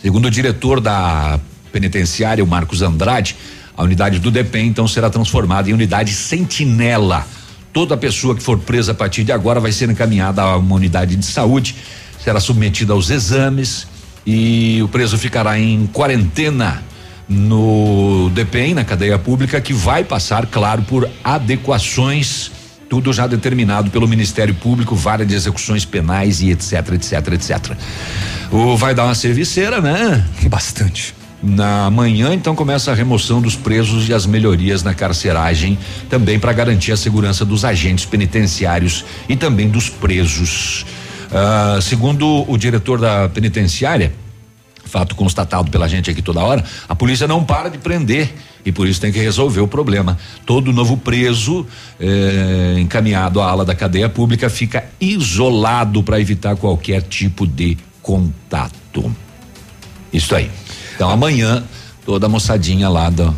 Segundo 0.01 0.25
o 0.25 0.31
diretor 0.31 0.81
da 0.81 1.39
penitenciária, 1.71 2.43
o 2.43 2.47
Marcos 2.47 2.81
Andrade, 2.81 3.35
a 3.75 3.83
unidade 3.83 4.19
do 4.19 4.29
DEPEN 4.29 4.67
então 4.67 4.87
será 4.87 5.09
transformada 5.09 5.69
em 5.69 5.73
unidade 5.73 6.13
sentinela. 6.13 7.25
Toda 7.71 7.97
pessoa 7.97 8.35
que 8.35 8.43
for 8.43 8.59
presa 8.59 8.91
a 8.91 8.95
partir 8.95 9.23
de 9.23 9.31
agora 9.31 9.59
vai 9.59 9.71
ser 9.71 9.89
encaminhada 9.89 10.41
a 10.41 10.57
uma 10.57 10.75
unidade 10.75 11.15
de 11.15 11.25
saúde, 11.25 11.75
será 12.23 12.39
submetida 12.39 12.93
aos 12.93 13.09
exames 13.09 13.87
e 14.25 14.79
o 14.81 14.87
preso 14.87 15.17
ficará 15.17 15.59
em 15.59 15.87
quarentena 15.87 16.83
no 17.27 18.29
DEPEN, 18.33 18.75
na 18.75 18.83
cadeia 18.83 19.17
pública, 19.17 19.59
que 19.59 19.73
vai 19.73 20.03
passar, 20.03 20.45
claro, 20.45 20.83
por 20.83 21.09
adequações 21.23 22.51
tudo 22.93 23.11
já 23.11 23.25
determinado 23.25 23.89
pelo 23.89 24.07
Ministério 24.07 24.53
Público, 24.53 24.95
vara 24.95 25.25
de 25.25 25.33
execuções 25.33 25.83
penais 25.83 26.43
e 26.43 26.51
etc, 26.51 26.73
etc, 26.93 27.33
etc. 27.33 27.75
O 28.51 28.77
vai 28.77 28.93
dar 28.93 29.05
uma 29.05 29.15
serviceira, 29.15 29.81
né? 29.81 30.23
Bastante. 30.45 31.15
Na 31.41 31.89
manhã, 31.89 32.35
então, 32.35 32.55
começa 32.55 32.91
a 32.91 32.93
remoção 32.93 33.41
dos 33.41 33.55
presos 33.55 34.07
e 34.07 34.13
as 34.13 34.27
melhorias 34.27 34.83
na 34.83 34.93
carceragem, 34.93 35.75
também 36.07 36.37
para 36.37 36.53
garantir 36.53 36.91
a 36.91 36.95
segurança 36.95 37.43
dos 37.43 37.65
agentes 37.65 38.05
penitenciários 38.05 39.03
e 39.27 39.35
também 39.35 39.67
dos 39.67 39.89
presos. 39.89 40.85
Ah, 41.31 41.79
segundo 41.81 42.45
o 42.47 42.55
diretor 42.59 43.01
da 43.01 43.27
penitenciária, 43.27 44.13
fato 44.85 45.15
constatado 45.15 45.71
pela 45.71 45.89
gente 45.89 46.11
aqui 46.11 46.21
toda 46.21 46.41
hora, 46.41 46.63
a 46.87 46.93
polícia 46.93 47.27
não 47.27 47.43
para 47.43 47.69
de 47.69 47.79
prender 47.79 48.31
e 48.65 48.71
por 48.71 48.87
isso 48.87 49.01
tem 49.01 49.11
que 49.11 49.19
resolver 49.19 49.61
o 49.61 49.67
problema. 49.67 50.17
Todo 50.45 50.71
novo 50.71 50.97
preso 50.97 51.65
eh, 51.99 52.75
encaminhado 52.79 53.41
à 53.41 53.49
ala 53.49 53.65
da 53.65 53.75
cadeia 53.75 54.07
pública 54.09 54.49
fica 54.49 54.85
isolado 54.99 56.01
para 56.03 56.19
evitar 56.19 56.55
qualquer 56.55 57.01
tipo 57.01 57.45
de 57.45 57.77
contato. 58.01 59.13
Isso 60.11 60.35
aí. 60.35 60.49
Então 60.95 61.09
amanhã 61.09 61.63
toda 62.05 62.25
a 62.25 62.29
moçadinha 62.29 62.87
lá 62.89 63.09
do 63.09 63.35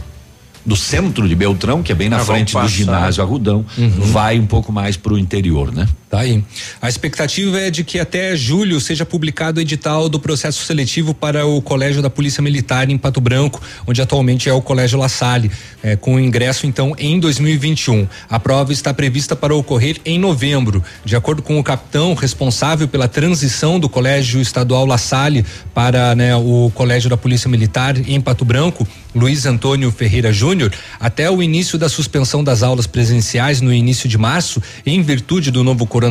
do 0.65 0.75
centro 0.75 1.29
de 1.29 1.35
Beltrão, 1.35 1.83
que 1.83 1.91
é 1.91 1.95
bem 1.95 2.09
na 2.09 2.17
Ah, 2.17 2.25
frente 2.25 2.57
do 2.57 2.67
ginásio 2.67 3.21
Arrudão, 3.23 3.63
Uhum. 3.77 3.89
vai 4.11 4.39
um 4.39 4.47
pouco 4.47 4.71
mais 4.73 4.97
pro 4.97 5.15
interior, 5.15 5.71
né? 5.71 5.87
Tá 6.15 6.21
aí. 6.21 6.41
A 6.81 6.87
expectativa 6.87 7.59
é 7.59 7.69
de 7.69 7.83
que 7.83 7.99
até 7.99 8.37
julho 8.37 8.79
seja 8.79 9.05
publicado 9.05 9.59
o 9.59 9.61
edital 9.61 10.07
do 10.07 10.17
processo 10.17 10.63
seletivo 10.63 11.13
para 11.13 11.45
o 11.45 11.61
Colégio 11.61 12.01
da 12.01 12.09
Polícia 12.09 12.41
Militar 12.41 12.89
em 12.89 12.97
Pato 12.97 13.19
Branco, 13.19 13.61
onde 13.85 14.01
atualmente 14.01 14.47
é 14.47 14.53
o 14.53 14.61
Colégio 14.61 14.97
La 14.97 15.09
Salle, 15.09 15.51
eh, 15.83 15.97
com 15.97 16.17
ingresso 16.17 16.65
então 16.65 16.95
em 16.97 17.19
2021. 17.19 18.07
A 18.29 18.39
prova 18.39 18.71
está 18.71 18.93
prevista 18.93 19.35
para 19.35 19.53
ocorrer 19.53 19.99
em 20.05 20.17
novembro. 20.17 20.81
De 21.03 21.17
acordo 21.17 21.41
com 21.41 21.59
o 21.59 21.63
capitão 21.63 22.13
responsável 22.13 22.87
pela 22.87 23.09
transição 23.09 23.77
do 23.77 23.89
Colégio 23.89 24.39
Estadual 24.39 24.85
La 24.85 24.97
Salle 24.97 25.45
para 25.73 26.15
né, 26.15 26.33
o 26.33 26.71
Colégio 26.73 27.09
da 27.09 27.17
Polícia 27.17 27.49
Militar 27.49 27.97
em 27.97 28.21
Pato 28.21 28.45
Branco, 28.45 28.87
Luiz 29.13 29.45
Antônio 29.45 29.91
Ferreira 29.91 30.31
Júnior, 30.31 30.73
até 30.99 31.29
o 31.31 31.41
início 31.41 31.77
da 31.77 31.87
suspensão 31.87 32.43
das 32.43 32.63
aulas 32.63 32.85
presenciais 32.87 33.61
no 33.61 33.73
início 33.73 34.09
de 34.09 34.17
março, 34.17 34.61
em 34.85 35.01
virtude 35.01 35.51
do 35.51 35.63
novo 35.63 35.85
coronavírus, 35.85 36.04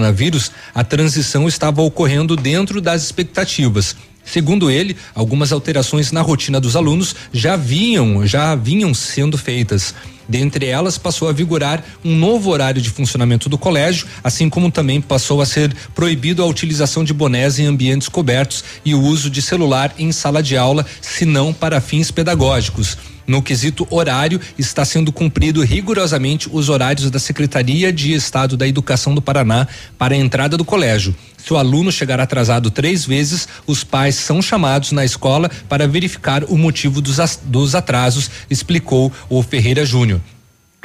a 0.75 0.85
transição 0.85 1.47
estava 1.47 1.83
ocorrendo 1.83 2.37
dentro 2.37 2.81
das 2.81 3.03
expectativas. 3.03 3.97
Segundo 4.25 4.71
ele, 4.71 4.97
algumas 5.15 5.53
alterações 5.53 6.11
na 6.11 6.23
rotina 6.23 6.61
dos 6.61 6.77
alunos 6.77 7.15
já 7.33 7.57
vinham, 7.57 8.27
já 8.27 8.55
vinham 8.55 8.95
sendo 8.95 9.37
feitas. 9.37 9.95
Dentre 10.29 10.67
elas, 10.67 10.97
passou 10.97 11.29
a 11.29 11.33
vigorar 11.33 11.85
um 12.05 12.17
novo 12.17 12.51
horário 12.51 12.81
de 12.81 12.89
funcionamento 12.89 13.49
do 13.49 13.59
colégio, 13.59 14.07
assim 14.23 14.49
como 14.49 14.71
também 14.71 15.01
passou 15.01 15.43
a 15.43 15.47
ser 15.47 15.75
proibido 15.95 16.43
a 16.43 16.47
utilização 16.47 17.05
de 17.05 17.13
bonés 17.13 17.59
em 17.59 17.67
ambientes 17.67 18.09
cobertos 18.09 18.65
e 18.85 18.95
o 18.95 19.03
uso 19.03 19.29
de 19.29 19.43
celular 19.43 19.95
em 19.99 20.11
sala 20.13 20.43
de 20.43 20.57
aula, 20.57 20.87
se 21.01 21.27
não 21.27 21.53
para 21.53 21.81
fins 21.81 22.11
pedagógicos. 22.11 22.97
No 23.27 23.43
quesito 23.43 23.87
horário, 23.91 24.41
está 24.59 24.85
sendo 24.85 25.11
cumprido 25.11 25.63
rigorosamente 25.63 26.49
os 26.53 26.69
horários 26.69 27.11
da 27.11 27.19
Secretaria 27.19 27.93
de 27.93 28.13
Estado 28.13 28.57
da 28.57 28.69
Educação 28.69 29.15
do 29.15 29.23
Paraná 29.23 29.67
para 29.99 30.15
a 30.15 30.19
entrada 30.19 30.57
do 30.57 30.65
colégio. 30.65 31.15
Se 31.45 31.53
o 31.53 31.59
aluno 31.59 31.93
chegar 31.93 32.19
atrasado 32.21 32.71
três 32.71 33.05
vezes, 33.05 33.47
os 33.67 33.85
pais 33.85 34.15
são 34.15 34.41
chamados 34.41 34.93
na 34.93 35.05
escola 35.05 35.51
para 35.69 35.87
verificar 35.87 36.43
o 36.45 36.57
motivo 36.57 37.03
dos, 37.03 37.21
as- 37.21 37.39
dos 37.45 37.75
atrasos, 37.75 38.31
explicou 38.49 39.13
o 39.29 39.43
Ferreira 39.43 39.85
Júnior. 39.85 40.21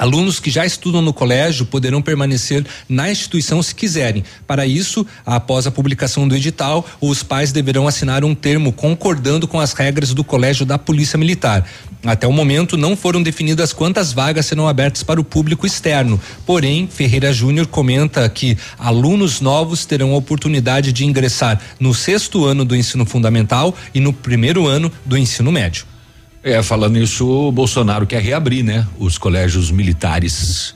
Alunos 0.00 0.40
que 0.40 0.48
já 0.48 0.64
estudam 0.64 1.02
no 1.02 1.12
colégio 1.12 1.66
poderão 1.66 2.00
permanecer 2.00 2.64
na 2.88 3.10
instituição 3.10 3.62
se 3.62 3.74
quiserem. 3.74 4.24
Para 4.46 4.64
isso, 4.64 5.06
após 5.26 5.66
a 5.66 5.70
publicação 5.70 6.26
do 6.26 6.34
edital, 6.34 6.88
os 7.02 7.22
pais 7.22 7.52
deverão 7.52 7.86
assinar 7.86 8.24
um 8.24 8.34
termo 8.34 8.72
concordando 8.72 9.46
com 9.46 9.60
as 9.60 9.74
regras 9.74 10.14
do 10.14 10.24
Colégio 10.24 10.64
da 10.64 10.78
Polícia 10.78 11.18
Militar. 11.18 11.66
Até 12.02 12.26
o 12.26 12.32
momento, 12.32 12.78
não 12.78 12.96
foram 12.96 13.22
definidas 13.22 13.74
quantas 13.74 14.10
vagas 14.10 14.46
serão 14.46 14.66
abertas 14.66 15.02
para 15.02 15.20
o 15.20 15.24
público 15.24 15.66
externo. 15.66 16.18
Porém, 16.46 16.88
Ferreira 16.90 17.30
Júnior 17.30 17.66
comenta 17.66 18.26
que 18.30 18.56
alunos 18.78 19.42
novos 19.42 19.84
terão 19.84 20.14
a 20.14 20.16
oportunidade 20.16 20.94
de 20.94 21.04
ingressar 21.04 21.60
no 21.78 21.92
sexto 21.92 22.46
ano 22.46 22.64
do 22.64 22.74
ensino 22.74 23.04
fundamental 23.04 23.76
e 23.94 24.00
no 24.00 24.14
primeiro 24.14 24.66
ano 24.66 24.90
do 25.04 25.18
ensino 25.18 25.52
médio. 25.52 25.89
É, 26.42 26.62
falando 26.62 26.96
isso, 26.98 27.28
o 27.28 27.52
Bolsonaro 27.52 28.06
quer 28.06 28.22
reabrir, 28.22 28.64
né? 28.64 28.86
Os 28.98 29.18
colégios 29.18 29.70
militares 29.70 30.74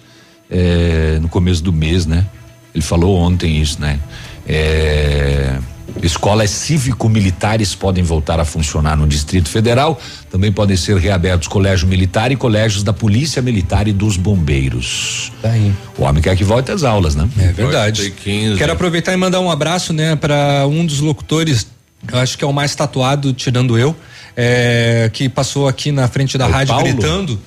é, 0.50 1.18
no 1.20 1.28
começo 1.28 1.62
do 1.62 1.72
mês, 1.72 2.04
né? 2.04 2.26
Ele 2.74 2.84
falou 2.84 3.16
ontem 3.16 3.60
isso, 3.60 3.80
né? 3.80 3.98
É, 4.46 5.58
escolas 6.02 6.50
cívico-militares 6.50 7.74
podem 7.74 8.02
voltar 8.02 8.40
a 8.40 8.44
funcionar 8.44 8.96
no 8.96 9.06
Distrito 9.06 9.48
Federal, 9.48 9.98
também 10.30 10.52
podem 10.52 10.76
ser 10.76 10.96
reabertos 10.96 11.48
colégio 11.48 11.86
militar 11.88 12.32
e 12.32 12.36
colégios 12.36 12.82
da 12.82 12.92
Polícia 12.92 13.40
Militar 13.40 13.88
e 13.88 13.92
dos 13.92 14.16
Bombeiros. 14.16 15.32
Tá 15.40 15.50
aí. 15.50 15.72
O 15.96 16.02
homem 16.02 16.22
quer 16.22 16.36
que 16.36 16.44
volte 16.44 16.72
às 16.72 16.82
aulas, 16.82 17.14
né? 17.14 17.28
É 17.38 17.52
verdade. 17.52 18.12
Quero 18.58 18.72
aproveitar 18.72 19.12
e 19.12 19.16
mandar 19.16 19.40
um 19.40 19.50
abraço, 19.50 19.92
né, 19.92 20.16
para 20.16 20.66
um 20.66 20.84
dos 20.84 21.00
locutores, 21.00 21.66
eu 22.12 22.18
acho 22.18 22.36
que 22.36 22.44
é 22.44 22.46
o 22.46 22.52
mais 22.52 22.74
tatuado, 22.74 23.32
tirando 23.32 23.78
eu, 23.78 23.96
é, 24.36 25.10
que 25.12 25.28
passou 25.28 25.68
aqui 25.68 25.92
na 25.92 26.08
frente 26.08 26.36
da 26.36 26.46
É 26.46 26.48
o 26.48 26.50
rádio 26.50 26.74
Paulo? 26.74 26.92
gritando. 26.92 27.40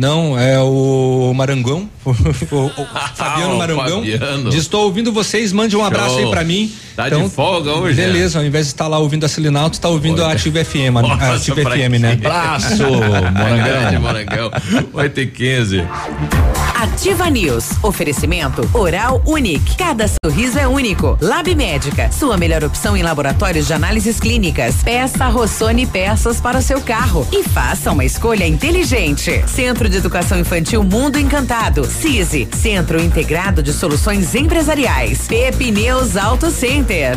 Não, 0.00 0.38
é 0.38 0.58
o 0.58 1.30
Marangão, 1.36 1.86
o, 2.06 2.10
o 2.10 2.14
Fabiano 3.14 3.54
o 3.54 3.58
Marangão. 3.58 3.98
Fabiano. 3.98 4.48
Diz, 4.48 4.62
estou 4.62 4.84
ouvindo 4.84 5.12
vocês, 5.12 5.52
mande 5.52 5.76
um 5.76 5.84
abraço 5.84 6.16
aí 6.16 6.22
Show. 6.22 6.30
pra 6.30 6.42
mim. 6.42 6.72
Tá 6.96 7.10
de 7.10 7.28
folga 7.28 7.74
hoje, 7.74 8.00
né? 8.00 8.06
Beleza, 8.06 8.38
ao 8.38 8.44
invés 8.44 8.64
de 8.66 8.72
estar 8.72 8.88
lá 8.88 8.98
ouvindo 8.98 9.24
a 9.24 9.28
Silinalto, 9.28 9.74
está 9.74 9.90
ouvindo 9.90 10.24
a 10.24 10.32
Ativa 10.32 10.64
FM, 10.64 10.96
a 10.96 11.02
Nossa, 11.02 11.34
Ativa 11.34 11.60
pra 11.60 11.72
FM, 11.76 12.00
né? 12.00 12.12
Abraço, 12.12 12.76
Grande 13.62 13.98
Morangão. 13.98 14.50
8 14.94 15.20
e 15.20 15.26
15 15.26 15.84
Ativa 16.74 17.28
News. 17.28 17.68
Oferecimento 17.82 18.66
Oral 18.72 19.22
Unique. 19.26 19.76
Cada 19.76 20.06
sorriso 20.24 20.58
é 20.58 20.66
único. 20.66 21.18
Lab 21.20 21.54
Médica. 21.54 22.10
Sua 22.10 22.38
melhor 22.38 22.64
opção 22.64 22.96
em 22.96 23.02
laboratórios 23.02 23.66
de 23.66 23.74
análises 23.74 24.18
clínicas. 24.18 24.76
Peça 24.82 25.26
Rossoni 25.28 25.86
peças 25.86 26.40
para 26.40 26.58
o 26.58 26.62
seu 26.62 26.80
carro 26.80 27.26
e 27.30 27.42
faça 27.42 27.92
uma 27.92 28.04
escolha 28.04 28.46
inteligente. 28.46 29.44
Centro 29.46 29.89
de 29.90 29.96
Educação 29.96 30.38
Infantil 30.38 30.82
Mundo 30.84 31.18
Encantado. 31.18 31.84
CISI. 31.84 32.48
Centro 32.56 33.00
Integrado 33.02 33.62
de 33.62 33.72
Soluções 33.72 34.34
Empresariais. 34.34 35.26
Pepineus 35.26 36.16
Auto 36.16 36.50
Center. 36.50 37.16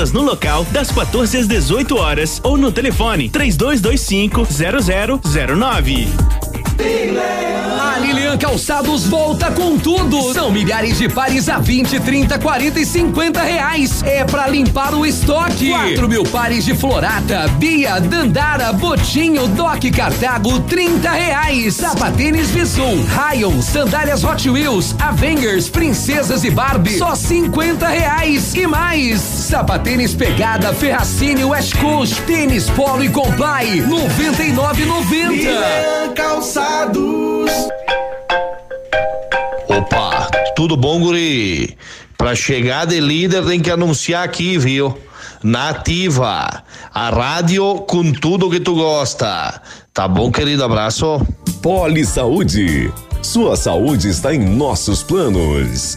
vendas 0.00 0.12
no 0.12 0.22
local 0.22 0.64
das 0.72 0.90
14 0.90 1.36
às 1.36 1.46
18 1.46 1.96
horas 1.96 2.40
ou 2.42 2.56
no 2.56 2.72
telefone 2.72 3.28
3225 3.28 4.46
0009. 5.20 6.59
A 6.80 7.98
Lilian 7.98 8.38
Calçados 8.38 9.06
volta 9.06 9.50
com 9.50 9.78
tudo. 9.78 10.32
São 10.32 10.50
milhares 10.50 10.96
de 10.98 11.08
pares 11.08 11.48
a 11.48 11.58
20, 11.58 12.00
30, 12.00 12.38
40 12.38 12.80
e 12.80 12.86
50 12.86 13.42
reais. 13.42 14.02
É 14.04 14.24
pra 14.24 14.46
limpar 14.46 14.94
o 14.94 15.04
estoque. 15.04 15.70
4 15.70 16.08
mil 16.08 16.24
pares 16.24 16.64
de 16.64 16.74
Florata, 16.74 17.48
Bia, 17.58 18.00
Dandara, 18.00 18.72
Botinho, 18.72 19.46
Doc 19.48 19.82
Cartago, 19.94 20.60
30 20.60 21.10
reais. 21.10 21.74
Sapatênis 21.74 22.50
Visum, 22.50 23.04
Rayon, 23.06 23.60
sandálias 23.60 24.24
Hot 24.24 24.48
Wheels, 24.48 24.94
Avengers, 24.98 25.68
Princesas 25.68 26.44
e 26.44 26.50
Barbie, 26.50 26.98
só 26.98 27.14
50 27.14 27.86
reais. 27.88 28.54
E 28.54 28.66
mais, 28.66 29.20
sapatênis 29.20 30.14
Pegada, 30.14 30.72
Ferracini, 30.72 31.44
West 31.44 31.76
Coast, 31.76 32.20
tênis 32.22 32.70
Polo 32.70 33.02
e 33.02 33.08
Comply, 33.08 33.82
99,90. 33.82 36.14
Calçados. 36.14 36.69
Opa, 39.68 40.28
tudo 40.56 40.76
bom, 40.76 41.00
guri? 41.00 41.76
Pra 42.16 42.34
chegar 42.34 42.86
de 42.86 43.00
líder 43.00 43.44
tem 43.44 43.60
que 43.60 43.70
anunciar 43.70 44.24
aqui, 44.24 44.58
viu? 44.58 44.96
Nativa, 45.42 46.62
a 46.92 47.10
rádio 47.10 47.76
com 47.86 48.12
tudo 48.12 48.50
que 48.50 48.60
tu 48.60 48.74
gosta. 48.74 49.62
Tá 49.94 50.06
bom, 50.06 50.30
querido? 50.30 50.62
Abraço. 50.62 51.26
Poli 51.62 52.04
Saúde. 52.04 52.92
Sua 53.22 53.56
saúde 53.56 54.08
está 54.08 54.34
em 54.34 54.38
nossos 54.38 55.02
planos. 55.02 55.96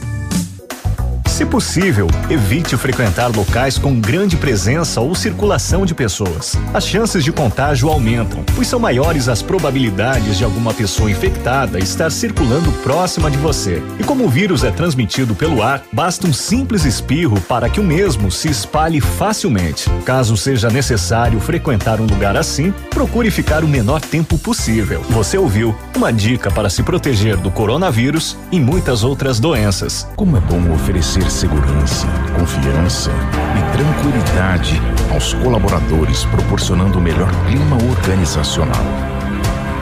Se 1.33 1.47
possível, 1.47 2.05
evite 2.29 2.77
frequentar 2.77 3.35
locais 3.35 3.79
com 3.79 3.99
grande 3.99 4.37
presença 4.37 5.01
ou 5.01 5.15
circulação 5.15 5.83
de 5.83 5.95
pessoas. 5.95 6.55
As 6.71 6.85
chances 6.85 7.23
de 7.23 7.31
contágio 7.31 7.89
aumentam, 7.89 8.43
pois 8.55 8.67
são 8.67 8.79
maiores 8.79 9.27
as 9.27 9.41
probabilidades 9.41 10.37
de 10.37 10.43
alguma 10.43 10.75
pessoa 10.75 11.09
infectada 11.09 11.79
estar 11.79 12.11
circulando 12.11 12.71
próxima 12.83 13.31
de 13.31 13.37
você. 13.37 13.81
E 13.99 14.03
como 14.03 14.25
o 14.25 14.29
vírus 14.29 14.63
é 14.63 14.69
transmitido 14.69 15.33
pelo 15.33 15.63
ar, 15.63 15.81
basta 15.91 16.27
um 16.27 16.31
simples 16.31 16.85
espirro 16.85 17.41
para 17.41 17.67
que 17.67 17.79
o 17.79 17.83
mesmo 17.83 18.29
se 18.29 18.49
espalhe 18.49 19.01
facilmente. 19.01 19.89
Caso 20.05 20.37
seja 20.37 20.69
necessário 20.69 21.39
frequentar 21.39 21.99
um 21.99 22.05
lugar 22.05 22.37
assim, 22.37 22.71
procure 22.91 23.31
ficar 23.31 23.63
o 23.63 23.67
menor 23.67 24.01
tempo 24.01 24.37
possível. 24.37 25.01
Você 25.09 25.35
ouviu 25.35 25.75
uma 25.97 26.13
dica 26.13 26.51
para 26.51 26.69
se 26.69 26.83
proteger 26.83 27.37
do 27.37 27.49
coronavírus 27.49 28.37
e 28.51 28.59
muitas 28.59 29.03
outras 29.03 29.39
doenças. 29.39 30.07
Como 30.15 30.37
é 30.37 30.39
bom 30.39 30.71
oferecer 30.71 31.22
segurança, 31.29 32.07
confiança 32.37 33.11
e 33.57 33.77
tranquilidade 33.77 34.81
aos 35.11 35.33
colaboradores, 35.33 36.25
proporcionando 36.25 36.99
o 36.99 37.01
melhor 37.01 37.31
clima 37.47 37.75
organizacional. 37.89 38.83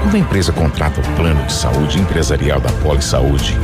Quando 0.01 0.15
a 0.15 0.19
empresa 0.19 0.51
contrata 0.51 0.99
o 0.99 1.15
plano 1.15 1.43
de 1.45 1.53
saúde 1.53 1.99
empresarial 1.99 2.59
da 2.59 2.71
Poli 2.83 3.01
Saúde, 3.01 3.57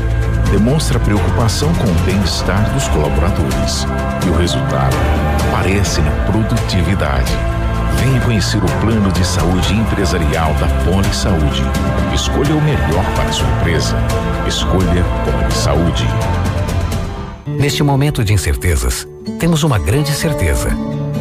demonstra 0.51 0.99
preocupação 0.99 1.73
com 1.75 1.87
o 1.87 2.05
bem-estar 2.05 2.71
dos 2.73 2.87
colaboradores 2.89 3.85
e 4.25 4.29
o 4.29 4.37
resultado 4.37 4.95
aparece 5.49 6.01
na 6.01 6.11
produtividade. 6.25 7.31
Venha 7.99 8.21
conhecer 8.21 8.63
o 8.63 8.79
plano 8.79 9.11
de 9.11 9.25
saúde 9.25 9.73
empresarial 9.73 10.53
da 10.55 10.67
Poli 10.85 11.13
Saúde. 11.13 11.63
Escolha 12.13 12.55
o 12.55 12.61
melhor 12.61 13.03
para 13.15 13.31
sua 13.31 13.47
empresa. 13.59 13.97
Escolha 14.47 15.03
Poli 15.25 15.51
Saúde. 15.53 16.07
Neste 17.47 17.81
momento 17.81 18.23
de 18.23 18.33
incertezas, 18.33 19.07
temos 19.39 19.63
uma 19.63 19.79
grande 19.79 20.11
certeza. 20.11 20.69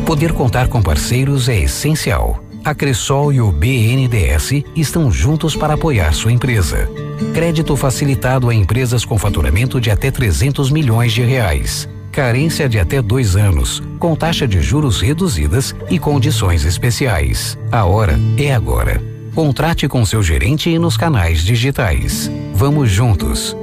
Poder 0.05 0.33
contar 0.33 0.67
com 0.67 0.83
parceiros 0.83 1.49
é 1.49 1.61
essencial. 1.61 2.43
A 2.65 2.75
Cressol 2.75 3.33
e 3.33 3.41
o 3.41 3.53
BNDES 3.53 4.65
estão 4.75 5.11
juntos 5.11 5.55
para 5.55 5.75
apoiar 5.75 6.13
sua 6.13 6.33
empresa. 6.33 6.91
Crédito 7.33 7.77
facilitado 7.77 8.49
a 8.49 8.55
empresas 8.55 9.05
com 9.05 9.17
faturamento 9.17 9.81
de 9.81 9.89
até 9.89 10.11
300 10.11 10.71
milhões 10.71 11.13
de 11.13 11.23
reais. 11.23 11.89
Carência 12.11 12.69
de 12.69 12.81
até 12.81 13.01
dois 13.01 13.37
anos, 13.37 13.81
com 14.01 14.17
taxa 14.17 14.49
de 14.49 14.61
juros 14.61 15.01
reduzidas 15.01 15.77
e 15.89 15.99
condições 15.99 16.65
especiais. 16.65 17.57
A 17.71 17.85
hora 17.85 18.19
é 18.37 18.53
agora. 18.53 19.01
Contrate 19.33 19.87
com 19.87 20.05
seu 20.05 20.23
gerente 20.23 20.71
e 20.71 20.79
nos 20.79 20.97
canais 20.97 21.43
digitais. 21.43 22.31
Vamos 22.55 22.91
juntos. 22.91 23.57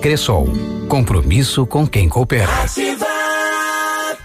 Cressol. 0.00 0.48
Compromisso 0.88 1.66
com 1.66 1.86
quem 1.86 2.08
coopera. 2.08 3.07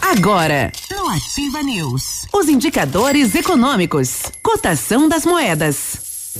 Agora, 0.00 0.72
no 0.90 1.08
Ativa 1.08 1.62
News, 1.62 2.26
os 2.32 2.48
indicadores 2.48 3.34
econômicos, 3.34 4.22
cotação 4.42 5.08
das 5.08 5.24
moedas. 5.24 6.32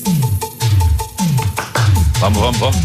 Vamos, 2.19 2.39
vamos, 2.39 2.59
vamos. 2.59 2.77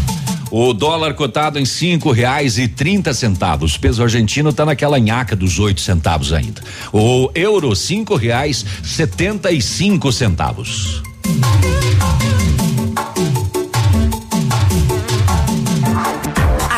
O 0.50 0.72
dólar 0.72 1.14
cotado 1.14 1.58
em 1.58 1.66
cinco 1.66 2.10
reais 2.10 2.58
e 2.58 2.66
trinta 2.66 3.12
centavos. 3.12 3.76
Peso 3.76 4.02
argentino 4.02 4.48
está 4.48 4.64
naquela 4.64 4.98
nhaca 4.98 5.36
dos 5.36 5.58
oito 5.58 5.80
centavos 5.80 6.32
ainda. 6.32 6.62
O 6.92 7.30
euro 7.34 7.76
cinco 7.76 8.16
reais 8.16 8.64
setenta 8.82 9.52
e 9.52 9.60
cinco 9.60 10.10
centavos. 10.10 11.02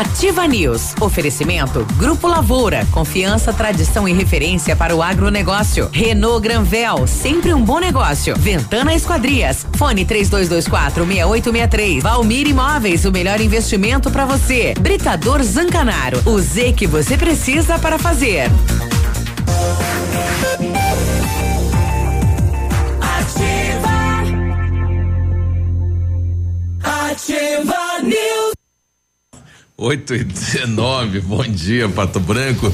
Ativa 0.01 0.49
News. 0.49 0.95
Oferecimento 0.99 1.87
Grupo 1.99 2.27
Lavoura. 2.27 2.87
Confiança, 2.91 3.53
tradição 3.53 4.09
e 4.09 4.15
referência 4.15 4.75
para 4.75 4.97
o 4.97 5.03
agronegócio. 5.03 5.91
Renault 5.93 6.41
Granvel. 6.41 7.07
Sempre 7.07 7.53
um 7.53 7.63
bom 7.63 7.79
negócio. 7.79 8.35
Ventana 8.35 8.95
Esquadrias. 8.95 9.67
Fone 9.77 10.07
3224 10.07 11.05
6863. 11.05 12.03
Valmir 12.03 12.49
Imóveis. 12.49 13.05
O 13.05 13.13
melhor 13.13 13.43
investimento 13.43 14.11
para 14.11 14.25
você. 14.25 14.73
Britador 14.81 15.43
Zancanaro. 15.43 16.23
O 16.25 16.39
Z 16.41 16.73
que 16.73 16.87
você 16.87 17.19
precisa 17.19 17.79
para 17.79 17.99
fazer. 17.99 18.51
Ativa. 23.03 23.91
Ativa 27.11 28.03
News. 28.03 28.60
8 29.81 30.15
e 30.15 30.25
19, 30.25 31.21
bom 31.25 31.43
dia, 31.43 31.89
Pato 31.89 32.21
Branco. 32.21 32.71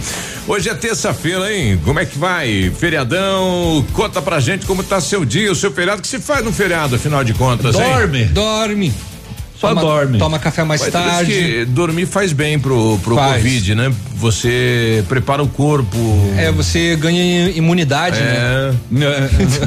Hoje 0.48 0.68
é 0.68 0.74
terça-feira, 0.74 1.54
hein? 1.54 1.80
Como 1.84 2.00
é 2.00 2.04
que 2.04 2.18
vai? 2.18 2.68
Feriadão, 2.76 3.86
conta 3.92 4.20
pra 4.20 4.40
gente 4.40 4.66
como 4.66 4.82
tá 4.82 5.00
seu 5.00 5.24
dia, 5.24 5.52
o 5.52 5.54
seu 5.54 5.70
feriado, 5.72 6.02
que 6.02 6.08
se 6.08 6.18
faz 6.18 6.44
no 6.44 6.52
feriado, 6.52 6.96
afinal 6.96 7.22
de 7.22 7.32
contas, 7.32 7.76
hein? 7.76 7.80
Dorme. 8.24 8.92
Só 9.58 9.68
toma, 9.68 9.80
dorme. 9.80 10.18
Toma 10.18 10.38
café 10.38 10.62
mais 10.64 10.80
Mas 10.82 10.92
tarde. 10.92 11.64
dormir 11.66 12.06
faz 12.06 12.32
bem 12.32 12.58
pro, 12.58 12.98
pro 13.02 13.14
Faz. 13.16 13.36
Covid, 13.42 13.74
né? 13.74 13.92
Você 14.16 15.02
prepara 15.08 15.42
o 15.42 15.48
corpo. 15.48 15.96
É, 16.36 16.50
você 16.52 16.94
ganha 16.96 17.50
imunidade, 17.50 18.18
É. 18.18 18.72
né? 18.90 19.30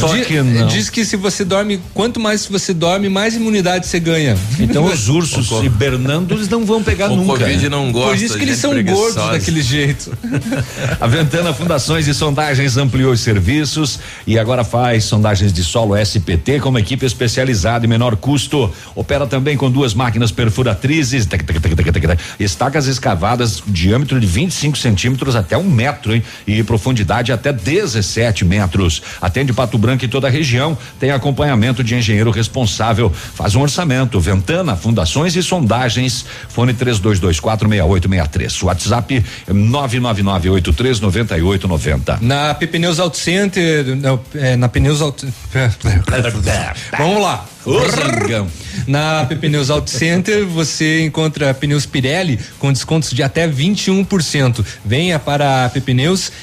Só 0.00 0.14
Diz- 0.14 0.26
que 0.26 0.42
não. 0.42 0.66
Diz 0.66 0.90
que 0.90 1.04
se 1.04 1.16
você 1.16 1.44
dorme, 1.44 1.80
quanto 1.94 2.20
mais 2.20 2.46
você 2.46 2.74
dorme, 2.74 3.08
mais 3.08 3.34
imunidade 3.34 3.86
você 3.86 4.00
ganha. 4.00 4.36
Então 4.58 4.84
os 4.84 5.08
ursos 5.08 5.50
hibernando, 5.62 6.34
eles 6.34 6.48
não 6.48 6.64
vão 6.64 6.82
pegar 6.82 7.10
O 7.10 7.16
nunca. 7.16 7.32
Covid 7.38 7.62
né? 7.64 7.68
não 7.68 7.92
gosta. 7.92 8.08
Por 8.14 8.22
isso 8.22 8.36
que 8.36 8.44
eles 8.44 8.58
são 8.58 8.70
gordos 8.82 9.14
daquele 9.14 9.62
jeito. 9.62 10.12
A 11.00 11.06
Ventana 11.06 11.52
Fundações 11.52 12.06
e 12.06 12.14
Sondagens 12.14 12.76
ampliou 12.76 13.12
os 13.12 13.20
serviços 13.20 13.98
e 14.26 14.38
agora 14.38 14.64
faz 14.64 15.04
sondagens 15.04 15.52
de 15.52 15.62
solo 15.62 15.96
SPT 15.96 16.60
com 16.60 16.68
uma 16.70 16.80
equipe 16.80 17.04
especializada 17.06 17.77
e 17.84 17.88
menor 17.88 18.16
custo. 18.16 18.72
Opera 18.94 19.26
também 19.26 19.56
com 19.56 19.70
duas 19.70 19.94
máquinas 19.94 20.30
perfuratrizes, 20.30 21.24
tac, 21.26 21.42
tac, 21.44 21.60
tac, 21.60 21.74
tac, 21.74 21.92
tac, 21.92 22.06
tac. 22.06 22.22
estacas 22.38 22.86
escavadas, 22.86 23.62
diâmetro 23.66 24.20
de 24.20 24.26
25 24.26 24.78
centímetros 24.78 25.36
até 25.36 25.56
um 25.56 25.64
metro, 25.64 26.14
hein? 26.14 26.22
E 26.46 26.62
profundidade 26.62 27.32
até 27.32 27.52
17 27.52 28.44
metros. 28.44 29.02
Atende 29.20 29.52
Pato 29.52 29.76
Branco 29.78 30.04
e 30.04 30.08
toda 30.08 30.28
a 30.28 30.30
região. 30.30 30.78
Tem 30.98 31.10
acompanhamento 31.10 31.84
de 31.84 31.94
engenheiro 31.94 32.30
responsável. 32.30 33.10
Faz 33.10 33.54
um 33.54 33.62
orçamento. 33.62 34.20
Ventana 34.20 34.76
Fundações 34.76 35.34
e 35.36 35.42
Sondagens. 35.42 36.26
Fone 36.48 36.74
32246863. 36.74 38.62
WhatsApp 38.62 39.24
999839890. 39.50 42.20
Na 42.20 42.54
PP 42.54 42.78
Neus 42.78 42.98
Auto 42.98 43.16
Center, 43.16 43.96
na, 43.96 44.18
é, 44.34 44.56
na 44.56 44.68
Pneus 44.68 45.00
Auto 45.00 45.26
Vamos 46.98 47.22
lá. 47.22 47.46
Ô, 47.66 47.80
zangão. 47.90 48.48
Na 48.86 49.26
PP 49.26 49.48
Neus 49.48 49.68
Auto 49.68 49.90
Center 49.90 50.46
você 50.46 51.02
encontra 51.04 51.52
pneus 51.52 51.84
Pirelli 51.84 52.38
com 52.58 52.72
descontos 52.72 53.10
de 53.10 53.22
até 53.22 53.46
21%. 53.48 54.64
Venha 54.84 55.18
para 55.18 55.66
a 55.66 55.68
PP 55.68 55.94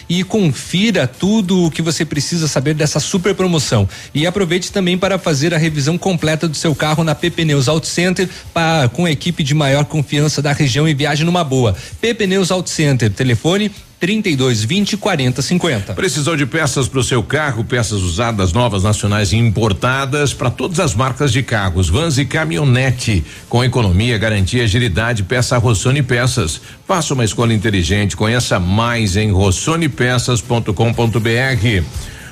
e 0.09 0.23
confira 0.23 1.07
tudo 1.07 1.65
o 1.65 1.71
que 1.71 1.81
você 1.81 2.03
precisa 2.05 2.47
saber 2.47 2.73
dessa 2.73 2.99
super 2.99 3.33
promoção. 3.33 3.87
E 4.13 4.27
aproveite 4.27 4.71
também 4.71 4.97
para 4.97 5.17
fazer 5.17 5.53
a 5.53 5.57
revisão 5.57 5.97
completa 5.97 6.47
do 6.47 6.55
seu 6.55 6.75
carro 6.75 7.03
na 7.03 7.15
PP 7.15 7.45
Neus 7.45 7.67
Auto 7.67 7.87
Center 7.87 8.29
pa- 8.53 8.89
com 8.93 9.05
a 9.05 9.11
equipe 9.11 9.41
de 9.43 9.53
maior 9.55 9.85
confiança 9.85 10.41
da 10.41 10.51
região 10.51 10.87
e 10.87 10.93
viaje 10.93 11.23
numa 11.23 11.43
boa. 11.43 11.75
PP 12.01 12.27
Neus 12.27 12.51
Auto 12.51 12.69
Center, 12.69 13.09
telefone 13.09 13.71
32 14.06 14.64
20 14.64 14.98
40 14.98 15.41
50. 15.41 15.95
Precisou 15.95 16.38
de 16.38 16.45
peças 16.45 16.88
para 16.88 16.99
o 16.99 17.03
seu 17.03 17.23
carro, 17.23 17.64
peças 17.64 18.02
usadas, 18.02 18.53
novas, 18.53 18.84
nacionais 18.84 19.34
e 19.34 19.38
importadas 19.38 20.32
para 20.32 20.52
todas 20.52 20.80
as 20.80 20.94
marcas 20.94 21.34
de 21.34 21.41
carros, 21.41 21.90
vans 21.90 22.19
e 22.19 22.26
caminhonete. 22.26 23.26
Com 23.49 23.64
economia, 23.64 24.15
garantia, 24.19 24.64
agilidade, 24.64 25.23
peça 25.23 25.57
Rossoni 25.57 26.03
Peças. 26.03 26.61
Faça 26.88 27.15
uma 27.15 27.26
escolha 27.26 27.52
inteligente, 27.52 28.15
conheça 28.15 28.60
mais 28.60 29.18
em 29.18 29.32
rossonepeças.com.br. 29.32 31.84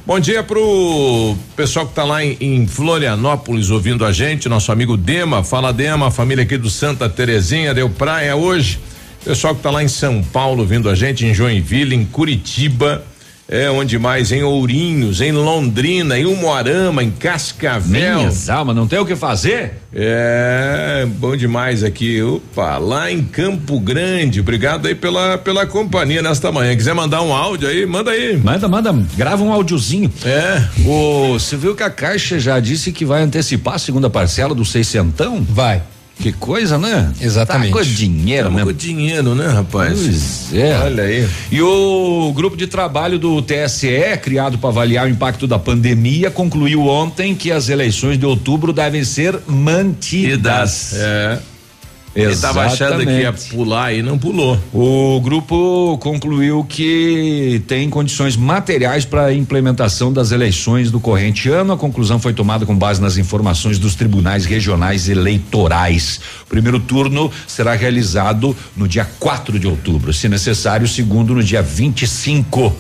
Bom 0.06 0.20
dia 0.20 0.44
pro 0.44 1.36
pessoal 1.56 1.88
que 1.88 1.96
tá 1.96 2.04
lá 2.04 2.24
em, 2.24 2.38
em 2.40 2.68
Florianópolis 2.68 3.72
ouvindo 3.72 4.06
a 4.06 4.12
gente, 4.12 4.48
nosso 4.48 4.72
amigo 4.72 4.96
Dema. 4.96 5.44
Fala 5.44 5.74
Dema, 5.74 6.12
família 6.12 6.44
aqui 6.44 6.56
do 6.56 6.70
Santa 6.70 7.10
Terezinha, 7.10 7.74
deu 7.74 7.90
praia 7.90 8.36
hoje. 8.36 8.93
Pessoal 9.24 9.56
que 9.56 9.62
tá 9.62 9.72
lá 9.72 9.82
em 9.82 9.88
São 9.88 10.22
Paulo 10.22 10.66
vindo 10.66 10.90
a 10.90 10.96
gente, 10.96 11.26
em 11.26 11.34
Joinville, 11.34 11.96
em 11.96 12.04
Curitiba, 12.04 13.04
é 13.48 13.70
onde 13.70 13.98
mais? 13.98 14.32
Em 14.32 14.44
Ourinhos, 14.44 15.22
em 15.22 15.32
Londrina, 15.32 16.18
em 16.18 16.26
Umuarama, 16.26 17.04
em 17.04 17.12
Cascavel. 17.12 18.18
Minhas 18.20 18.50
almas, 18.50 18.76
não 18.76 18.88
tem 18.88 19.00
o 19.00 19.06
que 19.06 19.16
fazer? 19.16 19.82
É, 19.94 21.06
bom 21.18 21.38
demais 21.38 21.84
aqui. 21.84 22.22
Opa, 22.22 22.78
lá 22.78 23.12
em 23.12 23.22
Campo 23.24 23.80
Grande. 23.80 24.40
Obrigado 24.40 24.88
aí 24.88 24.96
pela, 24.96 25.38
pela 25.38 25.66
companhia 25.66 26.22
nesta 26.22 26.52
manhã. 26.52 26.76
Quiser 26.76 26.94
mandar 26.94 27.22
um 27.22 27.34
áudio 27.34 27.70
aí, 27.70 27.86
manda 27.86 28.12
aí. 28.12 28.36
Manda, 28.38 28.68
manda, 28.68 28.94
grava 29.16 29.44
um 29.44 29.54
áudiozinho. 29.54 30.12
É. 30.26 30.64
O, 30.86 31.34
você 31.34 31.56
viu 31.56 31.76
que 31.76 31.84
a 31.84 31.90
Caixa 31.90 32.40
já 32.40 32.60
disse 32.60 32.92
que 32.92 33.06
vai 33.06 33.22
antecipar 33.22 33.76
a 33.76 33.80
segunda 33.80 34.10
parcela 34.10 34.56
do 34.56 34.66
seiscentão? 34.66 35.46
Vai. 35.48 35.82
Que 36.24 36.32
coisa, 36.32 36.78
né? 36.78 37.12
Exatamente. 37.20 37.74
Tá 37.74 37.80
com 37.80 37.84
dinheiro 37.84 38.46
Tamo 38.46 38.56
mesmo. 38.56 38.72
com 38.72 38.78
dinheiro, 38.78 39.36
né, 39.36 39.46
rapaz? 39.46 40.00
Pois 40.00 40.54
é. 40.54 40.80
Olha 40.80 41.04
aí. 41.04 41.28
E 41.52 41.62
o 41.62 42.32
grupo 42.34 42.56
de 42.56 42.66
trabalho 42.66 43.20
do 43.20 43.42
TSE, 43.42 44.18
criado 44.22 44.58
para 44.58 44.70
avaliar 44.70 45.06
o 45.06 45.10
impacto 45.10 45.46
da 45.46 45.60
pandemia, 45.60 46.32
concluiu 46.32 46.88
ontem 46.88 47.36
que 47.36 47.52
as 47.52 47.68
eleições 47.68 48.18
de 48.18 48.26
outubro 48.26 48.72
devem 48.72 49.04
ser 49.04 49.38
mantidas. 49.46 50.94
É. 50.96 51.40
Ele 52.16 52.36
tava 52.36 52.66
achando 52.66 53.04
que 53.04 53.12
ia 53.12 53.34
pular 53.34 53.92
e 53.92 54.04
não 54.04 54.20
pulou. 54.20 54.60
O 54.72 55.20
grupo 55.20 55.98
concluiu 56.00 56.64
que 56.64 57.62
tem 57.68 57.90
condições 57.90 58.38
materiais 58.38 59.04
para 59.04 59.26
a 59.26 59.34
implementação 59.34 60.14
das 60.14 60.32
eleições 60.32 60.92
do 60.92 61.00
corrente 61.00 61.50
ano. 61.50 61.74
A 61.74 61.78
conclusão 61.78 62.20
foi 62.20 62.32
tomada 62.32 62.68
com 62.68 62.76
base 62.76 63.02
nas 63.02 63.18
informações 63.18 63.80
dos 63.80 63.96
tribunais 63.96 64.46
regionais 64.46 65.10
eleitorais. 65.10 66.20
O 66.44 66.50
primeiro 66.50 66.80
turno 66.80 67.32
será 67.48 67.74
realizado 67.74 68.56
no 68.78 68.88
dia 68.88 69.06
4 69.20 69.58
de 69.58 69.66
outubro, 69.66 70.14
se 70.14 70.30
necessário, 70.30 70.86
o 70.86 70.90
segundo 70.90 71.34
no 71.34 71.44
dia 71.44 71.64
25. 71.64 72.76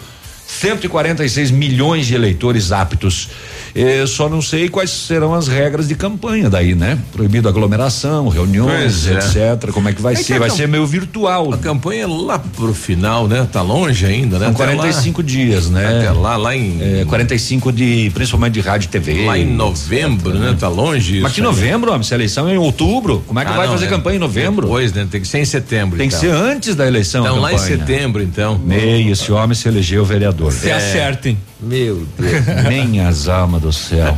146 0.45 1.51
milhões 1.51 2.05
de 2.05 2.15
eleitores 2.15 2.71
aptos. 2.71 3.29
Eh, 3.75 4.05
só 4.05 4.29
não 4.29 4.39
sei 4.41 4.69
quais 4.69 4.91
serão 4.91 5.33
as 5.33 5.47
regras 5.47 5.87
de 5.87 5.95
campanha 5.95 6.47
daí, 6.49 6.75
né? 6.75 6.97
Proibido 7.11 7.49
aglomeração, 7.49 8.27
reuniões, 8.29 9.07
Pois 9.07 9.35
é. 9.41 9.49
etc. 9.55 9.71
Como 9.71 9.89
é 9.89 9.93
que 9.93 10.01
vai 10.01 10.13
É 10.13 10.17
que 10.17 10.23
ser? 10.23 10.35
a 10.35 10.39
Vai 10.39 10.49
cam- 10.49 10.57
ser 10.57 10.67
meio 10.67 10.85
virtual. 10.85 11.51
A 11.53 11.57
campanha 11.57 12.03
é 12.03 12.07
lá 12.07 12.37
pro 12.37 12.71
final, 12.73 13.27
né? 13.27 13.47
Tá 13.51 13.61
longe 13.63 14.05
ainda, 14.05 14.37
né? 14.37 14.45
São 14.45 14.53
Até 14.55 14.65
lá- 14.65 14.75
45 14.75 15.23
dias, 15.23 15.69
né? 15.71 15.97
Até 15.99 16.11
lá, 16.11 16.37
lá 16.37 16.55
em. 16.55 16.77
É, 17.01 17.05
45 17.05 17.71
de, 17.71 18.11
principalmente 18.13 18.53
de 18.53 18.59
rádio 18.61 18.85
e 18.85 18.89
TV. 18.89 19.25
Lá 19.25 19.39
em 19.39 19.45
novembro, 19.51 20.33
né? 20.35 20.55
Tá 20.59 20.67
longe 20.67 21.19
Mas 21.21 21.33
que 21.33 21.41
novembro, 21.41 21.91
homem? 21.91 22.03
Se 22.03 22.13
a 22.13 22.17
eleição 22.17 22.47
é 22.47 22.53
em 22.53 22.57
outubro, 22.57 23.23
como 23.27 23.39
é 23.39 23.45
que 23.45 23.51
Ah, 23.51 23.55
vai 23.57 23.65
não, 23.65 23.73
fazer 23.73 23.85
é 23.85 23.89
campanha 23.89 24.17
em 24.17 24.19
novembro? 24.19 24.67
Depois, 24.67 24.93
né? 24.93 25.07
Tem 25.09 25.19
que 25.19 25.27
ser 25.27 25.39
em 25.39 25.45
setembro. 25.45 25.97
Tem 25.97 26.09
que 26.09 26.15
então. 26.15 26.29
ser 26.29 26.35
antes 26.35 26.75
da 26.75 26.85
eleição. 26.85 27.23
Então, 27.25 27.39
lá 27.39 27.51
em 27.53 27.57
setembro, 27.57 28.21
então. 28.21 28.57
Meio, 28.63 29.11
esse 29.11 29.31
homem 29.31 29.55
se 29.55 29.67
elegeu 29.67 30.05
vereador. 30.05 30.51
Se 30.51 30.69
É. 30.69 30.73
acertem. 30.75 31.37
Meu 31.63 32.05
Deus. 32.17 32.43
Minhas 32.67 33.29
almas 33.29 33.61
do 33.61 33.71
céu. 33.71 34.17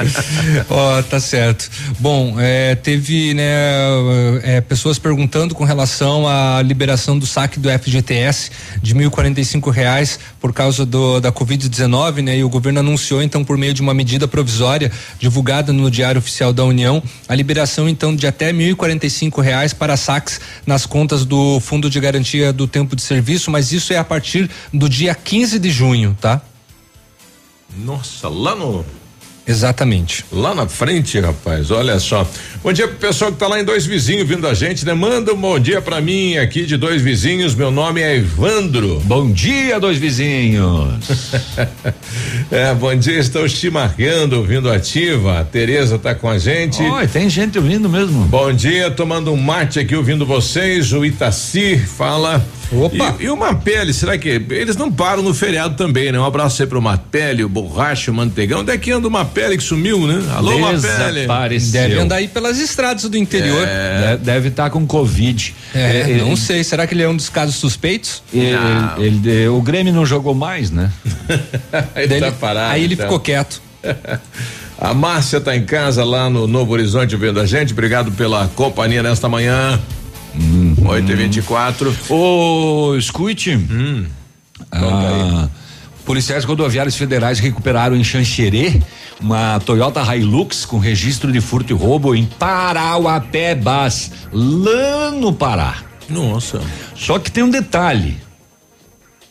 Ó, 0.68 1.02
tá 1.02 1.20
certo. 1.20 1.70
Bom, 1.98 2.36
é, 2.38 2.74
teve, 2.74 3.34
né, 3.34 3.44
é, 4.42 4.60
pessoas 4.60 4.98
perguntando 4.98 5.54
com 5.54 5.64
relação 5.64 6.26
à 6.26 6.62
liberação 6.62 7.18
do 7.18 7.26
saque 7.26 7.60
do 7.60 7.68
FGTS 7.68 8.50
de 8.82 8.94
1.045 8.94 9.70
reais 9.70 10.18
por 10.40 10.52
causa 10.52 10.86
do, 10.86 11.20
da 11.20 11.30
Covid-19, 11.30 12.22
né? 12.22 12.38
E 12.38 12.44
o 12.44 12.48
governo 12.48 12.80
anunciou, 12.80 13.22
então, 13.22 13.44
por 13.44 13.58
meio 13.58 13.74
de 13.74 13.82
uma 13.82 13.92
medida 13.92 14.26
provisória 14.26 14.90
divulgada 15.18 15.72
no 15.72 15.90
Diário 15.90 16.18
Oficial 16.18 16.52
da 16.52 16.64
União, 16.64 17.02
a 17.28 17.34
liberação, 17.34 17.88
então, 17.88 18.16
de 18.16 18.26
até 18.26 18.52
1.045 18.52 19.42
reais 19.42 19.74
para 19.74 19.96
saques 19.96 20.40
nas 20.66 20.86
contas 20.86 21.24
do 21.24 21.60
Fundo 21.60 21.90
de 21.90 22.00
Garantia 22.00 22.52
do 22.52 22.66
Tempo 22.66 22.96
de 22.96 23.02
Serviço, 23.02 23.50
mas 23.50 23.72
isso 23.72 23.92
é 23.92 23.98
a 23.98 24.04
partir 24.04 24.48
do 24.72 24.88
dia 24.88 25.14
15 25.14 25.58
de 25.58 25.70
junho, 25.70 26.16
tá? 26.20 26.40
Nossa, 27.76 28.28
lá 28.28 28.54
no. 28.54 28.84
Exatamente. 29.46 30.24
Lá 30.30 30.54
na 30.54 30.68
frente, 30.68 31.18
rapaz, 31.18 31.70
olha 31.70 31.98
só. 31.98 32.28
Bom 32.62 32.72
dia 32.72 32.86
pro 32.86 32.96
pessoal 32.96 33.32
que 33.32 33.38
tá 33.38 33.48
lá 33.48 33.58
em 33.60 33.64
Dois 33.64 33.86
Vizinhos 33.86 34.28
vindo 34.28 34.46
a 34.46 34.54
gente, 34.54 34.84
né? 34.84 34.94
Manda 34.94 35.32
um 35.32 35.36
bom 35.40 35.58
dia 35.58 35.80
pra 35.80 36.00
mim 36.00 36.36
aqui 36.36 36.64
de 36.64 36.76
Dois 36.76 37.02
Vizinhos. 37.02 37.54
Meu 37.54 37.70
nome 37.70 38.00
é 38.00 38.16
Evandro. 38.16 39.00
Bom 39.04 39.30
dia, 39.32 39.80
dois 39.80 39.98
vizinhos. 39.98 40.94
é, 42.50 42.72
bom 42.74 42.94
dia, 42.94 43.18
estão 43.18 43.46
te 43.48 43.70
marcando, 43.70 44.34
ouvindo 44.34 44.70
ativa. 44.70 45.40
A 45.40 45.44
Tereza 45.44 45.98
tá 45.98 46.14
com 46.14 46.28
a 46.28 46.38
gente. 46.38 46.82
Oi, 46.82 47.06
tem 47.08 47.28
gente 47.28 47.58
ouvindo 47.58 47.88
mesmo. 47.88 48.24
Bom 48.26 48.52
dia, 48.52 48.90
tomando 48.90 49.32
um 49.32 49.36
mate 49.36 49.80
aqui 49.80 49.96
ouvindo 49.96 50.24
vocês. 50.24 50.92
O 50.92 51.04
Itaci 51.04 51.76
fala. 51.76 52.44
Opa! 52.72 53.16
E, 53.18 53.24
e 53.24 53.30
o 53.30 53.36
Mapele, 53.36 53.92
será 53.92 54.16
que 54.16 54.28
eles 54.28 54.76
não 54.76 54.92
param 54.92 55.22
no 55.22 55.34
feriado 55.34 55.74
também, 55.74 56.12
né? 56.12 56.20
Um 56.20 56.24
abraço 56.24 56.62
aí 56.62 56.68
pro 56.68 56.80
Mapele, 56.80 57.42
o 57.42 57.48
Borracha, 57.48 58.12
o 58.12 58.14
Mantegão. 58.14 58.60
Onde 58.60 58.70
é 58.70 58.78
que 58.78 58.92
anda 58.92 59.08
o 59.08 59.10
Mapele 59.10 59.39
que 59.56 59.62
sumiu, 59.62 60.06
né? 60.06 60.22
Alô, 60.34 60.58
Mapele. 60.58 61.26
Deve 61.70 61.98
andar 61.98 62.16
aí 62.16 62.28
pelas 62.28 62.58
estradas 62.58 63.04
do 63.04 63.16
interior. 63.16 63.66
É, 63.66 64.16
deve 64.16 64.48
estar 64.48 64.70
com 64.70 64.86
Covid. 64.86 65.54
É, 65.74 66.00
É, 66.00 66.06
não 66.18 66.28
ele- 66.28 66.36
sei. 66.36 66.62
Será 66.64 66.86
que 66.86 66.94
ele 66.94 67.02
é 67.02 67.08
um 67.08 67.16
dos 67.16 67.28
casos 67.28 67.56
suspeitos? 67.56 68.22
Ele, 68.32 68.50
ele- 68.98 69.30
ele- 69.30 69.48
o 69.48 69.60
Grêmio 69.62 69.92
não 69.92 70.04
jogou 70.06 70.34
mais, 70.34 70.70
né? 70.70 70.90
Ele 71.96 72.08
tá 72.08 72.26
ele- 72.26 72.30
parado. 72.32 72.72
aí 72.72 72.84
ele 72.84 72.94
então. 72.94 73.06
ficou 73.06 73.20
quieto. 73.20 73.60
A 74.78 74.94
Márcia 74.94 75.40
tá 75.40 75.54
em 75.54 75.64
casa 75.66 76.02
lá 76.04 76.30
no 76.30 76.46
Novo 76.46 76.72
Horizonte 76.72 77.14
vendo 77.14 77.38
a 77.38 77.44
gente. 77.44 77.72
Obrigado 77.72 78.10
pela 78.12 78.48
companhia 78.48 79.02
nesta 79.02 79.28
manhã. 79.28 79.78
Uhum. 80.34 80.74
8 80.86 81.12
e 81.12 81.14
24 81.16 81.94
Ô, 82.08 82.94
escute. 82.96 83.54
Hum. 83.56 84.06
Ah, 84.72 85.48
Policiais 86.10 86.44
rodoviários 86.44 86.96
federais 86.96 87.38
recuperaram 87.38 87.94
em 87.94 88.02
Xanxerê 88.02 88.82
uma 89.20 89.60
Toyota 89.60 90.02
Hilux 90.12 90.64
com 90.64 90.76
registro 90.76 91.30
de 91.30 91.40
furto 91.40 91.72
e 91.72 91.76
roubo 91.76 92.16
em 92.16 92.24
Parauapebas, 92.26 94.10
lá 94.32 95.12
no 95.12 95.32
Pará. 95.32 95.76
Nossa. 96.08 96.60
Só 96.96 97.16
que 97.20 97.30
tem 97.30 97.44
um 97.44 97.48
detalhe. 97.48 98.18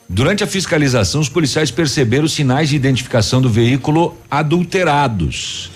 Durante 0.08 0.42
a 0.42 0.48
fiscalização, 0.48 1.20
os 1.20 1.28
policiais 1.28 1.70
perceberam 1.70 2.30
sinais 2.30 2.70
de 2.70 2.78
identificação 2.78 3.42
do 3.42 3.50
veículo 3.50 4.18
adulterados. 4.32 5.72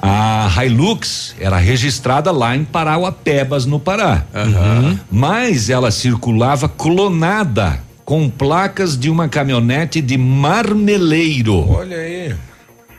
A 0.00 0.48
Hilux 0.64 1.34
era 1.40 1.56
registrada 1.56 2.30
lá 2.30 2.54
em 2.54 2.64
Parauapebas, 2.64 3.66
no 3.66 3.80
Pará. 3.80 4.24
Uhum. 4.32 4.96
Mas 5.10 5.68
ela 5.68 5.90
circulava 5.90 6.68
clonada 6.68 7.82
com 8.04 8.28
placas 8.28 8.98
de 8.98 9.08
uma 9.08 9.28
caminhonete 9.28 10.00
de 10.00 10.18
marmeleiro. 10.18 11.70
Olha 11.70 11.96
aí. 11.96 12.34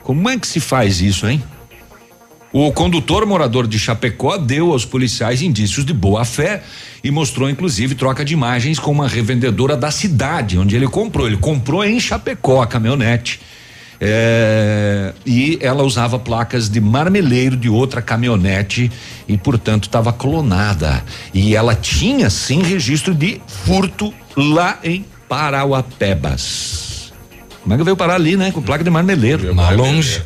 Como 0.02 0.28
é 0.28 0.38
que 0.38 0.46
se 0.46 0.60
faz 0.60 1.00
isso, 1.00 1.28
hein? 1.28 1.42
O 2.52 2.72
condutor 2.72 3.26
morador 3.26 3.66
de 3.66 3.78
Chapecó 3.78 4.38
deu 4.38 4.72
aos 4.72 4.84
policiais 4.84 5.42
indícios 5.42 5.84
de 5.84 5.92
boa 5.92 6.24
fé 6.24 6.62
e 7.04 7.10
mostrou 7.10 7.50
inclusive 7.50 7.94
troca 7.94 8.24
de 8.24 8.32
imagens 8.32 8.78
com 8.78 8.90
uma 8.90 9.06
revendedora 9.06 9.76
da 9.76 9.90
cidade 9.90 10.58
onde 10.58 10.74
ele 10.74 10.88
comprou. 10.88 11.26
Ele 11.26 11.36
comprou 11.36 11.84
em 11.84 12.00
Chapecó 12.00 12.62
a 12.62 12.66
caminhonete. 12.66 13.40
É, 14.00 15.12
e 15.24 15.58
ela 15.60 15.82
usava 15.82 16.18
placas 16.18 16.68
de 16.68 16.80
marmeleiro 16.80 17.56
de 17.56 17.68
outra 17.68 18.02
caminhonete 18.02 18.90
e, 19.26 19.36
portanto, 19.38 19.84
estava 19.84 20.12
clonada. 20.12 21.02
E 21.32 21.56
ela 21.56 21.74
tinha 21.74 22.28
sim 22.28 22.62
registro 22.62 23.14
de 23.14 23.40
furto 23.46 24.12
lá 24.36 24.78
em 24.84 25.04
Parauapebas. 25.28 27.12
Como 27.62 27.74
é 27.74 27.78
que 27.78 27.84
veio 27.84 27.96
parar 27.96 28.14
ali, 28.14 28.36
né? 28.36 28.52
Com 28.52 28.62
placa 28.62 28.84
de 28.84 28.90
marmeleiro. 28.90 29.54
Lá 29.54 29.70
longe. 29.70 30.22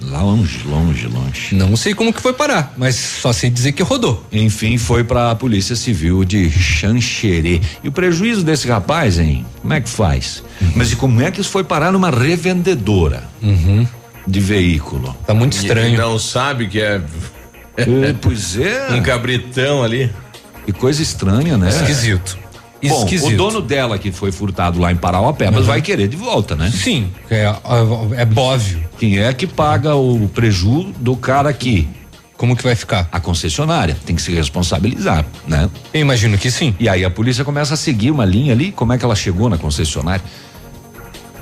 Lá 0.00 0.22
longe, 0.22 0.62
longe, 0.66 1.06
longe. 1.06 1.54
Não 1.54 1.76
sei 1.76 1.94
como 1.94 2.12
que 2.12 2.20
foi 2.20 2.32
parar, 2.32 2.74
mas 2.76 2.94
só 2.94 3.32
sei 3.32 3.48
dizer 3.48 3.72
que 3.72 3.82
rodou. 3.82 4.24
Enfim, 4.30 4.76
foi 4.78 5.02
para 5.02 5.30
a 5.30 5.34
Polícia 5.34 5.74
Civil 5.74 6.24
de 6.24 6.50
Xanxerê. 6.50 7.60
E 7.82 7.88
o 7.88 7.92
prejuízo 7.92 8.44
desse 8.44 8.68
rapaz, 8.68 9.18
hein? 9.18 9.46
Como 9.62 9.72
é 9.72 9.80
que 9.80 9.88
faz? 9.88 10.42
Uhum. 10.60 10.72
Mas 10.76 10.92
e 10.92 10.96
como 10.96 11.20
é 11.20 11.30
que 11.30 11.40
isso 11.40 11.50
foi 11.50 11.64
parar 11.64 11.92
numa 11.92 12.10
revendedora 12.10 13.24
uhum. 13.42 13.86
de 14.26 14.40
veículo? 14.40 15.16
Tá 15.26 15.34
muito 15.34 15.54
estranho. 15.56 15.94
E 15.94 15.96
não 15.96 16.18
sabe 16.18 16.68
que 16.68 16.80
é. 16.80 17.00
é 17.76 18.14
pois 18.20 18.58
é. 18.58 18.88
Um 18.92 19.02
cabritão 19.02 19.82
ali. 19.82 20.10
Que 20.66 20.72
coisa 20.72 21.02
estranha, 21.02 21.56
né? 21.56 21.68
Esquisito. 21.68 22.38
Bom, 22.88 23.04
Esquisito. 23.04 23.34
o 23.34 23.36
dono 23.36 23.60
dela 23.60 23.98
que 23.98 24.12
foi 24.12 24.32
furtado 24.32 24.80
lá 24.80 24.92
em 24.92 24.96
Parauapebas 24.96 25.60
uhum. 25.60 25.66
vai 25.66 25.82
querer 25.82 26.08
de 26.08 26.16
volta, 26.16 26.54
né? 26.54 26.70
Sim, 26.70 27.10
é, 27.30 27.44
é 27.44 28.28
óbvio. 28.36 28.84
Quem 28.98 29.18
é 29.18 29.32
que 29.32 29.46
paga 29.46 29.94
o 29.94 30.28
preju 30.28 30.92
do 30.98 31.16
cara 31.16 31.48
aqui? 31.48 31.88
Como 32.36 32.54
que 32.54 32.62
vai 32.62 32.74
ficar? 32.74 33.08
A 33.10 33.18
concessionária 33.18 33.96
tem 34.04 34.14
que 34.14 34.20
se 34.20 34.30
responsabilizar, 34.32 35.24
né? 35.46 35.70
Eu 35.92 36.00
imagino 36.02 36.36
que 36.36 36.50
sim. 36.50 36.74
E 36.78 36.88
aí 36.88 37.04
a 37.04 37.10
polícia 37.10 37.44
começa 37.44 37.74
a 37.74 37.76
seguir 37.76 38.10
uma 38.10 38.26
linha 38.26 38.52
ali, 38.52 38.72
como 38.72 38.92
é 38.92 38.98
que 38.98 39.04
ela 39.04 39.16
chegou 39.16 39.48
na 39.48 39.56
concessionária? 39.56 40.22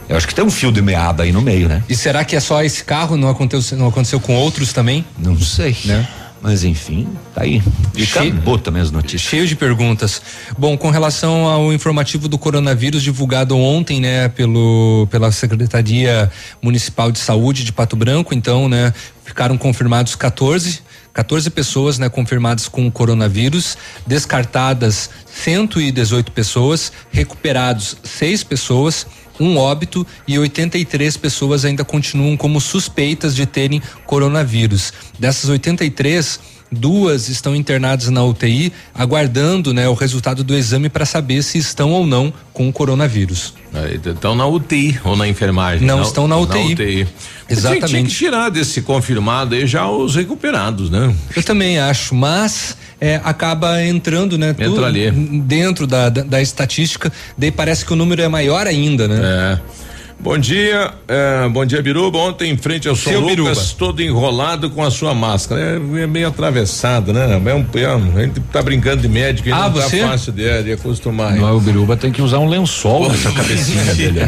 Eu 0.08 0.16
acho 0.16 0.28
que 0.28 0.34
tem 0.34 0.44
um 0.44 0.50
fio 0.50 0.70
de 0.70 0.82
meada 0.82 1.22
aí 1.22 1.32
no 1.32 1.40
meio, 1.40 1.68
né? 1.68 1.82
E 1.88 1.96
será 1.96 2.24
que 2.24 2.36
é 2.36 2.40
só 2.40 2.62
esse 2.62 2.84
carro? 2.84 3.16
Não 3.16 3.28
aconteceu, 3.28 3.76
não 3.76 3.88
aconteceu 3.88 4.20
com 4.20 4.36
outros 4.36 4.72
também? 4.72 5.04
Não 5.18 5.38
sei. 5.40 5.76
Né? 5.84 6.06
Mas 6.44 6.62
enfim, 6.62 7.08
tá 7.34 7.42
aí. 7.42 7.62
E 7.96 8.04
Cheio- 8.04 8.30
acabou 8.34 8.58
também 8.58 8.82
as 8.82 8.90
notícias. 8.90 9.22
Cheio 9.22 9.46
de 9.46 9.56
perguntas. 9.56 10.20
Bom, 10.58 10.76
com 10.76 10.90
relação 10.90 11.46
ao 11.48 11.72
informativo 11.72 12.28
do 12.28 12.36
coronavírus 12.36 13.02
divulgado 13.02 13.56
ontem, 13.56 13.98
né, 13.98 14.28
pelo 14.28 15.08
pela 15.10 15.32
Secretaria 15.32 16.30
Municipal 16.60 17.10
de 17.10 17.18
Saúde 17.18 17.64
de 17.64 17.72
Pato 17.72 17.96
Branco, 17.96 18.34
então, 18.34 18.68
né, 18.68 18.92
ficaram 19.24 19.56
confirmados 19.56 20.14
14 20.14 20.82
14 21.14 21.48
pessoas, 21.48 21.96
né, 21.98 22.08
confirmadas 22.08 22.66
com 22.68 22.86
o 22.88 22.90
coronavírus, 22.92 23.78
descartadas 24.06 25.08
118 25.32 26.30
pessoas, 26.32 26.92
recuperados 27.12 27.96
seis 28.02 28.42
pessoas, 28.44 29.06
um 29.38 29.56
óbito 29.56 30.06
e 30.26 30.38
83 30.38 31.16
pessoas 31.16 31.64
ainda 31.64 31.84
continuam 31.84 32.36
como 32.36 32.60
suspeitas 32.60 33.34
de 33.34 33.46
terem 33.46 33.82
coronavírus. 34.06 34.92
Dessas 35.18 35.50
83, 35.50 36.40
duas 36.74 37.28
estão 37.28 37.54
internadas 37.54 38.10
na 38.10 38.22
UTI, 38.22 38.72
aguardando, 38.94 39.72
né, 39.72 39.88
o 39.88 39.94
resultado 39.94 40.44
do 40.44 40.54
exame 40.54 40.88
para 40.88 41.06
saber 41.06 41.42
se 41.42 41.56
estão 41.58 41.92
ou 41.92 42.06
não 42.06 42.32
com 42.52 42.68
o 42.68 42.72
coronavírus. 42.72 43.54
Aí, 43.72 44.00
Estão 44.04 44.34
na 44.34 44.46
UTI 44.46 45.00
ou 45.04 45.16
na 45.16 45.26
enfermagem? 45.26 45.86
Não, 45.86 46.02
estão 46.02 46.28
na 46.28 46.36
UTI. 46.36 47.08
Exatamente. 47.48 47.86
Tinha 47.88 48.04
que 48.04 48.10
tirar 48.10 48.48
desse 48.48 48.82
confirmado 48.82 49.54
aí 49.54 49.66
já 49.66 49.88
os 49.88 50.14
recuperados, 50.14 50.90
né? 50.90 51.14
Eu 51.34 51.42
também 51.42 51.78
acho, 51.78 52.14
mas 52.14 52.76
é, 53.00 53.20
acaba 53.24 53.82
entrando, 53.82 54.38
né? 54.38 54.50
Entra 54.50 54.66
tudo 54.66 54.84
ali. 54.84 55.10
Dentro 55.10 55.86
da, 55.86 56.08
da, 56.08 56.22
da 56.22 56.42
estatística, 56.42 57.12
daí 57.36 57.50
parece 57.50 57.84
que 57.84 57.92
o 57.92 57.96
número 57.96 58.22
é 58.22 58.28
maior 58.28 58.66
ainda, 58.66 59.08
né? 59.08 59.20
É. 59.22 59.60
Bom 60.18 60.38
dia, 60.38 60.90
é, 61.06 61.46
bom 61.50 61.66
dia, 61.66 61.82
Biruba. 61.82 62.16
Ontem, 62.16 62.50
em 62.50 62.56
frente 62.56 62.88
ao 62.88 62.96
São 62.96 63.12
Seu 63.12 63.20
Lucas, 63.20 63.36
Biruba. 63.36 63.60
todo 63.78 64.02
enrolado 64.02 64.70
com 64.70 64.82
a 64.82 64.90
sua 64.90 65.12
máscara. 65.12 65.60
É, 65.60 66.02
é 66.02 66.06
meio 66.06 66.28
atravessado, 66.28 67.12
né? 67.12 67.34
É 67.44 67.54
um, 67.54 67.66
é 67.78 67.94
um- 67.94 68.16
a 68.18 68.22
gente 68.22 68.40
tá 68.50 68.62
brincando 68.62 69.02
de 69.02 69.08
médico 69.08 69.50
e 69.50 69.52
Ah, 69.52 69.64
não 69.68 69.72
você? 69.72 69.98
tá 69.98 70.08
fácil 70.08 70.32
de, 70.32 70.62
de 70.62 70.72
acostumar. 70.72 71.34
Não, 71.34 71.54
o 71.54 71.60
Biruba 71.60 71.94
tem 71.94 72.10
que 72.10 72.22
usar 72.22 72.38
um 72.38 72.48
lençol 72.48 73.10
nessa 73.10 73.30
cabecinha 73.32 73.84
dele. 73.94 74.20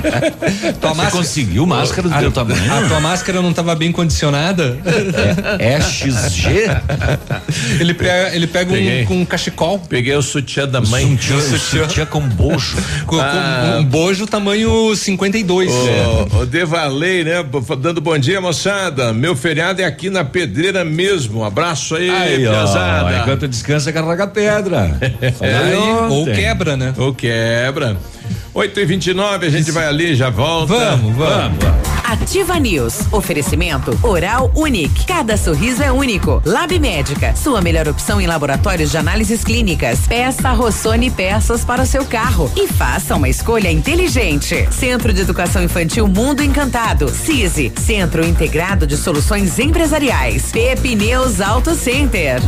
Tua 0.78 0.90
Você 0.90 0.96
máscara- 0.96 1.10
conseguiu 1.12 1.64
máscara 1.66 2.08
do 2.10 2.14
a, 2.14 2.18
teu 2.18 2.30
tamanho? 2.32 2.74
A 2.74 2.88
tua 2.88 3.00
máscara 3.00 3.40
não 3.40 3.50
estava 3.50 3.74
bem 3.74 3.90
condicionada? 3.90 4.76
É 5.58 5.80
XG? 5.80 6.66
Ele 7.80 7.94
pega, 7.94 8.36
ele 8.36 8.46
pega 8.46 8.70
Peguei. 8.74 9.02
um, 9.04 9.06
com 9.06 9.20
um 9.20 9.24
cachecol. 9.24 9.78
Peguei 9.78 10.14
o 10.14 10.20
sutiã 10.20 10.68
da 10.68 10.80
mãe. 10.82 11.16
Sutiã, 11.16 11.40
sutiã 11.88 12.04
com 12.04 12.20
bojo. 12.20 12.76
Com, 13.06 13.16
com 13.16 13.22
Ah. 13.22 13.78
um 13.80 13.84
bojo 13.84 14.26
tamanho 14.26 14.94
52. 14.94 15.72
O, 15.76 16.38
o 16.42 16.46
Devalei, 16.46 17.24
né? 17.24 17.44
Dando 17.78 18.00
bom 18.00 18.16
dia, 18.18 18.40
moçada. 18.40 19.12
Meu 19.12 19.36
feriado 19.36 19.80
é 19.80 19.84
aqui 19.84 20.10
na 20.10 20.24
pedreira 20.24 20.84
mesmo. 20.84 21.44
Abraço 21.44 21.94
aí, 21.96 22.10
Aí, 22.10 22.46
ó, 22.46 22.50
piazada. 22.50 23.18
enquanto 23.18 23.48
descansa, 23.48 23.92
carrega 23.92 24.26
pedra. 24.26 24.96
Aí, 25.40 26.10
ou 26.10 26.24
quebra, 26.26 26.76
né? 26.76 26.94
Ou 26.96 27.14
quebra. 27.14 27.96
8 28.54 28.80
e 28.80 28.84
29 28.84 29.46
a 29.46 29.50
gente 29.50 29.70
vai 29.70 29.86
ali, 29.86 30.14
já 30.14 30.30
volta. 30.30 30.74
Vamos, 30.74 31.16
vamos. 31.16 31.95
Ativa 32.06 32.56
News. 32.60 33.12
Oferecimento 33.12 33.98
Oral 34.00 34.52
Unique. 34.54 35.04
Cada 35.06 35.36
sorriso 35.36 35.82
é 35.82 35.90
único. 35.90 36.40
Lab 36.44 36.78
Médica. 36.78 37.34
Sua 37.34 37.60
melhor 37.60 37.88
opção 37.88 38.20
em 38.20 38.28
laboratórios 38.28 38.92
de 38.92 38.96
análises 38.96 39.42
clínicas. 39.42 40.06
Peça 40.06 40.52
Rossoni 40.52 41.10
peças 41.10 41.64
para 41.64 41.82
o 41.82 41.86
seu 41.86 42.04
carro 42.04 42.48
e 42.54 42.68
faça 42.68 43.16
uma 43.16 43.28
escolha 43.28 43.72
inteligente. 43.72 44.68
Centro 44.70 45.12
de 45.12 45.22
Educação 45.22 45.64
Infantil 45.64 46.06
Mundo 46.06 46.44
Encantado. 46.44 47.08
CISI. 47.08 47.72
Centro 47.76 48.24
Integrado 48.24 48.86
de 48.86 48.96
Soluções 48.96 49.58
Empresariais. 49.58 50.52
Pepineus 50.52 51.40
Auto 51.40 51.74
Center. 51.74 52.40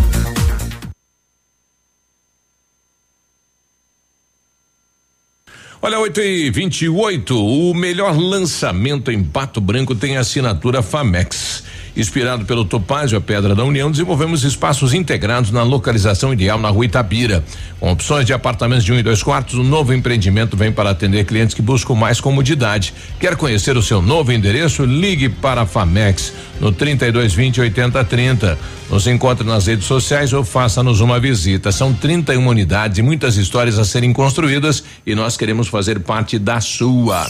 Olha, 5.81 6.01
8 6.01 6.21
e 6.21 6.51
28 6.51 7.39
o 7.39 7.73
melhor 7.73 8.19
lançamento 8.19 9.13
em 9.13 9.23
Pato 9.23 9.61
Branco 9.61 9.95
tem 9.95 10.17
assinatura 10.17 10.83
Famex. 10.83 11.63
Inspirado 11.99 12.45
pelo 12.45 12.65
Topázio, 12.65 13.19
a 13.19 13.21
Pedra 13.21 13.57
da 13.57 13.65
União, 13.65 13.91
desenvolvemos 13.91 14.45
espaços 14.45 14.95
integrados 14.95 15.51
na 15.51 15.65
localização 15.65 16.33
ideal 16.33 16.57
na 16.57 16.69
rua 16.69 16.85
Itabira. 16.85 17.45
Com 17.81 17.91
opções 17.91 18.25
de 18.25 18.33
apartamentos 18.33 18.85
de 18.85 18.93
um 18.93 18.99
e 19.01 19.03
dois 19.03 19.21
quartos, 19.21 19.55
o 19.55 19.65
novo 19.65 19.93
empreendimento 19.93 20.57
vem 20.57 20.71
para 20.71 20.91
atender 20.91 21.25
clientes 21.25 21.55
que 21.55 21.61
buscam 21.61 21.97
mais 21.97 22.21
comodidade. 22.21 22.95
Quer 23.19 23.35
conhecer 23.35 23.77
o 23.77 23.83
seu 23.83 24.01
novo 24.01 24.31
endereço? 24.31 24.85
Ligue 24.85 25.29
para 25.29 25.63
a 25.63 25.67
Famex 25.67 26.33
no 26.61 26.71
3220 26.71 27.63
8030. 27.63 28.57
Nos 28.89 29.07
encontre 29.07 29.47
nas 29.47 29.67
redes 29.67 29.85
sociais 29.85 30.33
ou 30.33 30.45
faça-nos 30.45 31.01
uma 31.01 31.19
visita. 31.19 31.73
São 31.73 31.93
31 31.93 32.47
unidades 32.47 32.99
e 32.99 33.03
muitas 33.03 33.37
histórias 33.37 33.77
a 33.77 33.85
serem 33.85 34.13
construídas 34.13 34.85
e 35.05 35.17
nós 35.17 35.37
queremos 35.37 35.67
fazer 35.67 35.99
parte 35.99 36.39
da 36.39 36.61
sua. 36.61 37.27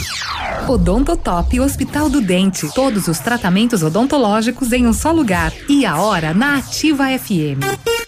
Odontotop 0.69 1.59
Hospital 1.59 2.09
do 2.09 2.21
Dente. 2.21 2.69
Todos 2.75 3.09
os 3.09 3.19
tratamentos 3.19 3.83
odontológicos 3.83 4.58
em 4.73 4.87
um 4.87 4.93
só 4.93 5.13
lugar. 5.13 5.53
E 5.69 5.85
a 5.85 6.01
hora 6.01 6.35
na 6.35 6.59
Ativa 6.59 7.07
FM. 7.19 8.08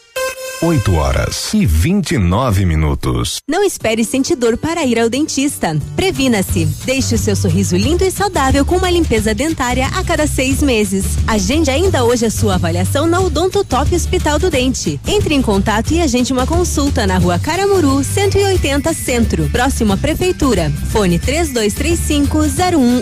8 0.62 0.94
horas 0.94 1.54
e 1.54 1.64
29 1.64 2.66
minutos. 2.66 3.38
Não 3.48 3.64
espere 3.64 4.04
sentir 4.04 4.36
dor 4.36 4.58
para 4.58 4.84
ir 4.84 4.98
ao 4.98 5.08
dentista. 5.08 5.74
Previna-se. 5.96 6.66
Deixe 6.84 7.14
o 7.14 7.18
seu 7.18 7.34
sorriso 7.34 7.78
lindo 7.78 8.04
e 8.04 8.10
saudável 8.10 8.62
com 8.62 8.76
uma 8.76 8.90
limpeza 8.90 9.34
dentária 9.34 9.86
a 9.86 10.04
cada 10.04 10.26
seis 10.26 10.62
meses. 10.62 11.16
Agende 11.26 11.70
ainda 11.70 12.04
hoje 12.04 12.26
a 12.26 12.30
sua 12.30 12.56
avaliação 12.56 13.06
na 13.06 13.20
Odonto 13.20 13.64
Top 13.64 13.94
Hospital 13.94 14.38
do 14.38 14.50
Dente. 14.50 15.00
Entre 15.06 15.34
em 15.34 15.40
contato 15.40 15.92
e 15.94 16.02
agende 16.02 16.30
uma 16.30 16.46
consulta 16.46 17.06
na 17.06 17.16
rua 17.16 17.38
Caramuru, 17.38 18.04
180 18.04 18.92
Centro, 18.92 19.48
próximo 19.48 19.94
à 19.94 19.96
Prefeitura. 19.96 20.70
Fone 20.90 21.18
3235 21.18 22.38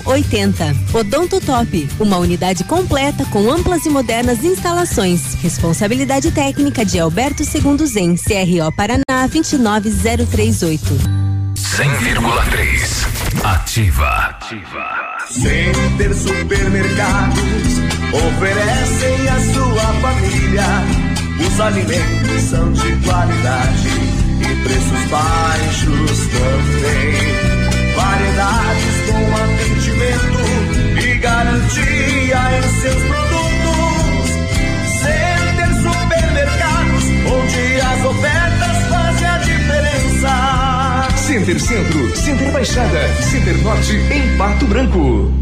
0180. 0.05 0.77
Odonto 0.95 1.41
Top, 1.41 1.89
uma 1.99 2.19
unidade 2.19 2.63
completa 2.63 3.25
com 3.33 3.51
amplas 3.51 3.85
e 3.85 3.91
modernas 3.91 4.45
instalações. 4.45 5.35
Responsabilidade 5.43 6.31
técnica 6.31 6.85
de 6.85 7.01
Alberto 7.01 7.48
Segundo 7.49 7.87
Zen, 7.87 8.15
CRO 8.15 8.71
Paraná 8.77 9.27
29038. 9.27 10.85
100,3. 11.55 13.07
Ativa. 13.43 14.07
Ativa. 14.07 15.17
Center 15.31 16.15
Supermercados 16.15 17.39
oferecem 18.13 19.29
à 19.29 19.41
sua 19.55 19.87
família. 20.03 20.67
Os 21.41 21.59
alimentos 21.59 22.43
são 22.51 22.71
de 22.71 22.97
qualidade 22.97 23.89
e 24.43 24.63
preços 24.65 25.05
baixos 25.09 26.19
também. 26.29 27.17
Variedades 27.97 28.97
com 29.07 29.25
atendimento 29.35 30.45
e 31.03 31.17
garantia 31.17 32.41
em 32.59 32.81
seus 32.83 33.03
produtos. 33.05 33.28
Center 41.49 41.61
Centro, 41.61 42.15
Center 42.15 42.53
Baixada, 42.53 43.09
Center 43.23 43.57
Norte 43.63 43.97
em 44.13 44.37
Pato 44.37 44.67
Branco. 44.67 45.33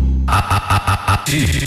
Ativa. 1.08 1.66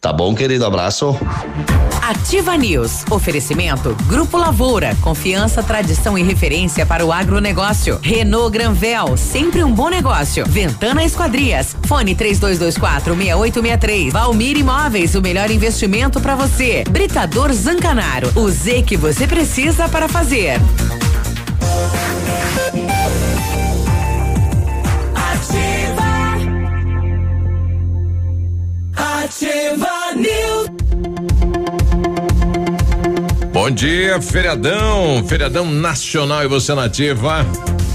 Tá 0.00 0.12
bom, 0.12 0.34
querido? 0.34 0.66
Abraço. 0.66 1.16
Ativa 2.02 2.56
News. 2.56 3.04
Oferecimento 3.10 3.96
Grupo 4.06 4.36
Lavoura. 4.36 4.94
Confiança, 5.00 5.62
tradição 5.62 6.18
e 6.18 6.22
referência 6.22 6.84
para 6.84 7.04
o 7.04 7.12
agronegócio. 7.12 7.98
Renault 8.02 8.52
Granvel. 8.52 9.16
Sempre 9.16 9.64
um 9.64 9.72
bom 9.72 9.88
negócio. 9.88 10.44
Ventana 10.46 11.04
Esquadrias. 11.04 11.76
Fone 11.86 12.14
3224 12.14 13.14
6863. 13.14 14.12
Valmir 14.12 14.58
Imóveis. 14.58 15.14
O 15.14 15.22
melhor 15.22 15.50
investimento 15.50 16.20
para 16.20 16.34
você. 16.34 16.84
Britador 16.90 17.52
Zancanaro. 17.52 18.30
O 18.36 18.50
Z 18.50 18.82
que 18.82 18.96
você 18.96 19.26
precisa 19.26 19.88
para 19.88 20.08
fazer. 20.08 20.60
Ativa 29.44 30.14
News. 30.16 30.70
Bom 33.52 33.70
dia, 33.70 34.20
feriadão, 34.22 35.22
feriadão 35.28 35.66
nacional 35.66 36.42
e 36.44 36.48
você 36.48 36.74
nativa. 36.74 37.44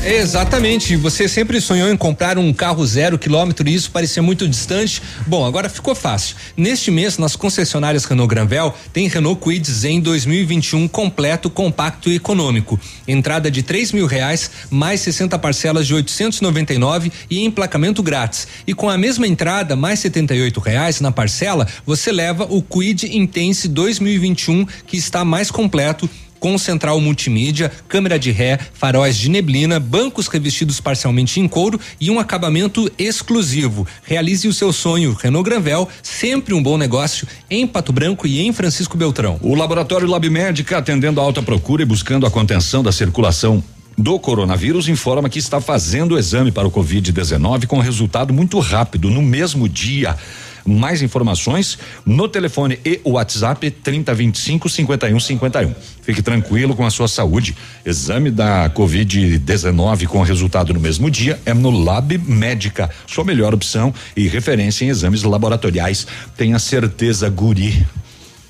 Exatamente. 0.06 0.96
Você 0.96 1.28
sempre 1.28 1.60
sonhou 1.60 1.92
em 1.92 1.98
comprar 1.98 2.38
um 2.38 2.54
carro 2.54 2.86
zero 2.88 3.20
quilômetro 3.20 3.68
e 3.68 3.76
isso 3.76 3.92
parecia 3.92 4.24
muito 4.24 4.48
distante. 4.48 5.02
Bom, 5.28 5.46
agora 5.46 5.68
ficou 5.68 5.94
fácil. 5.94 6.38
Neste 6.56 6.90
mês, 6.90 7.18
nas 7.18 7.36
concessionárias 7.36 8.06
Renault 8.06 8.34
Granvel, 8.34 8.74
tem 8.94 9.10
Renault 9.10 9.42
Kwid 9.42 9.70
Zen 9.70 10.00
2021 10.00 10.88
completo, 10.88 11.50
compacto 11.50 12.10
e 12.10 12.16
econômico. 12.16 12.80
Entrada 13.06 13.52
de 13.52 13.62
três 13.62 13.92
mil 13.92 14.06
reais, 14.06 14.50
mais 14.70 15.02
60 15.02 15.38
parcelas 15.38 15.86
de 15.86 15.94
899 15.94 17.12
e 17.30 17.44
emplacamento 17.44 18.02
grátis. 18.02 18.48
E 18.66 18.74
com 18.74 18.90
a 18.90 18.98
mesma 18.98 19.28
entrada, 19.28 19.76
mais 19.76 20.00
78 20.00 20.62
reais 20.62 21.02
na 21.02 21.12
parcela, 21.12 21.68
você 21.86 22.10
leva 22.10 22.48
o 22.50 22.62
Kwid 22.62 23.18
Intense 23.18 23.68
2021 23.68 24.66
que 24.88 24.96
está 24.96 25.26
mais 25.26 25.52
completo 25.52 26.10
com 26.40 26.58
central 26.58 27.00
multimídia, 27.02 27.72
câmera 27.88 28.18
de 28.18 28.32
ré, 28.32 28.60
faróis 28.74 29.18
de 29.18 29.30
neblina, 29.30 29.80
bancos 29.80 30.28
revestidos 30.28 30.80
parcialmente 30.80 31.40
em 31.40 31.48
couro 31.48 31.80
e 32.00 32.10
um 32.10 32.20
acabamento 32.20 32.92
exclusivo. 32.98 33.86
Realize 34.04 34.48
o 34.48 34.54
seu 34.54 34.72
sonho. 34.72 35.14
Renault 35.14 35.50
Granvel, 35.50 35.88
sempre 36.02 36.54
um 36.54 36.64
bom 36.64 36.78
negócio 36.78 37.28
em 37.50 37.68
Pato 37.68 37.92
Branco 37.92 38.26
e 38.26 38.42
em 38.42 38.54
Francisco 38.54 38.98
Beltrão. 38.98 39.40
O 39.42 39.56
laboratório 39.56 40.08
Lab 40.08 40.30
Médica, 40.30 40.78
atendendo 40.78 41.20
a 41.20 41.24
alta 41.24 41.42
procura 41.42 41.84
e 41.84 41.86
buscando 41.86 42.26
a 42.26 42.32
contenção 42.32 42.82
da 42.82 42.92
circulação 42.92 43.64
do 43.98 44.18
coronavírus, 44.18 44.88
informa 44.88 45.30
que 45.30 45.40
está 45.40 45.60
fazendo 45.60 46.16
o 46.16 46.18
exame 46.18 46.52
para 46.52 46.68
o 46.68 46.72
Covid-19 46.72 47.68
com 47.68 47.80
resultado 47.80 48.34
muito 48.34 48.58
rápido, 48.60 49.10
no 49.10 49.22
mesmo 49.22 49.68
dia. 49.68 50.16
Mais 50.66 51.02
informações 51.02 51.78
no 52.06 52.28
telefone 52.28 52.80
e 52.86 53.00
o 53.04 53.12
WhatsApp 53.12 53.70
3025 53.72 54.70
5151. 54.70 55.74
Fique 56.02 56.22
tranquilo 56.22 56.76
com 56.76 56.86
a 56.86 56.90
sua 56.90 57.08
saúde. 57.08 57.56
Exame 57.86 58.32
da 58.32 58.70
Covid-19 58.70 60.08
com 60.08 60.22
resultado 60.22 60.74
no 60.74 60.80
mesmo 60.80 61.10
dia 61.10 61.40
é 61.46 61.54
no 61.54 61.70
Lab 61.70 62.18
Médica. 62.18 62.90
Sua 63.08 63.24
melhor 63.24 63.54
opção 63.54 63.94
e 64.16 64.28
referência 64.28 64.86
em 64.86 64.90
exames 64.90 65.24
laboratoriais. 65.24 66.08
Tenha 66.36 66.60
certeza, 66.60 67.30
guri. 67.30 67.86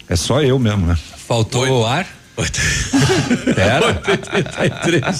É 0.08 0.16
só 0.16 0.42
eu 0.42 0.58
mesmo, 0.58 0.88
né? 0.88 0.98
Faltou 1.28 1.86
ar? 1.86 2.19
Pera. 3.56 4.02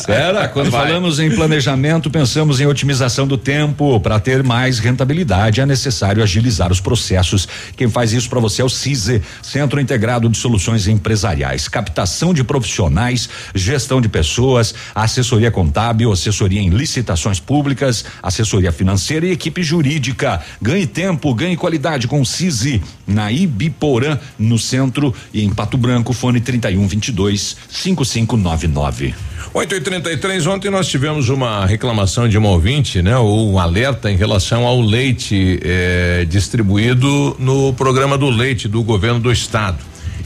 Pera, 0.06 0.48
quando 0.48 0.72
Vai. 0.72 0.88
falamos 0.88 1.20
em 1.20 1.34
planejamento, 1.34 2.10
pensamos 2.10 2.62
em 2.62 2.66
otimização 2.66 3.28
do 3.28 3.38
tempo. 3.38 4.00
Para 4.00 4.20
ter 4.20 4.44
mais 4.44 4.80
rentabilidade, 4.80 5.62
é 5.62 5.66
necessário 5.66 6.24
agilizar 6.24 6.72
os 6.72 6.80
processos. 6.80 7.48
Quem 7.76 7.90
faz 7.90 8.14
isso 8.14 8.30
para 8.30 8.40
você 8.40 8.62
é 8.62 8.66
o 8.66 8.70
CISE, 8.70 9.22
Centro 9.42 9.80
Integrado 9.80 10.30
de 10.30 10.38
Soluções 10.38 10.88
Empresariais. 10.88 11.68
Captação 11.68 12.34
de 12.34 12.44
profissionais, 12.44 13.30
gestão 13.54 14.00
de 14.00 14.08
pessoas, 14.08 14.74
assessoria 14.96 15.52
contábil, 15.52 16.12
assessoria 16.12 16.62
em 16.62 16.70
licitações 16.70 17.40
públicas, 17.40 18.06
assessoria 18.22 18.72
financeira 18.72 19.26
e 19.26 19.32
equipe 19.32 19.64
jurídica. 19.64 20.42
Ganhe 20.62 20.88
tempo, 20.88 21.34
ganhe 21.34 21.58
qualidade 21.58 22.08
com 22.08 22.22
o 22.22 22.26
CISE 22.26 22.82
na 23.06 23.32
Ibiporã, 23.32 24.20
no 24.38 24.58
centro 24.58 25.14
e 25.34 25.44
em 25.44 25.50
Pato 25.50 25.78
Branco, 25.78 26.14
fone 26.14 26.40
3122 27.12 27.58
5599. 27.70 29.14
8 29.54 29.76
e 29.76 29.82
33 29.82 30.48
ontem 30.48 30.70
nós 30.70 30.88
tivemos 30.88 31.30
uma 31.30 31.66
reclamação 31.66 32.28
de 32.28 32.38
uma 32.38 32.50
ouvinte, 32.50 33.02
né? 33.02 33.18
Ou 33.18 33.52
um 33.52 33.60
alerta 33.60 34.12
em 34.12 34.16
relação 34.16 34.66
ao 34.66 34.80
leite 34.80 35.60
eh, 35.64 36.26
distribuído 36.30 37.36
no 37.40 37.74
programa 37.74 38.18
do 38.18 38.30
leite 38.30 38.68
do 38.68 38.84
governo 38.84 39.20
do 39.20 39.32
estado. 39.32 39.80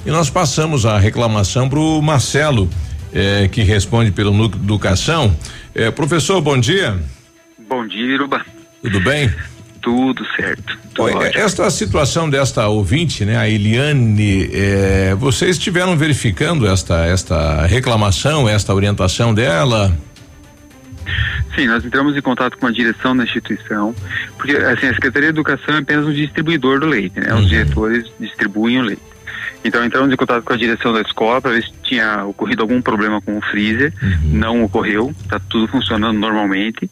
E 0.06 0.12
nós 0.12 0.30
passamos 0.30 0.86
a 0.86 1.00
reclamação 1.00 1.70
para 1.70 1.80
o 1.80 2.02
Marcelo, 2.02 2.70
eh, 3.14 3.48
que 3.50 3.64
responde 3.64 4.12
pelo 4.12 4.34
núcleo 4.34 4.60
de 4.60 4.66
educação. 4.66 5.34
Eh, 5.74 5.90
professor, 5.92 6.42
bom 6.42 6.60
dia. 6.60 7.00
Bom 7.70 7.88
dia, 7.88 8.04
Iruba. 8.04 8.46
Tudo 8.82 9.00
bem? 9.00 9.32
Tudo 9.84 10.26
certo. 10.38 10.78
Tudo 10.96 11.18
ótimo. 11.18 11.44
esta 11.44 11.70
situação 11.70 12.30
desta 12.30 12.68
ouvinte, 12.70 13.26
né, 13.26 13.38
a 13.38 13.50
Eliane, 13.50 14.50
eh, 14.54 15.14
vocês 15.20 15.58
estiveram 15.58 15.98
verificando 15.98 16.66
esta 16.66 17.06
esta 17.06 17.66
reclamação, 17.66 18.48
esta 18.48 18.74
orientação 18.74 19.34
dela? 19.34 19.96
Sim, 21.54 21.68
nós 21.68 21.84
entramos 21.86 22.16
em 22.16 22.22
contato 22.22 22.58
com 22.58 22.66
a 22.66 22.72
direção 22.72 23.16
da 23.16 23.26
instituição, 23.26 23.94
porque 24.38 24.54
assim, 24.54 24.88
a 24.88 24.94
Secretaria 24.94 25.34
de 25.34 25.40
Educação 25.40 25.76
é 25.76 25.80
apenas 25.80 26.06
um 26.06 26.14
distribuidor 26.14 26.80
do 26.80 26.88
leite, 26.88 27.20
né? 27.20 27.34
Os 27.36 27.50
diretores 27.50 28.10
distribuem 28.18 28.80
o 28.80 28.84
leite. 28.84 29.14
Então 29.66 29.84
entramos 29.84 30.12
em 30.12 30.16
contato 30.16 30.44
com 30.44 30.54
a 30.54 30.58
direção 30.58 30.94
da 30.94 31.02
escola 31.02 31.42
para 31.42 31.52
ver 31.52 31.64
se 31.64 31.72
tinha 31.84 32.26
ocorrido 32.26 32.62
algum 32.62 32.82
problema 32.82 33.22
com 33.22 33.38
o 33.38 33.42
freezer. 33.42 33.94
Não 34.24 34.64
ocorreu, 34.64 35.14
está 35.22 35.40
tudo 35.40 35.68
funcionando 35.68 36.18
normalmente. 36.18 36.90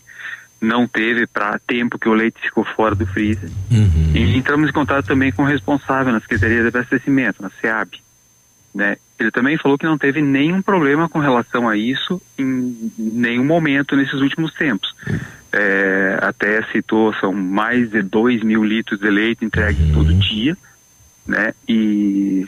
Não 0.62 0.88
teve 0.88 1.26
para 1.26 1.60
tempo 1.60 1.98
que 1.98 2.08
o 2.08 2.14
leite 2.14 2.40
ficou 2.40 2.64
fora 2.64 2.94
do 2.94 3.06
freezer. 3.08 3.50
E 4.14 4.38
entramos 4.38 4.70
em 4.70 4.74
contato 4.74 5.08
também 5.08 5.32
com 5.32 5.42
o 5.42 5.46
responsável 5.48 6.14
na 6.14 6.20
Secretaria 6.20 6.62
de 6.62 6.68
Abastecimento, 6.68 7.42
na 7.42 7.50
SEAB. 7.60 7.90
né? 8.74 8.98
Ele 9.20 9.32
também 9.32 9.58
falou 9.58 9.78
que 9.78 9.86
não 9.86 9.98
teve 9.98 10.22
nenhum 10.22 10.62
problema 10.62 11.10
com 11.10 11.20
relação 11.20 11.68
a 11.68 11.76
isso 11.78 12.22
em 12.38 12.92
nenhum 12.98 13.44
momento 13.46 13.96
nesses 13.96 14.20
últimos 14.22 14.54
tempos. 14.54 14.94
É, 15.52 16.18
até 16.22 16.64
citou, 16.72 17.14
são 17.16 17.34
mais 17.34 17.90
de 17.92 18.02
2 18.02 18.44
mil 18.44 18.64
litros 18.64 19.00
de 19.00 19.10
leite 19.10 19.44
entregues 19.44 19.92
todo 19.94 20.14
dia, 20.14 20.56
né? 21.28 21.54
E 21.68 22.46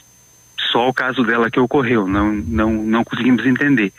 só 0.71 0.87
o 0.89 0.93
caso 0.93 1.23
dela 1.23 1.51
que 1.51 1.59
ocorreu, 1.59 2.07
não, 2.07 2.33
não, 2.33 2.71
não 2.71 3.03
conseguimos 3.03 3.45
entender. 3.45 3.91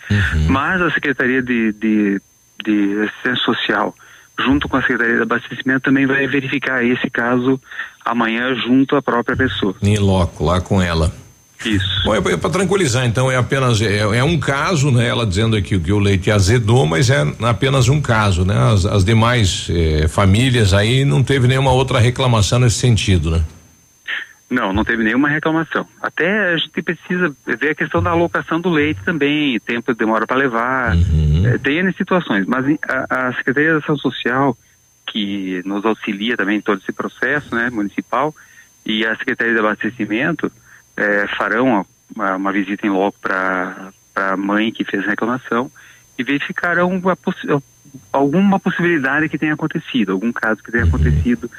Mas 0.48 0.80
a 0.82 0.90
Secretaria 0.90 1.42
de, 1.42 1.72
de, 1.72 2.20
de 2.64 3.02
Assistência 3.02 3.44
Social, 3.44 3.94
junto 4.38 4.68
com 4.68 4.76
a 4.76 4.80
Secretaria 4.80 5.16
de 5.16 5.22
Abastecimento, 5.22 5.82
também 5.82 6.06
vai 6.06 6.26
verificar 6.26 6.84
esse 6.84 7.08
caso 7.10 7.60
amanhã 8.04 8.54
junto 8.54 8.96
à 8.96 9.02
própria 9.02 9.36
pessoa. 9.36 9.74
Em 9.82 9.98
loco, 9.98 10.44
lá 10.44 10.60
com 10.60 10.80
ela. 10.82 11.12
Isso. 11.64 12.02
Bom, 12.04 12.14
é 12.14 12.36
para 12.36 12.50
tranquilizar, 12.50 13.06
então 13.06 13.30
é 13.30 13.36
apenas 13.36 13.80
é, 13.80 13.98
é 13.98 14.24
um 14.24 14.38
caso, 14.38 14.90
né? 14.90 15.06
Ela 15.06 15.26
dizendo 15.26 15.56
aqui 15.56 15.78
que 15.78 15.92
o 15.92 15.98
leite 15.98 16.30
azedou, 16.30 16.84
mas 16.84 17.08
é 17.08 17.24
apenas 17.42 17.88
um 17.88 18.00
caso, 18.00 18.44
né? 18.44 18.54
As, 18.72 18.84
as 18.84 19.04
demais 19.04 19.68
eh, 19.70 20.06
famílias 20.08 20.74
aí 20.74 21.04
não 21.04 21.22
teve 21.22 21.48
nenhuma 21.48 21.72
outra 21.72 21.98
reclamação 21.98 22.58
nesse 22.58 22.76
sentido, 22.76 23.30
né? 23.30 23.42
Não, 24.50 24.72
não 24.72 24.84
teve 24.84 25.02
nenhuma 25.02 25.28
reclamação. 25.28 25.86
Até 26.00 26.52
a 26.52 26.56
gente 26.56 26.82
precisa 26.82 27.34
ver 27.46 27.70
a 27.70 27.74
questão 27.74 28.02
da 28.02 28.10
alocação 28.10 28.60
do 28.60 28.68
leite 28.68 29.00
também, 29.02 29.58
tempo 29.60 29.92
que 29.92 29.98
demora 29.98 30.26
para 30.26 30.36
levar, 30.36 30.94
eh, 31.46 31.58
tem 31.58 31.78
N 31.78 31.92
situações, 31.94 32.46
mas 32.46 32.64
a, 32.86 33.28
a 33.28 33.32
Secretaria 33.34 33.72
da 33.72 33.78
Ação 33.78 33.96
Social, 33.96 34.56
que 35.06 35.62
nos 35.64 35.84
auxilia 35.84 36.36
também 36.36 36.58
em 36.58 36.60
todo 36.60 36.78
esse 36.80 36.92
processo, 36.92 37.54
né, 37.54 37.70
municipal, 37.70 38.34
e 38.84 39.04
a 39.06 39.16
Secretaria 39.16 39.54
de 39.54 39.60
Abastecimento 39.60 40.52
eh, 40.96 41.26
farão 41.38 41.86
uma, 42.14 42.36
uma 42.36 42.52
visita 42.52 42.86
em 42.86 42.90
loco 42.90 43.18
para 43.20 43.90
a 44.14 44.36
mãe 44.36 44.70
que 44.70 44.84
fez 44.84 45.04
a 45.04 45.10
reclamação 45.10 45.70
e 46.18 46.22
verificarão 46.22 47.00
possi- 47.20 47.48
alguma 48.12 48.60
possibilidade 48.60 49.28
que 49.28 49.38
tenha 49.38 49.54
acontecido, 49.54 50.12
algum 50.12 50.32
caso 50.32 50.62
que 50.62 50.70
tenha 50.70 50.84
acontecido 50.84 51.50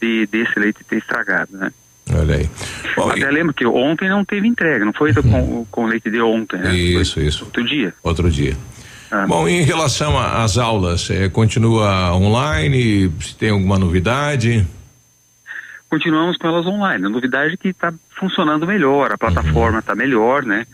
de, 0.00 0.26
desse 0.26 0.58
leite 0.58 0.84
ter 0.84 0.96
estragado, 0.98 1.56
né? 1.56 1.72
Olha 2.12 2.36
aí. 2.36 2.50
Até 3.12 3.30
lembro 3.30 3.54
que 3.54 3.66
ontem 3.66 4.08
não 4.08 4.24
teve 4.24 4.46
entrega, 4.46 4.84
não 4.84 4.92
foi 4.92 5.12
com, 5.14 5.64
com 5.70 5.84
o 5.84 5.86
leite 5.86 6.10
de 6.10 6.20
ontem, 6.20 6.58
né? 6.58 6.74
Isso, 6.74 7.20
isso. 7.20 7.44
Outro 7.44 7.64
dia. 7.64 7.94
Outro 8.02 8.30
dia. 8.30 8.56
Ah. 9.10 9.26
Bom, 9.26 9.48
em 9.48 9.62
relação 9.62 10.18
às 10.18 10.58
aulas, 10.58 11.08
eh, 11.10 11.28
continua 11.28 12.12
online? 12.14 13.10
Se 13.20 13.36
tem 13.36 13.50
alguma 13.50 13.78
novidade? 13.78 14.66
Continuamos 15.88 16.36
com 16.36 16.48
elas 16.48 16.66
online. 16.66 17.06
A 17.06 17.08
novidade 17.08 17.54
é 17.54 17.56
que 17.56 17.68
está 17.68 17.92
funcionando 18.18 18.66
melhor, 18.66 19.12
a 19.12 19.18
plataforma 19.18 19.78
está 19.78 19.94
melhor, 19.94 20.42
né? 20.44 20.66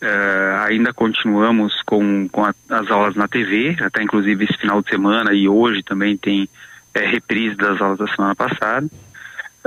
Eh, 0.00 0.56
ainda 0.68 0.92
continuamos 0.92 1.74
com, 1.84 2.28
com 2.28 2.44
a- 2.44 2.54
as 2.70 2.88
aulas 2.90 3.16
na 3.16 3.26
TV, 3.26 3.76
até 3.80 4.02
inclusive 4.02 4.44
esse 4.44 4.56
final 4.58 4.80
de 4.80 4.88
semana 4.88 5.32
e 5.32 5.48
hoje 5.48 5.82
também 5.82 6.16
tem 6.16 6.48
eh, 6.94 7.06
reprise 7.06 7.56
das 7.56 7.80
aulas 7.80 7.98
da 7.98 8.06
semana 8.14 8.34
passada. 8.36 8.86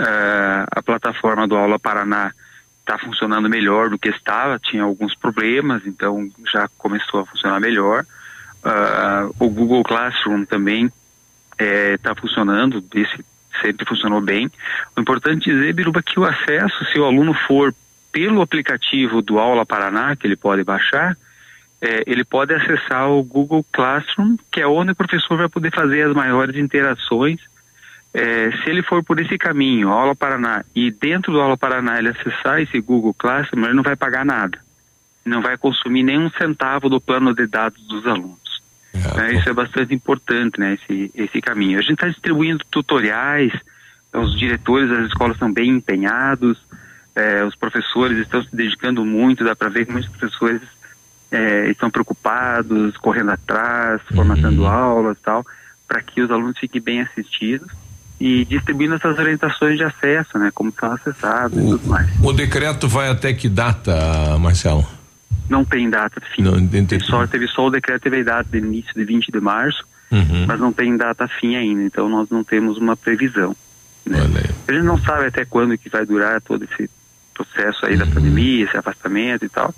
Eh, 0.02 0.66
a 0.72 0.82
plataforma 0.82 1.48
do 1.48 1.56
Aula 1.56 1.78
Paraná 1.78 2.32
está 2.80 2.98
funcionando 2.98 3.48
melhor 3.48 3.90
do 3.90 4.00
que 4.00 4.10
estava, 4.10 4.58
tinha 4.58 4.84
alguns 4.84 5.14
problemas, 5.16 5.86
então 5.86 6.28
já 6.52 6.68
começou 6.78 7.20
a 7.20 7.26
funcionar 7.26 7.60
melhor. 7.60 8.04
Ah, 8.64 9.30
o 9.40 9.50
Google 9.50 9.84
Classroom 9.84 10.46
também 10.46 10.92
está 11.60 12.16
funcionando, 12.16 12.84
esse 12.96 13.24
sempre 13.62 13.86
funcionou 13.86 14.22
bem. 14.22 14.52
O 14.96 15.02
importante 15.02 15.52
dizer, 15.52 15.74
Biruba, 15.74 16.00
é 16.00 16.04
que 16.04 16.20
o 16.20 16.26
acesso, 16.26 16.86
se 16.92 17.00
o 17.00 17.06
aluno 17.06 17.34
for 17.48 17.74
pelo 18.12 18.42
aplicativo 18.42 19.22
do 19.22 19.40
Aula 19.40 19.66
Paraná, 19.66 20.16
que 20.16 20.28
ele 20.28 20.36
pode 20.36 20.64
baixar, 20.64 21.16
eh, 21.82 22.04
ele 22.06 22.24
pode 22.24 22.54
acessar 22.54 23.10
o 23.10 23.24
Google 23.24 23.66
Classroom, 23.72 24.38
que 24.52 24.62
é 24.62 24.68
onde 24.68 24.92
o 24.92 24.96
professor 24.96 25.38
vai 25.38 25.48
poder 25.48 25.72
fazer 25.72 26.04
as 26.04 26.14
maiores 26.14 26.56
interações. 26.56 27.40
Eh, 28.14 28.52
se 28.58 28.70
ele 28.70 28.84
for 28.84 29.04
por 29.04 29.20
esse 29.22 29.38
caminho, 29.38 29.90
Aula 29.90 30.14
Paraná, 30.14 30.66
e 30.76 30.92
dentro 30.92 31.32
do 31.32 31.40
Aula 31.40 31.56
Paraná 31.56 31.98
ele 31.98 32.10
acessar 32.10 32.62
esse 32.62 32.80
Google 32.82 33.14
Classroom, 33.14 33.64
ele 33.64 33.74
não 33.74 33.84
vai 33.84 33.96
pagar 33.96 34.26
nada. 34.26 34.60
Não 35.26 35.42
vai 35.42 35.58
consumir 35.58 36.04
nenhum 36.04 36.30
centavo 36.32 36.90
do 36.90 37.00
plano 37.00 37.34
de 37.34 37.48
dados 37.48 37.82
dos 37.88 38.06
alunos. 38.06 38.62
Né, 38.94 39.36
Isso 39.36 39.50
é 39.50 39.54
bastante 39.54 39.94
importante, 39.94 40.60
né? 40.60 40.74
Esse, 40.74 41.12
esse 41.16 41.42
caminho. 41.42 41.80
A 41.80 41.82
gente 41.82 41.94
está 41.94 42.10
distribuindo 42.10 42.66
tutoriais, 42.70 43.54
os 44.14 44.38
diretores 44.38 44.90
das 44.90 45.08
escolas 45.08 45.36
estão 45.36 45.52
bem 45.52 45.70
empenhados, 45.70 46.58
eh, 47.16 47.46
os 47.46 47.56
professores 47.56 48.18
estão 48.18 48.44
se 48.44 48.54
dedicando 48.54 49.06
muito, 49.06 49.46
dá 49.46 49.56
para 49.56 49.70
ver 49.70 49.86
que 49.86 49.94
muitos 49.94 50.12
professores 50.12 50.62
eh, 51.32 51.70
estão 51.70 51.90
preocupados, 51.90 52.98
correndo 52.98 53.32
atrás, 53.32 54.02
formatando 54.14 54.66
aulas 54.66 55.18
e 55.18 55.22
tal, 55.22 55.46
para 55.88 56.02
que 56.02 56.22
os 56.22 56.30
alunos 56.30 56.60
fiquem 56.60 56.82
bem 56.82 57.00
assistidos 57.00 57.72
e 58.24 58.46
distribuindo 58.46 58.94
essas 58.94 59.18
orientações 59.18 59.78
de 59.78 59.84
acesso, 59.84 60.38
né? 60.38 60.52
Como 60.54 60.72
são 60.80 60.92
acessados 60.92 61.58
e 61.58 61.62
tudo 61.62 61.88
mais. 61.90 62.08
O 62.24 62.32
decreto 62.32 62.88
vai 62.88 63.10
até 63.10 63.34
que 63.34 63.50
data, 63.50 64.38
Marcelo? 64.40 64.86
Não 65.50 65.66
tem 65.66 65.90
data 65.90 66.22
fim. 66.36 66.44
Teve 66.86 67.04
só, 67.04 67.26
teve 67.26 67.48
só 67.48 67.66
o 67.66 67.72
decreto 67.72 68.04
teve 68.04 68.24
data 68.24 68.48
de 68.52 68.60
início 68.60 68.94
de 68.94 69.04
20 69.04 69.32
de 69.32 69.40
março, 69.42 69.84
Uhum. 70.12 70.46
mas 70.48 70.60
não 70.60 70.72
tem 70.72 70.96
data 70.98 71.28
fim 71.40 71.56
ainda, 71.56 71.82
então 71.84 72.08
nós 72.10 72.30
não 72.30 72.44
temos 72.44 72.78
uma 72.78 72.96
previsão. 72.96 73.56
né? 74.06 74.20
A 74.68 74.72
gente 74.74 74.84
não 74.84 75.00
sabe 75.00 75.26
até 75.28 75.44
quando 75.46 75.78
que 75.78 75.90
vai 75.90 76.06
durar 76.06 76.42
todo 76.42 76.64
esse 76.66 76.90
processo 77.34 77.86
aí 77.86 77.98
da 77.98 78.06
Uhum. 78.06 78.12
pandemia, 78.12 78.66
esse 78.66 78.78
afastamento 78.78 79.46
e 79.46 79.50
tal. 79.50 79.74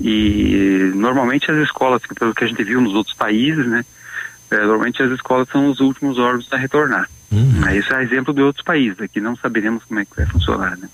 E 0.00 0.92
normalmente 0.94 1.50
as 1.50 1.58
escolas, 1.58 2.02
pelo 2.18 2.34
que 2.34 2.44
a 2.44 2.46
gente 2.46 2.62
viu 2.64 2.80
nos 2.80 2.94
outros 2.94 3.14
países, 3.16 3.66
né? 3.66 3.84
eh, 4.50 4.56
normalmente 4.64 5.02
as 5.02 5.10
escolas 5.12 5.48
são 5.48 5.68
os 5.70 5.80
últimos 5.80 6.18
órgãos 6.18 6.50
a 6.52 6.56
retornar. 6.56 7.08
Uhum. 7.30 7.60
Mas 7.60 7.76
Isso 7.84 7.92
é 7.94 8.02
exemplo 8.02 8.32
de 8.32 8.40
outros 8.42 8.64
países, 8.64 9.00
aqui 9.00 9.20
não 9.20 9.36
saberemos 9.36 9.84
como 9.84 10.00
é 10.00 10.04
que 10.04 10.16
vai 10.16 10.26
funcionar, 10.26 10.76
né? 10.78 10.88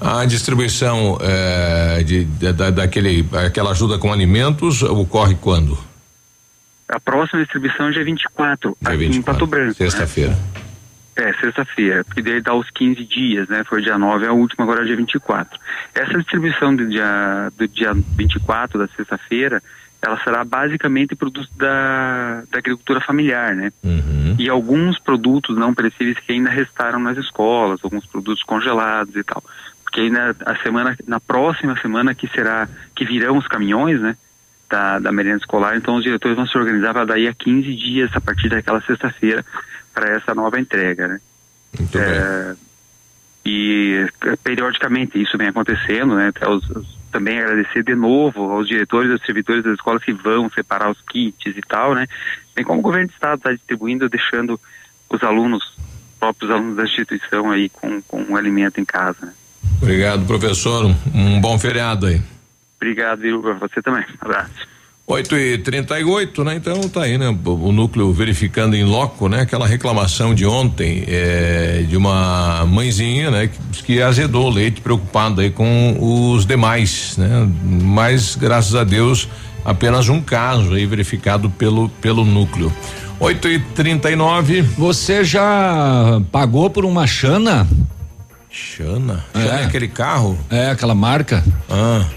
A 0.00 0.24
distribuição 0.26 1.18
eh, 1.20 2.02
de, 2.04 2.24
da- 2.24 2.52
da, 2.52 2.70
daquele, 2.70 3.26
aquela 3.46 3.70
ajuda 3.70 3.98
com 3.98 4.12
alimentos 4.12 4.82
ocorre 4.82 5.34
quando? 5.34 5.78
A 6.88 6.98
próxima 7.00 7.40
distribuição 7.42 7.88
é 7.88 7.92
dia 7.92 8.04
24, 8.04 8.76
Dia 8.80 8.92
aqui 8.94 9.04
em 9.06 9.22
Pato 9.22 9.46
Branco. 9.46 9.68
né? 9.68 9.74
Sexta-feira. 9.74 10.36
É, 11.16 11.32
sexta-feira, 11.34 12.02
porque 12.04 12.22
daí 12.22 12.40
dá 12.40 12.54
os 12.54 12.68
15 12.70 13.04
dias, 13.04 13.48
né? 13.48 13.62
Foi 13.68 13.82
dia 13.82 13.98
9, 13.98 14.24
é 14.24 14.28
a 14.28 14.32
última, 14.32 14.64
agora 14.64 14.82
é 14.82 14.86
dia 14.86 14.96
24. 14.96 15.58
Essa 15.94 16.18
distribuição 16.18 16.74
do 16.74 16.88
dia, 16.88 17.52
do 17.58 17.68
dia 17.68 17.92
24, 17.94 18.78
da 18.78 18.88
sexta-feira, 18.96 19.62
ela 20.02 20.18
será 20.24 20.42
basicamente 20.44 21.14
produto 21.14 21.48
da, 21.56 22.42
da 22.50 22.58
agricultura 22.58 23.00
familiar, 23.00 23.54
né? 23.54 23.70
E 24.38 24.48
alguns 24.48 24.98
produtos 24.98 25.56
não 25.58 25.74
perecíveis 25.74 26.18
que 26.18 26.32
ainda 26.32 26.48
restaram 26.50 26.98
nas 26.98 27.18
escolas, 27.18 27.80
alguns 27.82 28.06
produtos 28.06 28.42
congelados 28.42 29.14
e 29.14 29.22
tal. 29.22 29.42
Porque 29.84 30.00
aí 30.02 30.10
na, 30.10 30.34
a 30.46 30.56
semana, 30.62 30.96
na 31.06 31.20
próxima 31.20 31.76
semana 31.80 32.14
que 32.14 32.26
será, 32.28 32.68
que 32.94 33.04
virão 33.04 33.36
os 33.36 33.46
caminhões, 33.46 34.00
né? 34.00 34.16
Da, 34.68 35.00
da 35.00 35.10
merenda 35.10 35.38
escolar, 35.38 35.76
então 35.76 35.96
os 35.96 36.04
diretores 36.04 36.36
vão 36.36 36.46
se 36.46 36.56
organizar 36.56 36.92
para 36.94 37.04
daí 37.04 37.26
a 37.26 37.34
15 37.34 37.74
dias, 37.74 38.10
a 38.14 38.20
partir 38.20 38.48
daquela 38.48 38.80
sexta-feira, 38.82 39.44
para 39.92 40.08
essa 40.14 40.32
nova 40.32 40.60
entrega, 40.60 41.08
né? 41.08 41.20
É, 41.98 42.54
e 43.44 44.06
eh, 44.26 44.36
periodicamente 44.44 45.20
isso 45.20 45.36
vem 45.36 45.48
acontecendo, 45.48 46.14
né? 46.14 46.28
Até 46.28 46.48
os- 46.48 46.70
os- 46.70 46.99
também 47.10 47.38
agradecer 47.38 47.82
de 47.82 47.94
novo 47.94 48.50
aos 48.50 48.68
diretores 48.68 49.10
e 49.10 49.12
aos 49.12 49.22
servidores 49.22 49.64
das 49.64 49.74
escolas 49.74 50.02
que 50.02 50.12
vão 50.12 50.50
separar 50.50 50.90
os 50.90 51.00
kits 51.02 51.56
e 51.56 51.60
tal, 51.62 51.94
né? 51.94 52.06
Bem 52.54 52.64
como 52.64 52.80
o 52.80 52.82
governo 52.82 53.08
do 53.08 53.12
estado 53.12 53.38
está 53.38 53.52
distribuindo, 53.52 54.08
deixando 54.08 54.58
os 55.08 55.22
alunos, 55.22 55.62
os 55.62 56.18
próprios 56.18 56.50
alunos 56.50 56.76
da 56.76 56.84
instituição 56.84 57.50
aí 57.50 57.68
com, 57.68 58.00
com 58.02 58.22
o 58.22 58.36
alimento 58.36 58.80
em 58.80 58.84
casa, 58.84 59.26
né? 59.26 59.32
Obrigado, 59.82 60.26
professor. 60.26 60.84
Um, 60.86 60.94
um 61.14 61.40
bom 61.40 61.58
feriado 61.58 62.06
aí. 62.06 62.20
Obrigado, 62.76 63.20
viu, 63.20 63.42
pra 63.42 63.54
você 63.54 63.82
também. 63.82 64.04
Abraço. 64.20 64.79
8 65.10 65.36
e 65.36 65.58
38 65.58 66.44
né? 66.44 66.54
Então 66.54 66.80
tá 66.88 67.02
aí, 67.02 67.18
né? 67.18 67.36
O, 67.44 67.72
núcleo 67.72 68.12
verificando 68.12 68.76
em 68.76 68.84
loco, 68.84 69.28
né? 69.28 69.40
Aquela 69.40 69.66
reclamação 69.66 70.32
de 70.32 70.46
ontem 70.46 71.04
eh, 71.08 71.84
de 71.88 71.96
uma 71.96 72.64
mãezinha, 72.66 73.30
né? 73.30 73.50
Que, 73.72 73.82
que 73.82 74.02
azedou 74.02 74.46
o 74.46 74.50
leite, 74.50 74.80
preocupada 74.80 75.42
aí 75.42 75.50
com 75.50 75.96
os 76.00 76.46
demais, 76.46 77.16
né? 77.16 77.48
Mas, 77.64 78.36
graças 78.36 78.76
a 78.76 78.84
Deus, 78.84 79.28
apenas 79.64 80.08
um 80.08 80.20
caso 80.20 80.74
aí 80.74 80.86
verificado 80.86 81.50
pelo, 81.50 81.88
pelo 81.88 82.24
núcleo. 82.24 82.72
8 83.18 83.48
e 83.48 83.58
39 83.58 84.62
Você 84.62 85.24
já 85.24 86.22
pagou 86.30 86.70
por 86.70 86.84
uma 86.84 87.06
Xana? 87.06 87.68
Xana? 88.50 89.24
Xana 89.32 89.60
é 89.60 89.64
aquele 89.64 89.88
carro? 89.88 90.38
É, 90.50 90.70
aquela 90.70 90.94
marca. 90.94 91.42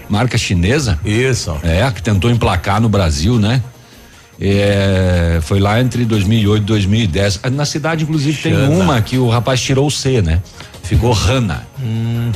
Marca 0.08 0.36
chinesa. 0.36 0.98
Isso. 1.04 1.56
É, 1.62 1.88
que 1.90 2.02
tentou 2.02 2.30
emplacar 2.30 2.80
no 2.80 2.88
Brasil, 2.88 3.38
né? 3.38 3.62
É, 4.40 5.38
foi 5.42 5.60
lá 5.60 5.80
entre 5.80 6.04
2008 6.04 6.62
e 6.62 6.66
2010. 6.66 7.40
Na 7.52 7.64
cidade, 7.64 8.02
inclusive, 8.02 8.36
tem 8.42 8.52
Xana. 8.52 8.68
uma 8.68 9.00
que 9.00 9.16
o 9.16 9.28
rapaz 9.28 9.60
tirou 9.60 9.86
o 9.86 9.90
C, 9.90 10.20
né? 10.20 10.42
Ficou 10.84 11.12
Rana, 11.12 11.66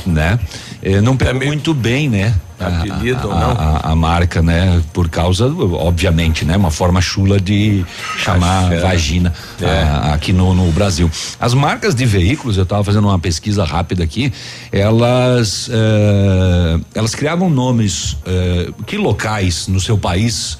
né? 0.05 0.37
Eh, 0.83 0.99
não 1.01 1.15
pegou 1.15 1.45
muito 1.45 1.73
bem, 1.73 2.09
né? 2.09 2.35
A, 2.59 2.67
Apelido 2.67 3.21
a, 3.31 3.33
ou 3.33 3.39
não? 3.39 3.51
a- 3.51 3.79
a 3.91 3.95
marca, 3.95 4.41
né? 4.41 4.81
Por 4.91 5.07
causa, 5.07 5.45
obviamente, 5.47 6.43
né? 6.43 6.57
Uma 6.57 6.71
forma 6.71 6.99
chula 6.99 7.39
de 7.39 7.85
chamar 8.17 8.65
Axé. 8.65 8.79
vagina 8.81 9.33
É. 9.61 9.65
ah, 9.65 10.13
aqui 10.13 10.33
no, 10.33 10.53
no 10.53 10.69
Brasil. 10.73 11.09
As 11.39 11.53
marcas 11.53 11.95
de 11.95 12.05
veículos, 12.05 12.57
eu 12.57 12.63
estava 12.63 12.83
fazendo 12.83 13.07
uma 13.07 13.19
pesquisa 13.19 13.63
rápida 13.63 14.03
aqui, 14.03 14.33
elas 14.73 15.69
eh, 15.71 16.79
elas 16.95 17.15
criavam 17.15 17.49
nomes 17.49 18.17
eh, 18.25 18.71
que 18.85 18.97
locais 18.97 19.67
no 19.69 19.79
seu 19.79 19.97
país 19.97 20.57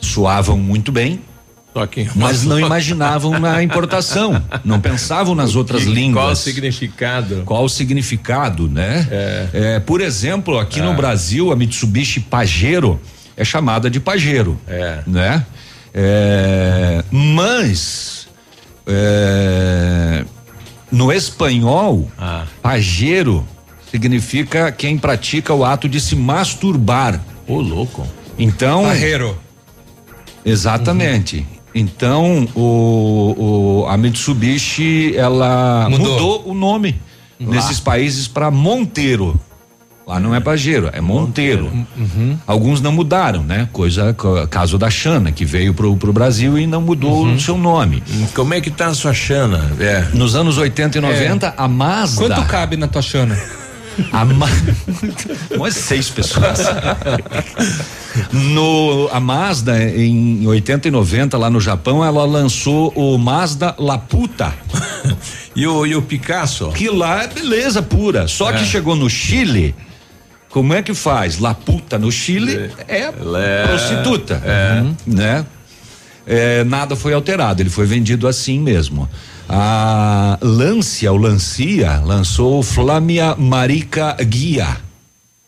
soavam 0.00 0.56
muito 0.56 0.90
bem. 0.92 1.20
Mas 2.14 2.44
não 2.44 2.58
imaginavam 2.60 3.38
na 3.40 3.62
importação, 3.62 4.40
não 4.64 4.80
pensavam 4.80 5.34
nas 5.34 5.56
outras 5.56 5.84
Que- 5.84 5.90
línguas. 5.90 6.22
Qual 6.24 6.32
o 6.32 6.36
significado? 6.36 7.42
Qual 7.44 7.64
o 7.64 7.68
significado, 7.68 8.68
né? 8.68 9.08
É, 9.52 9.80
por 9.80 10.00
exemplo, 10.00 10.58
aqui 10.58 10.80
no 10.80 10.90
Ah. 10.90 10.94
Brasil, 10.94 11.50
a 11.52 11.56
Mitsubishi 11.56 12.20
Pajero 12.20 13.00
é 13.36 13.44
chamada 13.44 13.90
de 13.90 13.98
Pajero. 13.98 14.58
É. 14.68 14.98
Né? 15.06 15.44
É, 15.92 17.02
mas 17.10 18.26
é, 18.86 20.24
no 20.92 21.12
espanhol, 21.12 22.10
Ah. 22.18 22.44
Pajero 22.62 23.46
significa 23.90 24.70
quem 24.72 24.96
pratica 24.98 25.52
o 25.54 25.64
ato 25.64 25.88
de 25.88 26.00
se 26.00 26.14
masturbar. 26.16 27.20
Ô, 27.46 27.60
louco. 27.60 28.06
Então. 28.38 28.82
Parreiro. 28.84 29.38
Exatamente. 30.44 31.46
Então, 31.74 32.46
o, 32.54 33.82
o- 33.84 33.86
a 33.88 33.96
Mitsubishi, 33.96 35.14
ela 35.16 35.88
Mudou. 35.90 36.12
mudou, 36.12 36.42
o 36.46 36.54
nome 36.54 36.94
nesses 37.40 37.80
países 37.80 38.28
para 38.28 38.50
Monteiro. 38.50 39.38
Lá 40.06 40.20
não 40.20 40.34
é 40.34 40.38
Pajero, 40.40 40.90
é 40.92 41.00
Monteiro. 41.00 41.72
Alguns 42.46 42.82
não 42.82 42.92
mudaram, 42.92 43.42
né? 43.42 43.66
Coisa, 43.72 44.12
co- 44.12 44.46
caso 44.48 44.76
da 44.76 44.90
Xana, 44.90 45.32
que 45.32 45.46
veio 45.46 45.72
pro, 45.72 45.96
pro 45.96 46.12
Brasil 46.12 46.58
e 46.58 46.66
não 46.66 46.82
mudou 46.82 47.24
o 47.26 47.40
seu 47.40 47.56
nome. 47.56 48.02
Como 48.34 48.52
é 48.52 48.60
que 48.60 48.70
tá 48.70 48.88
a 48.88 48.94
sua 48.94 49.14
Xana? 49.14 49.72
É. 49.80 50.06
Nos 50.12 50.36
anos 50.36 50.58
80 50.58 50.98
e 50.98 51.00
90, 51.00 51.54
a 51.56 51.66
Mazda. 51.66 52.20
Quanto 52.28 52.44
cabe 52.46 52.76
na 52.76 52.86
tua 52.86 53.00
Xana? 53.00 53.34
A 54.12 54.24
Ma... 54.24 54.46
Seis 55.70 56.10
pessoas. 56.10 56.60
No, 58.32 59.08
a 59.12 59.20
Mazda, 59.20 59.82
em 59.82 60.46
80 60.46 60.88
e 60.88 60.90
90, 60.90 61.36
lá 61.38 61.50
no 61.50 61.60
Japão, 61.60 62.04
ela 62.04 62.24
lançou 62.24 62.92
o 62.94 63.18
Mazda 63.18 63.74
Laputa. 63.78 64.52
e, 65.54 65.66
o, 65.66 65.86
e 65.86 65.94
o 65.96 66.02
Picasso? 66.02 66.70
Que 66.70 66.88
lá 66.88 67.24
é 67.24 67.28
beleza 67.28 67.82
pura. 67.82 68.28
Só 68.28 68.50
É. 68.50 68.54
que 68.54 68.64
chegou 68.64 68.94
no 68.96 69.08
Chile. 69.10 69.74
Como 70.48 70.72
é 70.72 70.82
que 70.82 70.94
faz? 70.94 71.38
Laputa 71.38 71.98
no 71.98 72.12
Chile 72.12 72.70
é, 72.86 73.10
prostituta. 73.66 74.40
Uhum. 74.44 74.96
Né? 75.04 75.44
É, 76.26 76.62
nada 76.64 76.94
foi 76.94 77.12
alterado, 77.12 77.60
ele 77.60 77.70
foi 77.70 77.84
vendido 77.86 78.28
assim 78.28 78.60
mesmo. 78.60 79.08
A 79.48 80.38
Lancia, 80.40 81.12
o 81.12 81.16
Lancia, 81.16 82.00
lançou 82.04 82.58
o 82.60 82.62
Flamia 82.62 83.34
Marica 83.36 84.16
Guia 84.22 84.78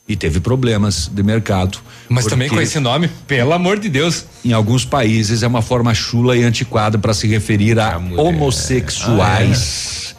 e 0.09 0.15
teve 0.15 0.39
problemas 0.39 1.11
de 1.13 1.23
mercado. 1.23 1.79
Mas 2.09 2.27
também 2.27 2.49
com 2.49 2.61
esse 2.61 2.79
nome, 2.79 3.09
pelo 3.27 3.53
amor 3.53 3.79
de 3.79 3.89
Deus. 3.89 4.25
Em 4.45 4.53
alguns 4.53 4.85
países 4.85 5.43
é 5.43 5.47
uma 5.47 5.63
forma 5.63 5.93
chula 5.95 6.37
e 6.37 6.45
antiquada 6.45 6.99
para 6.99 7.13
se 7.13 7.27
referir 7.27 7.79
a, 7.79 7.97
homossexuais. 8.17 10.15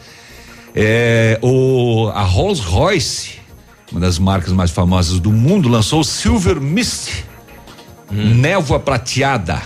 É, 0.74 1.38
o, 1.40 2.10
a 2.14 2.22
Rolls 2.22 2.60
Royce, 2.62 3.38
uma 3.90 4.00
das 4.00 4.18
marcas 4.18 4.52
mais 4.52 4.70
famosas 4.70 5.18
do 5.18 5.32
mundo, 5.32 5.68
lançou 5.68 6.00
o 6.00 6.04
Silver 6.04 6.60
Mist, 6.60 7.24
névoa 8.10 8.78
prateada. 8.78 9.62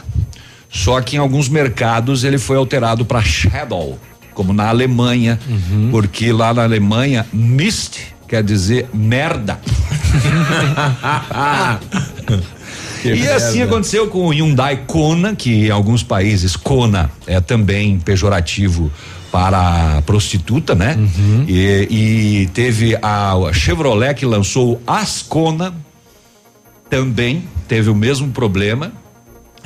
Só 0.72 1.00
que 1.02 1.16
em 1.16 1.18
alguns 1.18 1.48
mercados 1.50 2.24
ele 2.24 2.38
foi 2.38 2.56
alterado 2.56 3.04
para 3.04 3.22
Shadow, 3.22 3.98
como 4.32 4.54
na 4.54 4.68
Alemanha, 4.70 5.38
porque 5.90 6.32
lá 6.32 6.54
na 6.54 6.62
Alemanha 6.62 7.26
Mist 7.32 7.98
quer 8.26 8.42
dizer 8.42 8.88
merda. 8.92 9.60
Que 13.02 13.14
e 13.14 13.28
assim 13.28 13.60
aconteceu 13.60 14.06
com 14.06 14.28
o 14.28 14.32
Hyundai 14.32 14.84
Kona, 14.86 15.34
que 15.34 15.66
em 15.66 15.70
alguns 15.70 16.04
países 16.04 16.54
Kona 16.54 17.10
é 17.26 17.40
também 17.40 17.98
pejorativo 17.98 18.92
para 19.32 19.98
a 19.98 20.02
prostituta, 20.02 20.72
né? 20.76 20.96
E, 21.48 21.88
e 21.90 22.46
teve 22.54 22.96
a 23.02 23.34
Chevrolet 23.52 24.14
que 24.14 24.24
lançou 24.24 24.74
o 24.74 24.80
Ascona, 24.86 25.74
também 26.88 27.42
teve 27.66 27.90
o 27.90 27.94
mesmo 27.94 28.28
problema. 28.28 28.92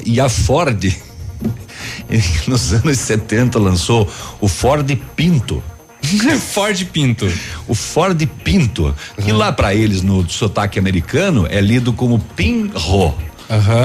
E 0.05 0.21
a 0.21 0.29
Ford, 0.29 0.85
nos 2.47 2.73
anos 2.73 2.99
70, 2.99 3.59
lançou 3.59 4.09
o 4.41 4.49
Ford 4.49 4.91
Pinto. 5.15 5.63
Ford 6.53 6.85
Pinto. 6.87 7.31
O 7.67 7.75
Ford 7.75 8.21
Pinto, 8.45 8.95
que 9.23 9.33
lá 9.33 9.53
para 9.53 9.75
eles 9.75 10.03
no 10.03 10.29
sotaque 10.29 10.79
americano 10.79 11.47
é 11.49 11.61
lido 11.61 11.93
como 11.93 12.19
Pinro. 12.19 13.15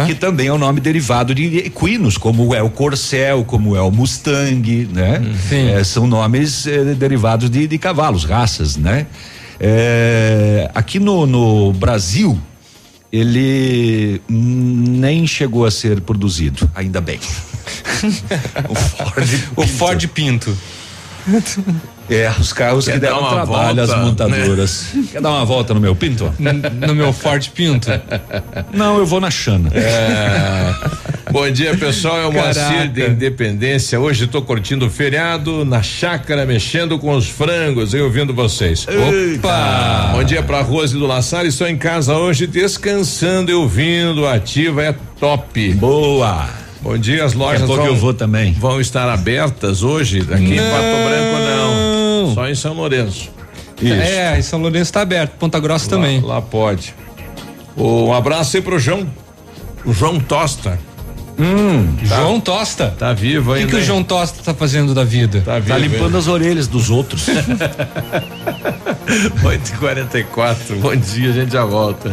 Que 0.07 0.15
também 0.15 0.47
é 0.47 0.53
um 0.53 0.57
nome 0.57 0.79
derivado 0.79 1.35
de 1.35 1.59
equinos, 1.59 2.17
como 2.17 2.53
é 2.55 2.63
o 2.63 2.69
Corcel, 2.69 3.45
como 3.45 3.75
é 3.75 3.81
o 3.81 3.91
Mustang, 3.91 4.89
né? 4.91 5.21
É, 5.51 5.83
são 5.83 6.07
nomes 6.07 6.65
eh, 6.65 6.95
derivados 6.95 7.49
de, 7.49 7.67
de 7.67 7.77
cavalos, 7.77 8.23
raças, 8.23 8.75
né? 8.75 9.05
É, 9.59 10.71
aqui 10.73 10.99
no, 10.99 11.27
no 11.27 11.71
Brasil, 11.73 12.41
ele 13.11 14.21
nem 14.29 15.27
chegou 15.27 15.65
a 15.65 15.71
ser 15.71 16.01
produzido, 16.01 16.69
ainda 16.73 17.01
bem. 17.01 17.19
o 18.69 18.75
Ford 18.75 19.29
O 19.55 19.67
Ford 19.67 20.07
Pinto. 20.07 20.57
É, 22.11 22.29
os 22.37 22.51
carros 22.51 22.85
Quer 22.85 22.93
que 22.95 22.99
deram 22.99 23.19
uma 23.19 23.29
trabalho 23.31 23.81
às 23.81 23.89
volta, 23.89 24.27
montadoras. 24.27 24.87
Quer 25.13 25.21
dar 25.21 25.29
uma 25.29 25.45
volta 25.45 25.73
no 25.73 25.79
meu 25.79 25.95
Pinto? 25.95 26.29
no 26.85 26.93
meu 26.93 27.13
Ford 27.13 27.47
Pinto? 27.51 27.89
Não, 28.73 28.97
eu 28.97 29.05
vou 29.05 29.21
na 29.21 29.31
Xana. 29.31 29.69
É. 29.73 30.73
Bom 31.31 31.49
dia, 31.49 31.77
pessoal. 31.77 32.17
É 32.17 32.25
o 32.25 32.33
Moacir 32.33 32.89
de 32.91 33.07
Independência. 33.07 33.97
Hoje 33.97 34.25
estou 34.25 34.41
curtindo 34.41 34.87
o 34.87 34.89
feriado 34.89 35.63
na 35.63 35.81
chácara, 35.81 36.45
mexendo 36.45 36.99
com 36.99 37.15
os 37.15 37.29
frangos 37.29 37.93
e 37.93 38.01
ouvindo 38.01 38.33
vocês. 38.33 38.85
Opa! 38.85 40.09
Bom 40.11 40.23
dia 40.25 40.43
para 40.43 40.61
Rose 40.61 40.93
do 40.93 41.07
Lassar. 41.07 41.45
Estou 41.45 41.67
em 41.67 41.77
casa 41.77 42.13
hoje 42.17 42.45
descansando 42.45 43.49
e 43.51 43.53
ouvindo. 43.53 44.27
Ativa 44.27 44.83
é 44.83 44.95
top. 45.17 45.73
Boa! 45.75 46.49
Bom 46.81 46.97
dia, 46.97 47.23
as 47.23 47.33
lojas 47.33 47.61
Daqui 47.61 47.63
a 47.63 47.75
pouco 47.75 47.83
vão, 47.83 47.93
eu 47.93 47.95
vou 47.95 48.11
também. 48.13 48.53
vão 48.53 48.81
estar 48.81 49.07
abertas 49.07 49.83
hoje. 49.83 50.21
Aqui 50.31 50.53
em 50.53 50.55
Não. 50.55 50.71
Pato 50.71 50.81
Branco 50.81 51.37
não. 51.37 51.80
Só 52.33 52.47
em 52.47 52.55
São 52.55 52.73
Lourenço. 52.73 53.29
É, 53.83 54.37
em 54.37 54.41
São 54.41 54.59
Lourenço 54.59 54.83
está 54.83 55.01
aberto, 55.01 55.31
Ponta 55.37 55.59
Grossa 55.59 55.85
Lá- 55.85 55.89
também. 55.91 56.21
Lá 56.21 56.41
pode. 56.41 56.93
Um 57.75 58.13
abraço 58.13 58.57
aí 58.57 58.61
pro 58.61 58.77
João, 58.77 59.07
o 59.85 59.93
João 59.93 60.19
Tosta. 60.19 60.77
Hum, 61.41 61.97
João 62.03 62.39
Tosta. 62.39 62.93
Tá 62.99 63.13
vivo 63.13 63.53
O 63.53 63.57
que, 63.57 63.65
que 63.65 63.75
o? 63.77 63.83
João 63.83 64.03
Tosta 64.03 64.43
tá 64.43 64.53
fazendo 64.53 64.93
da 64.93 65.03
vida? 65.03 65.41
Tá, 65.41 65.53
Tá 65.53 65.59
vivo, 65.59 65.79
limpando 65.79 66.15
as 66.17 66.27
orelhas 66.27 66.67
dos 66.67 66.91
outros. 66.91 67.25
8h44. 69.43 70.75
Bom 70.79 70.95
dia, 70.95 71.31
a 71.31 71.33
gente 71.33 71.51
já 71.53 71.65
volta. 71.65 72.11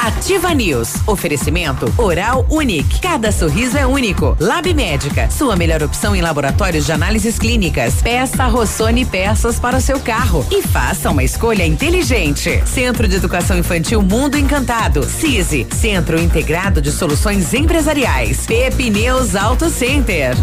Ativa 0.00 0.52
News. 0.54 0.94
Oferecimento 1.06 1.92
Oral 1.96 2.46
Unique. 2.50 3.00
Cada 3.00 3.32
sorriso 3.32 3.76
é 3.78 3.86
único. 3.86 4.36
Lab 4.38 4.72
Médica. 4.74 5.30
Sua 5.30 5.56
melhor 5.56 5.82
opção 5.82 6.14
em 6.14 6.20
laboratórios 6.20 6.84
de 6.86 6.92
análises 6.92 7.38
clínicas. 7.38 7.94
Peça 8.02 8.46
Rossoni 8.46 9.04
peças 9.06 9.58
para 9.58 9.76
o 9.78 9.80
seu 9.80 9.98
carro. 10.00 10.46
E 10.50 10.62
faça 10.62 11.10
uma 11.10 11.24
escolha 11.24 11.64
inteligente. 11.66 12.62
Centro 12.66 13.08
de 13.08 13.16
Educação 13.16 13.58
Infantil 13.58 14.02
Mundo 14.02 14.36
Encantado. 14.36 15.02
CISI. 15.04 15.66
Centro 15.74 16.20
Integrado 16.20 16.80
de 16.82 16.92
Soluções 16.92 17.54
Empresariais. 17.54 18.17
Pepineus 18.48 19.36
Auto 19.36 19.70
Center. 19.70 20.34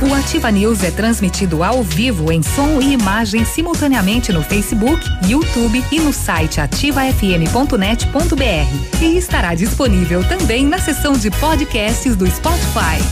O 0.00 0.14
Ativa 0.14 0.48
News 0.48 0.84
é 0.84 0.92
transmitido 0.92 1.64
ao 1.64 1.82
vivo 1.82 2.30
em 2.30 2.40
som 2.40 2.80
e 2.80 2.92
imagem 2.92 3.44
simultaneamente 3.44 4.32
no 4.32 4.44
Facebook, 4.44 5.04
YouTube 5.26 5.84
e 5.90 5.98
no 5.98 6.12
site 6.12 6.60
ativafm.net.br. 6.60 9.02
E 9.02 9.18
estará 9.18 9.56
disponível 9.56 10.22
também 10.22 10.64
na 10.64 10.78
seção 10.78 11.14
de 11.14 11.28
podcasts 11.32 12.14
do 12.14 12.30
Spotify. 12.30 13.02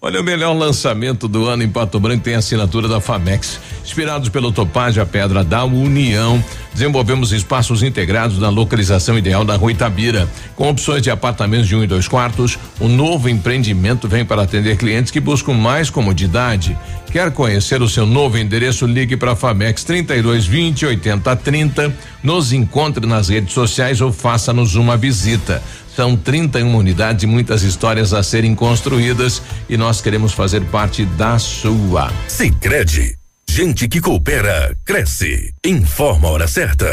Olha, 0.00 0.20
o 0.20 0.24
melhor 0.24 0.52
lançamento 0.52 1.26
do 1.26 1.46
ano 1.46 1.64
em 1.64 1.68
Pato 1.68 1.98
Branco 1.98 2.22
tem 2.22 2.36
a 2.36 2.38
assinatura 2.38 2.86
da 2.86 3.00
Famex. 3.00 3.58
Inspirados 3.82 4.28
pelo 4.28 4.52
Topázio, 4.52 5.02
a 5.02 5.06
Pedra 5.06 5.42
da 5.42 5.64
União, 5.64 6.40
desenvolvemos 6.76 7.32
espaços 7.32 7.82
integrados 7.82 8.38
na 8.38 8.50
localização 8.50 9.16
ideal 9.16 9.44
da 9.44 9.56
Rua 9.56 9.72
Itabira, 9.72 10.28
com 10.54 10.68
opções 10.68 11.00
de 11.00 11.10
apartamentos 11.10 11.66
de 11.66 11.74
um 11.74 11.82
e 11.82 11.86
dois 11.86 12.06
quartos. 12.06 12.58
O 12.78 12.86
novo 12.86 13.30
empreendimento 13.30 14.06
vem 14.06 14.24
para 14.24 14.42
atender 14.42 14.76
clientes 14.76 15.10
que 15.10 15.18
buscam 15.18 15.54
mais 15.54 15.88
comodidade. 15.88 16.76
Quer 17.10 17.32
conhecer 17.32 17.80
o 17.80 17.88
seu 17.88 18.04
novo 18.04 18.36
endereço? 18.36 18.84
Ligue 18.84 19.16
para 19.16 19.34
Famex 19.34 19.84
3220 19.84 20.84
8030. 20.84 21.96
Nos 22.22 22.52
encontre 22.52 23.06
nas 23.06 23.30
redes 23.30 23.54
sociais 23.54 24.02
ou 24.02 24.12
faça-nos 24.12 24.74
uma 24.74 24.98
visita. 24.98 25.62
São 25.94 26.14
31 26.14 26.76
unidades 26.76 27.24
e 27.24 27.26
muitas 27.26 27.62
histórias 27.62 28.12
a 28.12 28.22
serem 28.22 28.54
construídas 28.54 29.40
e 29.66 29.78
nós 29.78 30.02
queremos 30.02 30.32
fazer 30.32 30.60
parte 30.66 31.06
da 31.06 31.38
sua. 31.38 32.12
Sicredi, 32.28 33.15
gente 33.56 33.88
que 33.88 34.02
coopera 34.02 34.76
cresce. 34.84 35.50
Informa 35.64 36.28
a 36.28 36.30
hora 36.30 36.46
certa. 36.46 36.92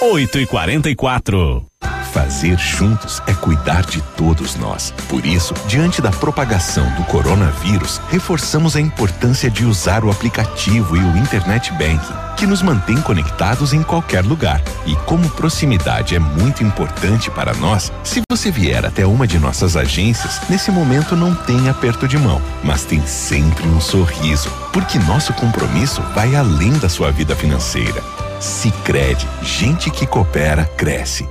8 0.00 0.38
e 0.38 0.46
44 0.46 1.66
Fazer 2.12 2.56
juntos 2.56 3.20
é 3.26 3.34
cuidar 3.34 3.84
de 3.84 4.00
todos 4.16 4.54
nós. 4.54 4.92
Por 5.08 5.26
isso, 5.26 5.52
diante 5.66 6.00
da 6.00 6.12
propagação 6.12 6.88
do 6.94 7.02
coronavírus, 7.04 7.98
reforçamos 8.08 8.76
a 8.76 8.80
importância 8.80 9.50
de 9.50 9.64
usar 9.64 10.04
o 10.04 10.10
aplicativo 10.10 10.96
e 10.96 11.00
o 11.00 11.16
Internet 11.16 11.72
Banking, 11.72 12.29
que 12.40 12.46
nos 12.46 12.62
mantém 12.62 12.98
conectados 13.02 13.74
em 13.74 13.82
qualquer 13.82 14.24
lugar. 14.24 14.62
E 14.86 14.96
como 15.04 15.28
proximidade 15.28 16.16
é 16.16 16.18
muito 16.18 16.64
importante 16.64 17.30
para 17.30 17.52
nós, 17.52 17.92
se 18.02 18.22
você 18.32 18.50
vier 18.50 18.86
até 18.86 19.04
uma 19.04 19.26
de 19.26 19.38
nossas 19.38 19.76
agências, 19.76 20.40
nesse 20.48 20.70
momento 20.70 21.14
não 21.14 21.34
tem 21.34 21.68
aperto 21.68 22.08
de 22.08 22.16
mão, 22.16 22.40
mas 22.64 22.82
tem 22.82 23.06
sempre 23.06 23.68
um 23.68 23.78
sorriso, 23.78 24.50
porque 24.72 24.98
nosso 25.00 25.34
compromisso 25.34 26.00
vai 26.14 26.34
além 26.34 26.72
da 26.78 26.88
sua 26.88 27.12
vida 27.12 27.36
financeira. 27.36 28.02
Sicredi, 28.40 29.28
gente 29.42 29.90
que 29.90 30.06
coopera 30.06 30.64
cresce. 30.64 31.28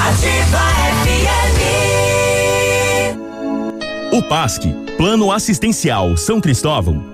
Ativa 0.00 0.74
O 4.12 4.22
PASC, 4.22 4.62
Plano 4.96 5.32
Assistencial 5.32 6.16
São 6.16 6.40
Cristóvão, 6.40 7.13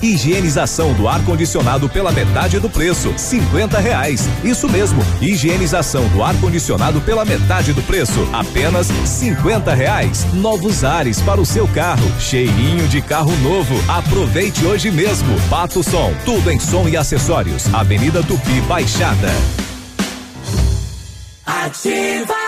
Higienização 0.00 0.92
do 0.94 1.08
ar-condicionado 1.08 1.88
pela 1.88 2.12
metade 2.12 2.58
do 2.58 2.70
preço, 2.70 3.12
cinquenta 3.16 3.78
reais. 3.78 4.28
Isso 4.44 4.68
mesmo, 4.68 5.02
higienização 5.20 6.06
do 6.08 6.22
ar-condicionado 6.22 7.00
pela 7.00 7.24
metade 7.24 7.72
do 7.72 7.82
preço, 7.82 8.28
apenas 8.32 8.86
cinquenta 9.04 9.74
reais. 9.74 10.26
Novos 10.32 10.84
ares 10.84 11.20
para 11.20 11.40
o 11.40 11.46
seu 11.46 11.66
carro, 11.68 12.08
cheirinho 12.20 12.86
de 12.88 13.02
carro 13.02 13.36
novo. 13.38 13.74
Aproveite 13.88 14.64
hoje 14.64 14.90
mesmo. 14.90 15.28
Pato 15.50 15.82
Som, 15.82 16.12
tudo 16.24 16.50
em 16.50 16.60
som 16.60 16.88
e 16.88 16.96
acessórios. 16.96 17.72
Avenida 17.74 18.22
Tupi 18.22 18.60
Baixada. 18.62 19.28
Ativa. 21.44 22.47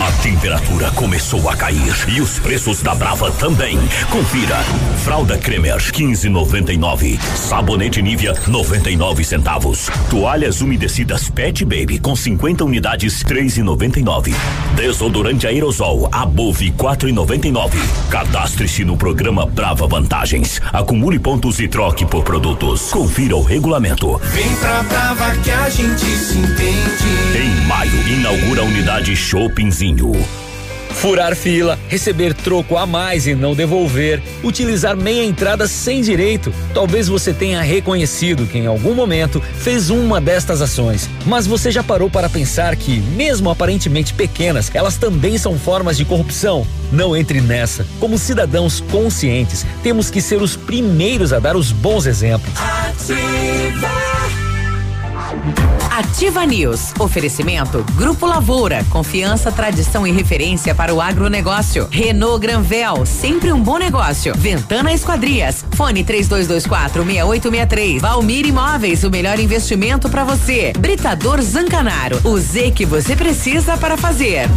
A 0.00 0.10
temperatura 0.22 0.90
começou 0.90 1.48
a 1.48 1.54
cair 1.56 1.94
e 2.08 2.20
os 2.20 2.40
preços 2.40 2.82
da 2.82 2.96
Brava 2.96 3.30
também. 3.30 3.78
Confira. 4.10 4.56
Fralda 5.04 5.38
Cremer 5.38 5.76
15,99. 5.76 7.20
Sabonete 7.36 8.02
Nivea 8.02 8.34
99 8.48 9.22
centavos. 9.22 9.88
Toalhas 10.10 10.60
umedecidas 10.60 11.30
Pet 11.30 11.64
Baby 11.64 12.00
com 12.00 12.16
50 12.16 12.64
unidades 12.64 13.22
3,99. 13.22 14.34
Desodorante 14.74 15.46
aerosol 15.46 16.08
Above 16.10 16.72
4,99. 16.72 17.70
Cadastre-se 18.10 18.84
no 18.84 18.96
programa 18.96 19.46
Brava 19.46 19.86
Vantagens. 19.86 20.60
Acumule 20.72 21.20
pontos 21.20 21.60
e 21.60 21.68
troque 21.68 22.04
por 22.04 22.24
produtos. 22.24 22.90
Confira 22.90 23.36
o 23.36 23.42
regulamento. 23.42 24.20
Vem 24.32 24.56
pra 24.56 24.82
Brava 24.82 25.36
que 25.36 25.52
a 25.52 25.68
gente 25.70 26.04
se 26.04 26.36
entende. 26.36 27.04
Em 27.36 27.66
maio 27.66 28.08
inaugura 28.08 28.62
a 28.62 28.64
unidade 28.64 29.14
Furar 30.94 31.34
fila, 31.36 31.78
receber 31.88 32.32
troco 32.32 32.78
a 32.78 32.86
mais 32.86 33.26
e 33.26 33.34
não 33.34 33.54
devolver, 33.54 34.22
utilizar 34.42 34.96
meia 34.96 35.22
entrada 35.24 35.66
sem 35.66 36.00
direito. 36.00 36.52
Talvez 36.72 37.08
você 37.08 37.34
tenha 37.34 37.60
reconhecido 37.60 38.46
que 38.46 38.56
em 38.58 38.66
algum 38.66 38.94
momento 38.94 39.42
fez 39.58 39.90
uma 39.90 40.20
destas 40.20 40.62
ações, 40.62 41.10
mas 41.26 41.46
você 41.46 41.70
já 41.70 41.82
parou 41.82 42.08
para 42.08 42.30
pensar 42.30 42.74
que, 42.76 43.00
mesmo 43.00 43.50
aparentemente 43.50 44.14
pequenas, 44.14 44.70
elas 44.72 44.96
também 44.96 45.36
são 45.36 45.58
formas 45.58 45.96
de 45.98 46.04
corrupção? 46.04 46.66
Não 46.90 47.14
entre 47.14 47.40
nessa. 47.40 47.84
Como 48.00 48.16
cidadãos 48.16 48.80
conscientes, 48.80 49.66
temos 49.82 50.10
que 50.10 50.22
ser 50.22 50.40
os 50.40 50.56
primeiros 50.56 51.32
a 51.32 51.38
dar 51.38 51.56
os 51.56 51.72
bons 51.72 52.06
exemplos. 52.06 52.54
Ativa 52.56 54.04
News. 56.48 56.92
Oferecimento 56.98 57.84
Grupo 57.94 58.26
Lavoura. 58.26 58.84
Confiança, 58.90 59.52
tradição 59.52 60.04
e 60.06 60.10
referência 60.10 60.74
para 60.74 60.92
o 60.92 61.00
agronegócio. 61.00 61.86
Renault 61.90 62.40
Granvel. 62.40 63.06
Sempre 63.06 63.52
um 63.52 63.62
bom 63.62 63.78
negócio. 63.78 64.34
Ventana 64.36 64.92
Esquadrias. 64.92 65.64
Fone 65.72 66.02
3224 66.02 67.04
6863. 67.04 68.02
Valmir 68.02 68.46
Imóveis. 68.46 69.04
O 69.04 69.10
melhor 69.10 69.38
investimento 69.38 70.08
para 70.08 70.24
você. 70.24 70.72
Britador 70.76 71.40
Zancanaro. 71.40 72.20
O 72.24 72.38
Z 72.38 72.72
que 72.72 72.84
você 72.84 73.14
precisa 73.14 73.76
para 73.76 73.96
fazer. 73.96 74.48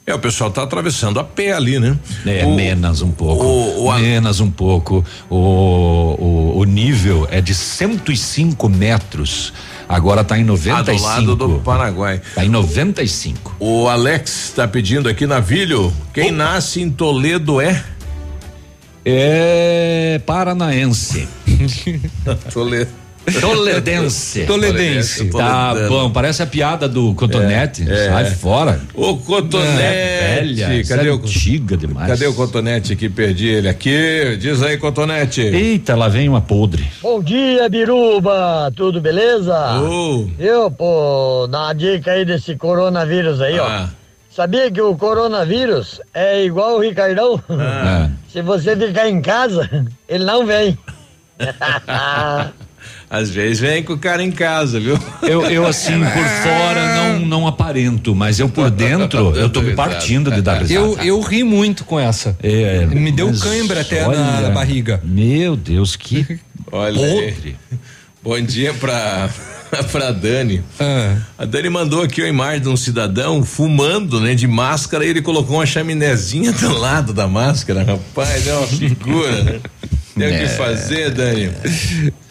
É, 0.04 0.12
o 0.12 0.18
pessoal 0.18 0.50
tá 0.50 0.64
atravessando 0.64 1.20
a 1.20 1.22
pé 1.24 1.52
ali, 1.52 1.78
né? 1.78 1.96
É, 2.26 2.44
O- 2.44 2.56
menos 2.56 3.02
um 3.02 3.12
pouco. 3.12 3.44
o- 3.44 3.86
o- 3.86 3.98
menos 4.00 4.40
um 4.40 4.50
pouco. 4.50 5.04
O, 5.30 5.36
o, 5.36 6.58
o 6.58 6.64
nível 6.64 7.28
é 7.30 7.40
de 7.40 7.54
105 7.54 8.68
metros. 8.68 9.52
Agora 9.88 10.22
está 10.22 10.38
em 10.38 10.42
Ah, 10.42 10.46
95. 10.46 10.96
do 10.96 11.02
lado 11.02 11.36
do 11.36 11.60
Paraguai. 11.60 12.20
Tá 12.34 12.44
em 12.44 12.48
95. 12.48 13.56
O 13.58 13.88
Alex 13.88 14.44
está 14.50 14.66
pedindo 14.66 15.08
aqui 15.08 15.26
na 15.26 15.40
Vilho, 15.40 15.92
quem 16.14 16.30
nasce 16.30 16.80
em 16.80 16.90
Toledo 16.90 17.60
é? 17.60 17.84
É 19.04 20.20
paranaense. 20.24 21.28
Toledo. 22.52 23.01
Toledense. 23.40 24.44
Toledense. 24.46 25.26
Tá 25.30 25.74
bom, 25.88 26.10
parece 26.10 26.42
a 26.42 26.46
piada 26.46 26.88
do 26.88 27.14
cotonete. 27.14 27.88
É, 27.90 28.08
Sai 28.08 28.24
é. 28.24 28.30
fora. 28.30 28.80
O 28.94 29.16
cotonete. 29.16 29.80
É, 29.80 30.40
velha, 30.40 30.84
cadê 30.84 31.08
é 31.08 31.12
o 31.12 31.14
antiga 31.16 31.76
demais. 31.76 32.08
Cadê 32.08 32.26
o 32.26 32.34
cotonete 32.34 32.92
aqui? 32.94 33.08
Perdi 33.08 33.48
ele 33.48 33.68
aqui. 33.68 34.36
Diz 34.40 34.62
aí, 34.62 34.76
cotonete. 34.76 35.40
Eita, 35.40 35.94
lá 35.94 36.08
vem 36.08 36.28
uma 36.28 36.40
podre. 36.40 36.84
Bom 37.00 37.22
dia, 37.22 37.68
Biruba, 37.68 38.72
tudo 38.74 39.00
beleza? 39.00 39.54
Ô. 39.80 40.28
Eu, 40.38 40.70
pô, 40.70 41.46
dá 41.50 41.64
uma 41.66 41.72
dica 41.74 42.12
aí 42.12 42.24
desse 42.24 42.56
coronavírus 42.56 43.40
aí, 43.40 43.58
Ah. 43.58 43.88
ó. 43.88 44.02
Sabia 44.34 44.70
que 44.70 44.80
o 44.80 44.96
coronavírus 44.96 46.00
é 46.14 46.42
igual 46.42 46.76
o 46.76 46.80
Ricardão? 46.80 47.38
Ah. 47.50 48.08
Se 48.32 48.40
você 48.40 48.74
ficar 48.74 49.08
em 49.08 49.20
casa, 49.20 49.68
ele 50.08 50.24
não 50.24 50.46
vem. 50.46 50.76
Às 53.12 53.28
vezes 53.28 53.60
vem 53.60 53.82
com 53.82 53.92
o 53.92 53.98
cara 53.98 54.22
em 54.24 54.32
casa, 54.32 54.80
viu? 54.80 54.98
Eu, 55.20 55.42
eu 55.42 55.66
assim, 55.66 55.98
por 55.98 56.24
fora, 56.42 56.94
não, 56.94 57.18
não 57.26 57.46
aparento, 57.46 58.14
mas 58.14 58.40
eu 58.40 58.48
por 58.48 58.70
dentro, 58.70 59.36
eu 59.36 59.50
tô 59.50 59.60
me 59.60 59.74
partindo 59.74 60.30
de 60.30 60.40
dar 60.40 60.62
risada. 60.62 60.80
Eu, 60.80 60.96
eu 60.98 61.20
ri 61.20 61.44
muito 61.44 61.84
com 61.84 62.00
essa. 62.00 62.34
É, 62.42 62.86
Me 62.86 63.12
deu 63.12 63.30
cãibra 63.38 63.82
até 63.82 64.08
olha, 64.08 64.18
na 64.40 64.48
barriga. 64.48 64.98
Meu 65.04 65.54
Deus, 65.56 65.94
que 65.94 66.40
Olha 66.72 67.04
aí. 67.04 67.32
podre. 67.34 67.56
Bom 68.22 68.40
dia 68.40 68.72
pra, 68.72 69.28
pra 69.92 70.10
Dani. 70.10 70.64
Ah. 70.80 71.16
A 71.36 71.44
Dani 71.44 71.68
mandou 71.68 72.00
aqui 72.00 72.22
a 72.22 72.28
imagem 72.28 72.62
de 72.62 72.68
um 72.70 72.78
cidadão 72.78 73.44
fumando, 73.44 74.22
né, 74.22 74.34
de 74.34 74.46
máscara 74.46 75.04
e 75.04 75.10
ele 75.10 75.20
colocou 75.20 75.56
uma 75.56 75.66
chaminézinha 75.66 76.50
do 76.50 76.78
lado 76.78 77.12
da 77.12 77.28
máscara. 77.28 77.82
Rapaz, 77.84 78.46
é 78.46 78.54
uma 78.54 78.66
figura, 78.66 79.42
né? 79.44 79.60
Tem 80.16 80.26
o 80.26 80.30
que 80.30 80.44
É. 80.44 80.48
fazer, 80.48 81.10
Dani. 81.10 81.50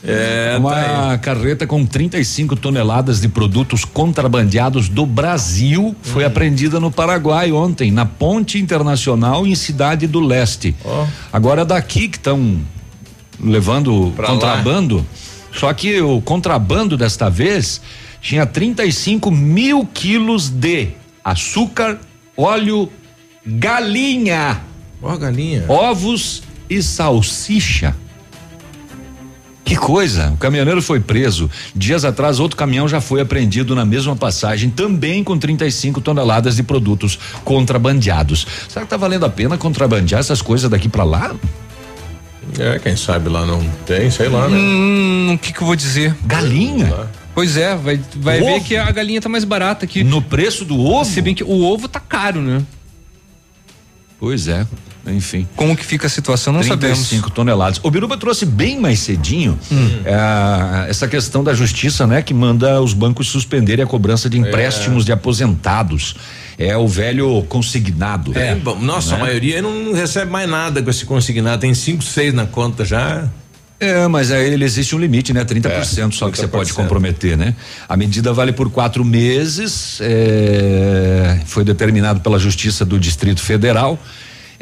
É, 0.04 0.56
Uma 0.58 0.72
tá 0.76 1.18
carreta 1.20 1.66
com 1.66 1.86
35 1.86 2.56
toneladas 2.56 3.20
de 3.22 3.28
produtos 3.28 3.86
contrabandeados 3.86 4.88
do 4.90 5.06
Brasil 5.06 5.88
Hum. 5.90 5.96
foi 6.02 6.24
apreendida 6.24 6.80
no 6.80 6.92
Paraguai 6.92 7.52
ontem, 7.52 7.92
na 7.92 8.06
Ponte 8.06 8.60
Internacional 8.60 9.46
em 9.48 9.56
Cidade 9.56 10.06
do 10.08 10.20
Leste. 10.20 10.76
Ó. 10.86 11.06
Agora 11.34 11.62
é 11.62 11.66
daqui 11.66 12.08
que 12.08 12.18
estão 12.18 12.60
levando 13.40 14.12
Pra 14.16 14.28
contrabando. 14.28 15.06
Só 15.54 15.74
que 15.74 16.00
o 16.02 16.22
contrabando 16.22 16.96
desta 16.96 17.30
vez 17.30 17.82
tinha 18.22 18.46
35 18.46 19.30
mil 19.32 19.86
quilos 19.92 20.50
de 20.50 20.90
açúcar, 21.24 22.00
óleo, 22.38 22.90
galinha, 23.46 24.62
Ó, 25.02 25.18
galinha. 25.18 25.66
ovos 25.68 26.44
e 26.72 26.82
salsicha. 26.82 27.94
Que 29.66 29.76
coisa, 29.76 30.32
o 30.32 30.38
caminhoneiro 30.38 30.82
foi 30.82 31.02
preso. 31.02 31.50
Dias 31.76 32.06
atrás, 32.06 32.40
outro 32.40 32.56
caminhão 32.56 32.88
já 32.88 33.02
foi 33.02 33.20
apreendido 33.20 33.76
na 33.76 33.86
mesma 33.86 34.16
passagem, 34.16 34.70
também 34.70 35.22
com 35.22 35.38
35 35.38 36.00
toneladas 36.00 36.56
de 36.56 36.64
produtos 36.64 37.20
contrabandeados. 37.44 38.48
Será 38.70 38.86
que 38.86 38.90
tá 38.90 38.98
valendo 38.98 39.26
a 39.26 39.30
pena 39.30 39.58
contrabandear 39.58 40.20
essas 40.20 40.42
coisas 40.42 40.70
daqui 40.70 40.88
para 40.88 41.04
lá? 41.04 41.36
É, 42.58 42.80
quem 42.80 42.96
sabe 42.96 43.30
lá 43.30 43.46
não 43.46 43.62
tem, 43.86 44.10
sei 44.10 44.30
lá, 44.30 44.48
né? 44.48 44.58
Hum, 44.58 45.34
o 45.34 45.38
que 45.38 45.54
que 45.54 45.62
eu 45.62 45.68
vou 45.68 45.76
dizer? 45.76 46.16
Galinha? 46.26 47.10
Pois 47.36 47.56
é, 47.56 47.76
vai, 47.76 48.00
vai 48.18 48.42
ver 48.42 48.62
que 48.62 48.76
a 48.76 48.92
galinha 48.92 49.22
tá 49.22 49.30
mais 49.30 49.44
barata 49.44 49.86
aqui. 49.86 50.04
No 50.04 50.22
preço 50.22 50.66
do 50.66 50.80
ovo? 50.80 51.06
Se 51.06 51.22
bem 51.22 51.36
que 51.36 51.44
o 51.44 51.64
ovo 51.64 51.88
tá 51.88 52.00
caro, 52.00 52.42
né? 52.42 52.62
Pois 54.22 54.48
é, 54.48 54.68
enfim. 55.08 55.48
Como 55.56 55.76
que 55.76 55.84
fica 55.84 56.06
a 56.06 56.10
situação, 56.10 56.54
não 56.54 56.62
35 56.62 57.04
sabemos. 57.06 57.32
toneladas. 57.34 57.80
O 57.82 57.90
Biruba 57.90 58.16
trouxe 58.18 58.46
bem 58.46 58.80
mais 58.80 59.00
cedinho 59.00 59.58
Hum. 59.72 59.90
eh, 60.06 60.86
essa 60.88 61.08
questão 61.08 61.44
da 61.44 61.56
justiça, 61.56 62.06
né? 62.06 62.22
Que 62.22 62.32
manda 62.32 62.80
os 62.80 62.94
bancos 62.94 63.28
suspenderem 63.30 63.84
a 63.84 63.88
cobrança 63.88 64.30
de 64.30 64.38
empréstimos 64.38 65.04
de 65.04 65.12
aposentados. 65.12 66.16
É 66.56 66.78
o 66.78 66.88
velho 66.88 67.42
consignado. 67.50 68.32
É, 68.38 68.54
bom, 68.54 68.80
nossa, 68.80 69.16
a 69.16 69.18
Né? 69.18 69.24
maioria 69.24 69.60
não 69.60 69.92
recebe 69.92 70.30
mais 70.32 70.48
nada 70.48 70.84
com 70.84 70.90
esse 70.92 71.04
consignado. 71.04 71.60
Tem 71.62 71.74
cinco, 71.74 72.04
seis 72.04 72.32
na 72.32 72.46
conta 72.46 72.86
já. 72.86 73.28
É, 73.82 74.08
mas 74.08 74.32
aí 74.32 74.54
ele 74.54 74.64
existe 74.64 74.96
um 74.96 75.00
limite, 75.00 75.34
né? 75.34 75.44
30% 75.44 76.14
só 76.14 76.30
que 76.30 76.38
você 76.38 76.48
pode 76.48 76.72
30%. 76.72 76.76
comprometer, 76.76 77.36
né? 77.36 77.56
A 77.90 77.98
medida 77.98 78.32
vale 78.32 78.54
por 78.54 78.70
quatro 78.70 79.04
meses, 79.04 79.98
é, 80.02 81.40
foi 81.48 81.64
determinado 81.64 82.20
pela 82.20 82.38
Justiça 82.38 82.86
do 82.86 83.00
Distrito 83.00 83.42
Federal. 83.42 84.00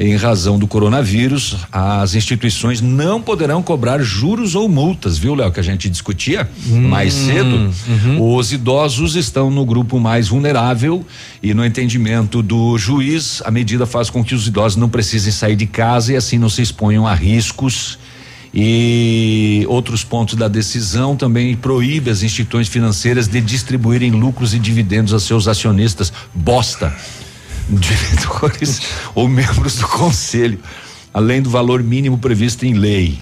Em 0.02 0.16
razão 0.16 0.58
do 0.58 0.66
coronavírus, 0.66 1.58
as 1.70 2.16
instituições 2.16 2.80
não 2.80 3.22
poderão 3.22 3.62
cobrar 3.62 4.02
juros 4.02 4.56
ou 4.56 4.70
multas, 4.70 5.18
viu, 5.18 5.36
Léo? 5.36 5.52
Que 5.52 5.60
a 5.60 5.64
gente 5.64 5.90
discutia 5.90 6.50
mais 6.68 7.14
cedo. 7.14 7.70
Os 8.18 8.54
idosos 8.54 9.18
estão 9.18 9.52
no 9.52 9.66
grupo 9.66 10.00
mais 10.00 10.30
vulnerável 10.30 11.06
e, 11.44 11.54
no 11.54 11.66
entendimento 11.66 12.42
do 12.42 12.78
juiz, 12.78 13.42
a 13.44 13.52
medida 13.52 13.86
faz 13.86 14.10
com 14.10 14.24
que 14.24 14.34
os 14.34 14.48
idosos 14.48 14.78
não 14.78 14.88
precisem 14.88 15.34
sair 15.34 15.58
de 15.58 15.66
casa 15.66 16.14
e 16.14 16.16
assim 16.16 16.38
não 16.38 16.48
se 16.50 16.62
exponham 16.62 17.06
a 17.06 17.14
riscos 17.14 18.00
e 18.54 19.64
outros 19.68 20.04
pontos 20.04 20.36
da 20.36 20.48
decisão 20.48 21.16
também 21.16 21.56
proíbe 21.56 22.10
as 22.10 22.24
instituições 22.24 22.68
financeiras 22.68 23.28
de 23.28 23.40
distribuírem 23.42 24.12
lucros 24.12 24.54
e 24.54 24.60
dividendos 24.60 25.14
a 25.14 25.20
seus 25.20 25.48
acionistas 25.48 26.12
bosta, 26.34 26.96
diretores 27.70 28.82
ou 29.14 29.28
membros 29.28 29.76
do 29.76 29.88
conselho, 29.88 30.60
além 31.14 31.42
do 31.42 31.50
valor 31.50 31.84
mínimo 31.84 32.18
previsto 32.18 32.66
em 32.66 32.74
lei. 32.74 33.20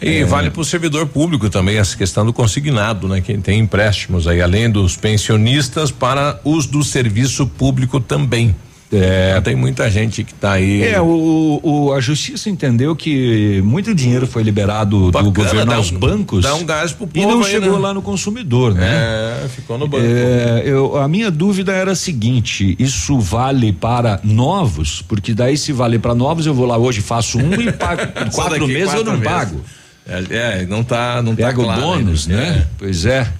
E 0.00 0.22
vale 0.22 0.48
para 0.48 0.60
o 0.60 0.64
servidor 0.64 1.06
público 1.08 1.50
também 1.50 1.76
essa 1.76 1.96
questão 1.96 2.24
do 2.24 2.32
consignado, 2.32 3.08
né? 3.08 3.20
Quem 3.20 3.40
tem 3.40 3.58
empréstimos 3.58 4.28
aí, 4.28 4.40
além 4.40 4.70
dos 4.70 4.96
pensionistas, 4.96 5.90
para 5.90 6.40
os 6.44 6.66
do 6.66 6.84
serviço 6.84 7.48
público 7.48 7.98
também. 7.98 8.54
É, 8.90 9.38
tem 9.42 9.54
muita 9.54 9.90
gente 9.90 10.24
que 10.24 10.32
está 10.32 10.52
aí. 10.52 10.82
É, 10.82 11.00
o, 11.00 11.60
o, 11.62 11.92
a 11.92 12.00
justiça 12.00 12.48
entendeu 12.48 12.96
que 12.96 13.60
muito 13.62 13.94
dinheiro 13.94 14.26
foi 14.26 14.42
liberado 14.42 15.10
Bacana, 15.10 15.30
do 15.30 15.42
governo 15.42 15.72
aos 15.74 15.92
um, 15.92 15.98
bancos. 15.98 16.42
Dá 16.42 16.54
um 16.54 16.64
gás 16.64 16.92
pro 16.92 17.06
povo 17.06 17.26
E 17.26 17.30
não 17.30 17.42
aí, 17.44 17.50
chegou 17.50 17.74
né? 17.74 17.78
lá 17.78 17.94
no 17.94 18.00
consumidor, 18.00 18.74
né? 18.74 19.42
É, 19.44 19.48
ficou 19.48 19.76
no 19.76 19.86
banco. 19.86 20.04
É, 20.06 20.62
eu, 20.64 20.96
a 20.96 21.06
minha 21.06 21.30
dúvida 21.30 21.72
era 21.72 21.92
a 21.92 21.94
seguinte: 21.94 22.74
isso 22.78 23.18
vale 23.18 23.72
para 23.72 24.20
novos? 24.24 25.02
Porque 25.02 25.34
daí, 25.34 25.58
se 25.58 25.70
vale 25.72 25.98
para 25.98 26.14
novos, 26.14 26.46
eu 26.46 26.54
vou 26.54 26.64
lá 26.64 26.78
hoje, 26.78 27.02
faço 27.02 27.38
um 27.38 27.60
e 27.60 27.70
pago. 27.72 28.02
Quatro 28.32 28.66
meses 28.66 28.94
eu 28.94 29.04
não 29.04 29.18
meses. 29.18 29.28
pago. 29.28 29.60
É, 30.08 30.62
é, 30.62 30.66
não 30.66 30.82
tá, 30.82 31.20
não 31.20 31.36
tá 31.36 31.48
Pega 31.48 31.62
claro 31.62 31.80
o 31.80 31.84
bônus, 31.84 32.26
ainda. 32.26 32.42
né? 32.42 32.66
Pois 32.78 33.04
é. 33.04 33.30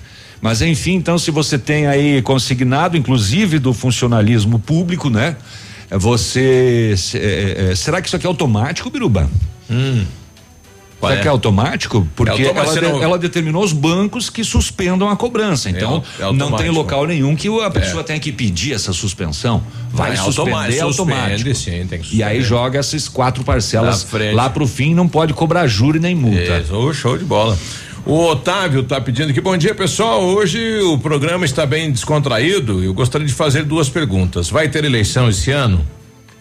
Mas 0.40 0.62
enfim, 0.62 0.94
então, 0.94 1.18
se 1.18 1.30
você 1.30 1.58
tem 1.58 1.86
aí 1.86 2.22
consignado, 2.22 2.96
inclusive 2.96 3.58
do 3.58 3.72
funcionalismo 3.72 4.58
público, 4.58 5.10
né? 5.10 5.36
É 5.90 5.96
Você. 5.98 6.94
é, 7.14 7.70
é, 7.70 7.74
será 7.74 8.00
que 8.00 8.08
isso 8.08 8.16
aqui 8.16 8.26
é 8.26 8.28
automático, 8.28 8.90
Biruba? 8.90 9.28
Qual 11.00 11.10
Será 11.10 11.20
é? 11.20 11.22
que 11.22 11.28
é 11.28 11.30
automático? 11.30 12.08
Porque 12.16 12.42
É 12.42 12.48
automático, 12.48 12.84
ela, 12.84 12.98
de- 12.98 13.04
ela 13.04 13.18
determinou 13.18 13.62
os 13.62 13.72
bancos 13.72 14.28
que 14.28 14.42
suspendam 14.42 15.08
a 15.08 15.16
cobrança. 15.16 15.70
Então, 15.70 16.02
é 16.18 16.32
não 16.32 16.52
tem 16.56 16.70
local 16.70 17.06
nenhum 17.06 17.36
que 17.36 17.48
a 17.62 17.70
pessoa 17.70 18.02
tenha 18.02 18.18
que 18.18 18.32
pedir 18.32 18.72
essa 18.74 18.92
suspensão. 18.92 19.62
Vai 19.92 20.12
É 20.14 20.16
suspender 20.16 20.50
automático, 20.50 20.84
automático. 20.84 21.54
suspende, 21.54 21.54
sim, 21.54 22.16
E 22.16 22.22
aí 22.22 22.42
joga 22.42 22.80
essas 22.80 23.08
quatro 23.08 23.44
parcelas 23.44 24.06
lá 24.34 24.50
pro 24.50 24.66
fim, 24.66 24.92
não 24.92 25.08
pode 25.08 25.32
cobrar 25.34 25.68
e 25.96 26.00
nem 26.00 26.14
multa. 26.16 26.58
Isso, 26.58 26.92
show 26.94 27.16
de 27.16 27.24
bola. 27.24 27.56
O 28.06 28.24
Otávio 28.26 28.82
tá 28.82 29.00
pedindo 29.00 29.30
aqui, 29.30 29.40
bom 29.40 29.56
dia 29.56 29.74
pessoal, 29.74 30.24
hoje 30.24 30.80
o 30.80 30.96
programa 30.98 31.44
está 31.44 31.66
bem 31.66 31.90
descontraído, 31.90 32.82
eu 32.82 32.94
gostaria 32.94 33.26
de 33.26 33.34
fazer 33.34 33.64
duas 33.64 33.88
perguntas, 33.88 34.48
vai 34.48 34.68
ter 34.68 34.84
eleição 34.84 35.28
esse 35.28 35.50
ano? 35.50 35.86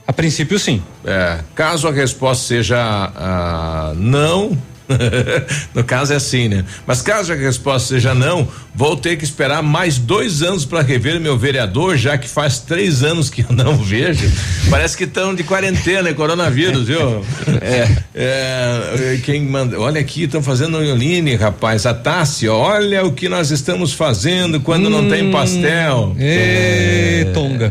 A 0.05 0.13
princípio 0.13 0.57
sim. 0.57 0.81
É, 1.03 1.39
caso 1.53 1.87
a 1.87 1.91
resposta 1.91 2.45
seja 2.47 2.77
ah, 2.79 3.93
não, 3.97 4.57
no 5.73 5.83
caso 5.83 6.13
é 6.13 6.15
assim, 6.15 6.47
né? 6.47 6.65
Mas 6.85 7.01
caso 7.01 7.33
a 7.33 7.35
resposta 7.35 7.89
seja 7.89 8.13
não, 8.13 8.47
vou 8.73 8.95
ter 8.95 9.17
que 9.17 9.23
esperar 9.23 9.61
mais 9.61 9.97
dois 9.97 10.41
anos 10.41 10.65
para 10.65 10.81
rever 10.81 11.19
meu 11.19 11.37
vereador, 11.37 11.97
já 11.97 12.17
que 12.17 12.27
faz 12.27 12.59
três 12.59 13.03
anos 13.03 13.29
que 13.29 13.41
eu 13.41 13.51
não 13.51 13.77
vejo. 13.77 14.31
Parece 14.69 14.95
que 14.95 15.03
estão 15.03 15.33
de 15.33 15.43
quarentena, 15.43 16.09
é 16.09 16.13
coronavírus, 16.13 16.87
viu? 16.87 17.25
É, 18.19 19.19
quem 19.23 19.43
manda, 19.45 19.79
olha 19.79 20.01
aqui, 20.01 20.23
estão 20.23 20.41
fazendo 20.41 20.77
online, 20.77 21.35
rapaz, 21.35 21.85
a 21.85 21.93
Tássia, 21.93 22.51
olha 22.51 23.05
o 23.05 23.11
que 23.11 23.29
nós 23.29 23.51
estamos 23.51 23.93
fazendo 23.93 24.59
quando 24.59 24.89
não 24.89 25.07
tem 25.07 25.29
pastel. 25.29 26.15
Ê, 26.17 27.27
Tonga. 27.33 27.67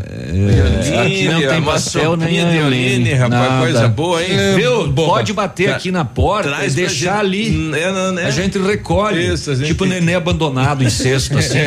Aqui 1.04 1.28
não 1.28 1.40
tem 1.40 1.58
uma 1.58 1.72
pastel 1.72 2.16
nem 2.16 2.48
de 2.48 2.58
Oline, 2.58 3.12
rapaz, 3.14 3.42
Nada. 3.42 3.62
coisa 3.62 3.88
boa, 3.88 4.22
hein? 4.22 4.30
É, 4.32 4.54
Viu? 4.54 4.92
Pode 4.92 5.32
bater 5.32 5.70
aqui 5.70 5.90
na 5.90 6.04
porta 6.04 6.48
traz 6.48 6.76
e 6.76 6.82
pra 6.82 6.90
deixar 7.06 7.18
ali. 7.20 7.70
É, 7.74 7.92
não, 7.92 8.12
né? 8.12 8.24
A 8.26 8.30
gente 8.30 8.58
recolhe. 8.58 9.32
Isso, 9.32 9.50
a 9.50 9.54
gente- 9.54 9.66
Tipo 9.68 9.84
nenê 9.84 10.14
abandonado 10.14 10.82
em 10.84 10.90
cesto, 10.90 11.36
assim. 11.38 11.58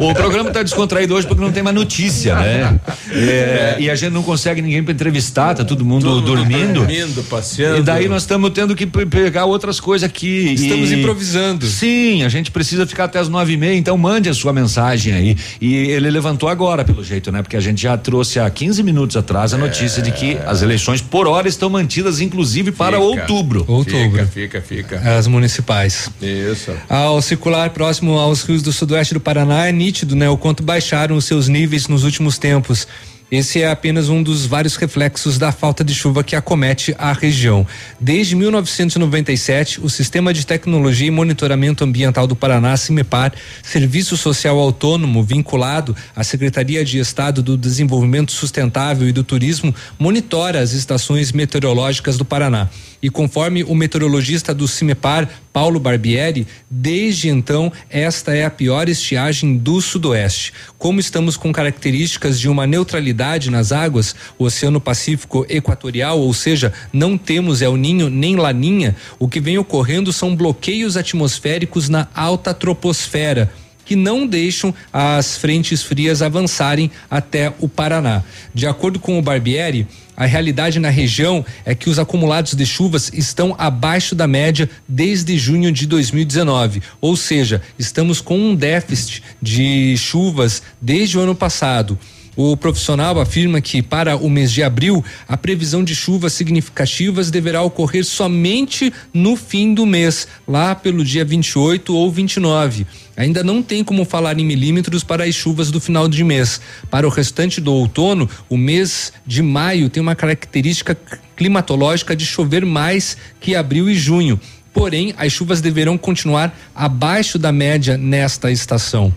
o 0.00 0.12
programa 0.14 0.50
tá 0.50 0.62
descontraído 0.62 1.14
hoje 1.14 1.26
porque 1.26 1.42
não 1.42 1.52
tem 1.52 1.62
mais 1.62 1.74
notícia, 1.74 2.34
né? 2.34 2.78
É, 3.10 3.76
E 3.78 3.90
a 3.90 3.94
gente 3.94 4.12
não 4.12 4.22
consegue 4.22 4.60
ninguém 4.62 4.82
para 4.82 4.92
entrevistar, 4.92 5.54
tá 5.54 5.64
todo 5.64 5.84
mundo 5.84 6.20
dormindo. 6.20 6.80
Dormindo, 6.80 7.22
passeando. 7.24 7.78
E 7.78 7.82
daí 7.82 8.08
nós 8.08 8.22
estamos 8.22 8.50
tendo 8.50 8.74
que 8.74 8.86
pe- 8.86 9.06
pegar 9.06 9.44
outras 9.44 9.80
coisas 9.80 10.08
aqui. 10.08 10.52
Estamos 10.54 10.90
e- 10.90 10.96
improvisando. 10.96 11.66
Sim, 11.66 12.22
a 12.24 12.28
gente 12.28 12.50
precisa 12.50 12.86
ficar 12.86 13.04
até 13.04 13.18
as 13.18 13.28
nove 13.28 13.52
e 13.52 13.56
meia, 13.56 13.76
então 13.76 13.96
mande 13.96 14.28
a 14.28 14.34
sua 14.34 14.52
mensagem 14.52 15.12
aí. 15.14 15.36
E 15.60 15.74
ele 15.74 16.10
levantou 16.10 16.48
agora, 16.48 16.84
pelo 16.84 17.02
jeito, 17.04 17.30
né? 17.32 17.42
Porque 17.42 17.56
a 17.56 17.60
gente 17.60 17.82
já 17.82 17.96
trouxe 17.96 18.38
há 18.40 18.48
15 18.50 18.82
minutos 18.82 19.16
atrás 19.16 19.52
a 19.54 19.58
notícia 19.58 20.02
de 20.02 20.10
que 20.10 20.38
as 20.46 20.62
eleições 20.62 21.00
por 21.00 21.26
hora 21.26 21.48
estão 21.48 21.68
mantidas, 21.70 22.20
inclusive 22.20 22.72
para 22.72 22.96
Fica. 22.96 23.00
outubro. 23.08 23.64
Outubro. 23.68 24.10
Fica, 24.10 24.26
fica, 24.26 24.47
fica. 24.60 24.98
As 24.98 25.26
municipais. 25.26 26.10
Isso. 26.20 26.72
Ao 26.88 27.20
circular 27.20 27.70
próximo 27.70 28.18
aos 28.18 28.42
rios 28.42 28.62
do 28.62 28.72
sudoeste 28.72 29.14
do 29.14 29.20
Paraná, 29.20 29.66
é 29.66 29.72
nítido, 29.72 30.16
né, 30.16 30.28
o 30.28 30.36
quanto 30.36 30.62
baixaram 30.62 31.16
os 31.16 31.24
seus 31.24 31.48
níveis 31.48 31.88
nos 31.88 32.04
últimos 32.04 32.38
tempos. 32.38 32.86
Esse 33.30 33.60
é 33.60 33.70
apenas 33.70 34.08
um 34.08 34.22
dos 34.22 34.46
vários 34.46 34.76
reflexos 34.76 35.36
da 35.36 35.52
falta 35.52 35.84
de 35.84 35.94
chuva 35.94 36.24
que 36.24 36.34
acomete 36.34 36.94
a 36.96 37.12
região. 37.12 37.66
Desde 38.00 38.34
1997, 38.34 39.84
o 39.84 39.90
Sistema 39.90 40.32
de 40.32 40.46
Tecnologia 40.46 41.08
e 41.08 41.10
Monitoramento 41.10 41.84
Ambiental 41.84 42.26
do 42.26 42.34
Paraná, 42.34 42.74
CIMEPAR, 42.74 43.34
serviço 43.62 44.16
social 44.16 44.58
autônomo 44.58 45.22
vinculado 45.22 45.94
à 46.16 46.24
Secretaria 46.24 46.82
de 46.82 46.98
Estado 46.98 47.42
do 47.42 47.54
Desenvolvimento 47.54 48.32
Sustentável 48.32 49.06
e 49.06 49.12
do 49.12 49.22
Turismo, 49.22 49.74
monitora 49.98 50.60
as 50.60 50.72
estações 50.72 51.30
meteorológicas 51.30 52.16
do 52.16 52.24
Paraná. 52.24 52.70
E 53.02 53.08
conforme 53.08 53.62
o 53.62 53.74
meteorologista 53.74 54.54
do 54.54 54.66
CIMEPAR, 54.66 55.28
Paulo 55.52 55.78
Barbieri, 55.78 56.46
desde 56.70 57.28
então 57.28 57.72
esta 57.88 58.34
é 58.34 58.44
a 58.44 58.50
pior 58.50 58.88
estiagem 58.88 59.56
do 59.56 59.80
Sudoeste. 59.80 60.52
Como 60.76 61.00
estamos 61.00 61.36
com 61.36 61.52
características 61.52 62.38
de 62.38 62.48
uma 62.48 62.66
neutralidade 62.66 63.50
nas 63.50 63.72
águas, 63.72 64.14
o 64.38 64.44
Oceano 64.44 64.80
Pacífico 64.80 65.46
Equatorial, 65.48 66.20
ou 66.20 66.32
seja, 66.34 66.72
não 66.92 67.16
temos 67.16 67.62
El 67.62 67.76
Ninho 67.76 68.10
nem 68.10 68.36
Laninha, 68.36 68.96
o 69.18 69.28
que 69.28 69.40
vem 69.40 69.58
ocorrendo 69.58 70.12
são 70.12 70.34
bloqueios 70.34 70.96
atmosféricos 70.96 71.88
na 71.88 72.08
alta 72.14 72.52
troposfera 72.52 73.50
que 73.88 73.96
não 73.96 74.26
deixam 74.26 74.74
as 74.92 75.38
frentes 75.38 75.82
frias 75.82 76.20
avançarem 76.20 76.90
até 77.10 77.50
o 77.58 77.66
Paraná. 77.66 78.22
De 78.54 78.66
acordo 78.66 79.00
com 79.00 79.18
o 79.18 79.22
Barbieri, 79.22 79.86
a 80.14 80.26
realidade 80.26 80.78
na 80.78 80.90
região 80.90 81.42
é 81.64 81.74
que 81.74 81.88
os 81.88 81.98
acumulados 81.98 82.52
de 82.52 82.66
chuvas 82.66 83.10
estão 83.14 83.56
abaixo 83.56 84.14
da 84.14 84.26
média 84.26 84.68
desde 84.86 85.38
junho 85.38 85.72
de 85.72 85.86
2019, 85.86 86.82
ou 87.00 87.16
seja, 87.16 87.62
estamos 87.78 88.20
com 88.20 88.38
um 88.38 88.54
déficit 88.54 89.22
de 89.40 89.96
chuvas 89.96 90.62
desde 90.82 91.16
o 91.16 91.22
ano 91.22 91.34
passado. 91.34 91.98
O 92.40 92.56
profissional 92.56 93.18
afirma 93.18 93.60
que 93.60 93.82
para 93.82 94.16
o 94.16 94.30
mês 94.30 94.52
de 94.52 94.62
abril, 94.62 95.04
a 95.26 95.36
previsão 95.36 95.82
de 95.82 95.92
chuvas 95.92 96.32
significativas 96.34 97.32
deverá 97.32 97.62
ocorrer 97.62 98.04
somente 98.04 98.92
no 99.12 99.34
fim 99.34 99.74
do 99.74 99.84
mês, 99.84 100.28
lá 100.46 100.72
pelo 100.72 101.04
dia 101.04 101.24
28 101.24 101.92
ou 101.92 102.12
29. 102.12 102.86
Ainda 103.18 103.42
não 103.42 103.60
tem 103.60 103.82
como 103.82 104.04
falar 104.04 104.38
em 104.38 104.44
milímetros 104.44 105.02
para 105.02 105.24
as 105.24 105.34
chuvas 105.34 105.72
do 105.72 105.80
final 105.80 106.06
de 106.06 106.22
mês. 106.22 106.60
Para 106.88 107.04
o 107.04 107.10
restante 107.10 107.60
do 107.60 107.72
outono, 107.72 108.30
o 108.48 108.56
mês 108.56 109.12
de 109.26 109.42
maio 109.42 109.90
tem 109.90 110.00
uma 110.00 110.14
característica 110.14 110.96
climatológica 111.34 112.14
de 112.14 112.24
chover 112.24 112.64
mais 112.64 113.16
que 113.40 113.56
abril 113.56 113.90
e 113.90 113.94
junho. 113.96 114.40
Porém, 114.72 115.12
as 115.18 115.32
chuvas 115.32 115.60
deverão 115.60 115.98
continuar 115.98 116.56
abaixo 116.72 117.40
da 117.40 117.50
média 117.50 117.98
nesta 117.98 118.52
estação. 118.52 119.12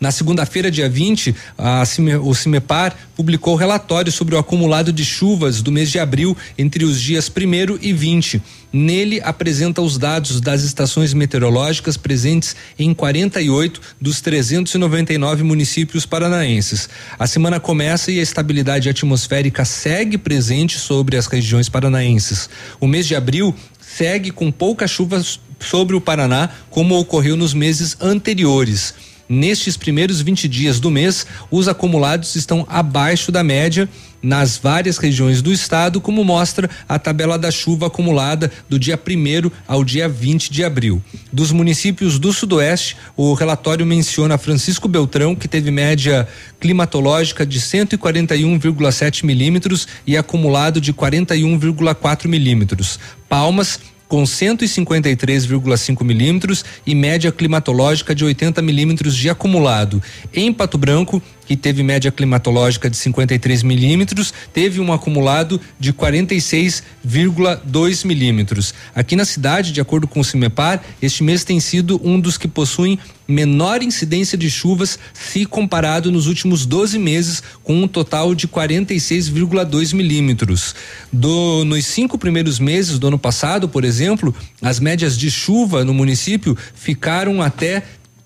Na 0.00 0.12
segunda-feira, 0.12 0.70
dia 0.70 0.88
20, 0.88 1.34
a 1.56 1.84
Cime, 1.84 2.14
o 2.14 2.32
CIMEPAR 2.32 2.94
publicou 3.16 3.56
relatório 3.56 4.12
sobre 4.12 4.36
o 4.36 4.38
acumulado 4.38 4.92
de 4.92 5.04
chuvas 5.04 5.60
do 5.60 5.72
mês 5.72 5.90
de 5.90 5.98
abril 5.98 6.36
entre 6.56 6.84
os 6.84 7.00
dias 7.00 7.28
1 7.28 7.78
e 7.82 7.92
20. 7.92 8.40
Nele 8.72 9.20
apresenta 9.24 9.82
os 9.82 9.98
dados 9.98 10.40
das 10.40 10.62
estações 10.62 11.12
meteorológicas 11.12 11.96
presentes 11.96 12.54
em 12.78 12.94
48 12.94 13.80
dos 14.00 14.20
399 14.20 15.42
municípios 15.42 16.06
paranaenses. 16.06 16.88
A 17.18 17.26
semana 17.26 17.58
começa 17.58 18.12
e 18.12 18.20
a 18.20 18.22
estabilidade 18.22 18.88
atmosférica 18.88 19.64
segue 19.64 20.16
presente 20.16 20.78
sobre 20.78 21.16
as 21.16 21.26
regiões 21.26 21.68
paranaenses. 21.68 22.48
O 22.78 22.86
mês 22.86 23.04
de 23.04 23.16
abril 23.16 23.52
segue 23.80 24.30
com 24.30 24.52
poucas 24.52 24.92
chuvas 24.92 25.40
sobre 25.58 25.96
o 25.96 26.00
Paraná, 26.00 26.50
como 26.70 26.96
ocorreu 26.96 27.36
nos 27.36 27.52
meses 27.52 27.96
anteriores. 28.00 28.94
Nestes 29.28 29.76
primeiros 29.76 30.22
20 30.22 30.48
dias 30.48 30.80
do 30.80 30.90
mês, 30.90 31.26
os 31.50 31.68
acumulados 31.68 32.34
estão 32.34 32.66
abaixo 32.68 33.30
da 33.30 33.44
média 33.44 33.88
nas 34.22 34.56
várias 34.56 34.98
regiões 34.98 35.42
do 35.42 35.52
estado, 35.52 36.00
como 36.00 36.24
mostra 36.24 36.68
a 36.88 36.98
tabela 36.98 37.38
da 37.38 37.50
chuva 37.50 37.86
acumulada 37.86 38.50
do 38.68 38.78
dia 38.78 38.98
1 38.98 39.50
ao 39.66 39.84
dia 39.84 40.08
20 40.08 40.50
de 40.50 40.64
abril. 40.64 41.02
Dos 41.32 41.52
municípios 41.52 42.18
do 42.18 42.32
Sudoeste, 42.32 42.96
o 43.16 43.34
relatório 43.34 43.86
menciona 43.86 44.38
Francisco 44.38 44.88
Beltrão, 44.88 45.36
que 45.36 45.46
teve 45.46 45.70
média 45.70 46.26
climatológica 46.58 47.46
de 47.46 47.60
141,7 47.60 49.24
milímetros 49.24 49.86
e 50.06 50.16
acumulado 50.16 50.80
de 50.80 50.92
41,4 50.92 52.26
milímetros. 52.26 52.98
Palmas, 53.28 53.78
com 54.08 54.22
153,5 54.22 56.02
milímetros 56.02 56.64
e 56.86 56.94
média 56.94 57.30
climatológica 57.30 58.14
de 58.14 58.24
80 58.24 58.62
milímetros 58.62 59.14
de 59.14 59.28
acumulado. 59.28 60.02
Em 60.32 60.52
Pato 60.52 60.78
Branco, 60.78 61.22
que 61.48 61.56
teve 61.56 61.82
média 61.82 62.12
climatológica 62.12 62.88
de 62.90 62.96
53 62.98 63.62
milímetros, 63.62 64.34
teve 64.52 64.80
um 64.80 64.92
acumulado 64.92 65.58
de 65.80 65.94
46,2 65.94 68.06
milímetros. 68.06 68.74
Aqui 68.94 69.16
na 69.16 69.24
cidade, 69.24 69.72
de 69.72 69.80
acordo 69.80 70.06
com 70.06 70.20
o 70.20 70.24
CIMEPAR, 70.24 70.82
este 71.00 71.22
mês 71.22 71.44
tem 71.44 71.58
sido 71.58 71.98
um 72.04 72.20
dos 72.20 72.36
que 72.36 72.46
possuem 72.46 72.98
menor 73.26 73.82
incidência 73.82 74.36
de 74.36 74.50
chuvas 74.50 74.98
se 75.14 75.46
comparado 75.46 76.12
nos 76.12 76.26
últimos 76.26 76.66
12 76.66 76.98
meses, 76.98 77.42
com 77.62 77.82
um 77.82 77.88
total 77.88 78.34
de 78.34 78.46
46,2 78.46 79.94
milímetros. 79.94 80.74
Do, 81.10 81.64
nos 81.64 81.86
cinco 81.86 82.18
primeiros 82.18 82.58
meses 82.58 82.98
do 82.98 83.06
ano 83.06 83.18
passado, 83.18 83.66
por 83.68 83.84
exemplo, 83.84 84.34
as 84.60 84.80
médias 84.80 85.16
de 85.16 85.30
chuva 85.30 85.84
no 85.84 85.94
município 85.94 86.56
ficaram 86.74 87.40
até 87.40 87.84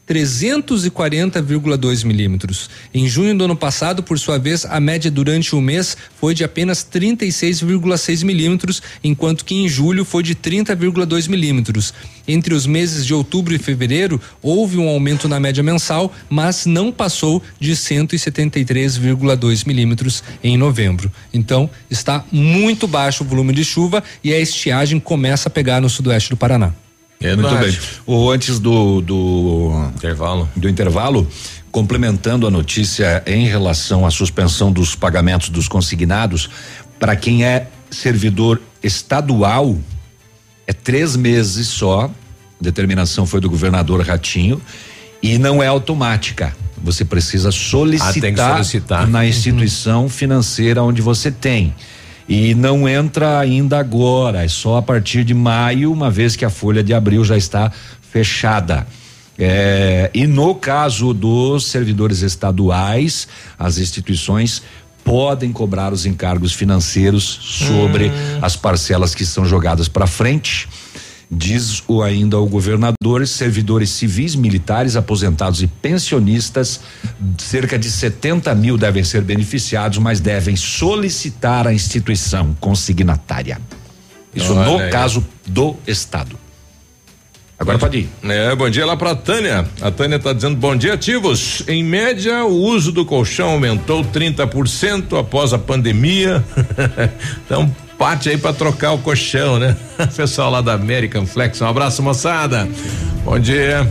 340,2 0.09 2.05
milímetros. 2.05 2.69
Em 2.93 3.09
junho 3.09 3.37
do 3.37 3.45
ano 3.45 3.57
passado, 3.57 4.03
por 4.03 4.19
sua 4.19 4.39
vez, 4.39 4.65
a 4.67 4.81
média 4.81 5.11
durante 5.11 5.55
o 5.55 5.61
mês 5.61 5.97
foi 6.19 6.35
de 6.35 6.45
apenas 6.45 6.85
36,6 6.85 8.25
milímetros, 8.25 8.83
enquanto 9.03 9.45
que 9.45 9.55
em 9.55 9.69
julho 9.69 10.05
foi 10.05 10.23
de 10.23 10.35
30,2 10.35 11.29
milímetros. 11.29 11.95
Entre 12.27 12.55
os 12.55 12.67
meses 12.67 13.07
de 13.07 13.15
outubro 13.15 13.55
e 13.55 13.59
fevereiro, 13.59 14.21
houve 14.41 14.79
um 14.79 14.89
aumento 14.89 15.29
na 15.29 15.39
média 15.41 15.63
mensal, 15.63 16.13
mas 16.29 16.67
não 16.67 16.93
passou 16.93 17.43
de 17.59 17.73
173,2 17.73 19.67
milímetros 19.67 20.23
em 20.43 20.57
novembro. 20.57 21.11
Então, 21.33 21.71
está 21.91 22.25
muito 22.31 22.87
baixo 22.87 23.25
o 23.25 23.27
volume 23.27 23.53
de 23.53 23.65
chuva 23.65 24.03
e 24.23 24.33
a 24.33 24.39
estiagem 24.39 24.99
começa 24.99 25.49
a 25.49 25.53
pegar 25.53 25.81
no 25.81 25.89
sudoeste 25.89 26.31
do 26.31 26.37
Paraná. 26.37 26.82
É 27.23 27.37
Muito 27.37 27.55
bem. 27.57 27.79
O 28.07 28.31
antes 28.31 28.59
do, 28.59 29.01
do 29.01 29.91
intervalo, 29.95 30.49
do 30.57 30.69
intervalo, 30.69 31.29
complementando 31.71 32.47
a 32.47 32.51
notícia 32.51 33.23
em 33.27 33.47
relação 33.47 34.05
à 34.05 34.11
suspensão 34.11 34.73
dos 34.73 34.95
pagamentos 34.95 35.49
dos 35.49 35.69
consignados, 35.69 36.51
para 36.99 37.17
quem 37.17 37.45
é 37.45 37.69
servidor 37.91 38.61
estadual, 38.83 39.79
é 40.67 40.73
três 40.73 41.17
meses 41.17 41.69
só. 41.69 42.07
A 42.07 42.11
determinação 42.61 43.27
foi 43.27 43.41
do 43.41 43.49
governador 43.49 44.05
Ratinho 44.07 44.61
e 45.23 45.39
não 45.39 45.63
é 45.63 45.67
automática. 45.67 46.55
Você 46.83 47.05
precisa 47.05 47.53
solicitar, 47.53 48.51
ah, 48.51 48.55
solicitar. 48.55 49.09
na 49.09 49.25
instituição 49.25 50.03
uhum. 50.03 50.09
financeira 50.09 50.83
onde 50.83 51.01
você 51.01 51.31
tem. 51.31 51.75
E 52.35 52.55
não 52.55 52.89
entra 52.89 53.39
ainda 53.39 53.79
agora, 53.79 54.43
é 54.43 54.49
só 54.49 54.79
a 54.79 54.83
partir 54.83 55.23
de 55.23 55.35
maio, 55.35 55.93
uma 55.93 56.11
vez 56.11 56.35
que 56.35 56.47
a 56.47 56.49
folha 56.49 56.83
de 56.83 56.95
abril 56.95 57.23
já 57.23 57.37
está 57.37 57.71
fechada. 58.11 58.87
É, 59.39 60.11
e 60.15 60.27
no 60.27 60.55
caso 60.55 61.13
dos 61.13 61.67
servidores 61.67 62.23
estaduais, 62.23 63.29
as 63.59 63.77
instituições 63.77 64.63
podem 65.05 65.53
cobrar 65.53 65.93
os 65.93 66.07
encargos 66.07 66.55
financeiros 66.55 67.23
sobre 67.23 68.07
hum. 68.07 68.39
as 68.41 68.57
parcelas 68.57 69.15
que 69.15 69.27
são 69.27 69.45
jogadas 69.45 69.87
para 69.87 70.07
frente. 70.07 70.67
Diz 71.35 71.83
o 71.89 72.03
ainda 72.03 72.39
o 72.39 72.47
governador, 72.47 73.27
servidores 73.27 73.89
civis, 73.89 74.35
militares, 74.35 74.97
aposentados 74.97 75.63
e 75.63 75.67
pensionistas, 75.67 76.81
cerca 77.39 77.79
de 77.79 77.91
70 77.91 78.55
mil 78.55 78.77
devem 78.77 79.03
ser 79.03 79.23
beneficiados, 79.23 79.97
mas 79.97 80.21
devem 80.21 80.57
solicitar 80.57 81.67
a 81.67 81.73
instituição 81.73 82.55
consignatária. 82.61 83.59
Isso 84.35 84.55
Olha 84.55 84.71
no 84.71 84.79
aí. 84.79 84.91
caso 84.91 85.27
do 85.47 85.75
Estado. 85.87 86.39
Agora 87.59 87.79
pode 87.79 87.99
ir. 88.01 88.09
É, 88.25 88.55
bom 88.55 88.69
dia 88.69 88.85
lá 88.85 88.95
para 88.95 89.15
Tânia. 89.15 89.65
A 89.81 89.91
Tânia 89.91 90.17
está 90.17 90.35
dizendo 90.35 90.57
bom 90.57 90.77
dia, 90.77 90.93
ativos. 90.93 91.63
Em 91.67 91.83
média, 91.83 92.45
o 92.45 92.57
uso 92.57 92.93
do 92.93 93.07
colchão 93.07 93.51
aumentou 93.53 94.05
30% 94.05 95.19
após 95.19 95.55
a 95.55 95.59
pandemia. 95.59 96.45
então, 97.47 97.75
parte 98.03 98.29
aí 98.29 98.37
para 98.37 98.53
trocar 98.53 98.91
o 98.91 98.99
colchão, 98.99 99.61
né? 99.61 99.77
Pessoal 100.17 100.51
lá 100.51 100.61
da 100.61 100.73
American 100.73 101.25
Flex, 101.25 101.61
um 101.61 101.69
abraço, 101.69 102.03
moçada. 102.03 102.69
Bom 103.25 103.39
dia. 103.39 103.89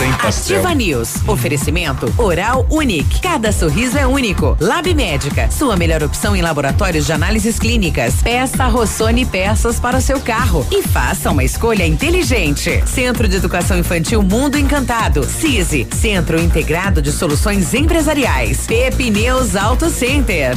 Tem 0.00 0.10
Ativa 0.10 0.74
News. 0.74 1.14
Oferecimento 1.28 2.12
Oral 2.18 2.66
Unique. 2.68 3.20
Cada 3.20 3.52
sorriso 3.52 3.96
é 3.96 4.04
único. 4.04 4.56
Lab 4.60 4.92
Médica. 4.92 5.48
Sua 5.48 5.76
melhor 5.76 6.02
opção 6.02 6.34
em 6.34 6.42
laboratórios 6.42 7.06
de 7.06 7.12
análises 7.12 7.56
clínicas. 7.56 8.16
Peça 8.20 8.66
Rossoni 8.66 9.24
peças 9.24 9.78
para 9.78 9.98
o 9.98 10.02
seu 10.02 10.18
carro 10.18 10.66
e 10.68 10.82
faça 10.82 11.30
uma 11.30 11.44
escolha 11.44 11.86
inteligente. 11.86 12.82
Centro 12.84 13.28
de 13.28 13.36
Educação 13.36 13.78
Infantil 13.78 14.24
Mundo 14.24 14.58
Encantado. 14.58 15.22
CISI. 15.22 15.86
Centro 15.94 16.40
Integrado 16.40 17.00
de 17.00 17.12
Soluções 17.12 17.72
Empresariais. 17.74 18.66
Pepineus 18.66 19.54
Auto 19.54 19.88
Center. 19.88 20.56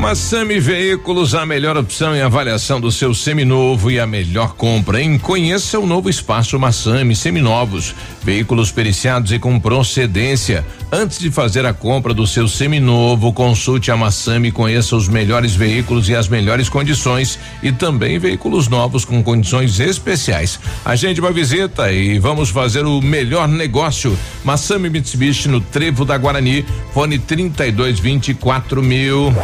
Massami 0.00 0.60
Veículos, 0.60 1.34
a 1.34 1.44
melhor 1.44 1.76
opção 1.76 2.14
em 2.14 2.20
avaliação 2.20 2.80
do 2.80 2.92
seu 2.92 3.12
seminovo 3.12 3.90
e 3.90 3.98
a 3.98 4.06
melhor 4.06 4.54
compra. 4.54 5.02
Em 5.02 5.18
conheça 5.18 5.78
o 5.78 5.86
novo 5.86 6.08
espaço 6.08 6.58
Massami 6.58 7.16
Seminovos, 7.16 7.94
veículos 8.22 8.70
periciados 8.70 9.32
e 9.32 9.38
com 9.38 9.58
procedência. 9.58 10.64
Antes 10.92 11.18
de 11.18 11.30
fazer 11.30 11.66
a 11.66 11.72
compra 11.72 12.14
do 12.14 12.26
seu 12.26 12.46
seminovo, 12.46 13.32
consulte 13.32 13.90
a 13.90 13.96
Massami 13.96 14.48
e 14.48 14.52
conheça 14.52 14.94
os 14.94 15.08
melhores 15.08 15.54
veículos 15.54 16.08
e 16.08 16.14
as 16.14 16.28
melhores 16.28 16.68
condições 16.68 17.38
e 17.62 17.72
também 17.72 18.18
veículos 18.18 18.68
novos 18.68 19.04
com 19.04 19.22
condições 19.22 19.80
especiais. 19.80 20.60
Agende 20.84 21.20
uma 21.20 21.32
visita 21.32 21.90
e 21.90 22.18
vamos 22.18 22.50
fazer 22.50 22.86
o 22.86 23.00
melhor 23.00 23.48
negócio. 23.48 24.16
Massami 24.44 24.88
Mitsubishi 24.88 25.48
no 25.48 25.60
Trevo 25.60 26.04
da 26.04 26.16
Guarani, 26.16 26.64
fone 26.92 27.18
3224 27.18 28.82
mil. 28.82 29.34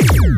you 0.00 0.37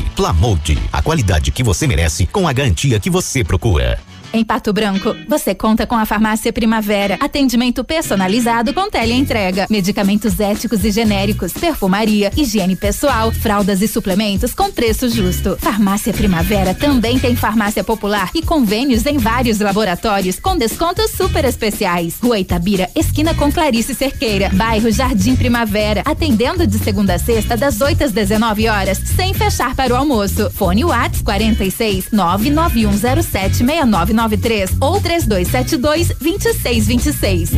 Plamold. 0.15 0.77
A 0.91 1.01
qualidade 1.01 1.51
que 1.51 1.63
você 1.63 1.87
merece 1.87 2.25
com 2.25 2.47
a 2.47 2.53
garantia 2.53 2.99
que 2.99 3.09
você 3.09 3.43
procura. 3.43 3.99
Em 4.33 4.45
Pato 4.45 4.71
Branco, 4.71 5.13
você 5.27 5.53
conta 5.53 5.85
com 5.85 5.95
a 5.95 6.05
Farmácia 6.05 6.53
Primavera. 6.53 7.17
Atendimento 7.19 7.83
personalizado 7.83 8.73
com 8.73 8.89
teleentrega. 8.89 9.67
Medicamentos 9.69 10.39
éticos 10.39 10.85
e 10.85 10.91
genéricos, 10.91 11.51
perfumaria, 11.51 12.31
higiene 12.37 12.77
pessoal, 12.77 13.29
fraldas 13.33 13.81
e 13.81 13.89
suplementos 13.89 14.53
com 14.53 14.71
preço 14.71 15.09
justo. 15.09 15.57
Farmácia 15.59 16.13
Primavera 16.13 16.73
também 16.73 17.19
tem 17.19 17.35
farmácia 17.35 17.83
popular 17.83 18.29
e 18.33 18.41
convênios 18.41 19.05
em 19.05 19.17
vários 19.17 19.59
laboratórios 19.59 20.39
com 20.39 20.55
descontos 20.55 21.11
super 21.11 21.43
especiais. 21.43 22.17
Rua 22.23 22.39
Itabira, 22.39 22.89
esquina 22.95 23.33
com 23.33 23.51
Clarice 23.51 23.93
Cerqueira. 23.93 24.49
Bairro 24.53 24.91
Jardim 24.91 25.35
Primavera. 25.35 26.03
Atendendo 26.05 26.65
de 26.65 26.79
segunda 26.79 27.15
a 27.15 27.19
sexta, 27.19 27.57
das 27.57 27.81
8 27.81 28.05
às 28.05 28.11
19 28.13 28.69
horas, 28.69 28.97
sem 28.97 29.33
fechar 29.33 29.75
para 29.75 29.93
o 29.93 29.97
almoço. 29.97 30.49
Fone 30.51 30.85
Whats 30.85 31.21
46 31.21 32.11
99107 32.11 33.57
69 33.57 34.20
993 34.27 34.75
ou 34.79 34.99
3272 34.99 36.13
2626. 36.19 37.51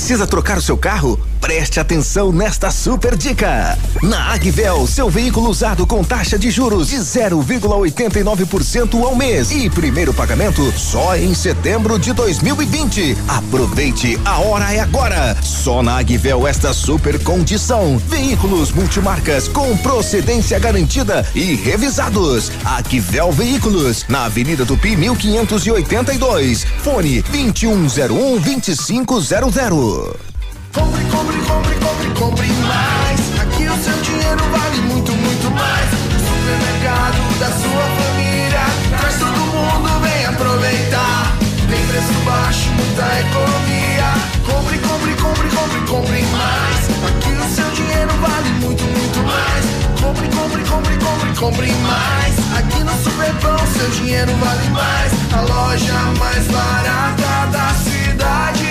Precisa 0.00 0.26
trocar 0.26 0.56
o 0.56 0.62
seu 0.62 0.78
carro? 0.78 1.20
Preste 1.42 1.78
atenção 1.78 2.32
nesta 2.32 2.70
super 2.70 3.14
dica. 3.16 3.76
Na 4.02 4.32
Agvel, 4.32 4.86
seu 4.86 5.10
veículo 5.10 5.50
usado 5.50 5.86
com 5.86 6.02
taxa 6.02 6.38
de 6.38 6.50
juros 6.50 6.88
de 6.88 6.96
0,89% 6.96 9.02
ao 9.02 9.14
mês 9.14 9.50
e 9.50 9.68
primeiro 9.68 10.14
pagamento 10.14 10.72
só 10.72 11.14
em 11.16 11.34
setembro 11.34 11.98
de 11.98 12.14
2020. 12.14 13.14
Aproveite, 13.28 14.18
a 14.24 14.38
hora 14.38 14.72
é 14.72 14.80
agora. 14.80 15.36
Só 15.42 15.82
na 15.82 15.98
Agvel 15.98 16.46
esta 16.46 16.72
super 16.72 17.22
condição. 17.22 17.98
Veículos 17.98 18.72
multimarcas 18.72 19.48
com 19.48 19.76
procedência 19.78 20.58
garantida 20.58 21.26
e 21.34 21.56
revisados. 21.56 22.50
Agvel 22.64 23.32
Veículos, 23.32 24.06
na 24.08 24.24
Avenida 24.24 24.64
Tupi 24.64 24.96
1582. 24.96 26.64
Fone 26.82 27.20
2101 27.22 28.38
2500. 28.38 29.89
Compre, 29.90 31.04
compre, 31.10 31.36
compre, 31.42 31.74
compre, 31.74 32.10
compre 32.14 32.46
mais. 32.46 33.40
Aqui 33.40 33.66
o 33.66 33.76
seu 33.82 34.00
dinheiro 34.02 34.38
vale 34.52 34.82
muito, 34.82 35.10
muito 35.10 35.50
mais. 35.50 35.90
Supermercado 35.90 37.38
da 37.40 37.46
sua 37.46 37.84
família. 37.98 38.66
Traz 39.00 39.18
todo 39.18 39.36
mundo, 39.36 40.00
vem 40.00 40.26
aproveitar. 40.26 41.36
Tem 41.68 41.84
preço 41.88 42.12
baixo, 42.24 42.70
muita 42.70 43.02
economia. 43.18 44.14
Compre, 44.46 44.78
compre, 44.78 45.14
compre, 45.16 45.48
compre, 45.48 45.80
compre 45.88 46.22
mais. 46.22 46.86
Aqui 47.08 47.32
o 47.32 47.48
seu 47.52 47.70
dinheiro 47.72 48.12
vale 48.20 48.50
muito, 48.60 48.84
muito 48.84 49.18
mais. 49.26 49.64
Compre, 50.00 50.28
compre, 50.28 50.62
compre, 50.70 50.96
compre, 50.98 51.34
compre 51.36 51.72
mais. 51.82 52.38
Aqui 52.56 52.84
no 52.84 52.92
Superpão 53.02 53.58
seu 53.66 53.90
dinheiro 53.90 54.32
vale 54.36 54.70
mais. 54.70 55.12
A 55.32 55.40
loja 55.40 55.94
mais 56.20 56.46
barata 56.46 57.46
da 57.50 57.74
cidade 57.74 58.69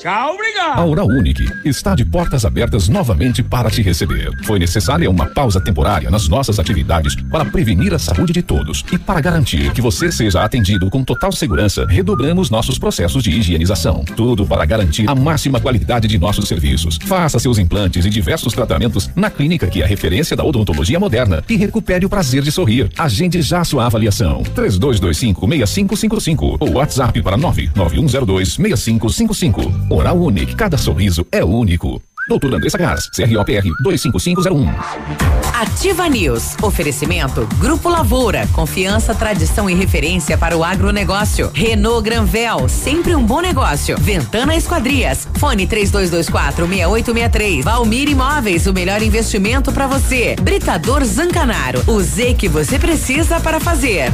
Tchau, 0.00 0.32
obrigado. 0.32 0.80
A 0.80 0.84
Oral 0.86 1.06
Unique 1.06 1.44
está 1.62 1.94
de 1.94 2.06
portas 2.06 2.46
abertas 2.46 2.88
novamente 2.88 3.42
para 3.42 3.70
te 3.70 3.82
receber. 3.82 4.30
Foi 4.44 4.58
necessária 4.58 5.10
uma 5.10 5.26
pausa 5.26 5.60
temporária 5.60 6.10
nas 6.10 6.26
nossas 6.26 6.58
atividades 6.58 7.14
para 7.30 7.44
prevenir 7.44 7.92
a 7.92 7.98
saúde 7.98 8.32
de 8.32 8.40
todos 8.40 8.82
e 8.90 8.96
para 8.96 9.20
garantir 9.20 9.70
que 9.74 9.82
você 9.82 10.10
seja 10.10 10.42
atendido 10.42 10.88
com 10.88 11.04
total 11.04 11.30
segurança, 11.32 11.84
redobramos 11.86 12.48
nossos 12.48 12.78
processos 12.78 13.22
de 13.22 13.30
higienização. 13.30 14.02
Tudo 14.16 14.46
para 14.46 14.64
garantir 14.64 15.06
a 15.06 15.14
máxima 15.14 15.60
qualidade 15.60 16.08
de 16.08 16.18
nossos 16.18 16.48
serviços. 16.48 16.98
Faça 17.04 17.38
seus 17.38 17.58
implantes 17.58 18.06
e 18.06 18.08
diversos 18.08 18.54
tratamentos 18.54 19.10
na 19.14 19.28
clínica 19.28 19.66
que 19.66 19.82
é 19.82 19.86
referência 19.86 20.34
da 20.34 20.42
odontologia 20.42 20.98
moderna 20.98 21.44
e 21.46 21.56
recupere 21.56 22.06
o 22.06 22.08
prazer 22.08 22.42
de 22.42 22.50
sorrir. 22.50 22.88
Agende 22.96 23.42
já 23.42 23.62
sua 23.64 23.84
avaliação. 23.84 24.44
3225 24.54 25.46
6555 25.46 26.56
ou 26.58 26.72
WhatsApp 26.76 27.20
para 27.20 27.36
99102 27.36 28.54
6555. 28.54 29.89
Oral 29.90 30.16
Unique, 30.16 30.54
cada 30.54 30.78
sorriso 30.78 31.26
é 31.32 31.44
único. 31.44 32.00
Doutor 32.28 32.54
Andressa 32.54 32.78
Gás, 32.78 33.10
CROPR 33.10 33.64
25501. 33.82 34.68
Ativa 35.52 36.08
News. 36.08 36.54
Oferecimento 36.62 37.44
Grupo 37.58 37.88
Lavoura. 37.88 38.46
Confiança, 38.52 39.12
tradição 39.16 39.68
e 39.68 39.74
referência 39.74 40.38
para 40.38 40.56
o 40.56 40.62
agronegócio. 40.62 41.50
Renault 41.52 42.04
Granvel. 42.04 42.68
Sempre 42.68 43.16
um 43.16 43.26
bom 43.26 43.40
negócio. 43.40 43.96
Ventana 43.98 44.54
Esquadrias. 44.54 45.26
Fone 45.34 45.66
3224 45.66 46.68
6863. 46.68 47.64
Valmir 47.64 48.08
Imóveis. 48.08 48.68
O 48.68 48.72
melhor 48.72 49.02
investimento 49.02 49.72
para 49.72 49.88
você. 49.88 50.36
Britador 50.40 51.04
Zancanaro. 51.04 51.82
O 51.88 52.00
Z 52.00 52.34
que 52.34 52.48
você 52.48 52.78
precisa 52.78 53.40
para 53.40 53.58
fazer. 53.58 54.12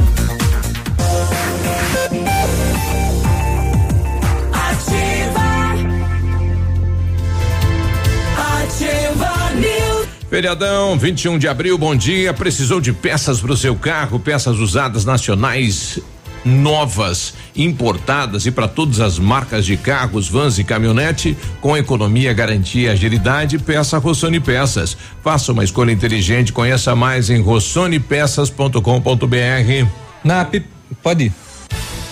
Feriadão, 10.29 10.97
21 10.97 11.37
de 11.37 11.47
abril, 11.47 11.77
bom 11.77 11.95
dia. 11.95 12.33
Precisou 12.33 12.81
de 12.81 12.91
peças 12.91 13.39
para 13.39 13.53
o 13.53 13.57
seu 13.57 13.75
carro, 13.75 14.19
peças 14.19 14.57
usadas 14.57 15.05
nacionais 15.05 16.01
novas, 16.43 17.33
importadas 17.55 18.45
e 18.45 18.51
para 18.51 18.67
todas 18.67 18.99
as 18.99 19.17
marcas 19.19 19.65
de 19.65 19.77
carros, 19.77 20.27
vans 20.29 20.59
e 20.59 20.63
caminhonete, 20.63 21.35
com 21.59 21.75
economia, 21.75 22.31
garantia 22.33 22.89
e 22.89 22.91
agilidade, 22.91 23.57
peça 23.59 23.97
Rossoni 23.97 24.39
Peças. 24.39 24.95
Faça 25.23 25.51
uma 25.51 25.63
escolha 25.63 25.91
inteligente, 25.91 26.53
conheça 26.53 26.95
mais 26.95 27.29
em 27.29 27.41
rossonepeças.com.br. 27.41 29.87
Na 30.23 30.47
pode 31.03 31.25
ir. 31.25 31.33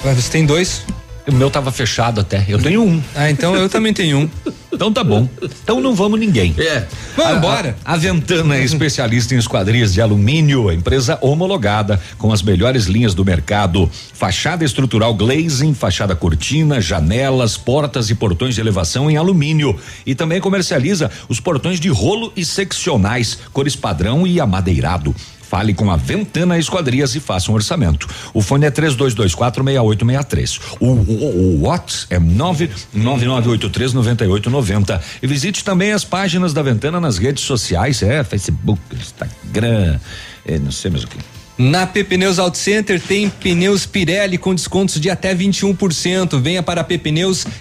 Você 0.03 0.31
tem 0.31 0.45
dois? 0.45 0.85
O 1.27 1.31
meu 1.33 1.49
tava 1.49 1.71
fechado 1.71 2.21
até. 2.21 2.45
Eu 2.47 2.59
tenho 2.61 2.83
um. 2.83 3.01
Ah, 3.15 3.29
então 3.31 3.55
eu 3.55 3.67
também 3.67 3.93
tenho 3.93 4.19
um. 4.19 4.29
Então 4.71 4.91
tá 4.91 5.03
bom. 5.03 5.27
Então 5.63 5.79
não 5.81 5.95
vamos 5.95 6.19
ninguém. 6.19 6.53
É. 6.57 6.85
Vamos 7.15 7.31
A- 7.33 7.37
embora. 7.37 7.77
A, 7.83 7.93
a 7.93 7.97
Ventana 7.97 8.57
é 8.57 8.63
especialista 8.63 9.33
em 9.33 9.37
esquadrias 9.37 9.93
de 9.93 10.01
alumínio, 10.01 10.71
empresa 10.71 11.17
homologada 11.21 11.99
com 12.17 12.31
as 12.31 12.41
melhores 12.43 12.85
linhas 12.85 13.13
do 13.15 13.23
mercado. 13.25 13.89
Fachada 14.13 14.63
estrutural 14.65 15.13
glazing, 15.15 15.73
fachada 15.73 16.15
cortina, 16.15 16.79
janelas, 16.81 17.57
portas 17.57 18.09
e 18.09 18.15
portões 18.15 18.53
de 18.55 18.61
elevação 18.61 19.09
em 19.09 19.17
alumínio. 19.17 19.75
E 20.05 20.13
também 20.13 20.39
comercializa 20.41 21.09
os 21.29 21.39
portões 21.39 21.79
de 21.79 21.89
rolo 21.89 22.31
e 22.35 22.45
seccionais, 22.45 23.39
cores 23.51 23.75
padrão 23.75 24.27
e 24.27 24.39
amadeirado. 24.39 25.15
Fale 25.49 25.73
com 25.73 25.89
a 25.91 25.95
Ventana 25.95 26.57
Esquadrias 26.57 27.15
e 27.15 27.19
faça 27.19 27.51
um 27.51 27.55
orçamento. 27.55 28.07
O 28.33 28.41
fone 28.41 28.65
é 28.65 28.71
32246863. 28.71 30.61
O, 30.79 30.85
o, 30.85 30.89
o, 30.89 31.57
o 31.57 31.61
WhatsApp 31.61 32.15
é 32.15 32.19
999839890. 32.19 35.01
E 35.21 35.27
visite 35.27 35.63
também 35.63 35.91
as 35.91 36.03
páginas 36.03 36.53
da 36.53 36.61
Ventana 36.61 36.99
nas 36.99 37.17
redes 37.17 37.43
sociais, 37.43 38.01
é 38.01 38.23
Facebook, 38.23 38.81
Instagram, 38.93 39.99
é, 40.45 40.59
não 40.59 40.71
sei 40.71 40.91
mais 40.91 41.03
o 41.03 41.07
que. 41.07 41.17
Na 41.57 41.87
P 41.87 42.03
Pneus 42.03 42.37
Auto 42.37 42.57
Center 42.57 42.99
tem 42.99 43.29
pneus 43.29 43.85
Pirelli 43.85 44.37
com 44.37 44.53
descontos 44.53 44.99
de 44.99 45.09
até 45.09 45.33
21%. 45.33 46.37
Venha 46.41 46.61
para 46.61 46.81
a 46.81 46.83
P 46.83 46.99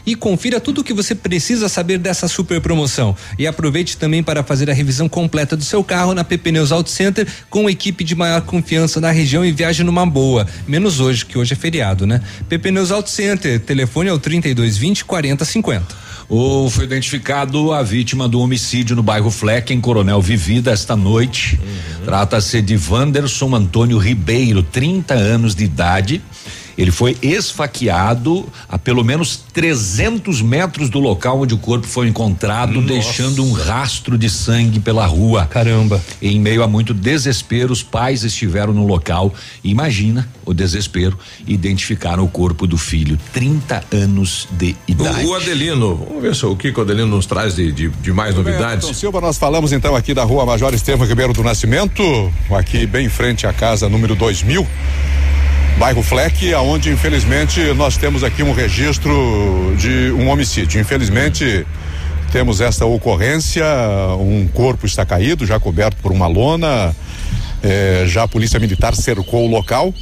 e 0.04 0.16
confira 0.16 0.58
tudo 0.58 0.80
o 0.80 0.84
que 0.84 0.92
você 0.92 1.14
precisa 1.14 1.68
saber 1.68 1.98
dessa 1.98 2.26
super 2.26 2.60
promoção. 2.60 3.16
E 3.38 3.46
aproveite 3.46 3.96
também 3.96 4.20
para 4.20 4.42
fazer 4.42 4.68
a 4.68 4.74
revisão 4.74 5.08
completa 5.08 5.56
do 5.56 5.62
seu 5.62 5.84
carro 5.84 6.12
na 6.12 6.24
P 6.24 6.36
Pneus 6.36 6.72
Auto 6.72 6.90
Center 6.90 7.26
com 7.48 7.70
equipe 7.70 8.02
de 8.02 8.16
maior 8.16 8.40
confiança 8.40 9.00
na 9.00 9.12
região 9.12 9.44
e 9.44 9.52
viaje 9.52 9.84
numa 9.84 10.04
boa. 10.04 10.44
Menos 10.66 10.98
hoje, 10.98 11.24
que 11.24 11.38
hoje 11.38 11.52
é 11.52 11.56
feriado, 11.56 12.04
né? 12.04 12.20
P 12.48 12.58
Pneus 12.58 12.90
Auto 12.90 13.10
Center, 13.10 13.60
telefone 13.60 14.08
é 14.08 14.12
o 14.12 14.18
3220 14.18 15.04
4050. 15.04 16.03
O, 16.36 16.68
foi 16.68 16.82
identificado 16.82 17.72
a 17.72 17.80
vítima 17.80 18.26
do 18.28 18.40
homicídio 18.40 18.96
no 18.96 19.04
bairro 19.04 19.30
Fleck, 19.30 19.72
em 19.72 19.80
Coronel 19.80 20.20
Vivida, 20.20 20.72
esta 20.72 20.96
noite. 20.96 21.60
Trata-se 22.04 22.60
de 22.60 22.76
Wanderson 22.76 23.54
Antônio 23.54 23.98
Ribeiro, 23.98 24.60
30 24.60 25.14
anos 25.14 25.54
de 25.54 25.62
idade. 25.62 26.20
Ele 26.76 26.90
foi 26.90 27.16
esfaqueado 27.22 28.46
a 28.68 28.78
pelo 28.78 29.04
menos 29.04 29.36
300 29.52 30.42
metros 30.42 30.88
do 30.88 30.98
local 30.98 31.40
onde 31.40 31.54
o 31.54 31.58
corpo 31.58 31.86
foi 31.86 32.08
encontrado, 32.08 32.74
Nossa. 32.74 32.86
deixando 32.86 33.44
um 33.44 33.52
rastro 33.52 34.18
de 34.18 34.28
sangue 34.28 34.80
pela 34.80 35.06
rua. 35.06 35.46
Caramba. 35.46 36.00
Em 36.20 36.38
meio 36.40 36.62
a 36.62 36.68
muito 36.68 36.92
desespero, 36.92 37.72
os 37.72 37.82
pais 37.82 38.24
estiveram 38.24 38.72
no 38.72 38.86
local. 38.86 39.32
Imagina 39.62 40.28
o 40.44 40.52
desespero. 40.52 41.18
Identificaram 41.46 42.24
o 42.24 42.28
corpo 42.28 42.66
do 42.66 42.76
filho, 42.76 43.18
30 43.32 43.84
anos 43.92 44.48
de 44.50 44.76
idade. 44.86 45.24
O, 45.24 45.30
o 45.30 45.34
Adelino, 45.34 45.96
vamos 45.96 46.22
ver 46.22 46.34
se 46.34 46.44
o 46.44 46.56
que 46.56 46.72
que 46.72 46.78
o 46.78 46.82
Adelino 46.82 47.06
nos 47.06 47.26
traz 47.26 47.54
de, 47.54 47.72
de, 47.72 47.88
de 47.88 48.12
mais 48.12 48.34
novidades. 48.34 48.84
Então, 48.84 48.94
Silva, 48.94 49.20
nós 49.20 49.38
falamos 49.38 49.72
então 49.72 49.94
aqui 49.94 50.12
da 50.12 50.24
rua 50.24 50.44
Major 50.44 50.72
Estevam 50.74 51.06
Ribeiro 51.06 51.32
do 51.32 51.42
Nascimento, 51.42 52.02
aqui 52.50 52.86
bem 52.86 53.06
em 53.06 53.08
frente 53.08 53.46
à 53.46 53.52
casa 53.52 53.88
número 53.88 54.14
2000, 54.14 54.66
bairro 55.78 56.02
Fleck, 56.02 56.52
aonde 56.54 56.90
infelizmente 56.90 57.60
nós 57.74 57.96
temos 57.96 58.22
aqui 58.22 58.42
um 58.42 58.52
registro 58.52 59.74
de 59.76 60.12
um 60.12 60.28
homicídio. 60.28 60.80
Infelizmente 60.80 61.66
temos 62.30 62.60
esta 62.60 62.84
ocorrência, 62.84 63.64
um 64.18 64.48
corpo 64.48 64.86
está 64.86 65.04
caído, 65.04 65.46
já 65.46 65.58
coberto 65.58 65.96
por 66.02 66.12
uma 66.12 66.26
lona, 66.26 66.94
eh, 67.62 68.04
já 68.06 68.24
a 68.24 68.28
polícia 68.28 68.58
militar 68.58 68.94
cercou 68.94 69.46
o 69.46 69.50
local 69.50 69.92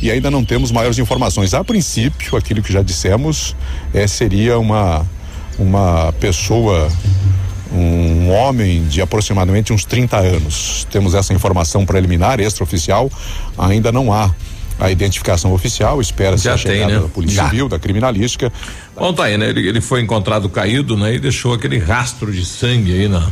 e 0.00 0.10
ainda 0.10 0.30
não 0.30 0.44
temos 0.44 0.70
maiores 0.70 0.98
informações. 0.98 1.54
A 1.54 1.64
princípio, 1.64 2.36
aquilo 2.36 2.62
que 2.62 2.72
já 2.72 2.82
dissemos, 2.82 3.56
eh, 3.92 4.06
seria 4.06 4.58
uma 4.58 5.06
uma 5.58 6.12
pessoa 6.20 6.88
um 7.72 8.30
homem 8.30 8.86
de 8.86 9.02
aproximadamente 9.02 9.72
uns 9.72 9.84
30 9.84 10.16
anos. 10.16 10.86
Temos 10.90 11.14
essa 11.14 11.34
informação 11.34 11.84
preliminar, 11.84 12.40
extraoficial, 12.40 13.10
ainda 13.58 13.92
não 13.92 14.12
há 14.12 14.30
a 14.78 14.90
identificação 14.90 15.52
oficial, 15.52 16.00
espera-se 16.00 16.48
a 16.48 16.52
tem, 16.52 16.58
chegada 16.62 16.94
né? 16.94 17.00
da 17.00 17.08
Polícia 17.08 17.36
Já. 17.36 17.48
Civil, 17.48 17.68
da 17.68 17.78
Criminalística. 17.78 18.52
Bom, 18.94 19.12
tá 19.12 19.24
aí, 19.24 19.36
né? 19.36 19.48
Ele, 19.48 19.66
ele 19.68 19.80
foi 19.80 20.00
encontrado 20.00 20.48
caído, 20.48 20.96
né? 20.96 21.14
E 21.14 21.18
deixou 21.18 21.52
aquele 21.52 21.78
rastro 21.78 22.32
de 22.32 22.44
sangue 22.44 22.92
aí 22.92 23.08
na. 23.08 23.28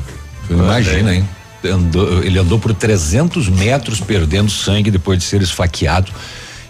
Imagina, 0.51 1.15
hein? 1.15 1.29
Andou- 1.65 2.23
ele 2.23 2.39
andou 2.39 2.59
por 2.59 2.73
300 2.75 3.49
metros 3.49 4.01
perdendo 4.01 4.51
sangue 4.51 4.91
depois 4.91 5.19
de 5.19 5.25
ser 5.25 5.43
esfaqueado. 5.43 6.11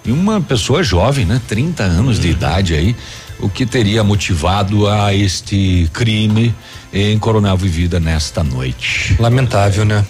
E 0.05 0.12
uma 0.12 0.40
pessoa 0.40 0.82
jovem, 0.82 1.24
né? 1.27 1.40
30 1.48 1.82
anos 1.82 2.19
de 2.19 2.28
idade 2.31 2.74
aí, 2.74 2.94
o 3.40 3.48
que 3.48 3.66
teria 3.66 4.05
motivado 4.05 4.89
a 4.89 5.12
este 5.12 5.90
crime 5.93 6.55
em 6.93 7.19
Coronel 7.19 7.57
Vivida 7.57 7.98
nesta 8.01 8.43
noite. 8.44 9.16
Lamentável, 9.19 9.85
né? 9.85 10.05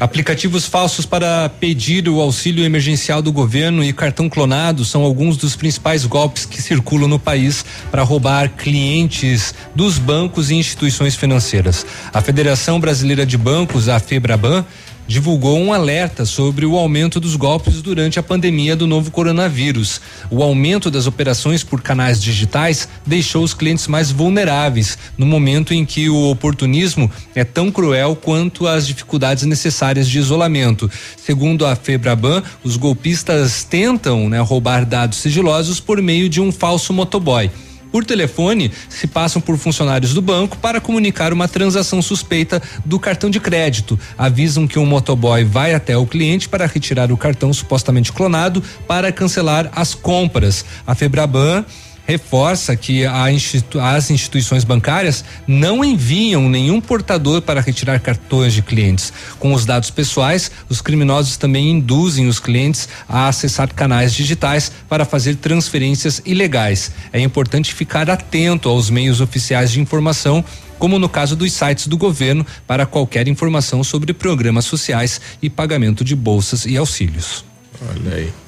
Aplicativos 0.00 0.66
falsos 0.66 1.06
para 1.06 1.48
pedir 1.48 2.08
o 2.08 2.20
auxílio 2.20 2.64
emergencial 2.64 3.22
do 3.22 3.32
governo 3.32 3.84
e 3.84 3.92
cartão 3.92 4.28
clonado 4.28 4.84
são 4.84 5.02
alguns 5.02 5.36
dos 5.36 5.54
principais 5.54 6.04
golpes 6.04 6.44
que 6.44 6.60
circulam 6.60 7.08
no 7.08 7.18
país 7.18 7.64
para 7.90 8.02
roubar 8.02 8.50
clientes 8.50 9.54
dos 9.74 9.98
bancos 9.98 10.50
e 10.50 10.54
instituições 10.54 11.14
financeiras. 11.14 11.86
A 12.12 12.20
Federação 12.20 12.80
Brasileira 12.80 13.24
de 13.24 13.38
Bancos, 13.38 13.88
a 13.88 14.00
FEBRABAN, 14.00 14.64
divulgou 15.06 15.58
um 15.58 15.72
alerta 15.72 16.24
sobre 16.24 16.64
o 16.64 16.76
aumento 16.76 17.20
dos 17.20 17.36
golpes 17.36 17.82
durante 17.82 18.18
a 18.18 18.22
pandemia 18.22 18.74
do 18.74 18.86
novo 18.86 19.10
coronavírus. 19.10 20.00
O 20.30 20.42
aumento 20.42 20.90
das 20.90 21.06
operações 21.06 21.62
por 21.62 21.82
canais 21.82 22.22
digitais 22.22 22.88
deixou 23.06 23.42
os 23.42 23.54
clientes 23.54 23.86
mais 23.86 24.10
vulneráveis 24.10 24.98
no 25.16 25.26
momento 25.26 25.74
em 25.74 25.84
que 25.84 26.08
o 26.08 26.30
oportunismo 26.30 27.10
é 27.34 27.44
tão 27.44 27.70
cruel 27.70 28.16
quanto 28.16 28.66
as 28.66 28.86
dificuldades 28.86 29.44
necessárias 29.44 30.08
de 30.08 30.18
isolamento. 30.18 30.90
Segundo 31.16 31.66
a 31.66 31.76
Febraban, 31.76 32.42
os 32.62 32.76
golpistas 32.76 33.64
tentam 33.64 34.28
né, 34.28 34.40
roubar 34.40 34.84
dados 34.84 35.18
sigilosos 35.18 35.80
por 35.80 36.00
meio 36.00 36.28
de 36.28 36.40
um 36.40 36.50
falso 36.50 36.92
motoboy 36.92 37.50
por 37.94 38.04
telefone 38.04 38.72
se 38.88 39.06
passam 39.06 39.40
por 39.40 39.56
funcionários 39.56 40.12
do 40.12 40.20
banco 40.20 40.58
para 40.58 40.80
comunicar 40.80 41.32
uma 41.32 41.46
transação 41.46 42.02
suspeita 42.02 42.60
do 42.84 42.98
cartão 42.98 43.30
de 43.30 43.38
crédito. 43.38 43.96
Avisam 44.18 44.66
que 44.66 44.80
um 44.80 44.84
motoboy 44.84 45.44
vai 45.44 45.74
até 45.74 45.96
o 45.96 46.04
cliente 46.04 46.48
para 46.48 46.66
retirar 46.66 47.12
o 47.12 47.16
cartão 47.16 47.52
supostamente 47.52 48.12
clonado 48.12 48.60
para 48.88 49.12
cancelar 49.12 49.70
as 49.76 49.94
compras. 49.94 50.64
A 50.84 50.96
Febraban 50.96 51.64
reforça 52.06 52.76
que 52.76 53.04
institu 53.32 53.80
as 53.80 54.10
instituições 54.10 54.64
bancárias 54.64 55.24
não 55.46 55.84
enviam 55.84 56.48
nenhum 56.48 56.80
portador 56.80 57.42
para 57.42 57.60
retirar 57.60 58.00
cartões 58.00 58.52
de 58.52 58.62
clientes. 58.62 59.12
Com 59.38 59.52
os 59.52 59.64
dados 59.64 59.90
pessoais, 59.90 60.50
os 60.68 60.80
criminosos 60.80 61.36
também 61.36 61.70
induzem 61.70 62.26
os 62.26 62.38
clientes 62.38 62.88
a 63.08 63.28
acessar 63.28 63.72
canais 63.72 64.12
digitais 64.12 64.70
para 64.88 65.04
fazer 65.04 65.36
transferências 65.36 66.20
ilegais. 66.24 66.92
É 67.12 67.20
importante 67.20 67.74
ficar 67.74 68.10
atento 68.10 68.68
aos 68.68 68.90
meios 68.90 69.20
oficiais 69.20 69.72
de 69.72 69.80
informação 69.80 70.44
como 70.78 70.98
no 70.98 71.08
caso 71.08 71.34
dos 71.36 71.52
sites 71.52 71.86
do 71.86 71.96
governo, 71.96 72.44
para 72.66 72.84
qualquer 72.84 73.26
informação 73.28 73.82
sobre 73.82 74.12
programas 74.12 74.66
sociais 74.66 75.20
e 75.40 75.48
pagamento 75.48 76.04
de 76.04 76.14
bolsas 76.14 76.66
e 76.66 76.76
auxílios. 76.76 77.44
Olha 77.80 78.16
aí. 78.16 78.43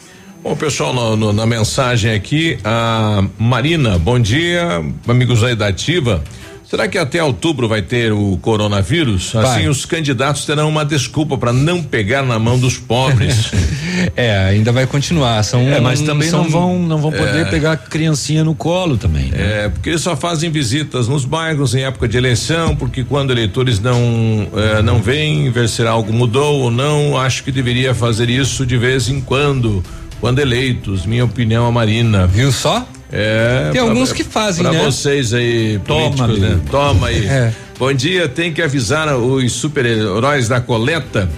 Bom, 0.46 0.54
pessoal, 0.54 0.94
no, 0.94 1.16
no, 1.16 1.32
na 1.32 1.44
mensagem 1.44 2.14
aqui, 2.14 2.56
a 2.62 3.20
Marina, 3.36 3.98
bom 3.98 4.16
dia, 4.16 4.80
amigos 5.08 5.42
aí 5.42 5.56
da 5.56 5.66
Ativa. 5.66 6.22
Será 6.62 6.86
que 6.86 6.96
até 6.96 7.20
outubro 7.20 7.66
vai 7.66 7.82
ter 7.82 8.12
o 8.12 8.38
coronavírus? 8.40 9.32
Vai. 9.32 9.44
Assim, 9.44 9.68
os 9.68 9.84
candidatos 9.84 10.44
terão 10.44 10.68
uma 10.68 10.84
desculpa 10.84 11.36
para 11.36 11.52
não 11.52 11.82
pegar 11.82 12.22
na 12.22 12.38
mão 12.38 12.56
dos 12.60 12.78
pobres. 12.78 13.50
é, 14.14 14.38
ainda 14.38 14.70
vai 14.70 14.86
continuar. 14.86 15.42
São, 15.42 15.62
é, 15.62 15.80
mas 15.80 16.00
também 16.02 16.30
são, 16.30 16.44
não 16.44 16.50
vão 16.50 16.78
não 16.78 16.98
vão 16.98 17.10
poder 17.10 17.40
é, 17.40 17.44
pegar 17.46 17.76
criancinha 17.76 18.44
no 18.44 18.54
colo 18.54 18.96
também. 18.96 19.32
Né? 19.32 19.64
É, 19.64 19.68
porque 19.68 19.88
eles 19.88 20.00
só 20.00 20.14
fazem 20.14 20.48
visitas 20.48 21.08
nos 21.08 21.24
bairros 21.24 21.74
em 21.74 21.82
época 21.82 22.06
de 22.06 22.16
eleição, 22.16 22.76
porque 22.76 23.02
quando 23.02 23.32
eleitores 23.32 23.80
não 23.80 24.46
é, 24.54 24.80
não 24.80 25.02
vêm, 25.02 25.50
ver 25.50 25.68
se 25.68 25.84
algo 25.84 26.12
mudou 26.12 26.60
ou 26.62 26.70
não, 26.70 27.16
acho 27.16 27.42
que 27.42 27.50
deveria 27.50 27.92
fazer 27.96 28.30
isso 28.30 28.64
de 28.64 28.76
vez 28.76 29.08
em 29.08 29.20
quando 29.20 29.82
quando 30.20 30.38
eleitos, 30.38 31.06
minha 31.06 31.24
opinião, 31.24 31.66
a 31.66 31.72
Marina. 31.72 32.26
Viu 32.26 32.52
só? 32.52 32.86
É. 33.10 33.70
Tem 33.72 33.80
pra, 33.80 33.90
alguns 33.90 34.12
que 34.12 34.24
fazem, 34.24 34.62
pra 34.62 34.72
né? 34.72 34.78
Para 34.78 34.90
vocês 34.90 35.32
aí, 35.32 35.80
Toma, 35.86 36.26
né? 36.28 36.60
Toma 36.70 37.08
aí. 37.08 37.26
É. 37.26 37.52
Bom 37.78 37.92
dia, 37.92 38.28
tem 38.28 38.52
que 38.52 38.62
avisar 38.62 39.14
os 39.16 39.52
super-heróis 39.52 40.48
da 40.48 40.60
coleta 40.60 41.28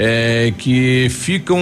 é, 0.00 0.52
que 0.56 1.08
ficam 1.10 1.58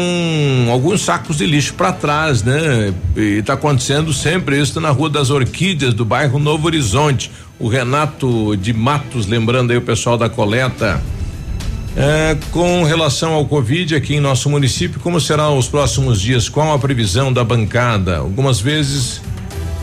alguns 0.71 1.01
sacos 1.01 1.39
de 1.39 1.47
lixo 1.47 1.73
para 1.73 1.91
trás, 1.91 2.43
né? 2.43 2.93
E 3.17 3.41
tá 3.41 3.55
acontecendo 3.55 4.13
sempre 4.13 4.61
isso 4.61 4.79
na 4.79 4.91
Rua 4.91 5.09
das 5.09 5.31
Orquídeas, 5.31 5.95
do 5.95 6.05
bairro 6.05 6.39
Novo 6.39 6.67
Horizonte. 6.67 7.31
O 7.59 7.67
Renato 7.67 8.55
de 8.55 8.75
Matos, 8.75 9.27
lembrando 9.27 9.71
aí 9.71 9.79
o 9.79 9.83
pessoal 9.83 10.19
da 10.19 10.29
coleta. 10.29 11.01
É, 11.99 12.37
com 12.53 12.85
relação 12.85 13.33
ao 13.33 13.47
Covid 13.47 13.95
aqui 13.95 14.17
em 14.17 14.21
nosso 14.21 14.51
município, 14.51 15.01
como 15.01 15.19
serão 15.19 15.57
os 15.57 15.67
próximos 15.67 16.21
dias? 16.21 16.47
Qual 16.47 16.75
a 16.75 16.79
previsão 16.79 17.33
da 17.33 17.43
bancada? 17.43 18.19
Algumas 18.19 18.61
vezes 18.61 19.23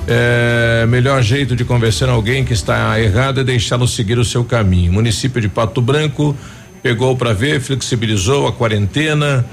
é, 0.08 0.86
melhor 0.88 1.24
jeito 1.24 1.56
de 1.56 1.66
convencer 1.66 2.08
alguém 2.08 2.46
que 2.46 2.54
está 2.54 3.00
errado 3.02 3.40
é 3.40 3.44
deixá-lo 3.44 3.88
seguir 3.88 4.20
o 4.20 4.24
seu 4.26 4.44
caminho. 4.44 4.94
Município 4.94 5.42
de 5.42 5.50
Pato 5.50 5.82
Branco 5.82 6.38
pegou 6.84 7.18
para 7.18 7.34
ver, 7.34 7.60
flexibilizou 7.60 8.46
a 8.48 8.54
quarentena. 8.54 9.44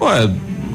Olha, 0.00 0.34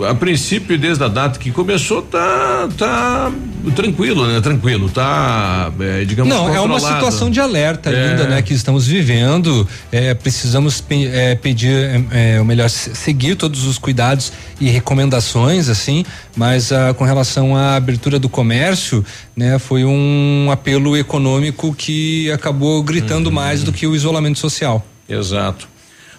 a 0.09 0.15
princípio, 0.15 0.77
desde 0.77 1.03
a 1.03 1.07
data 1.07 1.39
que 1.39 1.51
começou, 1.51 2.01
tá, 2.01 2.67
tá 2.77 3.31
tranquilo, 3.75 4.27
né? 4.27 4.41
Tranquilo, 4.41 4.89
tá, 4.89 5.71
é, 5.79 6.03
digamos 6.05 6.33
Não, 6.33 6.53
é 6.53 6.59
uma 6.59 6.79
situação 6.79 7.29
de 7.29 7.39
alerta 7.39 7.89
é. 7.89 8.11
ainda, 8.11 8.27
né? 8.27 8.41
Que 8.41 8.53
estamos 8.53 8.87
vivendo, 8.87 9.67
é, 9.91 10.13
precisamos 10.13 10.81
pe 10.81 11.07
é, 11.07 11.35
pedir, 11.35 11.71
é, 12.11 12.35
é, 12.35 12.39
ou 12.39 12.45
melhor, 12.45 12.69
seguir 12.69 13.35
todos 13.35 13.65
os 13.65 13.77
cuidados 13.77 14.33
e 14.59 14.69
recomendações, 14.69 15.69
assim, 15.69 16.05
mas 16.35 16.71
ah, 16.71 16.93
com 16.93 17.03
relação 17.03 17.55
à 17.55 17.75
abertura 17.75 18.17
do 18.19 18.29
comércio, 18.29 19.05
né? 19.35 19.59
Foi 19.59 19.85
um 19.85 20.49
apelo 20.51 20.97
econômico 20.97 21.73
que 21.73 22.31
acabou 22.31 22.81
gritando 22.83 23.27
uhum. 23.27 23.33
mais 23.33 23.63
do 23.63 23.71
que 23.71 23.85
o 23.87 23.95
isolamento 23.95 24.39
social. 24.39 24.85
Exato. 25.07 25.72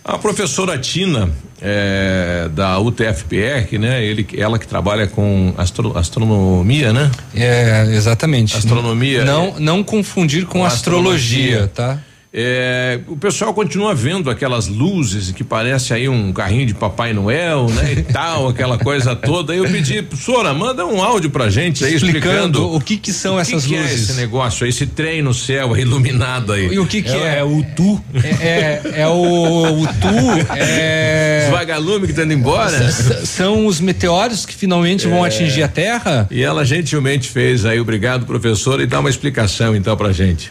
A 0.04 0.18
professora 0.18 0.76
Tina, 0.78 1.30
é, 1.62 2.50
da 2.52 2.78
UTFPR, 2.78 3.78
né? 3.78 4.04
Ele, 4.04 4.26
ela 4.36 4.58
que 4.58 4.66
trabalha 4.66 5.06
com 5.06 5.54
astro, 5.56 5.96
astronomia, 5.96 6.92
né? 6.92 7.10
É, 7.34 7.86
exatamente. 7.88 8.54
Astronomia. 8.54 9.24
Não, 9.24 9.54
é, 9.56 9.60
não 9.60 9.82
confundir 9.82 10.44
com, 10.44 10.58
com 10.58 10.64
astrologia, 10.64 11.64
astrologia, 11.64 11.68
tá? 11.68 11.98
É, 12.36 12.98
o 13.06 13.16
pessoal 13.16 13.54
continua 13.54 13.94
vendo 13.94 14.28
aquelas 14.28 14.66
luzes 14.66 15.30
que 15.30 15.44
parece 15.44 15.94
aí 15.94 16.08
um 16.08 16.32
carrinho 16.32 16.66
de 16.66 16.74
Papai 16.74 17.12
Noel, 17.12 17.68
né? 17.68 17.92
E 17.92 18.02
tal, 18.12 18.48
aquela 18.48 18.76
coisa 18.76 19.14
toda. 19.14 19.52
Aí 19.52 19.60
eu 19.60 19.70
pedi, 19.70 20.02
professora, 20.02 20.52
manda 20.52 20.84
um 20.84 21.00
áudio 21.00 21.30
pra 21.30 21.48
gente 21.48 21.84
aí 21.84 21.94
explicando, 21.94 22.58
explicando 22.58 22.74
o 22.74 22.80
que 22.80 22.96
que 22.96 23.12
são 23.12 23.38
essas 23.38 23.64
que 23.64 23.76
luzes. 23.76 23.88
Que 23.88 23.92
é 23.92 23.94
esse 23.94 24.12
negócio 24.14 24.66
esse 24.66 24.84
trem 24.84 25.22
no 25.22 25.32
céu 25.32 25.76
iluminado 25.76 26.52
aí. 26.52 26.66
E 26.74 26.78
o 26.80 26.86
que 26.86 27.02
que 27.02 27.12
é? 27.12 27.36
É, 27.36 27.38
é 27.38 27.44
o 27.44 27.64
tu? 27.76 28.02
É, 28.14 28.28
é, 28.28 28.82
é 29.02 29.06
o, 29.06 29.82
o 29.82 29.86
tu, 29.86 30.56
é... 30.56 31.44
Os 31.46 31.52
vagalumes 31.52 32.06
que 32.06 32.10
estão 32.10 32.24
indo 32.24 32.34
embora? 32.34 32.90
são 32.90 33.64
os 33.64 33.80
meteoros 33.80 34.44
que 34.44 34.56
finalmente 34.56 35.06
vão 35.06 35.24
é. 35.24 35.28
atingir 35.28 35.62
a 35.62 35.68
Terra? 35.68 36.26
E 36.32 36.42
ela 36.42 36.64
gentilmente 36.64 37.30
fez 37.30 37.64
aí, 37.64 37.78
obrigado 37.78 38.26
professora, 38.26 38.82
e 38.82 38.86
dá 38.86 38.98
uma 38.98 39.10
explicação 39.10 39.76
então 39.76 39.96
pra 39.96 40.10
gente. 40.10 40.50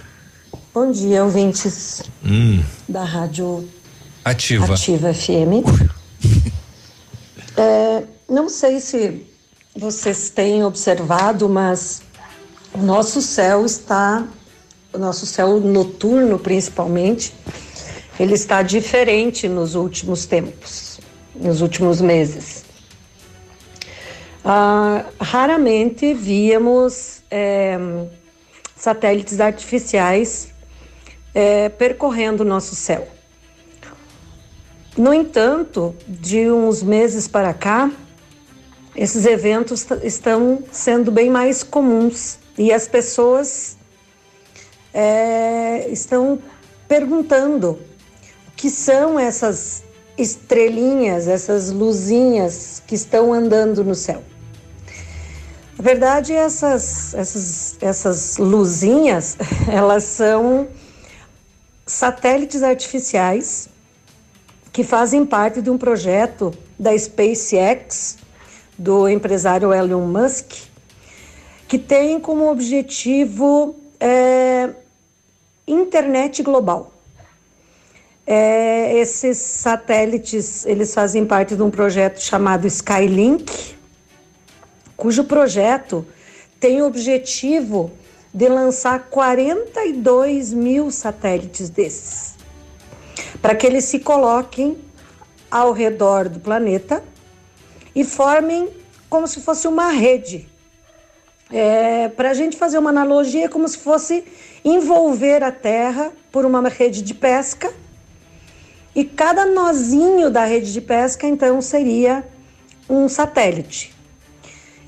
Bom 0.73 0.89
dia, 0.89 1.23
ouvintes 1.23 2.01
hum. 2.25 2.63
da 2.89 3.03
Rádio 3.03 3.69
Ativa, 4.25 4.73
Ativa 4.73 5.13
FM. 5.13 5.61
é, 7.55 8.03
não 8.27 8.49
sei 8.49 8.79
se 8.79 9.23
vocês 9.75 10.31
têm 10.31 10.63
observado, 10.63 11.47
mas 11.47 12.01
o 12.73 12.79
nosso 12.79 13.21
céu 13.21 13.67
está, 13.67 14.27
o 14.91 14.97
nosso 14.97 15.27
céu 15.27 15.59
noturno 15.59 16.39
principalmente, 16.39 17.35
ele 18.19 18.33
está 18.33 18.63
diferente 18.63 19.47
nos 19.47 19.75
últimos 19.75 20.25
tempos, 20.25 20.99
nos 21.35 21.61
últimos 21.61 22.01
meses. 22.01 22.65
Ah, 24.43 25.05
raramente 25.21 26.15
víamos 26.15 27.21
é, 27.29 27.77
satélites 28.75 29.39
artificiais 29.39 30.51
é, 31.33 31.69
percorrendo 31.69 32.43
o 32.43 32.45
nosso 32.45 32.75
céu. 32.75 33.07
No 34.95 35.13
entanto, 35.13 35.95
de 36.07 36.51
uns 36.51 36.83
meses 36.83 37.27
para 37.27 37.53
cá, 37.53 37.91
esses 38.95 39.25
eventos 39.25 39.85
estão 40.03 40.63
sendo 40.71 41.11
bem 41.11 41.29
mais 41.29 41.63
comuns 41.63 42.37
e 42.57 42.71
as 42.71 42.87
pessoas 42.87 43.75
é, 44.93 45.89
estão 45.89 46.39
perguntando 46.87 47.71
o 47.71 48.51
que 48.55 48.69
são 48.69 49.19
essas 49.19 49.83
estrelinhas, 50.15 51.27
essas 51.27 51.71
luzinhas 51.71 52.83
que 52.85 52.93
estão 52.93 53.33
andando 53.33 53.83
no 53.83 53.95
céu. 53.95 54.21
Na 55.75 55.83
verdade, 55.83 56.33
essas, 56.33 57.15
essas, 57.15 57.77
essas 57.81 58.37
luzinhas, 58.37 59.35
elas 59.67 60.03
são 60.03 60.67
satélites 61.93 62.63
artificiais 62.63 63.69
que 64.71 64.83
fazem 64.83 65.23
parte 65.25 65.61
de 65.61 65.69
um 65.69 65.77
projeto 65.77 66.51
da 66.77 66.97
SpaceX 66.97 68.17
do 68.77 69.07
empresário 69.07 69.71
Elon 69.71 70.07
Musk, 70.07 70.53
que 71.67 71.77
tem 71.77 72.19
como 72.19 72.49
objetivo 72.49 73.75
é, 73.99 74.71
internet 75.67 76.41
global. 76.41 76.91
É, 78.25 78.97
esses 78.97 79.37
satélites, 79.37 80.65
eles 80.65 80.93
fazem 80.93 81.25
parte 81.25 81.55
de 81.55 81.61
um 81.61 81.69
projeto 81.69 82.19
chamado 82.19 82.65
Skylink, 82.65 83.75
cujo 84.97 85.25
projeto 85.25 86.05
tem 86.59 86.81
o 86.81 86.87
objetivo 86.87 87.91
de 88.33 88.47
lançar 88.47 89.07
42 89.09 90.53
mil 90.53 90.89
satélites 90.89 91.69
desses, 91.69 92.35
para 93.41 93.53
que 93.53 93.67
eles 93.67 93.85
se 93.85 93.99
coloquem 93.99 94.77
ao 95.51 95.71
redor 95.71 96.27
do 96.27 96.39
planeta 96.39 97.03
e 97.95 98.03
formem 98.03 98.69
como 99.07 99.27
se 99.27 99.39
fosse 99.41 99.67
uma 99.67 99.89
rede. 99.89 100.49
É, 101.51 102.09
para 102.09 102.31
a 102.31 102.33
gente 102.33 102.57
fazer 102.57 102.79
uma 102.79 102.89
analogia, 102.89 103.45
é 103.45 103.47
como 103.47 103.67
se 103.67 103.77
fosse 103.77 104.23
envolver 104.65 105.43
a 105.43 105.51
Terra 105.51 106.11
por 106.31 106.45
uma 106.45 106.67
rede 106.67 107.03
de 107.03 107.13
pesca 107.13 107.71
e 108.95 109.03
cada 109.03 109.45
nozinho 109.45 110.31
da 110.31 110.45
rede 110.45 110.73
de 110.73 110.81
pesca 110.81 111.27
então 111.27 111.61
seria 111.61 112.27
um 112.89 113.07
satélite. 113.07 113.93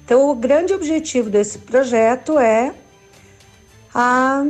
Então, 0.04 0.30
o 0.30 0.36
grande 0.36 0.74
objetivo 0.74 1.30
desse 1.30 1.60
projeto 1.60 2.38
é 2.38 2.74
a 3.96 4.46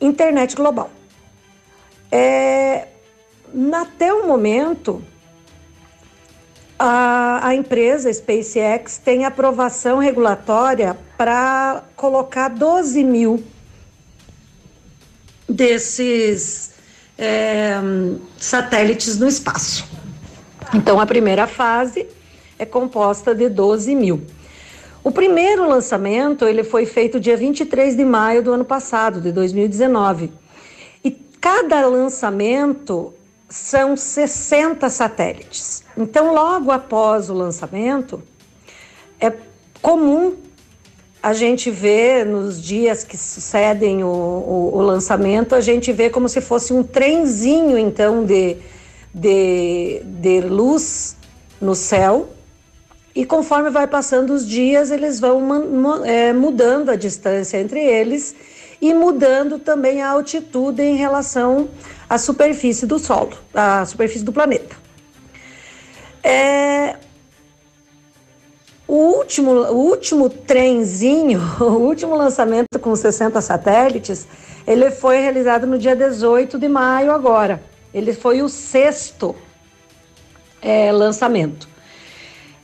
internet 0.00 0.54
global. 0.54 0.90
É, 2.12 2.86
até 3.74 4.14
o 4.14 4.28
momento, 4.28 5.02
a, 6.78 7.48
a 7.48 7.54
empresa 7.56 8.12
SpaceX 8.12 8.98
tem 8.98 9.24
aprovação 9.24 9.98
regulatória 9.98 10.96
para 11.16 11.82
colocar 11.96 12.48
12 12.48 13.02
mil 13.02 13.42
desses 15.48 16.74
é, 17.18 17.74
satélites 18.38 19.18
no 19.18 19.26
espaço. 19.26 19.84
Então, 20.72 21.00
a 21.00 21.06
primeira 21.06 21.48
fase 21.48 22.06
é 22.56 22.64
composta 22.64 23.34
de 23.34 23.48
12 23.48 23.96
mil. 23.96 24.22
O 25.02 25.10
primeiro 25.10 25.68
lançamento 25.68 26.44
ele 26.44 26.64
foi 26.64 26.84
feito 26.84 27.20
dia 27.20 27.36
23 27.36 27.96
de 27.96 28.04
maio 28.04 28.42
do 28.42 28.52
ano 28.52 28.64
passado, 28.64 29.20
de 29.20 29.30
2019. 29.30 30.32
E 31.04 31.10
cada 31.10 31.86
lançamento 31.86 33.14
são 33.48 33.96
60 33.96 34.90
satélites. 34.90 35.84
Então, 35.96 36.34
logo 36.34 36.70
após 36.70 37.30
o 37.30 37.34
lançamento, 37.34 38.22
é 39.20 39.32
comum 39.80 40.36
a 41.22 41.32
gente 41.32 41.70
ver 41.70 42.26
nos 42.26 42.62
dias 42.62 43.02
que 43.04 43.16
sucedem 43.16 44.04
o, 44.04 44.08
o, 44.08 44.70
o, 44.76 44.82
lançamento, 44.82 45.54
a 45.54 45.60
gente 45.60 45.92
vê 45.92 46.10
como 46.10 46.28
se 46.28 46.40
fosse 46.40 46.72
um 46.72 46.82
trenzinho, 46.82 47.76
então, 47.76 48.24
de, 48.24 48.56
de, 49.12 50.02
de 50.04 50.40
luz 50.42 51.16
no 51.60 51.74
céu 51.74 52.28
e 53.18 53.26
conforme 53.26 53.68
vai 53.68 53.88
passando 53.88 54.32
os 54.32 54.46
dias, 54.46 54.92
eles 54.92 55.18
vão 55.18 56.04
é, 56.04 56.32
mudando 56.32 56.88
a 56.88 56.94
distância 56.94 57.58
entre 57.58 57.84
eles 57.84 58.32
e 58.80 58.94
mudando 58.94 59.58
também 59.58 60.00
a 60.00 60.10
altitude 60.10 60.80
em 60.80 60.94
relação 60.94 61.68
à 62.08 62.16
superfície 62.16 62.86
do 62.86 62.96
solo, 62.96 63.36
à 63.52 63.84
superfície 63.84 64.24
do 64.24 64.32
planeta. 64.32 64.76
É, 66.22 66.94
o 68.86 68.94
último, 68.94 69.50
o 69.50 69.88
último 69.88 70.30
trenzinho, 70.30 71.40
o 71.58 71.88
último 71.88 72.14
lançamento 72.14 72.78
com 72.80 72.94
60 72.94 73.40
satélites, 73.40 74.28
ele 74.64 74.92
foi 74.92 75.18
realizado 75.18 75.66
no 75.66 75.76
dia 75.76 75.96
18 75.96 76.56
de 76.56 76.68
maio 76.68 77.10
agora. 77.10 77.60
Ele 77.92 78.12
foi 78.12 78.42
o 78.42 78.48
sexto 78.48 79.34
é, 80.62 80.92
lançamento. 80.92 81.77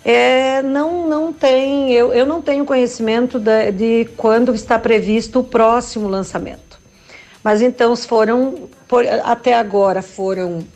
É, 0.05 0.61
não, 0.63 1.09
não 1.09 1.33
tem, 1.33 1.91
eu, 1.93 2.13
eu 2.13 2.27
não 2.27 2.43
tenho 2.43 2.67
conhecimento 2.67 3.39
de, 3.39 3.73
de 3.73 4.05
quando 4.19 4.55
está 4.55 4.79
previsto 4.79 5.41
o 5.41 5.45
próximo 5.45 6.07
lançamento. 6.09 6.79
Mas 7.43 7.63
então 7.63 7.97
foram, 7.97 8.69
por, 8.87 9.07
até 9.07 9.55
agora 9.55 10.03
foram, 10.03 10.67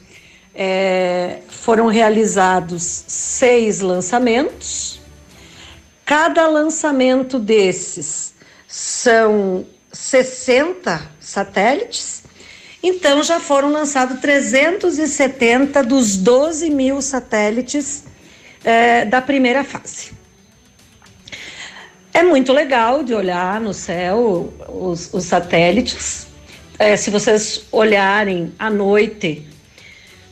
é, 0.55 1.41
foram 1.49 1.89
realizados 1.89 2.83
seis 3.07 3.81
lançamentos. 3.81 4.99
Cada 6.07 6.47
lançamento 6.47 7.39
desses 7.39 8.33
são 8.67 9.67
60 9.93 11.03
satélites. 11.21 12.23
Então 12.83 13.23
já 13.23 13.39
foram 13.39 13.71
lançados 13.71 14.21
370 14.21 15.83
dos 15.83 16.17
12 16.17 16.71
mil 16.71 17.03
satélites 17.03 18.05
é, 18.65 19.05
da 19.05 19.21
primeira 19.21 19.65
fase. 19.65 20.13
É 22.13 22.23
muito 22.23 22.53
legal 22.53 23.03
de 23.03 23.15
olhar 23.15 23.61
no 23.61 23.73
céu 23.73 24.53
os, 24.69 25.13
os 25.13 25.25
satélites. 25.25 26.27
É, 26.79 26.97
se 26.97 27.11
vocês 27.11 27.63
olharem 27.71 28.53
à 28.59 28.71
noite, 28.71 29.47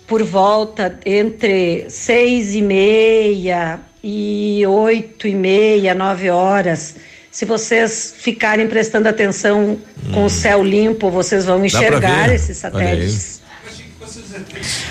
por 0.07 0.23
volta 0.23 0.99
entre 1.05 1.87
seis 1.89 2.55
e 2.55 2.63
meia 2.63 3.81
e 4.03 4.65
oito 4.67 5.27
e 5.27 5.35
meia, 5.35 5.95
nove 5.95 6.31
horas, 6.31 6.97
se 7.31 7.45
vocês 7.45 8.15
ficarem 8.17 8.67
prestando 8.67 9.09
atenção 9.09 9.79
hum. 10.07 10.13
com 10.13 10.21
o 10.23 10.25
hum. 10.25 10.29
céu 10.29 10.63
limpo, 10.63 11.11
vocês 11.11 11.45
vão 11.45 11.65
enxergar 11.65 12.33
esses 12.33 12.57
satélites. 12.57 13.43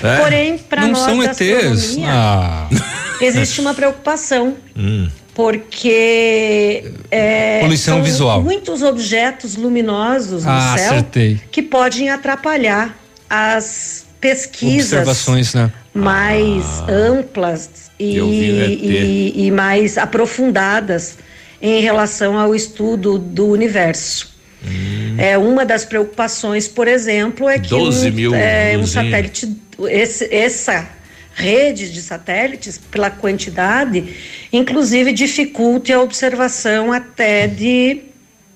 É. 0.03 0.17
Porém, 0.17 0.57
para 0.57 0.87
nós 0.87 0.99
são 0.99 1.23
ETs. 1.23 1.97
Ah. 2.05 2.69
existe 3.21 3.61
uma 3.61 3.73
preocupação. 3.73 4.55
Hum. 4.75 5.07
Porque 5.33 6.93
é, 7.11 7.59
Poluição 7.59 8.01
visual. 8.01 8.41
muitos 8.41 8.81
objetos 8.81 9.57
luminosos 9.57 10.45
no 10.45 10.51
ah, 10.51 10.75
céu 10.77 10.91
acertei. 10.91 11.41
que 11.51 11.61
podem 11.61 12.09
atrapalhar 12.09 12.97
as 13.29 14.05
pesquisas 14.21 14.93
Observações, 14.93 15.53
né? 15.53 15.71
mais 15.93 16.63
ah, 16.79 16.87
amplas 16.89 17.91
e, 17.99 18.17
e, 18.17 19.47
e 19.47 19.51
mais 19.51 19.97
aprofundadas 19.97 21.17
em 21.61 21.81
relação 21.81 22.37
ao 22.37 22.55
estudo 22.55 23.17
do 23.17 23.47
universo. 23.47 24.35
Hum. 24.65 25.15
É 25.17 25.37
uma 25.37 25.65
das 25.65 25.85
preocupações, 25.85 26.67
por 26.67 26.87
exemplo, 26.87 27.47
é 27.47 27.59
que 27.59 27.73
um, 27.73 28.35
é, 28.35 28.77
um 28.77 28.85
satélite, 28.85 29.55
esse, 29.87 30.33
essa 30.33 30.87
rede 31.35 31.91
de 31.91 32.01
satélites, 32.01 32.79
pela 32.89 33.11
quantidade, 33.11 34.15
inclusive 34.51 35.11
dificulte 35.11 35.91
a 35.91 36.01
observação 36.01 36.93
até 36.93 37.45
de 37.45 38.03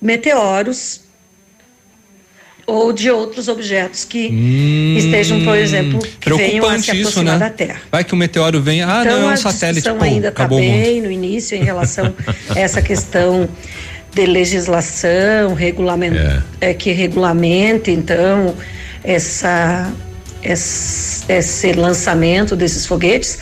meteoros 0.00 1.02
ou 2.66 2.92
de 2.92 3.10
outros 3.10 3.48
objetos 3.48 4.04
que 4.04 4.28
hum, 4.28 4.96
estejam, 4.96 5.44
por 5.44 5.56
exemplo, 5.56 6.00
que 6.20 6.32
venham 6.32 6.66
a 6.66 6.78
se 6.78 6.90
aproximar 6.90 7.38
né? 7.38 7.38
da 7.38 7.50
Terra. 7.50 7.80
Vai 7.90 8.02
que 8.02 8.14
o 8.14 8.16
meteoro 8.16 8.62
vem, 8.62 8.82
ah, 8.82 9.02
então, 9.04 9.20
não, 9.20 9.30
é 9.30 9.34
um 9.34 9.36
satélite. 9.36 9.86
Então, 9.86 10.00
ainda 10.00 10.28
está 10.28 10.48
bem 10.48 11.02
no 11.02 11.10
início 11.10 11.56
em 11.56 11.62
relação 11.62 12.14
a 12.48 12.58
essa 12.58 12.80
questão 12.80 13.48
de 14.14 14.24
legislação 14.24 15.52
regulament, 15.54 16.14
é. 16.60 16.70
é 16.70 16.74
que 16.74 16.92
regulamenta, 16.92 17.90
então, 17.90 18.54
essa 19.04 19.92
esse, 20.42 21.30
esse 21.30 21.72
lançamento 21.72 22.56
desses 22.56 22.86
foguetes, 22.86 23.38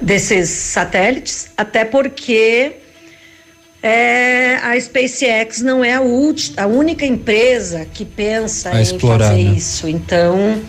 desses 0.00 0.48
satélites, 0.48 1.50
até 1.56 1.84
porque 1.84 2.76
é, 3.82 4.56
a 4.56 4.80
SpaceX 4.80 5.60
não 5.60 5.84
é 5.84 5.94
a, 5.94 6.00
a, 6.56 6.66
única 6.66 7.04
empresa 7.04 7.86
que 7.92 8.04
pensa 8.04 8.70
a 8.70 8.78
em 8.78 8.82
explorar, 8.82 9.28
fazer 9.30 9.44
né? 9.44 9.56
isso. 9.56 9.88
Então, 9.88 10.60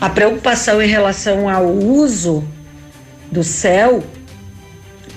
a 0.00 0.08
preocupação 0.08 0.80
em 0.80 0.88
relação 0.88 1.48
ao 1.48 1.66
uso 1.70 2.42
do 3.30 3.44
céu 3.44 4.02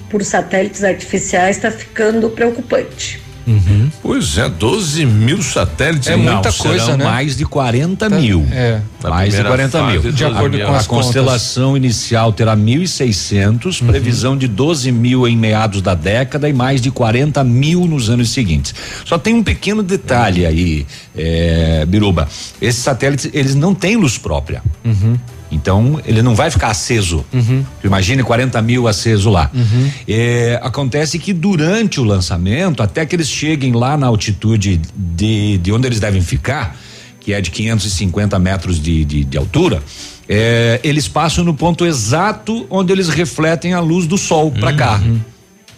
por 0.10 0.24
satélites 0.24 0.84
artificiais 0.84 1.58
está 1.58 1.72
ficando 1.72 2.30
preocupante. 2.30 3.23
Uhum. 3.46 3.90
Pois 4.02 4.38
é, 4.38 4.50
12 4.50 5.06
mil 5.06 5.42
satélites. 5.42 6.10
É 6.10 6.16
muita 6.16 6.50
não, 6.50 6.58
coisa, 6.58 6.98
né? 6.98 7.04
Mais 7.04 7.36
de 7.36 7.46
40 7.46 8.10
tá, 8.10 8.16
mil. 8.16 8.46
É. 8.52 8.82
Mais 9.04 9.34
de 9.34 9.44
40 9.44 9.84
mil. 9.84 10.12
De 10.12 10.26
acordo 10.26 10.62
a, 10.62 10.66
com 10.66 10.74
a, 10.74 10.80
a 10.80 10.84
constelação 10.84 11.76
inicial 11.76 12.32
terá 12.32 12.56
1.600, 12.56 13.82
uhum. 13.82 13.88
previsão 13.88 14.38
de 14.38 14.48
12 14.48 14.92
mil 14.92 15.28
em 15.28 15.36
meados 15.36 15.82
da 15.82 15.94
década 15.94 16.48
e 16.48 16.54
mais 16.54 16.82
de 16.82 16.92
40 16.92 17.44
mil 17.44 17.86
nos 17.86 18.10
anos 18.10 18.30
seguintes. 18.30 18.74
Só 19.06 19.18
tem 19.18 19.34
um 19.34 19.44
pequeno 19.44 19.84
detalhe 19.84 20.46
aí, 20.46 20.86
é, 21.16 21.86
Biruba. 21.86 22.28
Esses 22.62 22.82
satélites, 22.82 23.30
eles 23.34 23.56
não 23.56 23.76
têm 23.76 23.98
luz 23.98 24.18
própria. 24.18 24.64
Uhum. 24.86 25.18
Então 25.54 26.02
ele 26.06 26.22
não 26.22 26.36
vai 26.36 26.50
ficar 26.50 26.70
aceso. 26.70 27.24
Uhum. 27.32 27.64
Imagine 27.84 28.24
40 28.24 28.62
mil 28.62 28.88
aceso 28.88 29.30
lá. 29.30 29.52
É, 30.08 30.60
acontece 30.62 31.20
que 31.20 31.32
durante 31.32 32.00
o 32.00 32.04
lançamento, 32.04 32.82
até 32.82 33.06
que 33.06 33.16
eles 33.16 33.30
cheguem 33.30 33.74
lá 33.74 33.96
na 33.96 34.08
altitude 34.08 34.82
de, 34.96 35.58
de 35.58 35.72
onde 35.72 35.88
eles 35.88 36.00
devem 36.00 36.22
ficar, 36.22 36.76
que 37.20 37.34
é 37.34 37.40
de 37.40 37.52
550 37.52 38.38
metros 38.40 38.82
de, 38.82 39.06
de, 39.06 39.24
de 39.24 39.38
altura, 39.38 39.82
é, 40.28 40.80
eles 40.84 41.08
passam 41.08 41.44
no 41.44 41.54
ponto 41.54 41.86
exato 41.86 42.66
onde 42.70 42.92
eles 42.92 43.10
refletem 43.10 43.74
a 43.74 43.80
luz 43.80 44.08
do 44.08 44.18
sol 44.18 44.52
para 44.52 44.74
cá. 44.74 45.02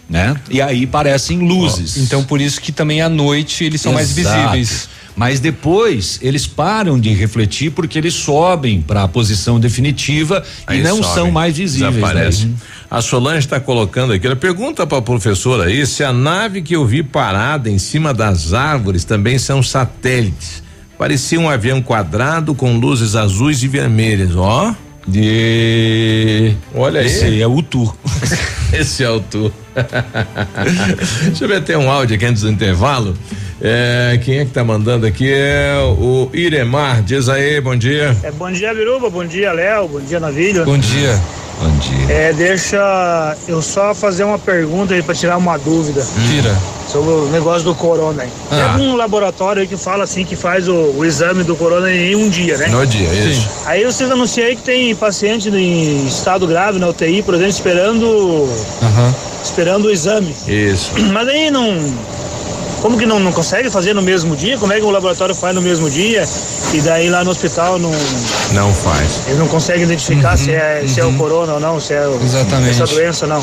Né? 0.08 0.36
E 0.48 0.62
aí 0.62 0.86
parecem 0.86 1.38
luzes. 1.38 1.96
Então 1.96 2.22
por 2.22 2.40
isso 2.40 2.60
que 2.60 2.72
também 2.72 3.00
à 3.02 3.08
noite 3.08 3.64
eles 3.64 3.80
são 3.80 3.92
mais 3.92 4.16
Exato. 4.16 4.38
visíveis. 4.38 4.88
Mas 5.16 5.40
depois 5.40 6.18
eles 6.20 6.46
param 6.46 7.00
de 7.00 7.08
refletir 7.08 7.70
porque 7.70 7.98
eles 7.98 8.12
sobem 8.12 8.82
para 8.82 9.02
a 9.02 9.08
posição 9.08 9.58
definitiva 9.58 10.44
Aí 10.66 10.80
e 10.80 10.82
não 10.82 11.02
sobe, 11.02 11.14
são 11.14 11.30
mais 11.30 11.56
visíveis. 11.56 11.94
Desaparece. 11.94 12.46
né? 12.46 12.54
A 12.90 13.00
Solange 13.00 13.38
está 13.38 13.58
colocando 13.58 14.12
aqui, 14.12 14.26
ela 14.26 14.36
pergunta 14.36 14.86
para 14.86 14.98
a 14.98 15.02
professora 15.02 15.64
aí 15.64 15.86
se 15.86 16.04
a 16.04 16.12
nave 16.12 16.60
que 16.60 16.76
eu 16.76 16.84
vi 16.84 17.02
parada 17.02 17.70
em 17.70 17.78
cima 17.78 18.12
das 18.12 18.52
árvores 18.52 19.04
também 19.04 19.38
são 19.38 19.62
satélites. 19.62 20.62
Parecia 20.98 21.40
um 21.40 21.48
avião 21.48 21.82
quadrado 21.82 22.54
com 22.54 22.78
luzes 22.78 23.16
azuis 23.16 23.62
e 23.62 23.68
vermelhas, 23.68 24.36
ó. 24.36 24.74
De. 25.06 26.54
Olha 26.74 27.00
aí. 27.00 27.06
Esse 27.06 27.40
é 27.40 27.46
o 27.46 27.62
Tu. 27.62 27.94
Esse 28.72 29.04
é 29.04 29.10
o 29.10 29.20
Tu. 29.20 29.52
Deixa 31.26 31.44
eu 31.44 31.48
ver, 31.48 31.62
tem 31.62 31.76
um 31.76 31.90
áudio 31.90 32.16
aqui 32.16 32.24
antes 32.26 32.42
do 32.42 32.50
intervalo. 32.50 33.16
É, 33.60 34.20
quem 34.24 34.40
é 34.40 34.44
que 34.44 34.50
tá 34.50 34.64
mandando 34.64 35.06
aqui? 35.06 35.30
É 35.32 35.76
o 35.78 36.28
Iremar. 36.34 37.02
Diz 37.02 37.28
aí, 37.28 37.60
bom 37.60 37.76
dia. 37.76 38.16
É, 38.22 38.30
bom 38.30 38.50
dia, 38.50 38.74
Biruba. 38.74 39.08
Bom 39.08 39.24
dia, 39.24 39.52
Léo. 39.52 39.88
Bom 39.88 40.00
dia, 40.00 40.20
Navilho. 40.20 40.64
Bom 40.64 40.78
dia. 40.78 41.18
Bom 41.60 41.70
dia. 41.78 42.14
É, 42.14 42.32
deixa 42.32 43.36
eu 43.48 43.62
só 43.62 43.94
fazer 43.94 44.24
uma 44.24 44.38
pergunta 44.38 44.92
aí 44.94 45.02
pra 45.02 45.14
tirar 45.14 45.36
uma 45.38 45.56
dúvida. 45.58 46.04
Tira. 46.30 46.54
Sobre 46.86 47.10
o 47.10 47.28
negócio 47.30 47.64
do 47.64 47.74
corona 47.74 48.22
aí. 48.24 48.28
Tem 48.50 48.60
Ah. 48.60 48.72
algum 48.74 48.94
laboratório 48.94 49.62
aí 49.62 49.66
que 49.68 49.76
fala 49.76 50.04
assim 50.04 50.24
que 50.24 50.36
faz 50.36 50.68
o, 50.68 50.74
o 50.96 51.04
exame 51.04 51.42
do 51.44 51.56
corona 51.56 51.90
em 51.90 52.14
um 52.14 52.28
dia, 52.28 52.56
né? 52.58 52.68
No 52.68 52.86
dia, 52.86 53.08
isso. 53.12 53.48
Aí 53.64 53.84
vocês 53.84 54.10
anunciam 54.10 54.46
aí 54.46 54.54
que 54.54 54.62
tem 54.62 54.94
paciente 54.94 55.48
em 55.48 56.06
estado 56.06 56.46
grave 56.46 56.78
na 56.78 56.88
UTI, 56.88 57.22
por 57.22 57.34
exemplo, 57.34 57.50
esperando, 57.52 58.48
esperando 59.42 59.86
o 59.86 59.90
exame. 59.90 60.34
Isso. 60.46 60.92
Mas 61.12 61.26
aí 61.28 61.50
não. 61.50 61.76
Como 62.86 62.96
que 62.96 63.04
não, 63.04 63.18
não 63.18 63.32
consegue 63.32 63.68
fazer 63.68 63.94
no 63.96 64.00
mesmo 64.00 64.36
dia? 64.36 64.56
Como 64.58 64.72
é 64.72 64.76
que 64.78 64.84
o 64.86 64.90
laboratório 64.90 65.34
faz 65.34 65.52
no 65.52 65.60
mesmo 65.60 65.90
dia? 65.90 66.22
E 66.72 66.80
daí 66.82 67.10
lá 67.10 67.24
no 67.24 67.32
hospital 67.32 67.80
não. 67.80 67.90
Não 68.52 68.72
faz. 68.72 69.22
Eles 69.26 69.40
não 69.40 69.48
conseguem 69.48 69.82
identificar 69.82 70.36
se, 70.36 70.52
é, 70.52 70.84
se 70.86 71.00
é 71.00 71.04
o 71.04 71.12
corona 71.14 71.54
ou 71.54 71.58
não, 71.58 71.80
se 71.80 71.94
é 71.94 72.06
o- 72.06 72.16
essa 72.70 72.84
doença 72.94 73.24
ou 73.24 73.30
não. 73.32 73.42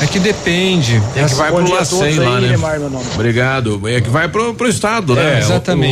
É 0.00 0.06
que 0.06 0.18
depende. 0.20 1.02
É 1.16 1.24
que 1.24 1.34
vai 1.34 1.50
pro 1.50 1.74
LACEN 1.74 2.02
aí, 2.06 2.18
lá, 2.18 2.40
né? 2.40 2.56
Nome. 2.90 3.04
Obrigado. 3.14 3.88
É 3.88 4.00
que 4.00 4.08
vai 4.08 4.28
pro, 4.28 4.54
pro 4.54 4.68
estado, 4.68 5.14
né? 5.14 5.38
É, 5.38 5.42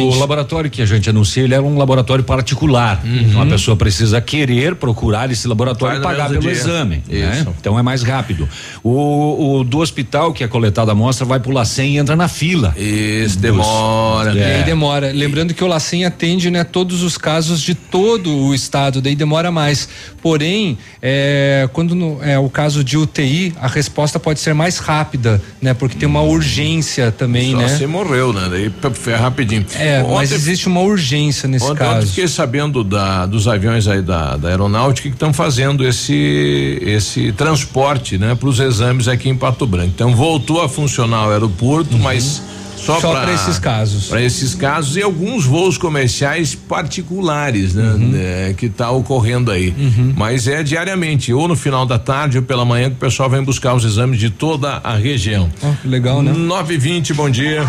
O, 0.05 0.10
o 0.12 0.18
laboratório 0.18 0.70
que 0.70 0.81
a 0.81 0.86
gente 0.86 1.10
anuncia, 1.10 1.43
ele 1.43 1.55
é 1.55 1.60
um 1.60 1.76
laboratório 1.76 2.23
particular. 2.23 3.01
Então 3.05 3.43
a 3.43 3.47
pessoa 3.47 3.76
precisa 3.76 4.20
querer 4.20 4.76
procurar 4.76 5.31
esse 5.33 5.49
laboratório 5.49 5.99
e 5.99 6.02
pagar 6.02 6.28
pelo 6.28 6.41
dia. 6.41 6.52
exame. 6.52 7.02
né? 7.09 7.39
Isso. 7.41 7.55
Então 7.60 7.76
é 7.78 7.83
mais 7.83 8.02
rápido. 8.05 8.49
O, 8.83 9.59
o 9.59 9.65
do 9.65 9.78
hospital 9.78 10.33
que 10.33 10.44
é 10.44 10.49
coletada 10.49 10.91
a 10.91 10.93
amostra 10.93 11.26
vai 11.26 11.41
pro 11.41 11.51
LACEN 11.52 11.94
e 11.94 11.99
entra 11.99 12.15
na 12.15 12.28
fila. 12.28 12.73
Isso, 12.76 13.39
demora. 13.39 14.33
E 14.35 14.43
aí 14.43 14.62
demora. 14.62 15.10
Lembrando 15.12 15.52
que 15.52 15.65
o 15.65 15.67
LACEN 15.67 16.05
atende, 16.05 16.49
né, 16.49 16.62
todos 16.62 17.02
os 17.02 17.18
casos 17.18 17.60
de 17.60 17.75
todo 17.75 18.33
o 18.33 18.55
estado, 18.55 19.01
daí 19.02 19.17
demora 19.17 19.51
mais. 19.51 19.89
Porém, 20.23 20.78
é, 21.02 21.68
quando 21.73 21.94
no- 21.94 22.18
é 22.23 22.39
o 22.39 22.49
caso 22.49 22.85
de 22.85 22.97
UTI, 22.97 23.52
a 23.60 23.67
resposta 23.67 23.95
pode 24.20 24.41
ser 24.41 24.55
mais 24.55 24.78
rápida, 24.78 25.41
né? 25.60 25.73
Porque 25.75 25.97
tem 25.97 26.08
uma 26.08 26.23
urgência 26.23 27.10
também, 27.10 27.52
Só 27.52 27.58
né? 27.58 27.68
se 27.68 27.86
morreu, 27.86 28.33
né? 28.33 28.47
Daí 28.50 28.73
é 29.12 29.16
rapidinho. 29.16 29.65
É, 29.75 30.02
mas 30.02 30.10
Ontem- 30.31 30.34
existe 30.34 30.66
uma 30.68 30.81
urgência 30.81 31.49
nesse 31.49 31.65
Ontem, 31.65 31.83
ontem 31.84 31.94
caso. 31.94 32.07
fiquei 32.08 32.28
sabendo 32.28 32.84
da, 32.84 33.25
dos 33.26 33.49
aviões 33.49 33.89
aí 33.89 34.02
da, 34.02 34.36
da 34.36 34.49
aeronáutica 34.49 35.08
que 35.08 35.15
estão 35.15 35.33
fazendo 35.33 35.86
esse 35.86 36.78
esse 36.83 37.33
transporte, 37.33 38.18
né, 38.18 38.34
para 38.34 38.49
os 38.49 38.58
exames 38.60 39.08
aqui 39.08 39.28
em 39.28 39.36
Pato 39.36 39.66
Branco. 39.66 39.91
Então 39.94 40.15
voltou 40.15 40.62
a 40.62 40.68
funcionar 40.68 41.28
o 41.28 41.31
aeroporto, 41.31 41.97
mas 41.99 42.42
só, 42.86 42.94
Uhum. 42.94 43.00
Só 43.00 43.20
pra 43.20 43.32
esses 43.32 43.58
casos. 43.58 44.06
Para 44.06 44.23
esses 44.23 44.55
casos 44.55 44.97
e 44.97 45.02
alguns 45.02 45.44
voos 45.44 45.76
comerciais 45.76 46.55
particulares, 46.55 47.74
né, 47.74 47.82
Uhum. 47.92 47.98
né, 48.10 48.55
que 48.56 48.68
tá 48.68 48.90
ocorrendo 48.90 49.50
aí. 49.50 49.74
Mas 50.16 50.47
é 50.48 50.62
diariamente, 50.62 51.32
ou 51.32 51.47
no 51.48 51.56
final 51.56 51.84
da 51.84 51.98
tarde 51.98 52.39
ou 52.39 52.44
pela 52.44 52.65
manhã 52.65 52.89
que 52.89 52.97
o 52.97 52.98
pessoal 52.98 53.28
vem 53.28 53.42
buscar 53.42 53.74
os 53.74 53.84
exames 53.84 54.18
de 54.18 54.31
toda 54.31 54.81
a 54.82 54.94
região. 54.97 55.50
legal, 55.84 56.23
né? 56.23 56.32
920, 56.32 57.12
bom 57.15 57.28
dia. 57.28 57.62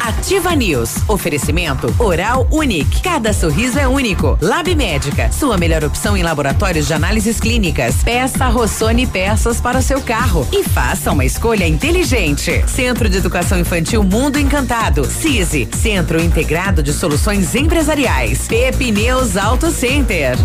Ativa 0.00 0.54
News. 0.54 0.96
Oferecimento 1.08 1.94
Oral 1.98 2.46
Unique. 2.50 3.00
Cada 3.02 3.32
sorriso 3.32 3.78
é 3.78 3.88
único. 3.88 4.36
Lab 4.40 4.74
Médica. 4.74 5.30
Sua 5.32 5.56
melhor 5.56 5.82
opção 5.84 6.16
em 6.16 6.22
laboratórios 6.22 6.86
de 6.86 6.92
análises 6.92 7.40
clínicas. 7.40 7.96
Peça 8.04 8.46
Rossoni 8.48 9.06
peças 9.06 9.60
para 9.60 9.78
o 9.78 9.82
seu 9.82 10.00
carro. 10.02 10.46
E 10.52 10.62
faça 10.62 11.10
uma 11.12 11.24
escolha 11.24 11.66
inteligente. 11.66 12.62
Centro 12.66 13.08
de 13.08 13.16
Educação 13.18 13.58
Infantil 13.58 14.02
Mundo 14.04 14.33
Encantado. 14.38 15.04
CISI. 15.04 15.68
Centro 15.72 16.20
Integrado 16.20 16.82
de 16.82 16.92
Soluções 16.92 17.54
Empresariais. 17.54 18.46
Pepineus 18.48 19.36
Auto 19.36 19.70
Center. 19.70 20.36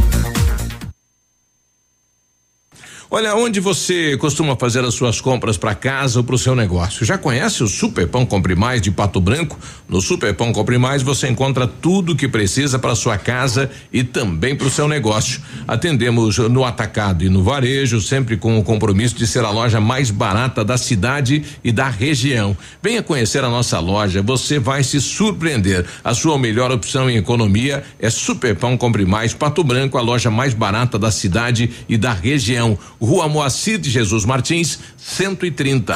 Olha, 3.11 3.35
onde 3.35 3.59
você 3.59 4.15
costuma 4.17 4.55
fazer 4.55 4.85
as 4.85 4.93
suas 4.93 5.19
compras 5.19 5.57
para 5.57 5.73
casa 5.73 6.19
ou 6.19 6.23
para 6.23 6.35
o 6.35 6.37
seu 6.37 6.55
negócio? 6.55 7.03
Já 7.03 7.17
conhece 7.17 7.63
o 7.63 7.67
Super 7.67 8.07
Pão 8.07 8.23
Compre 8.23 8.53
Mais 8.53 8.83
de 8.83 8.91
Pato 8.91 9.19
Branco? 9.19 9.57
No 9.87 9.99
Super 9.99 10.31
Pão 10.35 10.53
Compre 10.53 10.77
Mais 10.77 11.01
você 11.01 11.27
encontra 11.27 11.65
tudo 11.65 12.11
o 12.11 12.15
que 12.15 12.27
precisa 12.27 12.77
para 12.77 12.93
sua 12.93 13.17
casa 13.17 13.71
e 13.91 14.03
também 14.03 14.55
para 14.55 14.67
o 14.67 14.69
seu 14.69 14.87
negócio. 14.87 15.41
Atendemos 15.67 16.37
no 16.37 16.63
atacado 16.63 17.23
e 17.23 17.29
no 17.29 17.41
varejo, 17.41 17.99
sempre 17.99 18.37
com 18.37 18.59
o 18.59 18.63
compromisso 18.63 19.15
de 19.15 19.25
ser 19.25 19.43
a 19.43 19.49
loja 19.49 19.81
mais 19.81 20.11
barata 20.11 20.63
da 20.63 20.77
cidade 20.77 21.43
e 21.63 21.71
da 21.71 21.89
região. 21.89 22.55
Venha 22.79 23.01
conhecer 23.01 23.43
a 23.43 23.49
nossa 23.49 23.79
loja, 23.79 24.21
você 24.21 24.59
vai 24.59 24.83
se 24.83 25.01
surpreender. 25.01 25.83
A 26.03 26.13
sua 26.13 26.37
melhor 26.37 26.71
opção 26.71 27.09
em 27.09 27.17
economia 27.17 27.83
é 27.99 28.11
Super 28.11 28.55
Pão 28.55 28.77
Compre 28.77 29.03
Mais 29.03 29.33
Pato 29.33 29.63
Branco, 29.63 29.97
a 29.97 30.01
loja 30.01 30.29
mais 30.29 30.53
barata 30.53 30.99
da 30.99 31.09
cidade 31.09 31.71
e 31.89 31.97
da 31.97 32.13
região. 32.13 32.77
Rua 32.99 33.27
Moacir 33.27 33.79
de 33.79 33.89
Jesus 33.89 34.25
Martins, 34.25 34.79
130. 34.97 35.95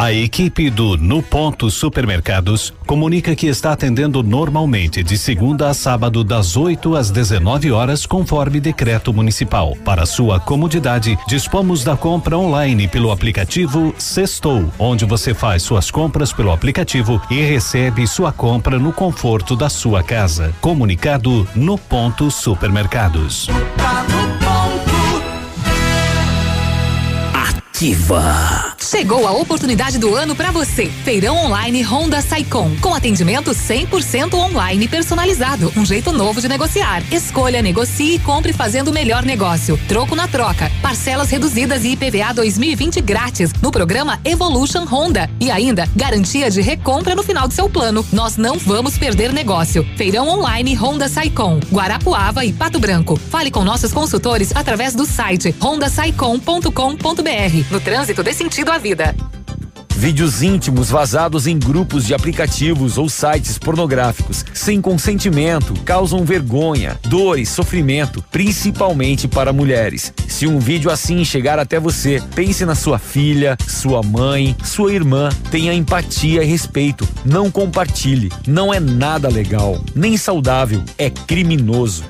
A 0.00 0.14
equipe 0.14 0.70
do 0.70 0.96
No 0.96 1.22
Ponto 1.22 1.70
Supermercados 1.70 2.72
comunica 2.86 3.36
que 3.36 3.48
está 3.48 3.74
atendendo 3.74 4.22
normalmente 4.22 5.02
de 5.02 5.18
segunda 5.18 5.68
a 5.68 5.74
sábado 5.74 6.24
das 6.24 6.56
8 6.56 6.96
às 6.96 7.10
19 7.10 7.70
horas 7.70 8.06
conforme 8.06 8.60
decreto 8.60 9.12
municipal. 9.12 9.76
Para 9.84 10.06
sua 10.06 10.40
comodidade, 10.40 11.18
dispomos 11.28 11.84
da 11.84 11.98
compra 11.98 12.38
online 12.38 12.88
pelo 12.88 13.12
aplicativo 13.12 13.94
Sextou, 13.98 14.72
onde 14.78 15.04
você 15.04 15.34
faz 15.34 15.62
suas 15.62 15.90
compras 15.90 16.32
pelo 16.32 16.50
aplicativo 16.50 17.20
e 17.30 17.42
recebe 17.42 18.06
sua 18.06 18.32
compra 18.32 18.78
no 18.78 18.94
conforto 18.94 19.54
da 19.54 19.68
sua 19.68 20.02
casa. 20.02 20.54
Comunicado 20.62 21.46
No 21.54 21.76
Ponto 21.76 22.30
Supermercados. 22.30 23.48
Ativa. 27.34 28.69
Chegou 28.90 29.24
a 29.24 29.30
oportunidade 29.30 30.00
do 30.00 30.16
ano 30.16 30.34
para 30.34 30.50
você. 30.50 30.86
Feirão 31.04 31.36
online 31.36 31.80
Honda 31.80 32.20
Saicom, 32.20 32.74
com 32.80 32.92
atendimento 32.92 33.52
100% 33.52 34.34
online 34.34 34.88
personalizado, 34.88 35.72
um 35.76 35.86
jeito 35.86 36.10
novo 36.10 36.40
de 36.40 36.48
negociar. 36.48 37.00
Escolha, 37.12 37.62
negocie 37.62 38.16
e 38.16 38.18
compre 38.18 38.52
fazendo 38.52 38.88
o 38.88 38.92
melhor 38.92 39.22
negócio. 39.22 39.78
Troco 39.86 40.16
na 40.16 40.26
troca, 40.26 40.68
parcelas 40.82 41.30
reduzidas 41.30 41.84
e 41.84 41.92
IPVA 41.92 42.34
2020 42.34 43.00
grátis 43.00 43.52
no 43.62 43.70
programa 43.70 44.18
Evolution 44.24 44.84
Honda 44.84 45.30
e 45.38 45.52
ainda 45.52 45.88
garantia 45.94 46.50
de 46.50 46.60
recompra 46.60 47.14
no 47.14 47.22
final 47.22 47.46
do 47.46 47.54
seu 47.54 47.70
plano. 47.70 48.04
Nós 48.12 48.36
não 48.36 48.58
vamos 48.58 48.98
perder 48.98 49.32
negócio. 49.32 49.86
Feirão 49.96 50.26
online 50.26 50.74
Honda 50.74 51.08
Saicom, 51.08 51.60
Guarapuava 51.72 52.44
e 52.44 52.52
Pato 52.52 52.80
Branco. 52.80 53.16
Fale 53.16 53.52
com 53.52 53.62
nossos 53.62 53.92
consultores 53.92 54.50
através 54.52 54.96
do 54.96 55.06
site 55.06 55.54
hondasaicom.com.br. 55.62 57.70
No 57.70 57.80
trânsito 57.80 58.24
dê 58.24 58.34
sentido 58.34 58.72
à 58.72 58.79
vida. 58.80 59.14
Vídeos 59.94 60.42
íntimos 60.42 60.88
vazados 60.88 61.46
em 61.46 61.58
grupos 61.58 62.06
de 62.06 62.14
aplicativos 62.14 62.96
ou 62.96 63.06
sites 63.06 63.58
pornográficos, 63.58 64.46
sem 64.54 64.80
consentimento, 64.80 65.74
causam 65.84 66.24
vergonha, 66.24 66.98
dor 67.02 67.38
e 67.38 67.44
sofrimento, 67.44 68.24
principalmente 68.30 69.28
para 69.28 69.52
mulheres. 69.52 70.10
Se 70.26 70.46
um 70.46 70.58
vídeo 70.58 70.90
assim 70.90 71.22
chegar 71.22 71.58
até 71.58 71.78
você, 71.78 72.22
pense 72.34 72.64
na 72.64 72.74
sua 72.74 72.98
filha, 72.98 73.58
sua 73.68 74.02
mãe, 74.02 74.56
sua 74.64 74.94
irmã. 74.94 75.28
Tenha 75.50 75.74
empatia 75.74 76.42
e 76.42 76.46
respeito. 76.46 77.06
Não 77.22 77.50
compartilhe. 77.50 78.30
Não 78.46 78.72
é 78.72 78.80
nada 78.80 79.28
legal, 79.28 79.84
nem 79.94 80.16
saudável. 80.16 80.82
É 80.96 81.10
criminoso. 81.10 82.04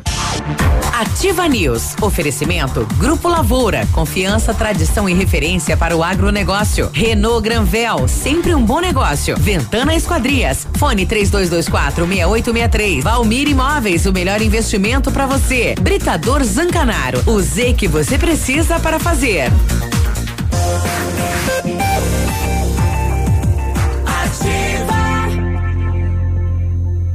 Ativa 1.00 1.48
News. 1.48 1.94
Oferecimento 2.02 2.86
Grupo 2.98 3.28
Lavoura. 3.28 3.86
Confiança, 3.92 4.52
tradição 4.52 5.08
e 5.08 5.14
referência 5.14 5.76
para 5.76 5.96
o 5.96 6.02
agronegócio. 6.02 6.90
Renault 6.92 7.42
Granvel. 7.42 8.06
Sempre 8.06 8.54
um 8.54 8.62
bom 8.62 8.80
negócio. 8.80 9.36
Ventana 9.38 9.94
Esquadrias. 9.94 10.66
Fone 10.76 11.06
3224 11.06 12.06
6863. 12.06 13.02
Valmir 13.04 13.48
Imóveis. 13.48 14.04
O 14.06 14.12
melhor 14.12 14.42
investimento 14.42 15.10
para 15.10 15.26
você. 15.26 15.74
Britador 15.80 16.44
Zancanaro. 16.44 17.22
O 17.26 17.40
Z 17.40 17.74
que 17.74 17.88
você 17.88 18.18
precisa 18.18 18.78
para 18.78 18.98
fazer. 18.98 19.50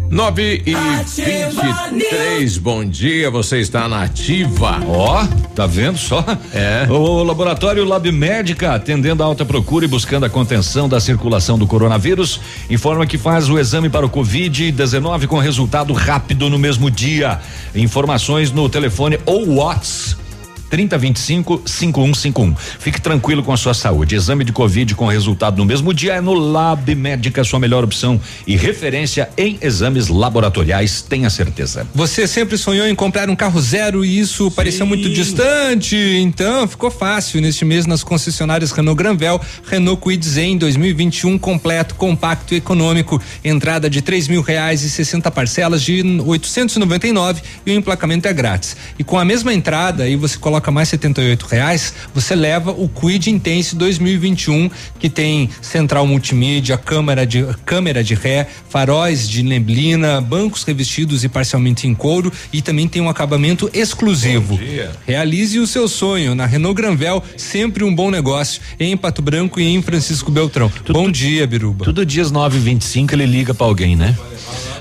9 0.10 0.64
e 0.66 0.76
23, 0.76 2.58
bom 2.58 2.86
dia, 2.86 3.30
você 3.32 3.60
está 3.60 3.88
na 3.88 4.04
ativa. 4.04 4.80
Ó, 4.88 5.26
tá 5.56 5.66
vendo 5.66 5.98
só? 5.98 6.24
É. 6.54 6.86
O 6.90 7.24
laboratório 7.24 7.84
Lab 7.84 8.10
Médica, 8.12 8.76
atendendo 8.76 9.24
a 9.24 9.26
alta 9.26 9.44
procura 9.44 9.86
e 9.86 9.88
buscando 9.88 10.26
a 10.26 10.30
contenção 10.30 10.88
da 10.88 11.00
circulação 11.00 11.58
do 11.58 11.66
coronavírus, 11.68 12.40
informa 12.70 13.06
que 13.06 13.18
faz 13.18 13.50
o 13.50 13.58
exame 13.58 13.90
para 13.90 14.06
o 14.06 14.10
Covid-19 14.10 15.28
com 15.28 15.38
resultado 15.40 15.92
rápido 15.94 16.50
no 16.50 16.60
mesmo 16.60 16.90
dia. 16.92 17.40
Informações 17.74 18.52
no 18.52 18.70
telefone 18.70 19.20
ou 19.26 19.56
WhatsApp 19.56 20.25
3025 20.70 21.64
5151. 21.66 22.56
Fique 22.80 23.02
tranquilo 23.02 23.44
com 23.44 23.52
a 23.52 23.58
sua 23.58 23.74
saúde. 23.74 24.16
Exame 24.16 24.44
de 24.44 24.52
Covid 24.52 24.96
com 24.96 25.08
resultado 25.08 25.58
no 25.58 25.66
mesmo 25.66 25.94
dia 25.94 26.14
é 26.14 26.22
no 26.22 26.34
Lab 26.34 26.94
Médica, 26.96 27.44
sua 27.44 27.60
melhor 27.60 27.84
opção 27.84 28.20
e 28.46 28.56
referência 28.56 29.30
em 29.38 29.58
exames 29.62 30.08
laboratoriais, 30.08 31.02
tenha 31.02 31.30
certeza. 31.30 31.88
Você 31.94 32.28
sempre 32.28 32.58
sonhou 32.58 32.88
em 32.88 32.96
comprar 32.96 33.30
um 33.30 33.36
carro 33.36 33.62
zero 33.62 34.04
e 34.04 34.20
isso 34.20 34.52
parecia 34.52 34.86
muito 34.86 35.10
distante, 35.10 35.96
então 35.96 36.68
ficou 36.68 36.92
fácil 36.92 37.42
neste 37.42 37.66
mês 37.66 37.86
nas 37.86 38.04
concessionárias 38.04 38.72
Renault 38.72 38.98
Granvel, 38.98 39.40
Renault 39.68 40.02
Kwid 40.02 40.26
Zen 40.26 40.58
2021 40.58 41.38
completo, 41.38 41.96
compacto 41.96 42.54
e 42.54 42.58
econômico, 42.58 43.22
entrada 43.44 43.90
de 43.90 44.02
três 44.02 44.28
mil 44.28 44.42
reais 44.42 44.84
e 44.84 44.90
60 44.90 45.30
parcelas 45.32 45.82
de 45.82 46.02
899 46.26 47.42
e 47.66 47.72
o 47.72 47.76
emplacamento 47.76 48.28
é 48.28 48.34
grátis. 48.34 48.76
E 48.98 49.04
com 49.04 49.18
a 49.18 49.26
mesma 49.26 49.54
entrada 49.54 50.04
aí 50.04 50.16
você 50.16 50.38
coloca 50.38 50.65
mais 50.72 50.90
78 50.90 51.44
reais, 51.44 51.94
você 52.14 52.36
leva 52.36 52.72
o 52.72 52.88
Quid 52.88 53.30
Intense 53.30 53.76
2021 53.76 54.70
que 55.00 55.10
tem 55.10 55.50
central 55.62 56.06
multimídia, 56.08 56.78
câmera 56.78 57.26
de 57.26 57.46
câmera 57.66 58.04
de 58.04 58.14
ré, 58.14 58.48
faróis 58.70 59.28
de 59.28 59.44
neblina, 59.44 60.22
bancos 60.22 60.64
revestidos 60.64 61.24
e 61.24 61.30
parcialmente 61.30 61.88
em 61.88 61.94
couro 61.94 62.32
e 62.52 62.62
também 62.62 62.88
tem 62.88 63.02
um 63.02 63.10
acabamento 63.10 63.70
exclusivo. 63.74 64.60
Realize 65.06 65.60
o 65.60 65.68
seu 65.68 65.88
sonho 65.88 66.36
na 66.36 66.46
Renault 66.46 66.76
Granvel, 66.76 67.24
sempre 67.38 67.84
um 67.84 67.94
bom 67.94 68.10
negócio 68.10 68.62
em 68.80 68.96
Pato 68.96 69.22
Branco 69.22 69.60
e 69.60 69.64
em 69.64 69.82
Francisco 69.82 70.32
Beltrão. 70.32 70.72
bom 70.90 71.10
dia, 71.10 71.46
Biruba. 71.48 71.86
Tudo 71.86 72.06
dias 72.06 72.32
9 72.32 72.58
e 72.58 72.62
25 72.62 73.14
ele 73.14 73.26
liga 73.26 73.54
para 73.54 73.66
alguém, 73.66 73.96
né? 73.96 74.16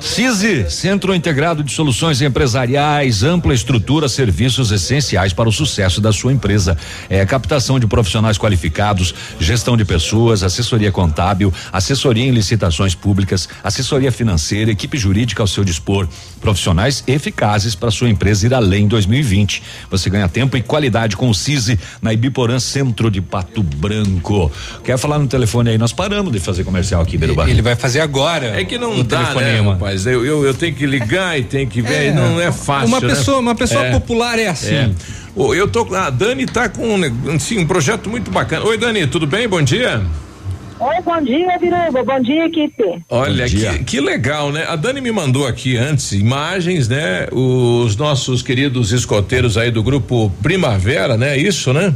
CISI, 0.05 0.71
Centro 0.71 1.15
Integrado 1.15 1.65
de 1.65 1.73
Soluções 1.73 2.21
Empresariais, 2.21 3.23
ampla 3.23 3.55
estrutura, 3.55 4.07
serviços 4.07 4.71
essenciais 4.71 5.33
para 5.33 5.49
o 5.49 5.53
sucesso 5.53 5.99
da 5.99 6.13
sua 6.13 6.31
empresa. 6.31 6.77
É 7.09 7.25
captação 7.25 7.81
de 7.81 7.87
profissionais 7.87 8.37
qualificados, 8.37 9.15
gestão 9.41 9.79
de 9.79 9.85
pessoas, 9.85 10.43
assessoria 10.43 10.93
contábil, 10.93 11.53
assessoria 11.73 12.27
em 12.27 12.31
licitações 12.33 12.95
públicas, 12.95 13.49
assessoria 13.65 14.13
financeira, 14.13 14.71
equipe 14.71 14.99
jurídica 14.99 15.43
ao 15.43 15.47
seu 15.47 15.65
dispor, 15.65 16.07
profissionais 16.39 17.03
eficazes 17.07 17.75
para 17.75 17.91
sua 17.91 18.11
empresa 18.11 18.47
ir 18.47 18.53
além 18.53 18.85
em 18.85 18.89
2020. 18.89 19.63
Você 19.91 20.11
ganha 20.11 20.29
tempo 20.29 20.55
e 20.57 20.63
qualidade 20.63 21.17
com 21.17 21.31
o 21.31 21.35
CISI 21.35 21.81
na 22.03 22.13
Ibiporã 22.13 22.59
Centro 22.59 23.11
de 23.11 23.23
Pato 23.23 23.63
Branco. 23.63 24.53
Quer 24.85 24.99
falar 24.99 25.19
no 25.19 25.27
telefone 25.27 25.71
aí? 25.71 25.79
Nós 25.79 25.95
paramos 25.95 26.31
de 26.31 26.39
fazer 26.39 26.63
comercial 26.63 27.01
aqui, 27.01 27.17
Beruba. 27.17 27.49
Ele 27.49 27.63
vai 27.63 27.75
fazer 27.75 28.01
agora. 28.01 28.61
É 28.61 28.65
que 28.65 28.77
não 28.77 29.01
o 29.01 29.03
dá, 29.03 29.19
né, 29.19 29.25
telefonema. 29.25 29.94
Rapaz? 29.95 30.07
Eu, 30.07 30.25
eu, 30.25 30.45
eu 30.45 30.55
tenho 30.55 30.75
que 30.75 30.87
ligar 30.87 31.39
e 31.39 31.45
tenho 31.45 31.69
que 31.69 31.81
ver, 31.81 32.07
É. 32.07 32.13
não 32.13 32.41
é 32.41 32.51
fácil. 32.53 32.89
Uma 32.89 33.01
né? 33.01 33.09
pessoa- 33.09 33.39
uma 33.39 33.55
pessoa 33.55 33.85
popular 33.91 34.39
é 34.39 34.49
assim. 34.49 34.95
Ô, 35.35 35.55
Eu 35.55 35.69
tô, 35.69 35.93
a 35.95 36.11
Dani 36.11 36.47
tá 36.47 36.69
com 36.69 36.87
um, 36.87 37.35
assim, 37.35 37.59
um 37.59 37.67
projeto 37.67 38.09
muito 38.09 38.31
bacana. 38.31 38.65
Oi, 38.67 38.79
Dani, 38.79 39.07
tudo 39.07 39.27
bem? 39.27 39.49
Bom 39.49 39.63
dia. 39.63 40.03
Oi, 40.81 40.97
bom 41.05 41.23
dia, 41.23 41.57
Biruba. 41.59 42.03
Bom 42.05 42.21
dia, 42.21 42.47
equipe. 42.47 42.83
Olha, 43.09 43.47
que, 43.49 43.85
que 43.85 44.01
legal, 44.01 44.51
né? 44.53 44.65
A 44.69 44.77
Dani 44.77 45.01
me 45.01 45.13
mandou 45.13 45.47
aqui 45.47 45.77
antes 45.77 46.13
imagens, 46.13 46.89
né? 46.89 47.27
Os 47.33 47.97
nossos 47.97 48.43
queridos 48.43 48.93
escoteiros 48.93 49.57
aí 49.57 49.71
do 49.71 49.83
grupo 49.83 50.31
Primavera, 50.43 51.17
né? 51.17 51.37
Isso, 51.39 51.73
né? 51.73 51.95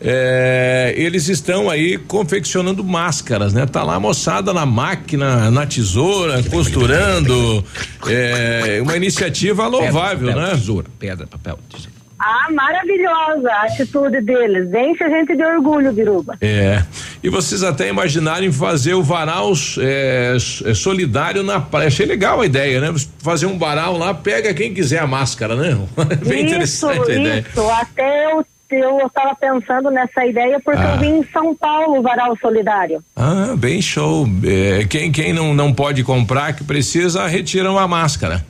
É, 0.00 0.94
eles 0.96 1.28
estão 1.28 1.70
aí 1.70 1.96
confeccionando 1.96 2.84
máscaras, 2.84 3.54
né? 3.54 3.66
Tá 3.66 3.82
lá 3.82 3.94
a 3.94 4.00
moçada 4.00 4.52
na 4.52 4.66
máquina, 4.66 5.50
na 5.50 5.66
tesoura, 5.66 6.42
costurando. 6.44 7.64
É, 8.08 8.78
uma 8.82 8.96
iniciativa 8.96 9.66
louvável, 9.66 10.28
Pedra, 10.28 10.34
né? 10.34 10.42
papel, 10.42 10.58
Tesoura, 10.58 10.86
pedra, 10.98 11.26
papel, 11.26 11.58
tesoura. 11.70 11.96
Ah, 12.18 12.50
maravilhosa 12.50 13.50
a 13.50 13.62
atitude 13.64 14.22
deles. 14.22 14.72
Enche 14.72 15.04
a 15.04 15.08
gente 15.08 15.36
de 15.36 15.44
orgulho, 15.44 15.92
Biruba. 15.92 16.36
É. 16.40 16.82
E 17.22 17.28
vocês 17.28 17.62
até 17.62 17.88
imaginaram 17.88 18.50
fazer 18.52 18.94
o 18.94 19.02
varal 19.02 19.52
é, 19.78 20.36
é, 20.64 20.74
solidário 20.74 21.42
na 21.42 21.60
praia. 21.60 21.88
Achei 21.88 22.06
legal 22.06 22.40
a 22.40 22.46
ideia, 22.46 22.80
né? 22.80 22.94
Fazer 23.18 23.44
um 23.44 23.58
varal 23.58 23.98
lá, 23.98 24.14
pega 24.14 24.54
quem 24.54 24.72
quiser 24.72 25.00
a 25.00 25.06
máscara, 25.06 25.54
né? 25.56 25.78
Bem 26.26 26.46
isso, 26.46 26.54
interessante 26.54 27.10
a 27.10 27.14
ideia. 27.14 27.44
isso. 27.50 27.70
Até 27.70 28.32
eu 28.32 28.46
eu 28.74 29.06
estava 29.06 29.34
pensando 29.34 29.90
nessa 29.90 30.24
ideia 30.26 30.60
porque 30.64 30.80
Ah. 30.82 30.94
eu 30.94 30.98
vim 30.98 31.18
em 31.18 31.26
São 31.32 31.54
Paulo, 31.54 32.02
Varal 32.02 32.36
Solidário. 32.40 33.02
Ah, 33.14 33.54
bem 33.56 33.80
show. 33.80 34.26
É, 34.44 34.84
quem 34.84 35.12
quem 35.12 35.32
não, 35.32 35.54
não 35.54 35.72
pode 35.72 36.02
comprar, 36.02 36.54
que 36.54 36.64
precisa, 36.64 37.26
retira 37.26 37.70
uma 37.70 37.86
máscara. 37.86 38.44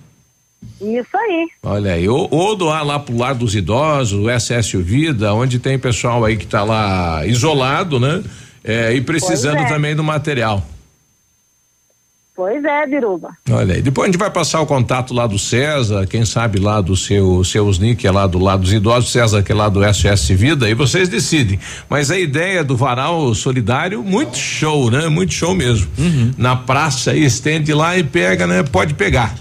Isso 0.81 1.17
aí. 1.17 1.47
Olha 1.62 1.93
aí, 1.93 2.09
ou, 2.09 2.28
ou 2.31 2.57
doar 2.57 2.85
lá 2.85 2.99
pro 2.99 3.17
lar 3.17 3.35
dos 3.35 3.55
idosos, 3.55 4.19
o 4.19 4.31
SS 4.31 4.77
Vida, 4.78 5.33
onde 5.35 5.59
tem 5.59 5.78
pessoal 5.78 6.25
aí 6.25 6.36
que 6.36 6.47
tá 6.47 6.65
lá 6.65 7.25
isolado, 7.27 8.01
né? 8.01 8.23
É, 8.65 8.93
e 8.93 9.01
precisando 9.01 9.59
é. 9.59 9.69
também 9.69 9.95
do 9.95 10.03
material. 10.03 10.62
Pois 12.37 12.63
é, 12.63 12.87
Biruba. 12.87 13.31
Olha 13.51 13.77
aí, 13.77 13.81
depois 13.81 14.05
a 14.05 14.13
gente 14.13 14.21
vai 14.21 14.31
passar 14.31 14.61
o 14.61 14.67
contato 14.67 15.15
lá 15.15 15.27
do 15.27 15.39
César, 15.39 16.07
quem 16.07 16.27
sabe 16.27 16.59
lá 16.59 16.83
do 16.83 16.95
seu 16.95 17.43
seus 17.43 17.79
Nick, 17.79 18.03
que 18.03 18.07
é 18.07 18.11
lá 18.11 18.27
do 18.27 18.39
lado 18.39 18.61
dos 18.61 18.75
idosos, 18.75 19.11
César 19.11 19.43
que 19.43 19.53
é 19.53 19.55
lá 19.55 19.71
do 19.71 19.81
SOS 19.83 20.29
Vida, 20.29 20.69
e 20.69 20.75
vocês 20.75 21.09
decidem. 21.09 21.59
Mas 21.89 22.11
a 22.11 22.19
ideia 22.19 22.63
do 22.63 22.77
varal 22.77 23.35
solidário, 23.35 24.03
muito 24.03 24.37
show, 24.37 24.91
né? 24.91 25.09
Muito 25.09 25.33
show 25.33 25.55
mesmo. 25.55 25.89
Na 26.37 26.55
praça 26.55 27.13
aí, 27.13 27.25
estende 27.25 27.73
lá 27.73 27.97
e 27.97 28.05
pega, 28.05 28.47
né? 28.47 28.63
Pode 28.63 28.93
pegar. 28.93 29.35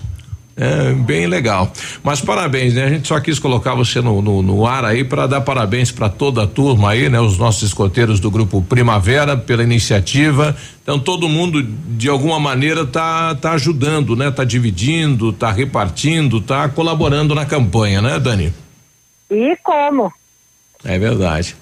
É 0.57 0.93
bem 0.93 1.27
legal. 1.27 1.71
Mas 2.01 2.21
parabéns, 2.21 2.73
né? 2.73 2.85
A 2.85 2.89
gente 2.89 3.09
só 3.09 3.19
quis 3.19 3.37
colocar 3.39 3.75
você 3.75 3.99
no, 3.99 4.21
no, 4.21 4.41
no 4.41 4.65
ar 4.65 4.85
aí 4.85 5.03
para 5.03 5.27
dar 5.27 5.41
parabéns 5.41 5.91
para 5.91 6.07
toda 6.07 6.43
a 6.43 6.47
turma 6.47 6.91
aí, 6.91 7.09
né? 7.09 7.19
Os 7.19 7.37
nossos 7.37 7.63
escoteiros 7.63 8.21
do 8.21 8.31
grupo 8.31 8.61
Primavera 8.61 9.35
pela 9.35 9.63
iniciativa. 9.63 10.55
Então 10.81 10.97
todo 10.97 11.27
mundo 11.27 11.61
de 11.61 12.07
alguma 12.07 12.39
maneira 12.39 12.85
tá 12.85 13.35
tá 13.35 13.51
ajudando, 13.51 14.15
né? 14.15 14.31
Tá 14.31 14.45
dividindo, 14.45 15.33
tá 15.33 15.51
repartindo, 15.51 16.39
tá 16.39 16.69
colaborando 16.69 17.35
na 17.35 17.45
campanha, 17.45 18.01
né, 18.01 18.17
Dani? 18.17 18.53
E 19.29 19.57
como? 19.61 20.13
É 20.85 20.97
verdade. 20.97 21.53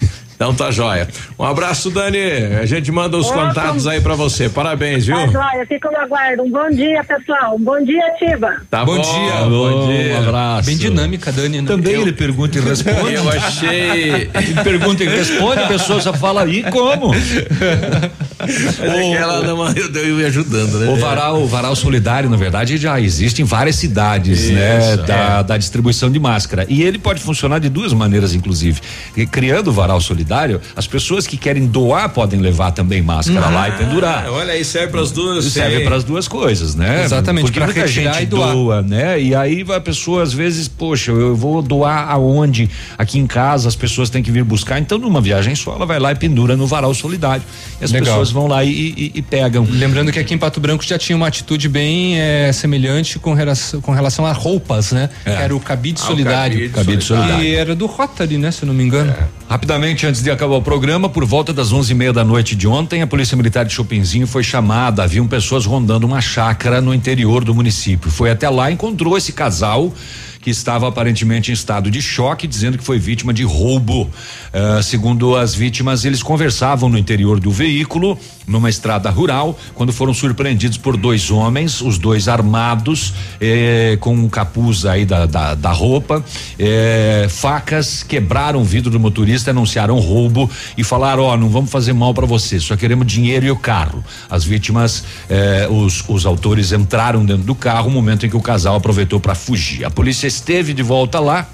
Então 0.44 0.54
tá 0.54 0.72
jóia. 0.72 1.08
Um 1.40 1.46
abraço, 1.46 1.90
Dani. 1.90 2.18
A 2.62 2.66
gente 2.66 2.92
manda 2.92 3.16
os 3.18 3.28
Ótimo. 3.28 3.48
contatos 3.48 3.88
aí 3.88 4.02
pra 4.02 4.14
você. 4.14 4.50
Parabéns, 4.50 5.06
viu? 5.06 5.16
Tá 5.16 5.28
joia, 5.28 5.66
fica 5.66 5.90
no 5.90 5.98
aguardo. 6.00 6.44
Um 6.44 6.52
bom 6.52 6.70
dia, 6.70 7.02
pessoal. 7.06 7.56
Um 7.56 7.64
bom 7.64 7.82
dia, 7.82 8.06
Ativa. 8.08 8.54
Tá 8.70 8.84
bom, 8.84 8.98
bom, 8.98 9.02
dia. 9.02 9.34
bom 9.48 9.88
dia. 9.88 10.14
Um 10.16 10.28
abraço. 10.28 10.66
Bem 10.66 10.76
dinâmica, 10.78 11.32
Dani. 11.32 11.62
né? 11.62 11.68
Também 11.68 11.94
ele 12.02 12.12
pergunta 12.12 12.58
e 12.58 12.62
responde. 12.62 13.14
Eu 13.14 13.30
achei. 13.30 14.30
Ele 14.34 14.64
pergunta 14.66 15.02
e 15.02 15.08
responde, 15.08 15.62
a 15.64 15.68
pessoa 15.68 16.02
só 16.02 16.12
fala 16.14 16.44
aí 16.44 16.62
como? 16.64 17.14
Mas 17.14 18.80
é 18.80 19.02
que 19.02 19.14
ela 19.16 19.54
uma- 19.54 19.72
eu, 19.72 19.94
eu 20.04 20.20
ia 20.20 20.28
ajudando, 20.28 20.78
né? 20.80 20.90
O 20.92 20.98
varal, 20.98 21.42
o 21.42 21.48
varal 21.48 21.74
solidário, 21.76 22.30
na 22.30 22.36
verdade, 22.36 22.76
já 22.76 23.00
existe 23.00 23.42
em 23.42 23.46
várias 23.46 23.78
cidades, 23.78 24.50
né? 24.50 24.80
Isso, 24.96 25.04
Da, 25.04 25.40
é. 25.40 25.44
da 25.44 25.58
distribuição 25.58 26.12
de 26.12 26.20
máscara. 26.20 26.66
E 26.68 26.84
ele 26.84 26.98
pode 27.00 27.22
funcionar 27.22 27.60
de 27.60 27.70
duas 27.70 27.94
maneiras, 27.94 28.36
inclusive. 28.36 28.82
E 29.16 29.26
criando 29.26 29.70
o 29.70 29.72
varal 29.72 30.02
solidário, 30.02 30.33
as 30.76 30.88
pessoas 30.88 31.26
que 31.28 31.38
querem 31.38 31.66
doar 31.68 32.10
podem 32.10 32.40
levar 32.40 32.72
também 32.72 33.02
máscara 33.02 33.48
lá 33.50 33.70
e 33.70 33.72
pendurar. 33.74 34.26
Ah, 34.28 34.32
olha 34.32 34.54
aí, 34.54 34.64
serve 34.66 34.88
pras 34.92 35.12
duas. 35.12 35.46
Serve 35.46 35.82
para 35.82 35.96
as 35.96 36.04
duas 36.04 36.28
coisas, 36.28 36.76
né? 36.76 37.04
Exatamente, 37.04 37.46
Porque 37.46 37.60
pra 37.60 37.68
muita 37.68 37.88
gente 37.88 38.24
e 38.24 38.26
doar. 38.26 38.52
doa, 38.54 38.82
né? 38.82 39.20
E 39.22 39.36
aí 39.36 39.66
a 39.76 39.80
pessoa 39.80 40.24
às 40.24 40.34
vezes, 40.34 40.68
poxa, 40.68 41.12
eu 41.12 41.36
vou 41.36 41.62
doar 41.62 42.10
aonde? 42.12 42.70
Aqui 42.98 43.20
em 43.20 43.28
casa 43.28 43.68
as 43.68 43.76
pessoas 43.76 44.10
têm 44.10 44.22
que 44.24 44.32
vir 44.32 44.44
buscar. 44.44 44.80
Então, 44.80 44.98
numa 44.98 45.22
viagem 45.22 45.56
só, 45.56 45.76
ela 45.76 45.86
vai 45.86 46.00
lá 46.00 46.12
e 46.12 46.16
pendura 46.16 46.56
no 46.56 46.66
varal 46.68 46.94
solidário. 46.94 47.44
E 47.80 47.84
as 47.86 47.92
Legal. 47.92 48.08
pessoas 48.08 48.32
vão 48.32 48.48
lá 48.48 48.64
e, 48.64 48.70
e- 48.72 49.12
e 49.16 49.22
pegam. 49.22 49.68
Lembrando 49.70 50.12
que 50.12 50.20
aqui 50.20 50.34
em 50.34 50.38
Pato 50.38 50.60
Branco 50.60 50.84
já 50.84 50.98
tinha 50.98 51.16
uma 51.16 51.28
atitude 51.28 51.68
bem 51.70 52.20
eh, 52.20 52.52
semelhante 52.54 53.20
com 53.20 53.34
relação, 53.34 53.82
com 53.82 53.92
relação 53.92 54.26
a 54.26 54.32
roupas, 54.32 54.92
né? 54.92 55.10
É. 55.26 55.32
Era 55.34 55.56
o 55.56 55.60
cabide 55.60 56.00
Ah, 56.02 56.04
o 56.06 56.08
solidário. 56.08 56.54
cabide 56.56 56.74
Cabide 56.74 57.04
solidário. 57.04 57.34
solidário. 57.36 57.54
E 57.54 57.56
era 57.56 57.76
do 57.76 57.86
Rotary, 57.86 58.38
né? 58.38 58.52
Se 58.52 58.64
eu 58.64 58.68
não 58.68 58.74
me 58.74 58.84
engano. 58.84 59.14
Rapidamente, 59.50 60.06
antes 60.14 60.22
de 60.22 60.30
acabar 60.30 60.58
o 60.58 60.62
programa, 60.62 61.10
por 61.10 61.26
volta 61.26 61.52
das 61.52 61.74
onze 61.74 61.94
e 61.94 61.96
meia 61.96 62.14
da 62.14 62.24
noite 62.24 62.56
de 62.56 62.68
ontem, 62.68 63.02
a 63.02 63.08
Polícia 63.08 63.36
Militar 63.36 63.66
de 63.66 63.74
Chopinzinho 63.74 64.28
foi 64.28 64.44
chamada. 64.44 65.04
Haviam 65.04 65.28
pessoas 65.28 65.66
rondando 65.66 66.06
uma 66.06 66.22
chácara 66.22 66.80
no 66.80 66.94
interior 66.94 67.44
do 67.44 67.56
município. 67.56 68.12
Foi 68.12 68.30
até 68.30 68.48
lá 68.48 68.70
e 68.70 68.76
encontrou 68.76 69.18
esse 69.18 69.34
casal 69.34 69.92
que 70.40 70.52
estava 70.52 70.88
aparentemente 70.88 71.50
em 71.50 71.54
estado 71.56 71.90
de 71.90 72.00
choque, 72.00 72.46
dizendo 72.46 72.78
que 72.78 72.84
foi 72.84 73.00
vítima 73.00 73.34
de 73.34 73.44
roubo. 73.44 74.08
Ah, 74.54 74.84
segundo 74.84 75.36
as 75.36 75.56
vítimas, 75.56 76.06
eles 76.06 76.22
conversavam 76.22 76.90
no 76.90 76.98
interior 76.98 77.40
do 77.40 77.50
veículo, 77.50 78.16
numa 78.48 78.70
estrada 78.70 79.10
rural, 79.10 79.58
quando 79.74 79.94
foram 79.94 80.14
surpreendidos 80.14 80.78
por 80.78 80.98
dois 80.98 81.32
homens, 81.32 81.82
os 81.82 81.98
dois 81.98 82.28
armados, 82.28 83.14
eh, 83.40 83.98
com 84.00 84.14
um 84.14 84.28
capuz 84.28 84.86
aí 84.86 85.06
da, 85.06 85.26
da, 85.26 85.56
da 85.56 85.72
roupa, 85.72 86.24
eh, 86.60 87.28
facas, 87.30 88.04
quebraram 88.04 88.62
o 88.62 88.64
vidro 88.64 88.92
do 88.92 89.00
motorista, 89.00 89.52
anunciaram 89.52 89.98
roubo 90.00 90.50
e 90.78 90.84
falaram: 90.84 91.24
Ó, 91.24 91.38
não 91.38 91.50
vamos 91.50 91.72
fazer 91.72 91.94
mal 91.94 92.14
para 92.14 92.26
você, 92.26 92.60
só 92.60 92.76
queremos 92.76 93.08
dinheiro 93.08 93.46
e 93.46 93.52
o 93.52 93.56
carro. 93.56 94.04
As 94.30 94.44
vítimas, 94.44 95.04
eh, 95.30 95.68
os, 95.70 96.04
os 96.08 96.26
autores 96.26 96.72
entraram 96.72 97.26
dentro 97.26 97.44
do 97.44 97.56
carro, 97.56 97.90
no 97.90 97.96
momento 97.96 98.26
em 98.26 98.30
que 98.30 98.38
o 98.38 98.42
casal 98.42 98.76
aproveitou 98.76 99.20
para 99.20 99.36
fugir. 99.36 99.86
A 99.86 99.92
polícia 99.92 100.28
esteve 100.28 100.74
de 100.74 100.84
volta 100.84 101.20
lá. 101.20 101.48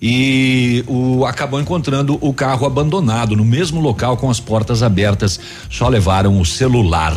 E 0.00 0.84
o 0.86 1.24
acabou 1.26 1.60
encontrando 1.60 2.16
o 2.20 2.32
carro 2.32 2.66
abandonado 2.66 3.34
no 3.36 3.44
mesmo 3.44 3.80
local 3.80 4.16
com 4.16 4.30
as 4.30 4.38
portas 4.40 4.82
abertas. 4.82 5.38
Só 5.68 5.88
levaram 5.88 6.40
o 6.40 6.46
celular, 6.46 7.16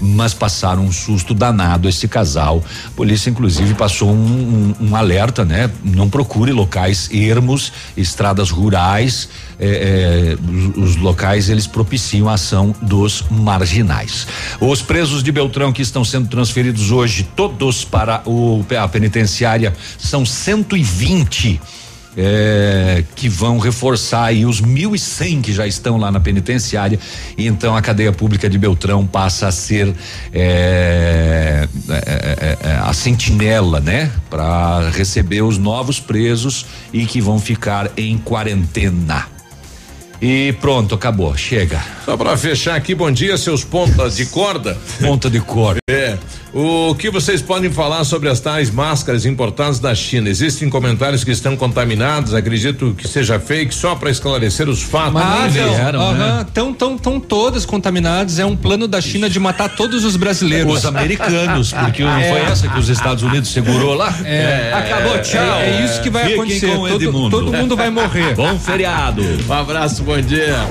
mas 0.00 0.32
passaram 0.34 0.84
um 0.84 0.92
susto 0.92 1.34
danado 1.34 1.88
esse 1.88 2.06
casal. 2.08 2.62
A 2.86 2.90
polícia 2.90 3.28
inclusive 3.30 3.74
passou 3.74 4.10
um, 4.10 4.74
um- 4.80 4.88
um 4.88 4.96
alerta, 4.96 5.44
né? 5.44 5.70
Não 5.84 6.08
procure 6.08 6.52
locais 6.52 7.08
ermos, 7.12 7.72
estradas 7.96 8.50
rurais. 8.50 9.28
eh, 9.60 10.36
eh, 10.36 10.76
os, 10.76 10.90
os 10.94 10.96
locais 10.96 11.48
eles 11.48 11.68
propiciam 11.68 12.28
a 12.28 12.34
ação 12.34 12.74
dos 12.82 13.24
marginais. 13.30 14.26
Os 14.60 14.82
presos 14.82 15.22
de 15.22 15.30
Beltrão 15.30 15.72
que 15.72 15.82
estão 15.82 16.04
sendo 16.04 16.26
transferidos 16.28 16.90
hoje 16.90 17.22
todos 17.36 17.84
para 17.84 18.22
o 18.26 18.64
a 18.76 18.88
penitenciária 18.88 19.72
são 19.98 20.24
120 20.26 21.60
é, 22.16 23.04
que 23.14 23.28
vão 23.28 23.58
reforçar 23.58 24.24
aí 24.24 24.44
os 24.44 24.60
1.100 24.60 25.42
que 25.42 25.52
já 25.52 25.66
estão 25.66 25.96
lá 25.96 26.10
na 26.10 26.20
penitenciária. 26.20 26.98
E 27.36 27.46
então 27.46 27.76
a 27.76 27.82
cadeia 27.82 28.12
pública 28.12 28.48
de 28.48 28.58
Beltrão 28.58 29.06
passa 29.06 29.48
a 29.48 29.52
ser 29.52 29.94
é, 30.32 31.68
é, 31.88 31.92
é, 31.92 32.58
é, 32.68 32.72
a 32.82 32.92
sentinela, 32.92 33.80
né? 33.80 34.10
Para 34.28 34.90
receber 34.90 35.42
os 35.42 35.58
novos 35.58 35.98
presos 35.98 36.66
e 36.92 37.06
que 37.06 37.20
vão 37.20 37.38
ficar 37.38 37.90
em 37.96 38.18
quarentena. 38.18 39.26
E 40.20 40.52
pronto, 40.60 40.94
acabou, 40.94 41.36
chega. 41.36 41.82
Só 42.04 42.16
pra 42.16 42.36
fechar 42.36 42.76
aqui, 42.76 42.94
bom 42.94 43.10
dia, 43.10 43.36
seus 43.36 43.64
pontas 43.64 44.16
de 44.16 44.26
corda. 44.26 44.78
Ponta 45.00 45.28
de 45.28 45.40
corda. 45.40 45.80
É. 45.90 46.16
O 46.54 46.94
que 46.94 47.08
vocês 47.08 47.40
podem 47.40 47.70
falar 47.70 48.04
sobre 48.04 48.28
as 48.28 48.38
tais 48.38 48.70
máscaras 48.70 49.24
importadas 49.24 49.78
da 49.78 49.94
China? 49.94 50.28
Existem 50.28 50.68
comentários 50.68 51.24
que 51.24 51.30
estão 51.30 51.56
contaminados, 51.56 52.34
acredito 52.34 52.94
que 52.96 53.08
seja 53.08 53.40
fake, 53.40 53.74
só 53.74 53.94
para 53.94 54.10
esclarecer 54.10 54.68
os 54.68 54.82
fatos. 54.82 55.22
Ah, 55.22 55.48
não. 55.92 56.00
Aham, 56.00 56.46
tão, 56.52 56.74
tão, 56.74 56.98
tão 56.98 57.18
todas 57.18 57.64
contaminadas. 57.64 58.38
É 58.38 58.44
um 58.44 58.54
plano 58.54 58.86
da 58.86 59.00
China 59.00 59.30
de 59.30 59.40
matar 59.40 59.70
todos 59.70 60.04
os 60.04 60.14
brasileiros. 60.16 60.70
Os 60.70 60.84
americanos, 60.84 61.72
porque 61.72 62.04
não 62.04 62.20
foi 62.20 62.40
essa 62.42 62.68
que 62.68 62.78
os 62.78 62.90
Estados 62.90 63.22
Unidos 63.22 63.50
segurou 63.50 63.94
lá? 63.94 64.14
É. 64.22 64.72
Acabou, 64.74 65.18
tchau. 65.22 65.40
É, 65.58 65.80
é 65.80 65.84
isso 65.86 66.02
que 66.02 66.10
vai 66.10 66.24
Fiquem 66.24 66.38
acontecer. 66.38 66.76
Todo, 66.76 67.30
todo 67.30 67.52
mundo 67.52 67.74
vai 67.74 67.88
morrer. 67.88 68.34
Bom 68.34 68.58
feriado. 68.58 69.22
Um 69.48 69.52
abraço, 69.52 70.02
bom 70.02 70.20
dia. 70.20 70.68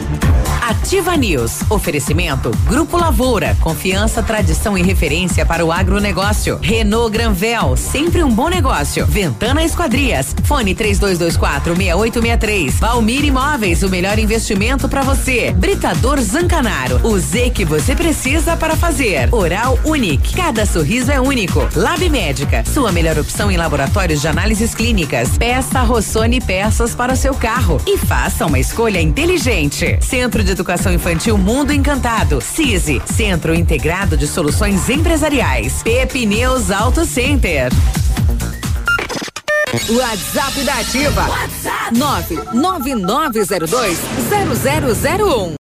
Ativa 0.71 1.17
News. 1.17 1.69
Oferecimento 1.69 2.49
Grupo 2.65 2.95
Lavoura. 2.95 3.57
Confiança, 3.59 4.23
tradição 4.23 4.77
e 4.77 4.81
referência 4.81 5.45
para 5.45 5.65
o 5.65 5.71
agronegócio. 5.71 6.57
Renault 6.61 7.11
Granvel. 7.11 7.75
Sempre 7.75 8.23
um 8.23 8.33
bom 8.33 8.47
negócio. 8.47 9.05
Ventana 9.05 9.65
Esquadrias. 9.65 10.33
Fone 10.45 10.73
3224 10.73 11.75
6863. 11.75 12.79
Valmir 12.79 13.25
Imóveis. 13.25 13.83
O 13.83 13.89
melhor 13.89 14.17
investimento 14.17 14.87
para 14.87 15.01
você. 15.01 15.51
Britador 15.51 16.21
Zancanaro. 16.21 17.05
O 17.05 17.19
Z 17.19 17.49
que 17.49 17.65
você 17.65 17.93
precisa 17.93 18.55
para 18.55 18.77
fazer. 18.77 19.27
Oral 19.33 19.77
Unique. 19.83 20.33
Cada 20.33 20.65
sorriso 20.65 21.11
é 21.11 21.19
único. 21.19 21.67
Lab 21.75 22.09
Médica. 22.09 22.63
Sua 22.63 22.93
melhor 22.93 23.19
opção 23.19 23.51
em 23.51 23.57
laboratórios 23.57 24.21
de 24.21 24.27
análises 24.29 24.73
clínicas. 24.73 25.37
Peça 25.37 25.81
Rossoni 25.81 26.39
peças 26.39 26.95
para 26.95 27.11
o 27.11 27.17
seu 27.17 27.33
carro. 27.33 27.81
E 27.85 27.97
faça 27.97 28.45
uma 28.45 28.57
escolha 28.57 29.01
inteligente. 29.01 29.97
Centro 29.99 30.41
de 30.41 30.60
Educação 30.61 30.93
Infantil 30.93 31.39
Mundo 31.39 31.73
Encantado. 31.73 32.39
CISI. 32.39 33.01
Centro 33.03 33.55
Integrado 33.55 34.15
de 34.15 34.27
Soluções 34.27 34.89
Empresariais. 34.89 35.81
Pepineus 35.81 36.69
Auto 36.69 37.03
Center. 37.03 37.71
WhatsApp 39.89 40.61
da 40.61 40.75
Ativa. 40.75 41.27
WhatsApp 41.27 41.95
999020001. 42.53 45.49